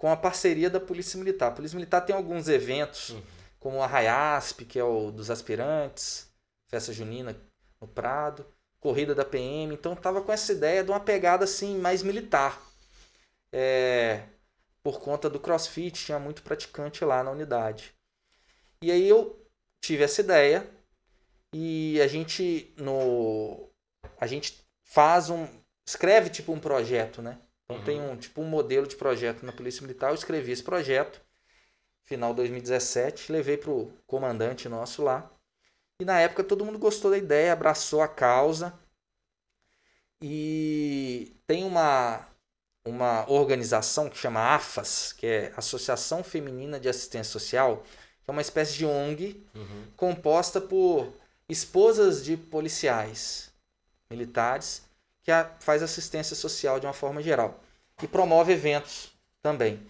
com 0.00 0.10
a 0.10 0.16
parceria 0.16 0.70
da 0.70 0.80
Polícia 0.80 1.18
Militar. 1.18 1.48
A 1.48 1.54
Polícia 1.54 1.76
Militar 1.76 2.00
tem 2.00 2.16
alguns 2.16 2.48
eventos, 2.48 3.10
Uhum. 3.10 3.22
como 3.58 3.82
a 3.82 3.86
Raiasp, 3.86 4.64
que 4.64 4.78
é 4.78 4.82
o 4.82 5.10
dos 5.10 5.30
aspirantes, 5.30 6.26
festa 6.70 6.90
junina 6.90 7.36
no 7.78 7.86
Prado, 7.86 8.46
corrida 8.80 9.14
da 9.14 9.26
PM. 9.26 9.74
Então 9.74 9.92
eu 9.92 9.96
tava 10.00 10.22
com 10.22 10.32
essa 10.32 10.52
ideia 10.52 10.82
de 10.82 10.90
uma 10.90 11.00
pegada 11.00 11.44
assim 11.44 11.76
mais 11.78 12.02
militar. 12.02 12.58
É, 13.52 14.22
por 14.82 15.00
conta 15.00 15.28
do 15.28 15.38
CrossFit, 15.38 16.06
tinha 16.06 16.18
muito 16.18 16.42
praticante 16.42 17.04
lá 17.04 17.22
na 17.22 17.30
unidade. 17.30 17.92
E 18.82 18.90
aí 18.90 19.06
eu 19.06 19.38
tive 19.84 20.02
essa 20.04 20.22
ideia 20.22 20.66
e 21.54 22.00
a 22.00 22.06
gente 22.06 22.72
no 22.78 23.68
a 24.18 24.26
gente 24.26 24.64
faz 24.82 25.28
um 25.28 25.46
escreve 25.86 26.30
tipo 26.30 26.52
um 26.54 26.58
projeto, 26.58 27.20
né? 27.20 27.38
Então 27.70 27.76
Uhum. 27.78 27.84
tem 27.84 28.00
um 28.00 28.16
tipo 28.16 28.42
um 28.42 28.46
modelo 28.46 28.86
de 28.86 28.96
projeto 28.96 29.44
na 29.46 29.52
Polícia 29.52 29.82
Militar, 29.82 30.10
eu 30.10 30.14
escrevi 30.16 30.52
esse 30.52 30.62
projeto 30.62 31.20
final 32.04 32.32
de 32.32 32.38
2017, 32.38 33.32
levei 33.32 33.56
pro 33.56 33.92
comandante 34.06 34.68
nosso 34.68 35.02
lá. 35.02 35.30
E 36.00 36.04
na 36.04 36.20
época 36.20 36.44
todo 36.44 36.64
mundo 36.64 36.78
gostou 36.78 37.10
da 37.10 37.18
ideia, 37.18 37.52
abraçou 37.52 38.02
a 38.02 38.08
causa. 38.08 38.74
E 40.22 41.34
tem 41.46 41.64
uma 41.64 42.26
uma 42.86 43.30
organização 43.30 44.10
que 44.10 44.16
chama 44.18 44.40
AFAS, 44.54 45.12
que 45.12 45.26
é 45.26 45.52
Associação 45.56 46.24
Feminina 46.24 46.80
de 46.80 46.88
Assistência 46.88 47.30
Social, 47.32 47.84
que 48.24 48.30
é 48.30 48.32
uma 48.32 48.42
espécie 48.42 48.74
de 48.78 48.86
ONG 48.86 49.46
Uhum. 49.54 49.86
composta 49.96 50.60
por 50.60 51.12
esposas 51.48 52.24
de 52.24 52.36
policiais 52.36 53.52
militares 54.10 54.82
que 55.22 55.30
a- 55.30 55.54
faz 55.60 55.82
assistência 55.82 56.36
social 56.36 56.80
de 56.80 56.86
uma 56.86 56.92
forma 56.92 57.22
geral 57.22 57.60
e 58.02 58.08
promove 58.08 58.52
eventos 58.52 59.12
também. 59.42 59.80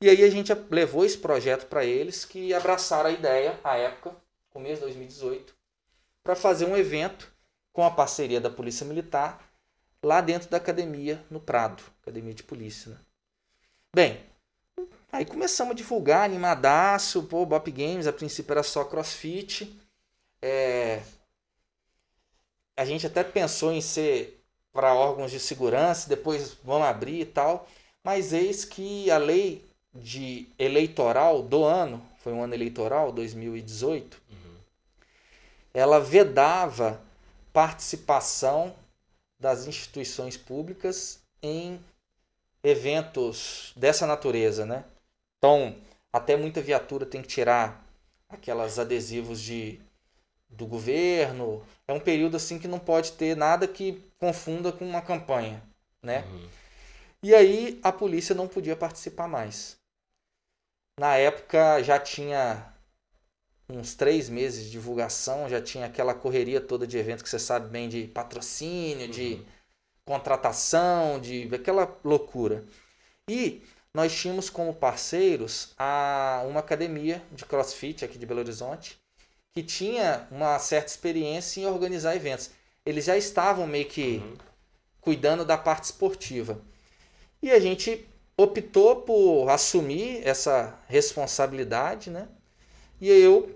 E 0.00 0.08
aí 0.10 0.22
a 0.24 0.30
gente 0.30 0.52
levou 0.70 1.04
esse 1.04 1.18
projeto 1.18 1.66
para 1.66 1.84
eles 1.84 2.24
que 2.24 2.52
abraçaram 2.54 3.10
a 3.10 3.12
ideia 3.12 3.58
à 3.64 3.76
época, 3.76 4.14
começo 4.50 4.76
de 4.76 4.80
2018, 4.82 5.54
para 6.22 6.36
fazer 6.36 6.66
um 6.66 6.76
evento 6.76 7.32
com 7.72 7.84
a 7.84 7.90
parceria 7.90 8.40
da 8.40 8.50
Polícia 8.50 8.86
Militar 8.86 9.42
lá 10.02 10.20
dentro 10.20 10.50
da 10.50 10.58
academia 10.58 11.24
no 11.30 11.40
Prado, 11.40 11.82
academia 12.02 12.34
de 12.34 12.42
polícia. 12.42 12.90
Né? 12.92 12.98
Bem, 13.94 14.20
aí 15.12 15.24
começamos 15.24 15.72
a 15.72 15.76
divulgar, 15.76 16.24
animadaço, 16.24 17.24
pô, 17.24 17.46
Bop 17.46 17.70
Games, 17.70 18.06
a 18.06 18.12
princípio 18.12 18.52
era 18.52 18.62
só 18.62 18.84
CrossFit. 18.84 19.78
É, 20.42 21.02
A 22.76 22.84
gente 22.84 23.06
até 23.06 23.22
pensou 23.24 23.72
em 23.72 23.80
ser 23.80 24.43
para 24.74 24.92
órgãos 24.92 25.30
de 25.30 25.38
segurança, 25.38 26.08
depois 26.08 26.56
vamos 26.64 26.88
abrir 26.88 27.20
e 27.20 27.24
tal, 27.24 27.66
mas 28.02 28.32
eis 28.32 28.64
que 28.64 29.08
a 29.08 29.16
lei 29.16 29.64
de 29.94 30.48
eleitoral 30.58 31.42
do 31.42 31.62
ano, 31.64 32.04
foi 32.18 32.32
um 32.32 32.42
ano 32.42 32.54
eleitoral, 32.54 33.12
2018, 33.12 34.20
Uhum. 34.28 34.56
ela 35.72 36.00
vedava 36.00 37.00
participação 37.52 38.74
das 39.38 39.66
instituições 39.68 40.36
públicas 40.36 41.20
em 41.40 41.78
eventos 42.64 43.72
dessa 43.76 44.06
natureza, 44.06 44.66
né? 44.66 44.84
Então, 45.38 45.76
até 46.12 46.36
muita 46.36 46.60
viatura 46.60 47.06
tem 47.06 47.22
que 47.22 47.28
tirar 47.28 47.84
aquelas 48.28 48.78
adesivos 48.78 49.40
de 49.40 49.78
do 50.48 50.66
governo. 50.66 51.62
É 51.86 51.92
um 51.92 52.00
período 52.00 52.36
assim 52.36 52.58
que 52.58 52.68
não 52.68 52.78
pode 52.78 53.12
ter 53.12 53.36
nada 53.36 53.66
que 53.66 54.02
confunda 54.24 54.72
com 54.72 54.88
uma 54.88 55.02
campanha, 55.02 55.62
né? 56.02 56.24
Uhum. 56.26 56.48
E 57.22 57.34
aí 57.34 57.78
a 57.82 57.92
polícia 57.92 58.34
não 58.34 58.48
podia 58.48 58.74
participar 58.74 59.28
mais. 59.28 59.76
Na 60.98 61.16
época 61.16 61.82
já 61.82 61.98
tinha 61.98 62.72
uns 63.68 63.94
três 63.94 64.30
meses 64.30 64.64
de 64.64 64.70
divulgação, 64.70 65.46
já 65.48 65.60
tinha 65.60 65.86
aquela 65.86 66.14
correria 66.14 66.58
toda 66.60 66.86
de 66.86 66.96
evento 66.96 67.22
que 67.22 67.28
você 67.28 67.38
sabe 67.38 67.68
bem 67.68 67.88
de 67.88 68.06
patrocínio, 68.06 69.08
de 69.08 69.34
Uhum. 69.34 69.44
contratação, 70.06 71.20
de 71.20 71.54
aquela 71.54 71.98
loucura. 72.02 72.64
E 73.28 73.62
nós 73.94 74.14
tínhamos 74.14 74.50
como 74.50 74.74
parceiros 74.74 75.74
a, 75.78 76.44
uma 76.48 76.60
academia 76.60 77.22
de 77.32 77.44
crossfit 77.44 78.04
aqui 78.04 78.18
de 78.18 78.26
Belo 78.26 78.40
Horizonte 78.40 78.98
que 79.52 79.62
tinha 79.62 80.26
uma 80.30 80.58
certa 80.58 80.88
experiência 80.90 81.60
em 81.60 81.66
organizar 81.66 82.16
eventos. 82.16 82.50
Eles 82.86 83.04
já 83.06 83.16
estavam 83.16 83.66
meio 83.66 83.86
que 83.86 84.18
Uhum. 84.18 84.36
cuidando 85.00 85.44
da 85.44 85.56
parte 85.56 85.84
esportiva. 85.84 86.60
E 87.42 87.50
a 87.50 87.60
gente 87.60 88.06
optou 88.36 89.02
por 89.02 89.48
assumir 89.48 90.26
essa 90.26 90.78
responsabilidade, 90.88 92.10
né? 92.10 92.28
E 93.00 93.10
aí 93.10 93.22
eu 93.22 93.54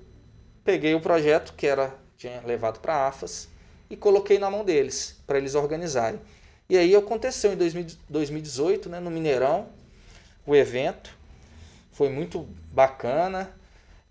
peguei 0.65 0.95
o 0.95 1.01
projeto 1.01 1.55
que 1.57 1.67
era 1.67 1.95
tinha 2.17 2.43
levado 2.45 2.81
para 2.81 2.95
a 2.95 3.09
AFAS 3.09 3.49
e 3.89 3.97
coloquei 3.97 4.39
na 4.39 4.51
mão 4.51 4.65
deles 4.65 5.17
para 5.27 5.39
eles 5.39 5.55
organizarem. 5.55 6.21
E 6.69 6.77
aí 6.77 6.95
aconteceu 6.95 7.53
em 7.53 7.57
2000 7.57 7.87
2018, 8.09 8.89
né, 8.89 9.01
no 9.01 9.11
Mineirão, 9.11 9.69
o 10.47 10.55
evento 10.55 11.17
foi 11.93 12.09
muito 12.09 12.47
bacana, 12.73 13.53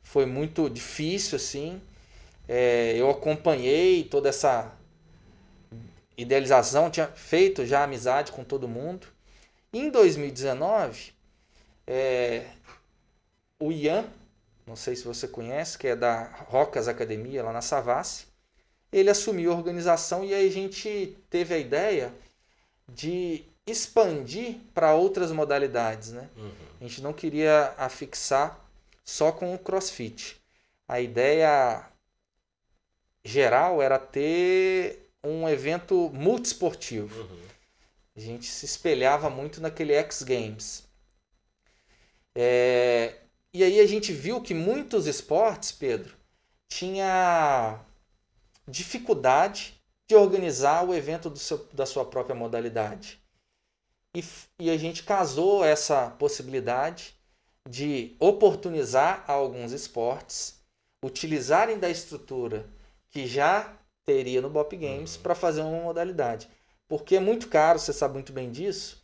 foi 0.02 0.26
muito 0.26 0.70
difícil 0.70 1.36
assim. 1.36 1.82
É, 2.48 2.94
eu 2.96 3.10
acompanhei 3.10 4.04
toda 4.04 4.30
essa 4.30 4.72
idealização, 6.18 6.90
tinha 6.90 7.08
feito 7.08 7.66
já 7.66 7.84
amizade 7.84 8.32
com 8.32 8.44
todo 8.44 8.68
mundo. 8.68 9.08
Em 9.72 9.90
2019, 9.90 11.14
é, 11.86 12.48
o 13.60 13.72
Ian, 13.72 14.06
não 14.66 14.76
sei 14.76 14.96
se 14.96 15.04
você 15.04 15.28
conhece, 15.28 15.78
que 15.78 15.88
é 15.88 15.96
da 15.96 16.24
Rocas 16.48 16.88
Academia, 16.88 17.44
lá 17.44 17.54
na 17.54 17.62
Savassi, 17.62 18.26
ele 18.92 19.10
assumiu 19.10 19.52
a 19.52 19.56
organização 19.56 20.24
e 20.24 20.34
aí 20.34 20.48
a 20.48 20.52
gente 20.52 21.18
teve 21.30 21.54
a 21.54 21.58
ideia 21.58 22.14
de 22.90 23.46
expandir 23.66 24.58
para 24.74 24.96
outras 24.96 25.32
modalidades, 25.32 26.12
né? 26.12 26.30
Uhum. 26.38 26.52
A 26.80 26.84
gente 26.84 27.02
não 27.02 27.12
queria 27.12 27.74
afixar 27.78 28.60
só 29.04 29.32
com 29.32 29.54
o 29.54 29.60
CrossFit. 29.60 30.42
A 30.88 31.02
ideia 31.02 31.86
geral 33.26 33.82
era 33.82 34.00
ter 34.00 35.07
um 35.28 35.48
evento 35.50 36.10
multiesportivo. 36.14 37.22
Uhum. 37.22 37.48
A 38.16 38.20
gente 38.20 38.48
se 38.48 38.66
espelhava 38.66 39.30
muito 39.30 39.62
naquele 39.62 39.94
X 39.94 40.24
Games. 40.24 40.84
É, 42.36 43.16
E 43.54 43.64
aí 43.64 43.80
a 43.80 43.88
gente 43.88 44.14
viu 44.14 44.42
que 44.42 44.54
muitos 44.54 45.08
esportes, 45.08 45.72
Pedro, 45.72 46.16
tinha 46.70 47.80
dificuldade 48.68 49.74
de 50.10 50.16
organizar 50.16 50.88
o 50.88 50.94
evento 50.94 51.30
do 51.30 51.40
seu, 51.40 51.68
da 51.74 51.86
sua 51.86 52.06
própria 52.06 52.36
modalidade. 52.36 53.20
E, 54.16 54.24
e 54.60 54.70
a 54.70 54.78
gente 54.78 55.04
casou 55.04 55.64
essa 55.64 56.10
possibilidade 56.12 57.16
de 57.70 58.16
oportunizar 58.20 59.24
alguns 59.28 59.72
esportes, 59.72 60.60
utilizarem 61.04 61.78
da 61.80 61.90
estrutura 61.90 62.66
que 63.10 63.28
já 63.28 63.77
teria 64.08 64.42
no 64.42 64.50
Bop 64.50 64.76
Games 64.76 65.18
para 65.18 65.36
fazer 65.36 65.62
uma 65.62 65.84
modalidade. 65.84 66.50
Porque 66.88 67.18
é 67.18 67.20
muito 67.20 67.50
caro, 67.50 67.78
você 67.78 67.92
sabe 67.92 68.14
muito 68.14 68.32
bem 68.32 68.50
disso. 68.50 69.04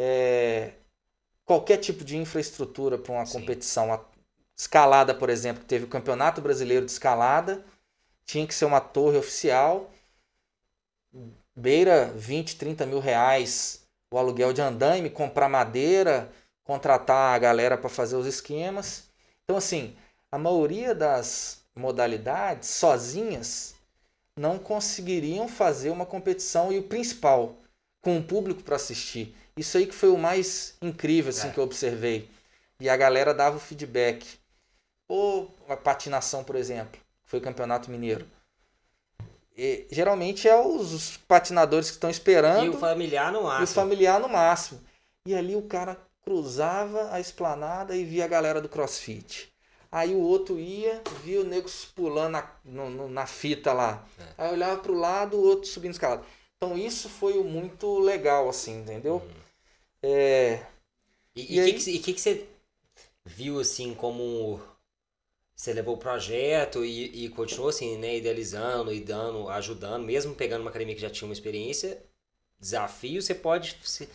É, 0.00 0.72
qualquer 1.44 1.76
tipo 1.76 2.02
de 2.02 2.16
infraestrutura 2.16 2.96
para 2.96 3.12
uma 3.12 3.26
Sim. 3.26 3.38
competição. 3.38 3.92
A 3.92 4.00
escalada, 4.56 5.14
por 5.14 5.28
exemplo, 5.28 5.60
que 5.60 5.68
teve 5.68 5.84
o 5.84 5.88
Campeonato 5.88 6.40
Brasileiro 6.40 6.86
de 6.86 6.92
Escalada, 6.92 7.62
tinha 8.24 8.46
que 8.46 8.54
ser 8.54 8.64
uma 8.64 8.80
torre 8.80 9.18
oficial, 9.18 9.90
beira 11.54 12.06
20, 12.16 12.56
30 12.56 12.86
mil 12.86 13.00
reais 13.00 13.82
o 14.10 14.18
aluguel 14.18 14.52
de 14.52 14.60
andaime, 14.60 15.08
comprar 15.08 15.48
madeira, 15.48 16.30
contratar 16.64 17.34
a 17.34 17.38
galera 17.38 17.78
para 17.78 17.88
fazer 17.88 18.16
os 18.16 18.26
esquemas. 18.26 19.08
Então, 19.44 19.56
assim, 19.56 19.96
a 20.30 20.38
maioria 20.38 20.94
das 20.94 21.62
modalidades 21.74 22.68
sozinhas 22.68 23.74
não 24.36 24.58
conseguiriam 24.58 25.46
fazer 25.48 25.90
uma 25.90 26.06
competição 26.06 26.72
e 26.72 26.78
o 26.78 26.82
principal, 26.84 27.56
com 28.00 28.18
o 28.18 28.22
público 28.22 28.62
para 28.62 28.76
assistir. 28.76 29.34
Isso 29.56 29.76
aí 29.76 29.86
que 29.86 29.94
foi 29.94 30.08
o 30.08 30.18
mais 30.18 30.74
incrível 30.80 31.30
assim, 31.30 31.48
É. 31.48 31.50
que 31.50 31.58
eu 31.58 31.64
observei. 31.64 32.28
E 32.80 32.88
a 32.88 32.96
galera 32.96 33.34
dava 33.34 33.56
o 33.56 33.60
feedback. 33.60 34.26
Ou 35.06 35.54
a 35.68 35.76
patinação, 35.76 36.42
por 36.42 36.56
exemplo, 36.56 36.98
foi 37.24 37.38
o 37.38 37.42
Campeonato 37.42 37.90
Mineiro. 37.90 38.26
E, 39.56 39.86
geralmente 39.90 40.48
é 40.48 40.58
os, 40.58 40.92
os 40.92 41.16
patinadores 41.18 41.88
que 41.90 41.96
estão 41.96 42.08
esperando 42.08 42.64
E 42.64 42.68
o 42.70 42.78
familiar 42.78 43.30
no 43.30 43.38
e 43.38 43.42
o 43.42 43.44
máximo. 43.44 43.66
familiar 43.74 44.18
no 44.18 44.28
máximo. 44.28 44.80
E 45.26 45.34
ali 45.34 45.54
o 45.54 45.62
cara 45.62 46.00
cruzava 46.24 47.12
a 47.12 47.20
esplanada 47.20 47.94
e 47.94 48.04
via 48.04 48.24
a 48.24 48.28
galera 48.28 48.60
do 48.60 48.68
crossfit. 48.68 49.51
Aí 49.92 50.14
o 50.14 50.20
outro 50.20 50.58
ia, 50.58 51.02
via 51.22 51.42
o 51.42 51.44
nego 51.44 51.68
pulando 51.94 52.32
na, 52.32 52.50
no- 52.64 52.90
no- 52.90 53.08
na 53.10 53.26
fita 53.26 53.72
lá. 53.74 54.04
É. 54.18 54.24
Aí 54.38 54.52
olhava 54.52 54.80
pro 54.80 54.94
lado, 54.94 55.36
o 55.36 55.44
outro 55.44 55.68
subindo 55.68 55.92
escalada. 55.92 56.24
Então 56.56 56.78
isso 56.78 57.08
foi 57.08 57.34
o 57.38 57.44
muito 57.44 57.98
legal, 57.98 58.48
assim, 58.48 58.80
entendeu? 58.80 59.16
Uhum. 59.16 59.30
É, 60.02 60.64
E 61.36 61.60
o 61.60 61.64
que, 61.64 61.98
que, 62.00 62.12
que 62.14 62.20
você 62.20 62.46
viu 63.24 63.60
assim 63.60 63.94
como 63.94 64.60
você 65.54 65.72
levou 65.72 65.94
o 65.94 65.98
projeto 65.98 66.84
e, 66.84 67.24
e 67.26 67.28
continuou 67.30 67.68
assim, 67.68 67.96
né, 67.98 68.16
idealizando 68.16 68.92
e 68.92 69.00
dando, 69.00 69.48
ajudando, 69.48 70.04
mesmo 70.04 70.34
pegando 70.34 70.62
uma 70.62 70.70
academia 70.70 70.94
que 70.94 71.00
já 71.00 71.10
tinha 71.10 71.28
uma 71.28 71.32
experiência, 71.34 72.02
desafio, 72.60 73.22
você 73.22 73.34
pode 73.34 73.76
você, 73.84 74.08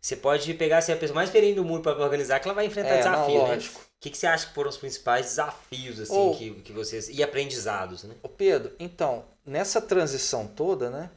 você 0.00 0.16
pode 0.16 0.54
pegar 0.54 0.78
assim, 0.78 0.92
a 0.92 0.96
pessoa 0.96 1.16
mais 1.16 1.28
experiente 1.30 1.56
do 1.56 1.64
mundo 1.64 1.82
para 1.82 2.02
organizar 2.02 2.40
que 2.40 2.48
ela 2.48 2.54
vai 2.54 2.66
enfrentar 2.66 2.96
é, 2.96 3.06
não, 3.08 3.28
desafio, 3.28 3.42
né? 3.44 3.58
O 3.98 4.00
que, 4.00 4.10
que 4.10 4.16
você 4.18 4.28
acha 4.28 4.46
que 4.46 4.54
foram 4.54 4.70
os 4.70 4.76
principais 4.76 5.26
desafios 5.26 5.98
assim 5.98 6.14
Ou- 6.14 6.36
que, 6.36 6.54
que 6.62 6.72
vocês 6.72 7.08
e 7.08 7.20
aprendizados, 7.20 8.04
né? 8.04 8.14
Ô 8.22 8.28
Pedro, 8.28 8.72
então, 8.78 9.24
nessa 9.44 9.80
transição 9.82 10.46
toda, 10.46 10.88
né? 10.88 11.10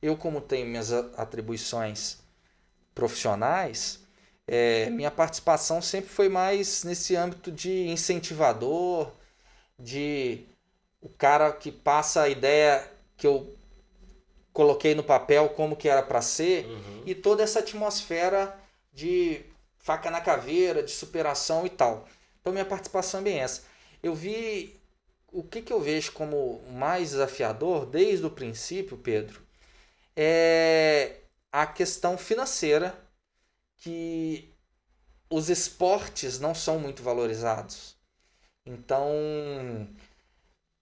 Eu, 0.00 0.16
como 0.16 0.40
tenho 0.40 0.64
minhas 0.64 0.92
atribuições 0.92 2.18
profissionais, 2.94 4.00
é, 4.46 4.88
minha 4.90 5.10
participação 5.10 5.82
sempre 5.82 6.08
foi 6.10 6.28
mais 6.28 6.84
nesse 6.84 7.16
âmbito 7.16 7.50
de 7.50 7.88
incentivador, 7.88 9.10
de 9.78 10.44
o 11.00 11.08
cara 11.08 11.52
que 11.52 11.72
passa 11.72 12.22
a 12.22 12.28
ideia 12.28 12.88
que 13.16 13.26
eu 13.26 13.56
coloquei 14.52 14.94
no 14.94 15.02
papel 15.04 15.48
como 15.50 15.76
que 15.76 15.88
era 15.88 16.02
para 16.02 16.20
ser 16.22 16.66
Uhum. 16.66 17.02
e 17.06 17.14
toda 17.14 17.42
essa 17.42 17.60
atmosfera 17.60 18.56
de 18.92 19.42
faca 19.78 20.10
na 20.10 20.20
caveira, 20.20 20.82
de 20.82 20.90
superação 20.90 21.66
e 21.66 21.70
tal. 21.70 22.06
Então 22.48 22.54
minha 22.54 22.64
participação 22.64 23.20
é 23.20 23.24
bem 23.24 23.40
essa. 23.40 23.64
Eu 24.02 24.14
vi 24.14 24.74
o 25.30 25.42
que, 25.42 25.60
que 25.60 25.70
eu 25.70 25.78
vejo 25.78 26.12
como 26.12 26.62
mais 26.72 27.10
desafiador 27.10 27.84
desde 27.84 28.24
o 28.24 28.30
princípio, 28.30 28.96
Pedro, 28.96 29.42
é 30.16 31.16
a 31.52 31.66
questão 31.66 32.16
financeira 32.16 32.98
que 33.76 34.50
os 35.28 35.50
esportes 35.50 36.40
não 36.40 36.54
são 36.54 36.78
muito 36.78 37.02
valorizados. 37.02 37.94
Então 38.64 39.86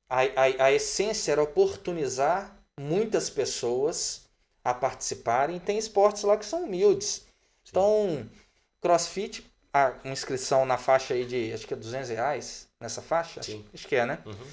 a, 0.09 0.21
a, 0.21 0.67
a 0.67 0.73
essência 0.73 1.33
era 1.33 1.43
oportunizar 1.43 2.57
muitas 2.79 3.29
pessoas 3.29 4.23
a 4.63 4.73
participarem. 4.73 5.59
Tem 5.59 5.79
esportes 5.79 6.23
lá 6.23 6.37
que 6.37 6.47
são 6.47 6.63
humildes. 6.63 7.27
Então, 7.69 8.31
crossfit, 8.81 9.45
a 9.77 9.95
inscrição 10.05 10.65
na 10.65 10.79
faixa 10.79 11.13
aí 11.13 11.27
de, 11.27 11.53
acho 11.53 11.67
que 11.67 11.75
é 11.75 11.77
200 11.77 12.09
reais 12.09 12.67
nessa 12.81 13.03
faixa? 13.03 13.43
Sim. 13.43 13.65
Acho 13.75 13.87
que 13.87 13.97
é, 13.97 14.07
né? 14.07 14.23
Uhum. 14.25 14.47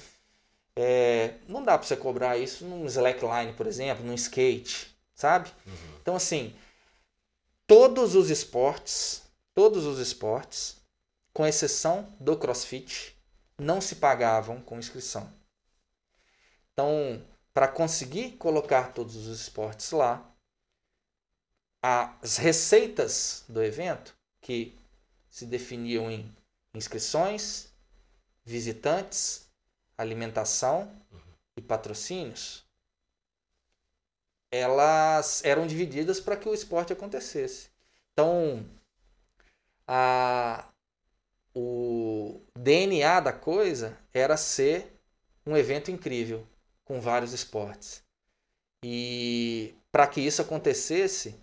É, 0.76 1.34
não 1.48 1.62
dá 1.62 1.78
para 1.78 1.86
você 1.86 1.96
cobrar 1.96 2.36
isso 2.36 2.64
num 2.64 2.84
slackline, 2.86 3.54
por 3.54 3.66
exemplo, 3.66 4.04
num 4.04 4.14
skate, 4.14 4.94
sabe? 5.14 5.50
Uhum. 5.66 5.98
Então, 6.02 6.16
assim, 6.16 6.54
todos 7.66 8.14
os 8.14 8.28
esportes, 8.28 9.22
todos 9.54 9.86
os 9.86 9.98
esportes, 9.98 10.76
com 11.32 11.46
exceção 11.46 12.12
do 12.20 12.36
crossfit, 12.36 13.16
não 13.58 13.80
se 13.80 13.96
pagavam 13.96 14.60
com 14.60 14.78
inscrição. 14.78 15.32
Então, 16.72 17.22
para 17.52 17.68
conseguir 17.68 18.32
colocar 18.32 18.92
todos 18.92 19.14
os 19.14 19.40
esportes 19.40 19.90
lá, 19.92 20.28
as 21.82 22.36
receitas 22.36 23.44
do 23.48 23.62
evento, 23.62 24.16
que 24.40 24.76
se 25.34 25.46
definiam 25.46 26.08
em 26.08 26.32
inscrições, 26.72 27.66
visitantes, 28.44 29.50
alimentação 29.98 30.96
e 31.56 31.60
patrocínios, 31.60 32.64
elas 34.48 35.44
eram 35.44 35.66
divididas 35.66 36.20
para 36.20 36.36
que 36.36 36.48
o 36.48 36.54
esporte 36.54 36.92
acontecesse. 36.92 37.68
Então, 38.12 38.64
a, 39.88 40.68
o 41.52 42.40
DNA 42.56 43.18
da 43.18 43.32
coisa 43.32 43.98
era 44.12 44.36
ser 44.36 44.96
um 45.44 45.56
evento 45.56 45.90
incrível, 45.90 46.46
com 46.84 47.00
vários 47.00 47.32
esportes. 47.32 48.04
E 48.84 49.74
para 49.90 50.06
que 50.06 50.20
isso 50.20 50.40
acontecesse, 50.40 51.34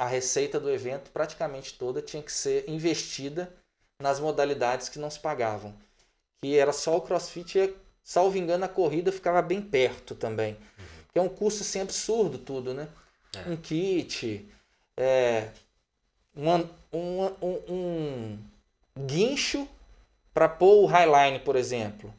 a 0.00 0.06
receita 0.06 0.58
do 0.58 0.70
evento 0.70 1.10
praticamente 1.10 1.74
toda 1.74 2.00
tinha 2.00 2.22
que 2.22 2.32
ser 2.32 2.64
investida 2.66 3.52
nas 4.00 4.18
modalidades 4.18 4.88
que 4.88 4.98
não 4.98 5.10
se 5.10 5.20
pagavam. 5.20 5.74
Que 6.42 6.56
era 6.56 6.72
só 6.72 6.96
o 6.96 7.02
crossfit 7.02 7.58
e, 7.58 7.74
salvo 8.02 8.38
engano, 8.38 8.64
a 8.64 8.68
corrida 8.68 9.12
ficava 9.12 9.42
bem 9.42 9.60
perto 9.60 10.14
também. 10.14 10.56
Que 11.12 11.18
é 11.18 11.22
um 11.22 11.28
custo 11.28 11.60
assim 11.60 11.82
absurdo 11.82 12.38
tudo, 12.38 12.72
né? 12.72 12.88
É. 13.36 13.50
Um 13.50 13.58
kit, 13.58 14.48
é, 14.96 15.50
um, 16.34 16.50
um, 16.90 17.24
um, 17.42 17.58
um 17.68 18.38
guincho 19.04 19.68
para 20.32 20.48
pôr 20.48 20.82
o 20.82 20.86
Highline, 20.86 21.40
por 21.40 21.56
exemplo. 21.56 22.14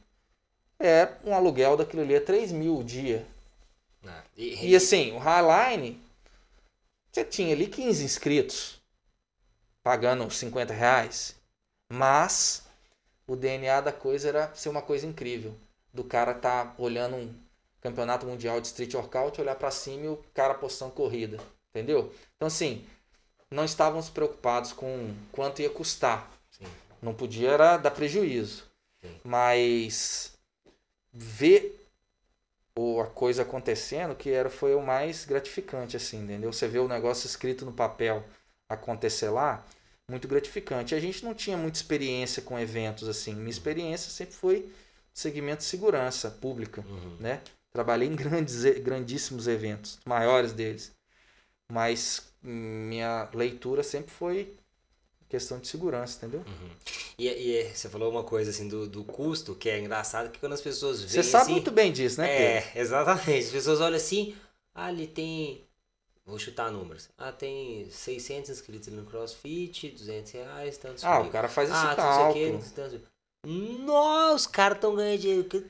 É 0.80 1.14
um 1.26 1.34
aluguel 1.34 1.76
daquilo 1.76 2.04
ali 2.04 2.14
é 2.14 2.20
3 2.20 2.52
mil 2.52 2.78
o 2.78 2.84
dia. 2.84 3.26
Ah, 4.06 4.22
E, 4.38 4.70
E 4.70 4.76
assim, 4.76 5.14
o 5.14 5.18
Highline, 5.18 6.00
você 7.12 7.26
tinha 7.26 7.54
ali 7.54 7.68
15 7.68 8.06
inscritos, 8.06 8.82
pagando 9.84 10.30
50 10.32 10.74
reais. 10.74 11.36
Mas 11.92 12.64
o 13.28 13.36
DNA 13.36 13.82
da 13.82 13.92
coisa 13.92 14.30
era 14.30 14.56
ser 14.56 14.70
uma 14.70 14.82
coisa 14.82 15.06
incrível. 15.06 15.54
Do 15.94 16.06
cara 16.06 16.34
tá 16.34 16.74
olhando 16.78 17.18
um 17.18 17.36
campeonato 17.82 18.26
mundial 18.26 18.62
de 18.62 18.68
street 18.68 18.94
workout, 18.94 19.42
olhar 19.42 19.56
para 19.56 19.72
cima 19.72 20.06
e 20.06 20.10
o 20.10 20.24
cara 20.34 20.54
postando 20.54 20.94
corrida. 20.94 21.38
Entendeu? 21.70 22.14
Então 22.38 22.48
assim, 22.48 22.86
não 23.50 23.66
estávamos 23.66 24.10
preocupados 24.10 24.72
com 24.72 25.14
quanto 25.34 25.62
ia 25.62 25.70
custar. 25.70 26.32
Sim. 26.50 26.66
Não 27.02 27.14
podia 27.14 27.50
era 27.50 27.76
dar 27.76 27.92
prejuízo. 27.92 28.64
Sim. 29.02 29.20
Mas 29.24 30.34
ver 31.12 31.81
o, 32.82 33.02
a 33.02 33.08
coisa 33.08 33.44
acontecendo 33.44 34.16
que 34.16 34.30
era 34.32 34.50
foi 34.50 34.76
o 34.76 34.82
mais 34.82 35.26
gratificante 35.26 35.98
assim, 35.98 36.24
entendeu? 36.24 36.52
Você 36.54 36.68
vê 36.68 36.80
o 36.80 36.88
negócio 36.88 37.26
escrito 37.28 37.66
no 37.66 37.74
papel 37.74 38.24
acontecer 38.70 39.30
lá, 39.30 39.66
muito 40.10 40.28
gratificante. 40.28 40.96
A 40.96 41.00
gente 41.00 41.24
não 41.24 41.34
tinha 41.34 41.58
muita 41.58 41.78
experiência 41.78 42.42
com 42.42 42.60
eventos 42.60 43.08
assim. 43.08 43.36
Minha 43.36 43.50
experiência 43.50 44.12
sempre 44.12 44.36
foi 44.36 44.72
segmento 45.14 45.60
de 45.60 45.66
segurança 45.66 46.30
pública, 46.32 46.82
Uhum. 46.88 47.18
né? 47.20 47.42
Trabalhei 47.74 48.08
em 48.08 48.16
grandes, 48.16 48.64
grandíssimos 48.82 49.48
eventos, 49.48 50.00
maiores 50.06 50.54
deles. 50.54 50.92
Mas 51.72 52.32
hum, 52.44 52.88
minha 52.90 53.30
leitura 53.34 53.84
sempre 53.84 54.12
foi 54.12 54.56
questão 55.32 55.60
de 55.60 55.68
segurança, 55.68 56.18
entendeu? 56.18 56.42
Uhum. 56.46 56.70
E, 57.18 57.28
e 57.28 57.72
você 57.74 57.88
falou 57.88 58.12
uma 58.12 58.24
coisa 58.24 58.52
assim 58.52 58.68
do, 58.68 58.86
do 58.86 59.04
custo, 59.06 59.56
que 59.56 59.70
é 59.70 59.80
engraçado, 59.80 60.30
que 60.30 60.40
quando 60.40 60.54
as 60.54 60.62
pessoas 60.62 61.00
veem 61.02 61.10
Você 61.10 61.24
sabe 61.24 61.44
assim, 61.44 61.52
muito 61.54 61.72
bem 61.72 61.92
disso, 61.92 62.20
né, 62.20 62.28
Pedro? 62.28 62.70
É, 62.78 62.82
exatamente. 62.82 63.46
As 63.46 63.52
pessoas 63.52 63.80
olham 63.80 63.96
assim, 63.96 64.36
ah, 64.76 64.92
ele 64.92 65.08
tem 65.08 65.64
Vou 66.24 66.38
chutar 66.38 66.72
números. 66.72 67.10
Ah, 67.18 67.32
tem 67.32 67.90
600 67.90 68.52
inscritos 68.52 68.94
no 68.94 69.04
CrossFit, 69.06 69.90
200 69.90 70.32
reais, 70.34 70.78
tantos 70.78 71.04
Ah, 71.04 71.20
mil. 71.20 71.30
o 71.30 71.32
cara 71.32 71.48
faz 71.48 71.70
esse 71.70 71.78
ah, 71.78 71.96
cálculo. 71.96 72.60
que, 72.62 72.70
tantos... 72.70 73.00
Nossa, 73.46 74.36
os 74.36 74.48
caras 74.48 74.78
estão 74.78 74.96
ganhando 74.96 75.20
dinheiro. 75.20 75.66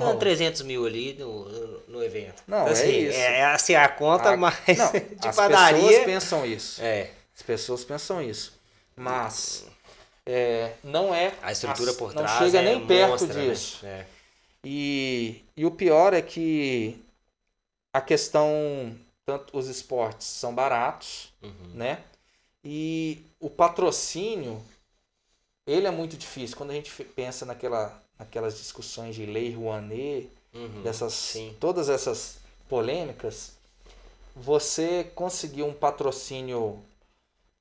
Oh. 0.00 0.14
300 0.16 0.62
mil 0.62 0.86
ali 0.86 1.14
no, 1.14 1.44
no, 1.88 2.02
evento. 2.02 2.42
Não, 2.46 2.62
Então, 2.62 2.68
é 2.68 2.72
assim, 2.72 2.96
isso. 3.08 3.18
É, 3.18 3.38
é 3.40 3.44
assim, 3.44 3.74
a 3.74 3.88
conta 3.88 4.30
A- 4.30 4.36
mais 4.36 4.56
Não, 4.78 4.92
de 5.20 5.28
as 5.28 5.36
padaria. 5.36 5.82
pessoas 5.82 6.04
pensam 6.06 6.46
isso. 6.46 6.80
É, 6.82 7.10
As 7.36 7.42
pessoas 7.42 7.84
pensam 7.84 8.22
isso. 8.22 8.53
Mas 8.96 9.66
é, 10.26 10.74
não 10.82 11.14
é. 11.14 11.34
a 11.42 11.52
estrutura 11.52 11.90
as- 11.90 11.96
por 11.96 12.14
não 12.14 12.22
trás 12.22 12.38
chega 12.38 12.60
é 12.60 12.62
nem 12.62 12.86
perto 12.86 13.26
né? 13.26 13.34
disso. 13.50 13.84
É. 13.84 14.06
E, 14.64 15.42
e 15.56 15.66
o 15.66 15.70
pior 15.70 16.14
é 16.14 16.22
que 16.22 16.98
a 17.92 18.00
questão, 18.00 18.96
tanto 19.26 19.56
os 19.56 19.68
esportes 19.68 20.26
são 20.26 20.54
baratos, 20.54 21.32
Uhum. 21.42 21.52
né? 21.74 22.02
E 22.64 23.22
o 23.38 23.50
patrocínio, 23.50 24.62
ele 25.66 25.86
é 25.86 25.90
muito 25.90 26.16
difícil. 26.16 26.56
Quando 26.56 26.70
a 26.70 26.74
gente 26.74 26.90
pensa 27.04 27.44
naquela, 27.44 28.00
naquelas 28.18 28.56
discussões 28.58 29.14
de 29.14 29.26
lei 29.26 29.52
Rouanet, 29.54 30.30
Uhum. 30.54 30.82
dessas, 30.82 31.12
Sim. 31.12 31.54
todas 31.58 31.88
essas 31.88 32.36
polêmicas, 32.68 33.52
você 34.36 35.04
conseguir 35.14 35.64
um 35.64 35.72
patrocínio 35.74 36.80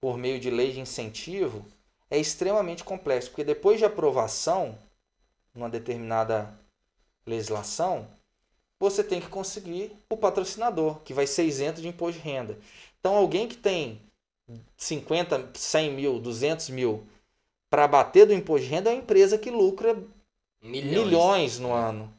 por 0.03 0.17
meio 0.17 0.37
de 0.37 0.49
lei 0.49 0.73
de 0.73 0.81
incentivo 0.81 1.65
é 2.09 2.19
extremamente 2.19 2.83
complexo, 2.83 3.29
porque 3.29 3.41
depois 3.41 3.79
de 3.79 3.85
aprovação, 3.85 4.77
numa 5.55 5.69
determinada 5.69 6.53
legislação, 7.25 8.05
você 8.77 9.01
tem 9.01 9.21
que 9.21 9.29
conseguir 9.29 9.93
o 10.09 10.17
patrocinador, 10.17 10.99
que 11.05 11.13
vai 11.13 11.25
ser 11.25 11.45
isento 11.45 11.81
de 11.81 11.87
imposto 11.87 12.19
de 12.19 12.27
renda. 12.27 12.59
Então, 12.99 13.15
alguém 13.15 13.47
que 13.47 13.55
tem 13.55 14.01
50, 14.75 15.51
100 15.53 15.93
mil, 15.93 16.19
200 16.19 16.67
mil 16.71 17.07
para 17.69 17.87
bater 17.87 18.27
do 18.27 18.33
imposto 18.33 18.67
de 18.67 18.73
renda 18.73 18.89
é 18.89 18.93
uma 18.95 18.99
empresa 18.99 19.37
que 19.37 19.49
lucra 19.49 19.95
Milhões. 20.61 21.05
milhões 21.05 21.59
no 21.59 21.71
ano. 21.71 22.13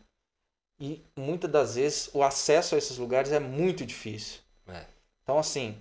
E 0.81 1.03
muitas 1.15 1.51
das 1.51 1.75
vezes 1.75 2.09
o 2.15 2.23
acesso 2.23 2.75
a 2.77 2.79
esses 2.79 2.97
lugares 2.97 3.31
é 3.31 3.39
muito 3.39 3.85
difícil. 3.85 4.41
É. 4.69 4.87
Então, 5.23 5.39
assim, 5.39 5.77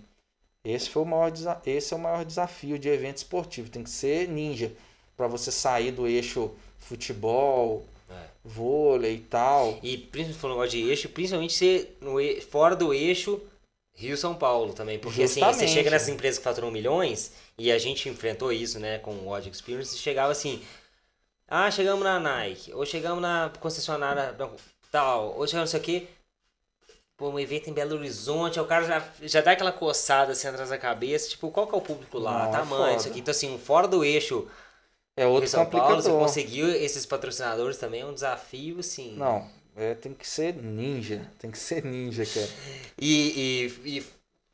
esse, 0.64 0.90
foi 0.90 1.02
o 1.02 1.06
maior 1.06 1.31
esse 1.65 1.94
é 1.94 1.98
o 1.98 1.99
maior 1.99 2.23
desafio 2.26 2.80
de 2.80 2.88
evento 2.90 3.18
esportivo. 3.18 3.69
Tem 3.69 3.84
que 3.84 3.90
ser 3.90 4.27
ninja 4.27 4.72
para 5.18 5.27
você 5.27 5.52
sair 5.52 5.91
do 5.91 6.07
eixo 6.07 6.52
futebol, 6.80 7.85
É. 8.10 8.26
vôlei 8.44 9.15
e 9.15 9.19
tal. 9.19 9.80
E 9.84 9.98
principalmente 9.98 10.72
de 10.72 10.90
eixo, 10.90 11.10
principalmente 11.10 11.53
ser 11.53 11.98
no, 12.02 12.15
fora 12.49 12.76
do 12.76 12.94
eixo 12.94 13.41
Rio-São 13.95 14.35
Paulo 14.35 14.73
também. 14.73 14.99
Porque 14.99 15.23
assim, 15.23 15.40
você 15.40 15.45
Justamente. 15.48 15.72
chega 15.73 15.90
nessas 15.91 16.10
empresas 16.10 16.38
que 16.40 16.44
faturam 16.44 16.72
milhões, 16.72 17.31
e 17.57 17.72
a 17.72 17.77
gente 17.77 18.10
enfrentou 18.10 18.52
isso, 18.52 18.80
né, 18.80 18.99
com 18.99 19.11
o 19.11 19.30
Odd 19.30 19.49
Experience, 19.49 19.95
e 19.95 19.99
chegava 19.99 20.31
assim, 20.31 20.61
ah, 21.48 21.69
chegamos 21.69 22.03
na 22.03 22.19
Nike, 22.19 22.73
ou 22.73 22.85
chegamos 22.85 23.22
na 23.22 23.52
concessionária 23.60 24.35
tal, 24.91 25.35
ou 25.38 25.48
chegamos 25.48 25.69
isso 25.69 25.77
aqui, 25.77 26.07
pô, 27.18 27.30
um 27.30 27.40
evento 27.40 27.69
em 27.69 27.73
Belo 27.73 27.95
Horizonte, 27.95 28.60
o 28.60 28.65
cara 28.65 28.85
já, 28.85 29.14
já 29.22 29.41
dá 29.41 29.52
aquela 29.52 29.72
coçada 29.72 30.31
assim 30.31 30.48
atrás 30.48 30.69
da 30.69 30.77
cabeça, 30.77 31.30
tipo, 31.30 31.52
qual 31.52 31.68
que 31.68 31.76
é 31.76 31.77
o 31.77 31.81
público 31.81 32.18
lá, 32.19 32.45
Não, 32.45 32.49
é 32.49 32.52
tamanho, 32.52 32.98
isso 32.98 33.07
aqui. 33.07 33.19
Então 33.19 33.31
assim, 33.31 33.57
fora 33.57 33.88
do 33.88 34.03
eixo 34.03 34.48
É 35.15 35.26
outro 35.26 35.41
Rio-São 35.41 35.65
Paulo, 35.69 36.02
você 36.02 36.10
conseguiu 36.10 36.69
esses 36.69 37.06
patrocinadores 37.06 37.77
também, 37.77 38.02
é 38.02 38.06
um 38.06 38.14
desafio, 38.14 38.80
assim... 38.80 39.15
Não, 39.15 39.48
é, 39.76 39.95
tem 39.95 40.14
que 40.14 40.27
ser 40.27 40.56
ninja. 40.56 41.31
Tem 41.40 41.52
que 41.52 41.57
ser 41.57 41.84
ninja, 41.84 42.26
cara. 42.26 42.49
E, 42.99 43.69
e, 43.85 43.98
e 43.98 44.06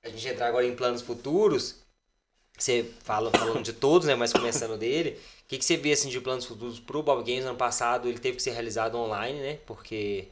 a 0.04 0.10
gente 0.10 0.28
entrar 0.28 0.48
agora 0.48 0.66
em 0.66 0.76
planos 0.76 1.02
futuros, 1.02 1.76
você 2.58 2.90
fala 3.04 3.32
falando 3.32 3.64
de 3.64 3.74
todos, 3.74 4.08
né? 4.08 4.16
Mas 4.16 4.34
começando 4.34 4.78
dele, 4.80 5.20
o 5.46 5.48
que, 5.48 5.58
que 5.58 5.66
você 5.66 5.78
vê 5.78 5.92
assim, 5.92 6.10
de 6.10 6.22
planos 6.22 6.46
futuros 6.46 6.80
pro 6.80 7.04
Bob 7.04 7.24
Games 7.24 7.46
ano 7.46 7.58
passado? 7.58 8.08
Ele 8.08 8.20
teve 8.20 8.38
que 8.38 8.44
ser 8.44 8.52
realizado 8.52 8.96
online, 8.98 9.40
né? 9.40 9.60
Porque 9.66 10.28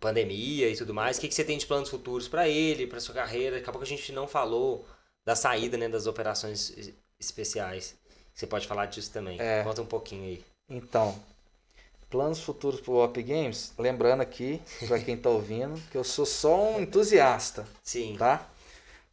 pandemia 0.00 0.68
e 0.70 0.76
tudo 0.76 0.92
mais. 0.94 1.16
O 1.16 1.20
que, 1.20 1.28
que 1.28 1.34
você 1.34 1.44
tem 1.44 1.58
de 1.58 1.66
planos 1.66 1.88
futuros 1.88 2.28
para 2.28 2.48
ele, 2.48 2.86
para 2.86 3.00
sua 3.00 3.14
carreira? 3.14 3.56
Daqui 3.56 3.68
a 3.68 3.72
pouco 3.72 3.84
a 3.84 3.88
gente 3.88 4.12
não 4.12 4.26
falou 4.28 4.86
da 5.24 5.34
saída 5.36 5.76
né, 5.76 5.88
das 5.88 6.06
operações 6.06 6.70
es- 6.76 6.92
especiais. 7.18 7.94
Você 8.34 8.46
pode 8.46 8.66
falar 8.66 8.86
disso 8.86 9.10
também. 9.10 9.40
É. 9.40 9.62
Conta 9.62 9.82
um 9.82 9.86
pouquinho 9.86 10.24
aí. 10.24 10.44
Então, 10.68 11.18
planos 12.10 12.40
futuros 12.40 12.80
pro 12.80 13.02
Up 13.04 13.20
Games, 13.22 13.72
lembrando 13.78 14.20
aqui, 14.20 14.60
para 14.86 14.98
quem 15.00 15.16
tá 15.16 15.30
ouvindo, 15.30 15.80
que 15.90 15.96
eu 15.96 16.04
sou 16.04 16.26
só 16.26 16.72
um 16.72 16.80
entusiasta, 16.80 17.66
Sim. 17.82 18.16
tá? 18.18 18.46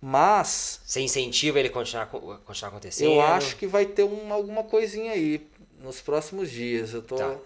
Mas 0.02 0.82
Você 0.86 1.00
incentiva 1.00 1.60
ele 1.60 1.70
a 1.70 1.72
continuar, 1.72 2.08
co- 2.08 2.38
continuar 2.46 2.70
acontecendo? 2.72 3.12
eu 3.14 3.22
acho 3.22 3.56
que 3.56 3.66
vai 3.66 3.86
ter 3.86 4.04
um, 4.04 4.34
alguma 4.34 4.64
coisinha 4.64 5.14
aí 5.14 5.48
nos 5.80 6.02
próximos 6.02 6.52
dias. 6.52 6.94
Eu 6.94 7.02
tô 7.02 7.16
Tá. 7.16 7.38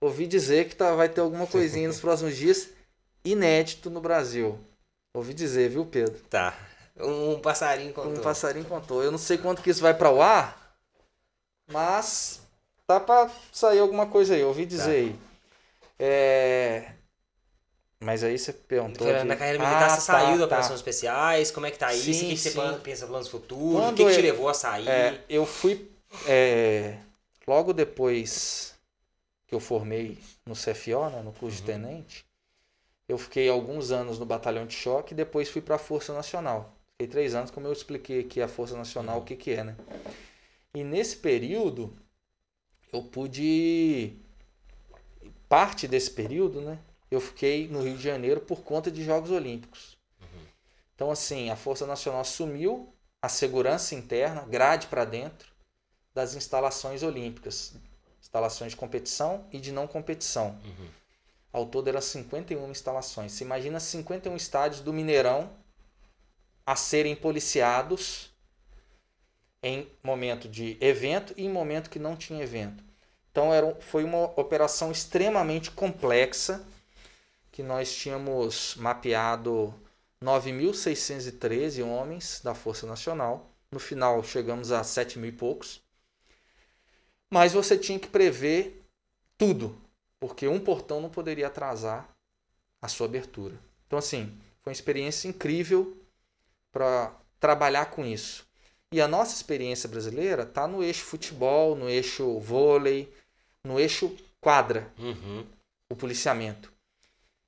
ouvi 0.00 0.26
dizer 0.26 0.68
que 0.68 0.74
tá, 0.74 0.94
vai 0.96 1.08
ter 1.08 1.20
alguma 1.20 1.46
coisinha 1.46 1.86
nos 1.88 2.00
próximos 2.00 2.36
dias 2.36 2.68
inédito 3.24 3.90
no 3.90 4.00
Brasil. 4.00 4.58
Ouvi 5.14 5.34
dizer, 5.34 5.68
viu, 5.70 5.84
Pedro? 5.86 6.18
Tá. 6.30 6.56
Um, 6.96 7.34
um 7.34 7.40
passarinho 7.40 7.92
contou. 7.92 8.12
Um 8.12 8.20
passarinho 8.20 8.64
contou. 8.66 9.02
Eu 9.02 9.10
não 9.10 9.18
sei 9.18 9.38
quanto 9.38 9.62
que 9.62 9.70
isso 9.70 9.80
vai 9.82 9.94
para 9.94 10.10
o 10.10 10.20
ar, 10.22 10.76
mas 11.70 12.40
tá 12.86 13.00
para 13.00 13.30
sair 13.52 13.78
alguma 13.78 14.06
coisa 14.06 14.34
aí. 14.34 14.42
Ouvi 14.44 14.66
dizer 14.66 14.84
Tá. 14.84 14.90
aí. 14.90 15.18
É... 15.98 16.92
Mas 18.02 18.24
aí 18.24 18.38
você 18.38 18.52
perguntou. 18.52 19.06
De- 19.06 19.24
Na 19.24 19.36
carreira 19.36 19.58
militar 19.58 19.86
Ah, 19.86 19.90
você 19.90 20.00
saiu 20.00 20.26
tá, 20.26 20.32
da 20.32 20.38
tá. 20.38 20.46
Operações 20.46 20.78
Especiais, 20.78 21.50
como 21.50 21.66
é 21.66 21.70
que 21.70 21.78
tá 21.78 21.92
isso? 21.92 22.04
Sim, 22.04 22.12
o 22.12 22.28
que, 22.28 22.34
que 22.34 22.38
você 22.38 22.78
pensa 22.82 23.06
planos 23.06 23.28
futuros? 23.28 23.80
Quando 23.80 23.92
o 23.92 23.96
que, 23.96 24.04
que 24.06 24.10
te 24.12 24.16
eu- 24.18 24.22
levou 24.22 24.48
a 24.48 24.54
sair? 24.54 24.88
É, 24.88 25.24
eu 25.28 25.44
fui. 25.44 25.90
é, 26.26 26.98
logo 27.46 27.72
depois 27.74 28.74
que 29.46 29.54
eu 29.54 29.60
formei 29.60 30.18
no 30.46 30.54
CFO, 30.56 31.10
né, 31.10 31.22
no 31.22 31.32
curso 31.32 31.56
de 31.62 31.70
Uhum. 31.70 31.78
tenente, 31.80 32.24
eu 33.10 33.18
fiquei 33.18 33.48
alguns 33.48 33.90
anos 33.90 34.20
no 34.20 34.24
batalhão 34.24 34.64
de 34.64 34.72
choque 34.72 35.12
e 35.12 35.16
depois 35.16 35.48
fui 35.48 35.60
para 35.60 35.74
a 35.74 35.78
Força 35.78 36.14
Nacional. 36.14 36.76
Fiquei 36.92 37.08
três 37.08 37.34
anos, 37.34 37.50
como 37.50 37.66
eu 37.66 37.72
expliquei 37.72 38.20
aqui 38.20 38.40
a 38.40 38.46
Força 38.46 38.76
Nacional, 38.76 39.18
o 39.18 39.24
que, 39.24 39.34
que 39.34 39.50
é, 39.50 39.64
né? 39.64 39.76
E 40.72 40.84
nesse 40.84 41.16
período, 41.16 41.92
eu 42.92 43.02
pude. 43.02 44.16
Parte 45.48 45.88
desse 45.88 46.12
período, 46.12 46.60
né? 46.60 46.78
Eu 47.10 47.20
fiquei 47.20 47.66
no 47.66 47.82
Rio 47.82 47.96
de 47.96 48.02
Janeiro 48.02 48.42
por 48.42 48.62
conta 48.62 48.92
de 48.92 49.02
Jogos 49.02 49.32
Olímpicos. 49.32 49.98
Uhum. 50.20 50.46
Então, 50.94 51.10
assim, 51.10 51.50
a 51.50 51.56
Força 51.56 51.84
Nacional 51.88 52.20
assumiu 52.20 52.94
a 53.20 53.28
segurança 53.28 53.96
interna, 53.96 54.42
grade 54.42 54.86
para 54.86 55.04
dentro, 55.04 55.52
das 56.14 56.36
instalações 56.36 57.02
olímpicas. 57.02 57.74
Instalações 58.22 58.70
de 58.70 58.76
competição 58.76 59.44
e 59.50 59.58
de 59.58 59.72
não 59.72 59.88
competição. 59.88 60.56
Uhum. 60.64 60.99
Ao 61.52 61.66
todo 61.66 61.88
eram 61.88 62.00
51 62.00 62.70
instalações. 62.70 63.32
Você 63.32 63.44
imagina 63.44 63.80
51 63.80 64.36
estádios 64.36 64.80
do 64.80 64.92
Mineirão 64.92 65.50
a 66.64 66.76
serem 66.76 67.16
policiados 67.16 68.30
em 69.62 69.88
momento 70.02 70.48
de 70.48 70.76
evento 70.80 71.34
e 71.36 71.44
em 71.44 71.48
momento 71.48 71.90
que 71.90 71.98
não 71.98 72.16
tinha 72.16 72.42
evento. 72.42 72.82
Então 73.30 73.52
era, 73.52 73.74
foi 73.80 74.04
uma 74.04 74.24
operação 74.40 74.90
extremamente 74.90 75.70
complexa 75.70 76.64
que 77.52 77.62
nós 77.62 77.94
tínhamos 77.94 78.76
mapeado 78.76 79.74
9.613 80.22 81.84
homens 81.84 82.40
da 82.42 82.54
Força 82.54 82.86
Nacional. 82.86 83.50
No 83.70 83.78
final 83.78 84.22
chegamos 84.22 84.72
a 84.72 84.82
7 84.82 85.18
mil 85.18 85.30
e 85.30 85.32
poucos. 85.32 85.80
Mas 87.32 87.52
você 87.52 87.78
tinha 87.78 87.98
que 87.98 88.08
prever 88.08 88.82
tudo, 89.38 89.79
porque 90.20 90.46
um 90.46 90.60
portão 90.60 91.00
não 91.00 91.08
poderia 91.10 91.46
atrasar 91.48 92.08
a 92.80 92.86
sua 92.88 93.06
abertura. 93.06 93.54
Então, 93.86 93.98
assim, 93.98 94.26
foi 94.62 94.70
uma 94.70 94.74
experiência 94.74 95.26
incrível 95.28 95.96
para 96.70 97.12
trabalhar 97.40 97.86
com 97.86 98.04
isso. 98.04 98.46
E 98.92 99.00
a 99.00 99.08
nossa 99.08 99.34
experiência 99.34 99.88
brasileira 99.88 100.42
está 100.42 100.66
no 100.66 100.82
eixo 100.82 101.04
futebol, 101.04 101.74
no 101.74 101.88
eixo 101.88 102.38
vôlei, 102.40 103.12
no 103.64 103.78
eixo 103.80 104.14
quadra, 104.40 104.90
Uhum. 104.98 105.44
o 105.90 105.96
policiamento. 105.96 106.72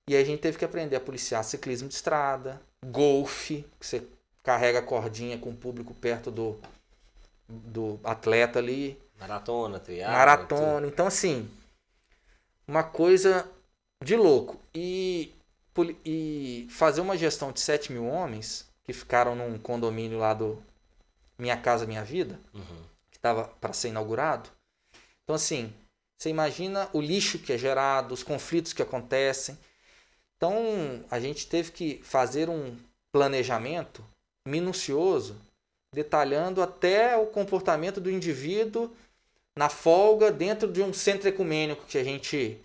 E 0.08 0.16
aí 0.16 0.22
a 0.22 0.26
gente 0.26 0.40
teve 0.40 0.58
que 0.58 0.64
aprender 0.64 0.96
a 0.96 1.00
policiar 1.00 1.44
ciclismo 1.44 1.88
de 1.88 1.94
estrada, 1.94 2.60
golfe, 2.84 3.64
que 3.78 3.86
você 3.86 4.02
carrega 4.42 4.80
a 4.80 4.82
cordinha 4.82 5.38
com 5.38 5.50
o 5.50 5.56
público 5.56 5.94
perto 5.94 6.30
do, 6.30 6.58
do 7.48 8.00
atleta 8.02 8.58
ali, 8.58 9.00
Maratona, 9.18 9.78
triatlo. 9.78 10.12
maratona. 10.16 10.86
Então, 10.86 11.06
assim, 11.06 11.48
uma 12.72 12.82
coisa 12.82 13.46
de 14.02 14.16
louco. 14.16 14.58
E, 14.74 15.32
e 16.04 16.66
fazer 16.70 17.02
uma 17.02 17.18
gestão 17.18 17.52
de 17.52 17.60
7 17.60 17.92
mil 17.92 18.06
homens 18.06 18.66
que 18.82 18.94
ficaram 18.94 19.34
num 19.36 19.58
condomínio 19.58 20.18
lá 20.18 20.32
do 20.32 20.62
Minha 21.38 21.56
Casa 21.56 21.86
Minha 21.86 22.02
Vida. 22.02 22.40
Uhum. 22.54 22.82
que 23.10 23.18
estava 23.18 23.44
para 23.60 23.74
ser 23.74 23.88
inaugurado. 23.88 24.48
Então, 25.22 25.36
assim, 25.36 25.72
você 26.18 26.30
imagina 26.30 26.88
o 26.94 27.00
lixo 27.00 27.38
que 27.38 27.52
é 27.52 27.58
gerado, 27.58 28.14
os 28.14 28.22
conflitos 28.22 28.72
que 28.72 28.82
acontecem. 28.82 29.58
Então, 30.36 31.04
a 31.10 31.20
gente 31.20 31.46
teve 31.46 31.70
que 31.72 32.00
fazer 32.02 32.48
um, 32.48 32.76
planejamento 33.12 34.02
minucioso, 34.48 35.36
detalhando 35.94 36.62
até 36.62 37.14
o 37.16 37.26
comportamento 37.26 38.00
do 38.00 38.10
indivíduo 38.10 38.90
na 39.56 39.68
folga 39.68 40.30
dentro 40.30 40.70
de 40.70 40.82
um 40.82 40.92
centro 40.92 41.28
ecumênico 41.28 41.84
que 41.86 41.98
a 41.98 42.04
gente 42.04 42.58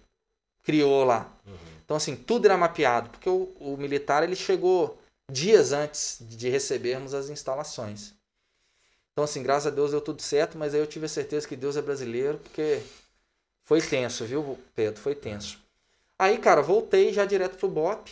criou 0.64 1.04
lá. 1.04 1.32
Uhum. 1.46 1.54
Então, 1.84 1.98
assim, 1.98 2.16
tudo 2.16 2.46
era 2.46 2.58
mapeado, 2.58 3.10
porque 3.10 3.30
o, 3.30 3.54
o, 3.60 3.78
militar 3.78 4.24
ele 4.24 4.36
chegou 4.36 4.98
dias 5.32 5.72
antes 5.72 6.18
de 6.22 6.50
recebermos 6.50 7.14
as 7.14 7.30
instalações. 7.30 8.14
Então, 9.12 9.24
assim, 9.24 9.42
graças 9.42 9.68
a 9.68 9.76
Deus 9.76 9.92
deu 9.92 10.02
tudo 10.02 10.22
certo, 10.22 10.58
mas 10.58 10.74
aí 10.74 10.80
eu 10.80 10.88
tive 10.88 11.06
a 11.06 11.10
certeza 11.10 11.48
que 11.48 11.56
Deus 11.56 11.76
é 11.76 11.82
brasileiro, 11.82 12.38
porque 12.40 12.82
foi 13.66 13.82
tenso, 13.82 14.26
viu, 14.26 14.58
Pedro? 14.76 15.02
Foi 15.02 15.16
tenso. 15.16 15.60
Aí, 16.20 16.38
cara, 16.38 16.62
voltei 16.62 17.12
já 17.14 17.26
direto 17.26 17.58
pro 17.58 17.68
BOP 17.68 18.12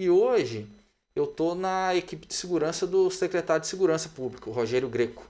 e 0.00 0.10
hoje 0.10 0.66
eu 1.14 1.26
tô 1.26 1.54
na 1.54 1.94
equipe 1.94 2.26
de 2.26 2.34
segurança 2.34 2.86
do 2.86 3.10
secretário 3.10 3.62
de 3.62 3.68
Segurança 3.68 4.08
Pública, 4.08 4.48
o 4.48 4.52
Rogério 4.52 4.88
Greco. 4.88 5.29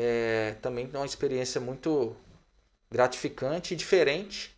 É, 0.00 0.54
também 0.62 0.88
é 0.92 0.96
uma 0.96 1.04
experiência 1.04 1.60
muito 1.60 2.14
gratificante 2.88 3.74
e 3.74 3.76
diferente, 3.76 4.56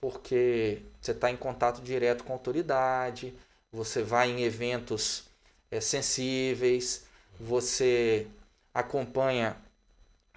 porque 0.00 0.82
você 1.00 1.12
está 1.12 1.30
em 1.30 1.36
contato 1.36 1.80
direto 1.80 2.24
com 2.24 2.32
a 2.32 2.34
autoridade, 2.34 3.32
você 3.70 4.02
vai 4.02 4.32
em 4.32 4.42
eventos 4.42 5.22
é, 5.70 5.80
sensíveis, 5.80 7.04
você 7.38 8.26
acompanha 8.74 9.56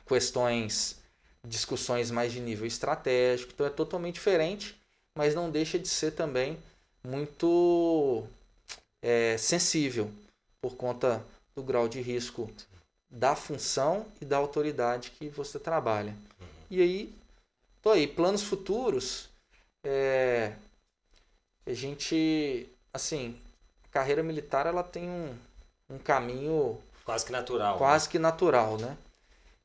questões, 0.06 1.00
discussões 1.44 2.12
mais 2.12 2.32
de 2.32 2.42
nível 2.42 2.68
estratégico, 2.68 3.54
então 3.56 3.66
é 3.66 3.72
totalmente 3.72 4.16
diferente, 4.16 4.80
mas 5.18 5.34
não 5.34 5.50
deixa 5.50 5.80
de 5.80 5.88
ser 5.88 6.12
também 6.12 6.60
muito 7.04 8.24
é, 9.02 9.36
sensível 9.40 10.12
por 10.62 10.76
conta 10.76 11.26
do 11.56 11.64
grau 11.64 11.88
de 11.88 12.00
risco 12.02 12.48
da 13.12 13.36
função 13.36 14.06
e 14.22 14.26
da 14.26 14.38
autoridade 14.38 15.12
que 15.12 15.28
você 15.28 15.60
trabalha. 15.60 16.16
Uhum. 16.40 16.48
E 16.70 16.82
aí, 16.82 17.14
tô 17.82 17.92
aí, 17.92 18.08
planos 18.08 18.42
futuros, 18.42 19.30
é, 19.84 20.54
a 21.66 21.74
gente, 21.74 22.70
assim, 22.94 23.38
a 23.84 23.88
carreira 23.90 24.24
militar 24.24 24.66
ela 24.66 24.84
tem 24.84 25.10
um, 25.10 25.36
um 25.90 25.98
caminho 25.98 26.82
quase 27.04 27.26
que 27.26 27.32
natural. 27.34 27.78
Quase 27.78 28.06
né? 28.06 28.12
que 28.12 28.20
natural, 28.20 28.78
né? 28.78 28.98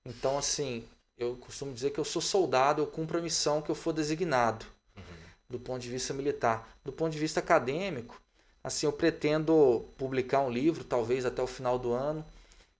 Então, 0.05 0.37
assim, 0.37 0.85
eu 1.17 1.37
costumo 1.37 1.73
dizer 1.73 1.91
que 1.91 2.01
eu 2.01 2.05
sou 2.05 2.21
soldado, 2.21 2.83
eu 2.83 2.87
cumpro 2.87 3.19
a 3.19 3.23
missão 3.23 3.63
que 3.63 3.71
eu 3.71 3.75
for 3.75 3.93
designado, 3.93 4.67
uhum. 4.97 5.03
do 5.51 5.61
ponto 5.61 5.81
de 5.81 5.89
vista 5.89 6.13
militar. 6.13 6.69
Do 6.85 6.93
ponto 6.93 7.13
de 7.13 7.19
vista 7.19 7.39
acadêmico, 7.39 8.21
assim, 8.63 8.87
eu 8.87 8.93
pretendo 8.93 9.85
publicar 9.97 10.41
um 10.41 10.51
livro, 10.51 10.83
talvez 10.83 11.25
até 11.25 11.41
o 11.41 11.47
final 11.47 11.79
do 11.79 11.93
ano, 11.93 12.25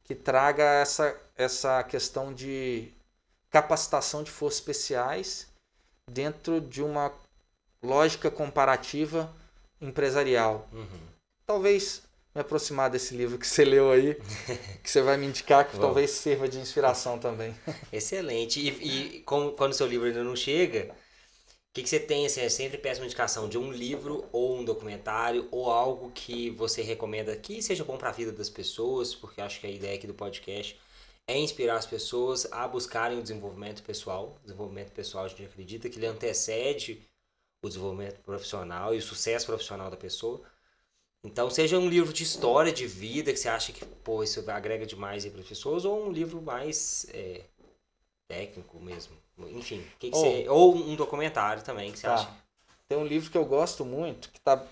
que 0.07 0.15
traga 0.15 0.63
essa, 0.63 1.21
essa 1.37 1.83
questão 1.83 2.33
de 2.33 2.93
capacitação 3.51 4.23
de 4.23 4.31
forças 4.31 4.61
especiais 4.61 5.49
dentro 6.09 6.61
de 6.61 6.81
uma 6.81 7.13
lógica 7.83 8.31
comparativa 8.31 9.31
empresarial. 9.81 10.69
Uhum. 10.73 10.87
Talvez 11.45 12.03
me 12.33 12.41
aproximar 12.41 12.89
desse 12.89 13.17
livro 13.17 13.37
que 13.37 13.47
você 13.47 13.65
leu 13.65 13.91
aí, 13.91 14.15
que 14.83 14.89
você 14.89 15.03
vai 15.03 15.17
me 15.17 15.27
indicar, 15.27 15.69
que 15.69 15.77
talvez 15.77 16.13
sirva 16.13 16.49
de 16.49 16.59
inspiração 16.59 17.19
também. 17.19 17.53
Excelente. 17.93 18.61
E, 18.61 19.17
e 19.17 19.23
como, 19.23 19.53
quando 19.53 19.73
o 19.73 19.75
seu 19.75 19.89
livro 19.89 20.07
ainda 20.07 20.23
não 20.23 20.37
chega, 20.37 20.95
que, 21.77 21.83
que 21.83 21.91
você 21.91 22.01
tem, 22.01 22.25
assim, 22.25 22.41
eu 22.41 22.49
sempre 22.49 22.79
peço 22.79 23.03
uma 23.03 23.07
indicação 23.07 23.51
de 23.51 23.59
um 23.59 23.71
livro 23.71 24.27
ou 24.33 24.57
um 24.57 24.65
documentário 24.65 25.47
ou 25.51 25.71
algo 25.71 26.11
que 26.11 26.49
você 26.49 26.81
recomenda 26.81 27.37
que 27.37 27.61
seja 27.61 27.85
bom 27.85 27.99
para 27.99 28.09
a 28.09 28.13
vida 28.13 28.33
das 28.33 28.49
pessoas, 28.49 29.15
porque 29.15 29.43
acho 29.43 29.61
que 29.61 29.67
a 29.67 29.71
ideia 29.71 29.95
aqui 29.95 30.07
do 30.07 30.15
podcast 30.15 30.81
é 31.27 31.37
inspirar 31.39 31.77
as 31.77 31.85
pessoas 31.85 32.51
a 32.51 32.67
buscarem 32.67 33.19
o 33.19 33.23
desenvolvimento 33.23 33.83
pessoal. 33.83 34.39
Desenvolvimento 34.43 34.91
pessoal, 34.93 35.27
a 35.27 35.29
gente 35.29 35.45
acredita 35.45 35.91
que 35.91 35.99
ele 35.99 36.07
antecede 36.07 37.03
o 37.63 37.69
desenvolvimento 37.69 38.21
profissional 38.21 38.95
e 38.95 38.99
o 38.99 39.03
sucesso 39.03 39.45
profissional 39.45 39.91
da 39.91 39.99
pessoa. 39.99 40.41
Então, 41.23 41.51
seja 41.51 41.79
um 41.79 41.91
livro 41.91 42.11
de 42.11 42.23
história, 42.23 42.73
de 42.73 42.87
vida, 42.87 43.35
que 43.35 43.39
você 43.39 43.51
acha 43.51 43.71
que, 43.71 43.85
pô, 43.85 44.23
isso 44.23 44.43
agrega 44.51 44.87
demais 44.87 45.27
para 45.27 45.43
as 45.43 45.49
pessoas, 45.49 45.85
ou 45.85 46.07
um 46.07 46.11
livro 46.11 46.41
mais 46.41 47.07
é, 47.13 47.43
técnico 48.27 48.81
mesmo. 48.81 49.26
Enfim, 49.39 49.85
que 49.99 50.11
que 50.11 50.17
oh, 50.17 50.21
você... 50.21 50.49
ou 50.49 50.75
um 50.75 50.97
documentário 50.97 51.63
também 51.63 51.93
que 51.93 51.99
você 51.99 52.07
tá. 52.07 52.15
acha. 52.15 52.31
Tem 52.89 52.97
um 52.97 53.07
livro 53.07 53.31
que 53.31 53.37
eu 53.37 53.45
gosto 53.45 53.85
muito, 53.85 54.31
que 54.31 54.41
tá, 54.41 54.65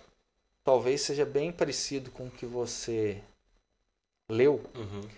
talvez 0.63 1.01
seja 1.01 1.27
bem 1.27 1.51
parecido 1.51 2.11
com 2.11 2.27
o 2.27 2.31
que 2.31 2.47
você 2.47 3.21
leu, 4.29 4.65
uhum. 4.75 5.09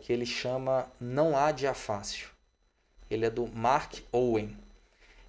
que 0.00 0.12
ele 0.12 0.26
chama 0.26 0.90
Não 0.98 1.36
Há 1.36 1.52
Dia 1.52 1.74
Fácil. 1.74 2.28
Ele 3.10 3.26
é 3.26 3.30
do 3.30 3.46
Mark 3.46 3.98
Owen. 4.10 4.56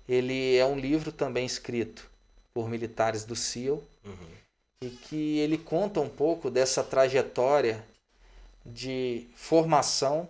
Ele 0.08 0.56
é 0.56 0.66
um 0.66 0.80
livro 0.80 1.12
também 1.12 1.46
escrito 1.46 2.10
por 2.54 2.70
militares 2.70 3.26
do 3.26 3.36
SEAL 3.36 3.84
uhum. 4.06 4.30
e 4.82 4.90
que 4.90 5.38
ele 5.40 5.58
conta 5.58 6.00
um 6.00 6.10
pouco 6.10 6.50
dessa 6.50 6.84
trajetória 6.84 7.86
de 8.66 9.28
formação 9.36 10.28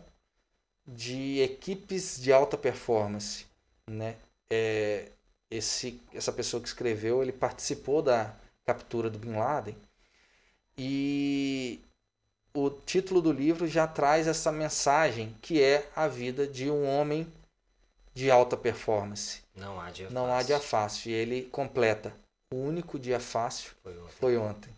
de 0.88 1.42
equipes 1.42 2.20
de 2.20 2.32
alta 2.32 2.58
performance, 2.58 3.46
né? 3.90 4.16
É, 4.50 5.12
esse, 5.52 6.02
essa 6.14 6.32
pessoa 6.32 6.62
que 6.62 6.68
escreveu, 6.68 7.22
ele 7.22 7.34
participou 7.34 8.02
da 8.02 8.34
captura 8.66 9.10
do 9.10 9.20
Bin 9.20 9.34
Laden 9.34 9.76
e 10.78 11.82
o 12.54 12.70
título 12.70 13.22
do 13.22 13.32
livro 13.32 13.68
já 13.68 13.88
traz 13.88 14.28
essa 14.28 14.52
mensagem 14.52 15.36
que 15.42 15.62
é 15.62 15.88
a 15.96 16.08
vida 16.08 16.46
de 16.46 16.70
um 16.70 16.88
homem 16.88 17.28
de 18.14 18.32
alta 18.32 18.56
performance. 18.56 19.42
Não 19.56 19.80
há 19.80 19.90
dia 19.90 20.10
Não 20.10 20.28
fácil. 20.28 20.36
há 20.36 20.44
dia 20.44 20.60
fácil. 20.60 21.12
E 21.12 21.14
ele 21.14 21.42
completa. 21.44 22.14
O 22.52 22.58
único 22.58 22.98
dia 22.98 23.20
fácil 23.20 23.72
foi 23.84 23.98
ontem. 23.98 24.16
Foi 24.20 24.38
ontem. 24.38 24.70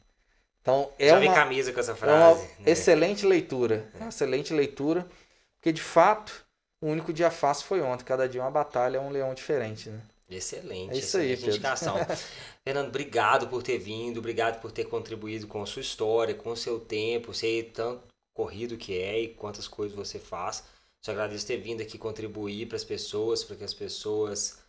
Então 0.62 0.92
é 1.00 1.10
Já 1.10 1.20
uma, 1.20 1.34
camisa 1.34 1.72
com 1.72 1.80
essa 1.80 1.96
frase. 1.96 2.16
É 2.18 2.24
uma 2.24 2.36
né? 2.36 2.72
excelente 2.72 3.26
leitura. 3.26 3.90
É. 3.94 3.98
Uma 3.98 4.10
excelente 4.10 4.54
leitura. 4.54 5.08
Porque 5.60 5.74
de 5.74 5.82
fato, 5.82 6.46
o 6.82 6.88
único 6.88 7.12
dia 7.12 7.30
fácil 7.30 7.68
foi 7.68 7.82
ontem. 7.82 8.06
Cada 8.06 8.28
dia 8.28 8.42
uma 8.42 8.52
batalha, 8.52 9.02
um 9.02 9.10
leão 9.10 9.34
diferente, 9.34 9.90
né? 9.90 10.02
Excelente. 10.30 10.94
É 10.94 10.98
isso 10.98 11.18
aí, 11.18 11.36
Pedro. 11.36 11.50
indicação. 11.50 11.96
Fernando, 12.64 12.88
obrigado 12.88 13.48
por 13.48 13.64
ter 13.64 13.78
vindo, 13.78 14.20
obrigado 14.20 14.62
por 14.62 14.72
ter 14.72 14.86
contribuído 14.86 15.48
com 15.48 15.62
a 15.62 15.66
sua 15.66 15.82
história, 15.82 16.36
com 16.36 16.52
o 16.52 16.58
seu 16.58 16.80
tempo. 16.80 17.34
Sei 17.34 17.64
tanto 17.64 18.04
corrido 18.34 18.78
que 18.78 18.98
é 18.98 19.22
e 19.22 19.28
quantas 19.30 19.68
coisas 19.68 19.98
você 19.98 20.20
faz. 20.20 20.64
Te 21.02 21.12
agradeço 21.12 21.48
ter 21.48 21.58
vindo 21.58 21.82
aqui 21.82 21.98
contribuir 21.98 22.68
para 22.68 22.76
as 22.76 22.84
pessoas, 22.84 23.44
para 23.44 23.56
que 23.56 23.64
as 23.64 23.74
pessoas, 23.74 24.60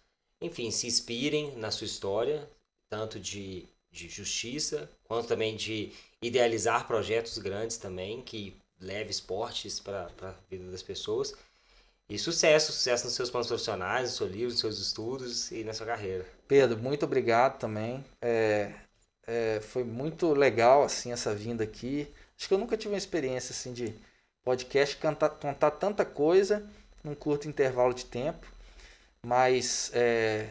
enfim, 0.41 0.71
se 0.71 0.87
inspirem 0.87 1.57
na 1.57 1.71
sua 1.71 1.85
história, 1.87 2.49
tanto 2.89 3.21
de, 3.21 3.67
de 3.91 4.09
justiça, 4.09 4.91
quanto 5.05 5.29
também 5.29 5.57
de 5.57 5.93
idealizar 6.23 6.87
projetos 6.87 7.37
grandes 7.39 7.77
também, 7.77 8.23
que 8.23 8.57
leve 8.81 9.11
esportes 9.11 9.79
para 9.79 10.11
a 10.23 10.35
vida 10.49 10.71
das 10.71 10.83
pessoas. 10.83 11.35
E 12.09 12.19
sucesso, 12.19 12.73
sucesso 12.73 13.05
nos 13.05 13.15
seus 13.15 13.31
planos 13.31 13.47
profissionais, 13.47 14.11
no 14.11 14.17
seu 14.17 14.27
livro, 14.27 14.51
nos 14.51 14.59
seus 14.59 14.79
estudos 14.81 15.53
e 15.53 15.63
na 15.63 15.73
sua 15.73 15.87
carreira. 15.87 16.27
Pedro, 16.49 16.77
muito 16.77 17.05
obrigado 17.05 17.59
também. 17.59 18.05
É, 18.21 18.73
é, 19.27 19.61
foi 19.61 19.85
muito 19.85 20.33
legal 20.33 20.83
assim 20.83 21.13
essa 21.13 21.33
vinda 21.33 21.63
aqui. 21.63 22.09
Acho 22.37 22.49
que 22.49 22.55
eu 22.55 22.59
nunca 22.59 22.77
tive 22.77 22.95
uma 22.95 22.99
experiência 22.99 23.53
assim 23.53 23.73
de 23.73 23.95
podcast 24.43 24.97
cantar, 24.97 25.31
contar 25.31 25.71
tanta 25.71 26.05
coisa 26.05 26.69
num 27.05 27.15
curto 27.15 27.47
intervalo 27.47 27.95
de 27.95 28.05
tempo. 28.05 28.45
Mas 29.25 29.93
é, 29.95 30.49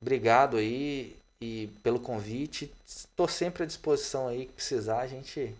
obrigado 0.00 0.56
aí 0.56 1.16
e 1.40 1.68
pelo 1.82 1.98
convite. 1.98 2.72
Estou 2.86 3.26
sempre 3.26 3.64
à 3.64 3.66
disposição 3.66 4.28
aí 4.28 4.46
que 4.46 4.52
precisar 4.52 5.00
a 5.00 5.06
gente 5.08 5.52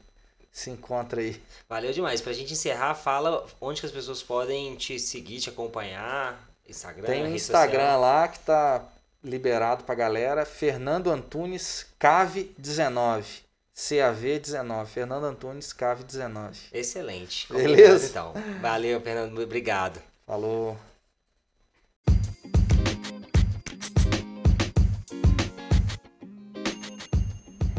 se 0.56 0.70
encontra 0.70 1.20
aí. 1.20 1.38
Valeu 1.68 1.92
demais. 1.92 2.22
Pra 2.22 2.32
gente 2.32 2.54
encerrar, 2.54 2.94
fala 2.94 3.44
onde 3.60 3.78
que 3.80 3.86
as 3.86 3.92
pessoas 3.92 4.22
podem 4.22 4.74
te 4.74 4.98
seguir, 4.98 5.38
te 5.38 5.50
acompanhar. 5.50 6.48
Instagram, 6.66 7.04
Tem 7.04 7.24
um 7.24 7.34
Instagram 7.34 7.82
social. 7.82 8.00
lá 8.00 8.26
que 8.28 8.38
tá 8.38 8.82
liberado 9.22 9.84
pra 9.84 9.94
galera. 9.94 10.46
Fernando 10.46 11.10
Antunes 11.10 11.86
Cave 11.98 12.54
19. 12.56 13.44
CAV19. 13.76 14.86
Fernando 14.86 15.24
Antunes 15.24 15.74
Cave 15.74 16.02
19. 16.04 16.58
Excelente. 16.72 17.52
Beleza? 17.52 18.06
Então. 18.06 18.32
Valeu, 18.62 18.98
Fernando. 19.02 19.38
Obrigado. 19.38 20.00
Falou. 20.26 20.74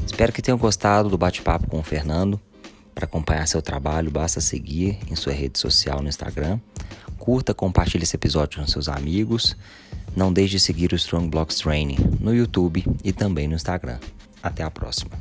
Espero 0.05 0.31
que 0.31 0.43
tenham 0.43 0.59
gostado 0.59 1.09
do 1.09 1.17
bate-papo 1.17 1.67
com 1.67 1.79
o 1.79 1.83
Fernando. 1.83 2.39
Para 2.97 3.05
acompanhar 3.05 3.47
seu 3.47 3.61
trabalho, 3.61 4.09
basta 4.09 4.41
seguir 4.41 4.97
em 5.07 5.15
sua 5.15 5.31
rede 5.31 5.59
social 5.59 6.01
no 6.01 6.09
Instagram. 6.09 6.59
Curta, 7.19 7.53
compartilhe 7.53 8.03
esse 8.03 8.15
episódio 8.15 8.59
com 8.59 8.65
seus 8.65 8.89
amigos. 8.89 9.55
Não 10.15 10.33
deixe 10.33 10.53
de 10.53 10.59
seguir 10.59 10.91
o 10.91 10.95
Strong 10.95 11.29
Blocks 11.29 11.57
Training 11.57 12.17
no 12.19 12.33
YouTube 12.33 12.83
e 13.03 13.13
também 13.13 13.47
no 13.47 13.53
Instagram. 13.53 13.99
Até 14.41 14.63
a 14.63 14.71
próxima. 14.71 15.11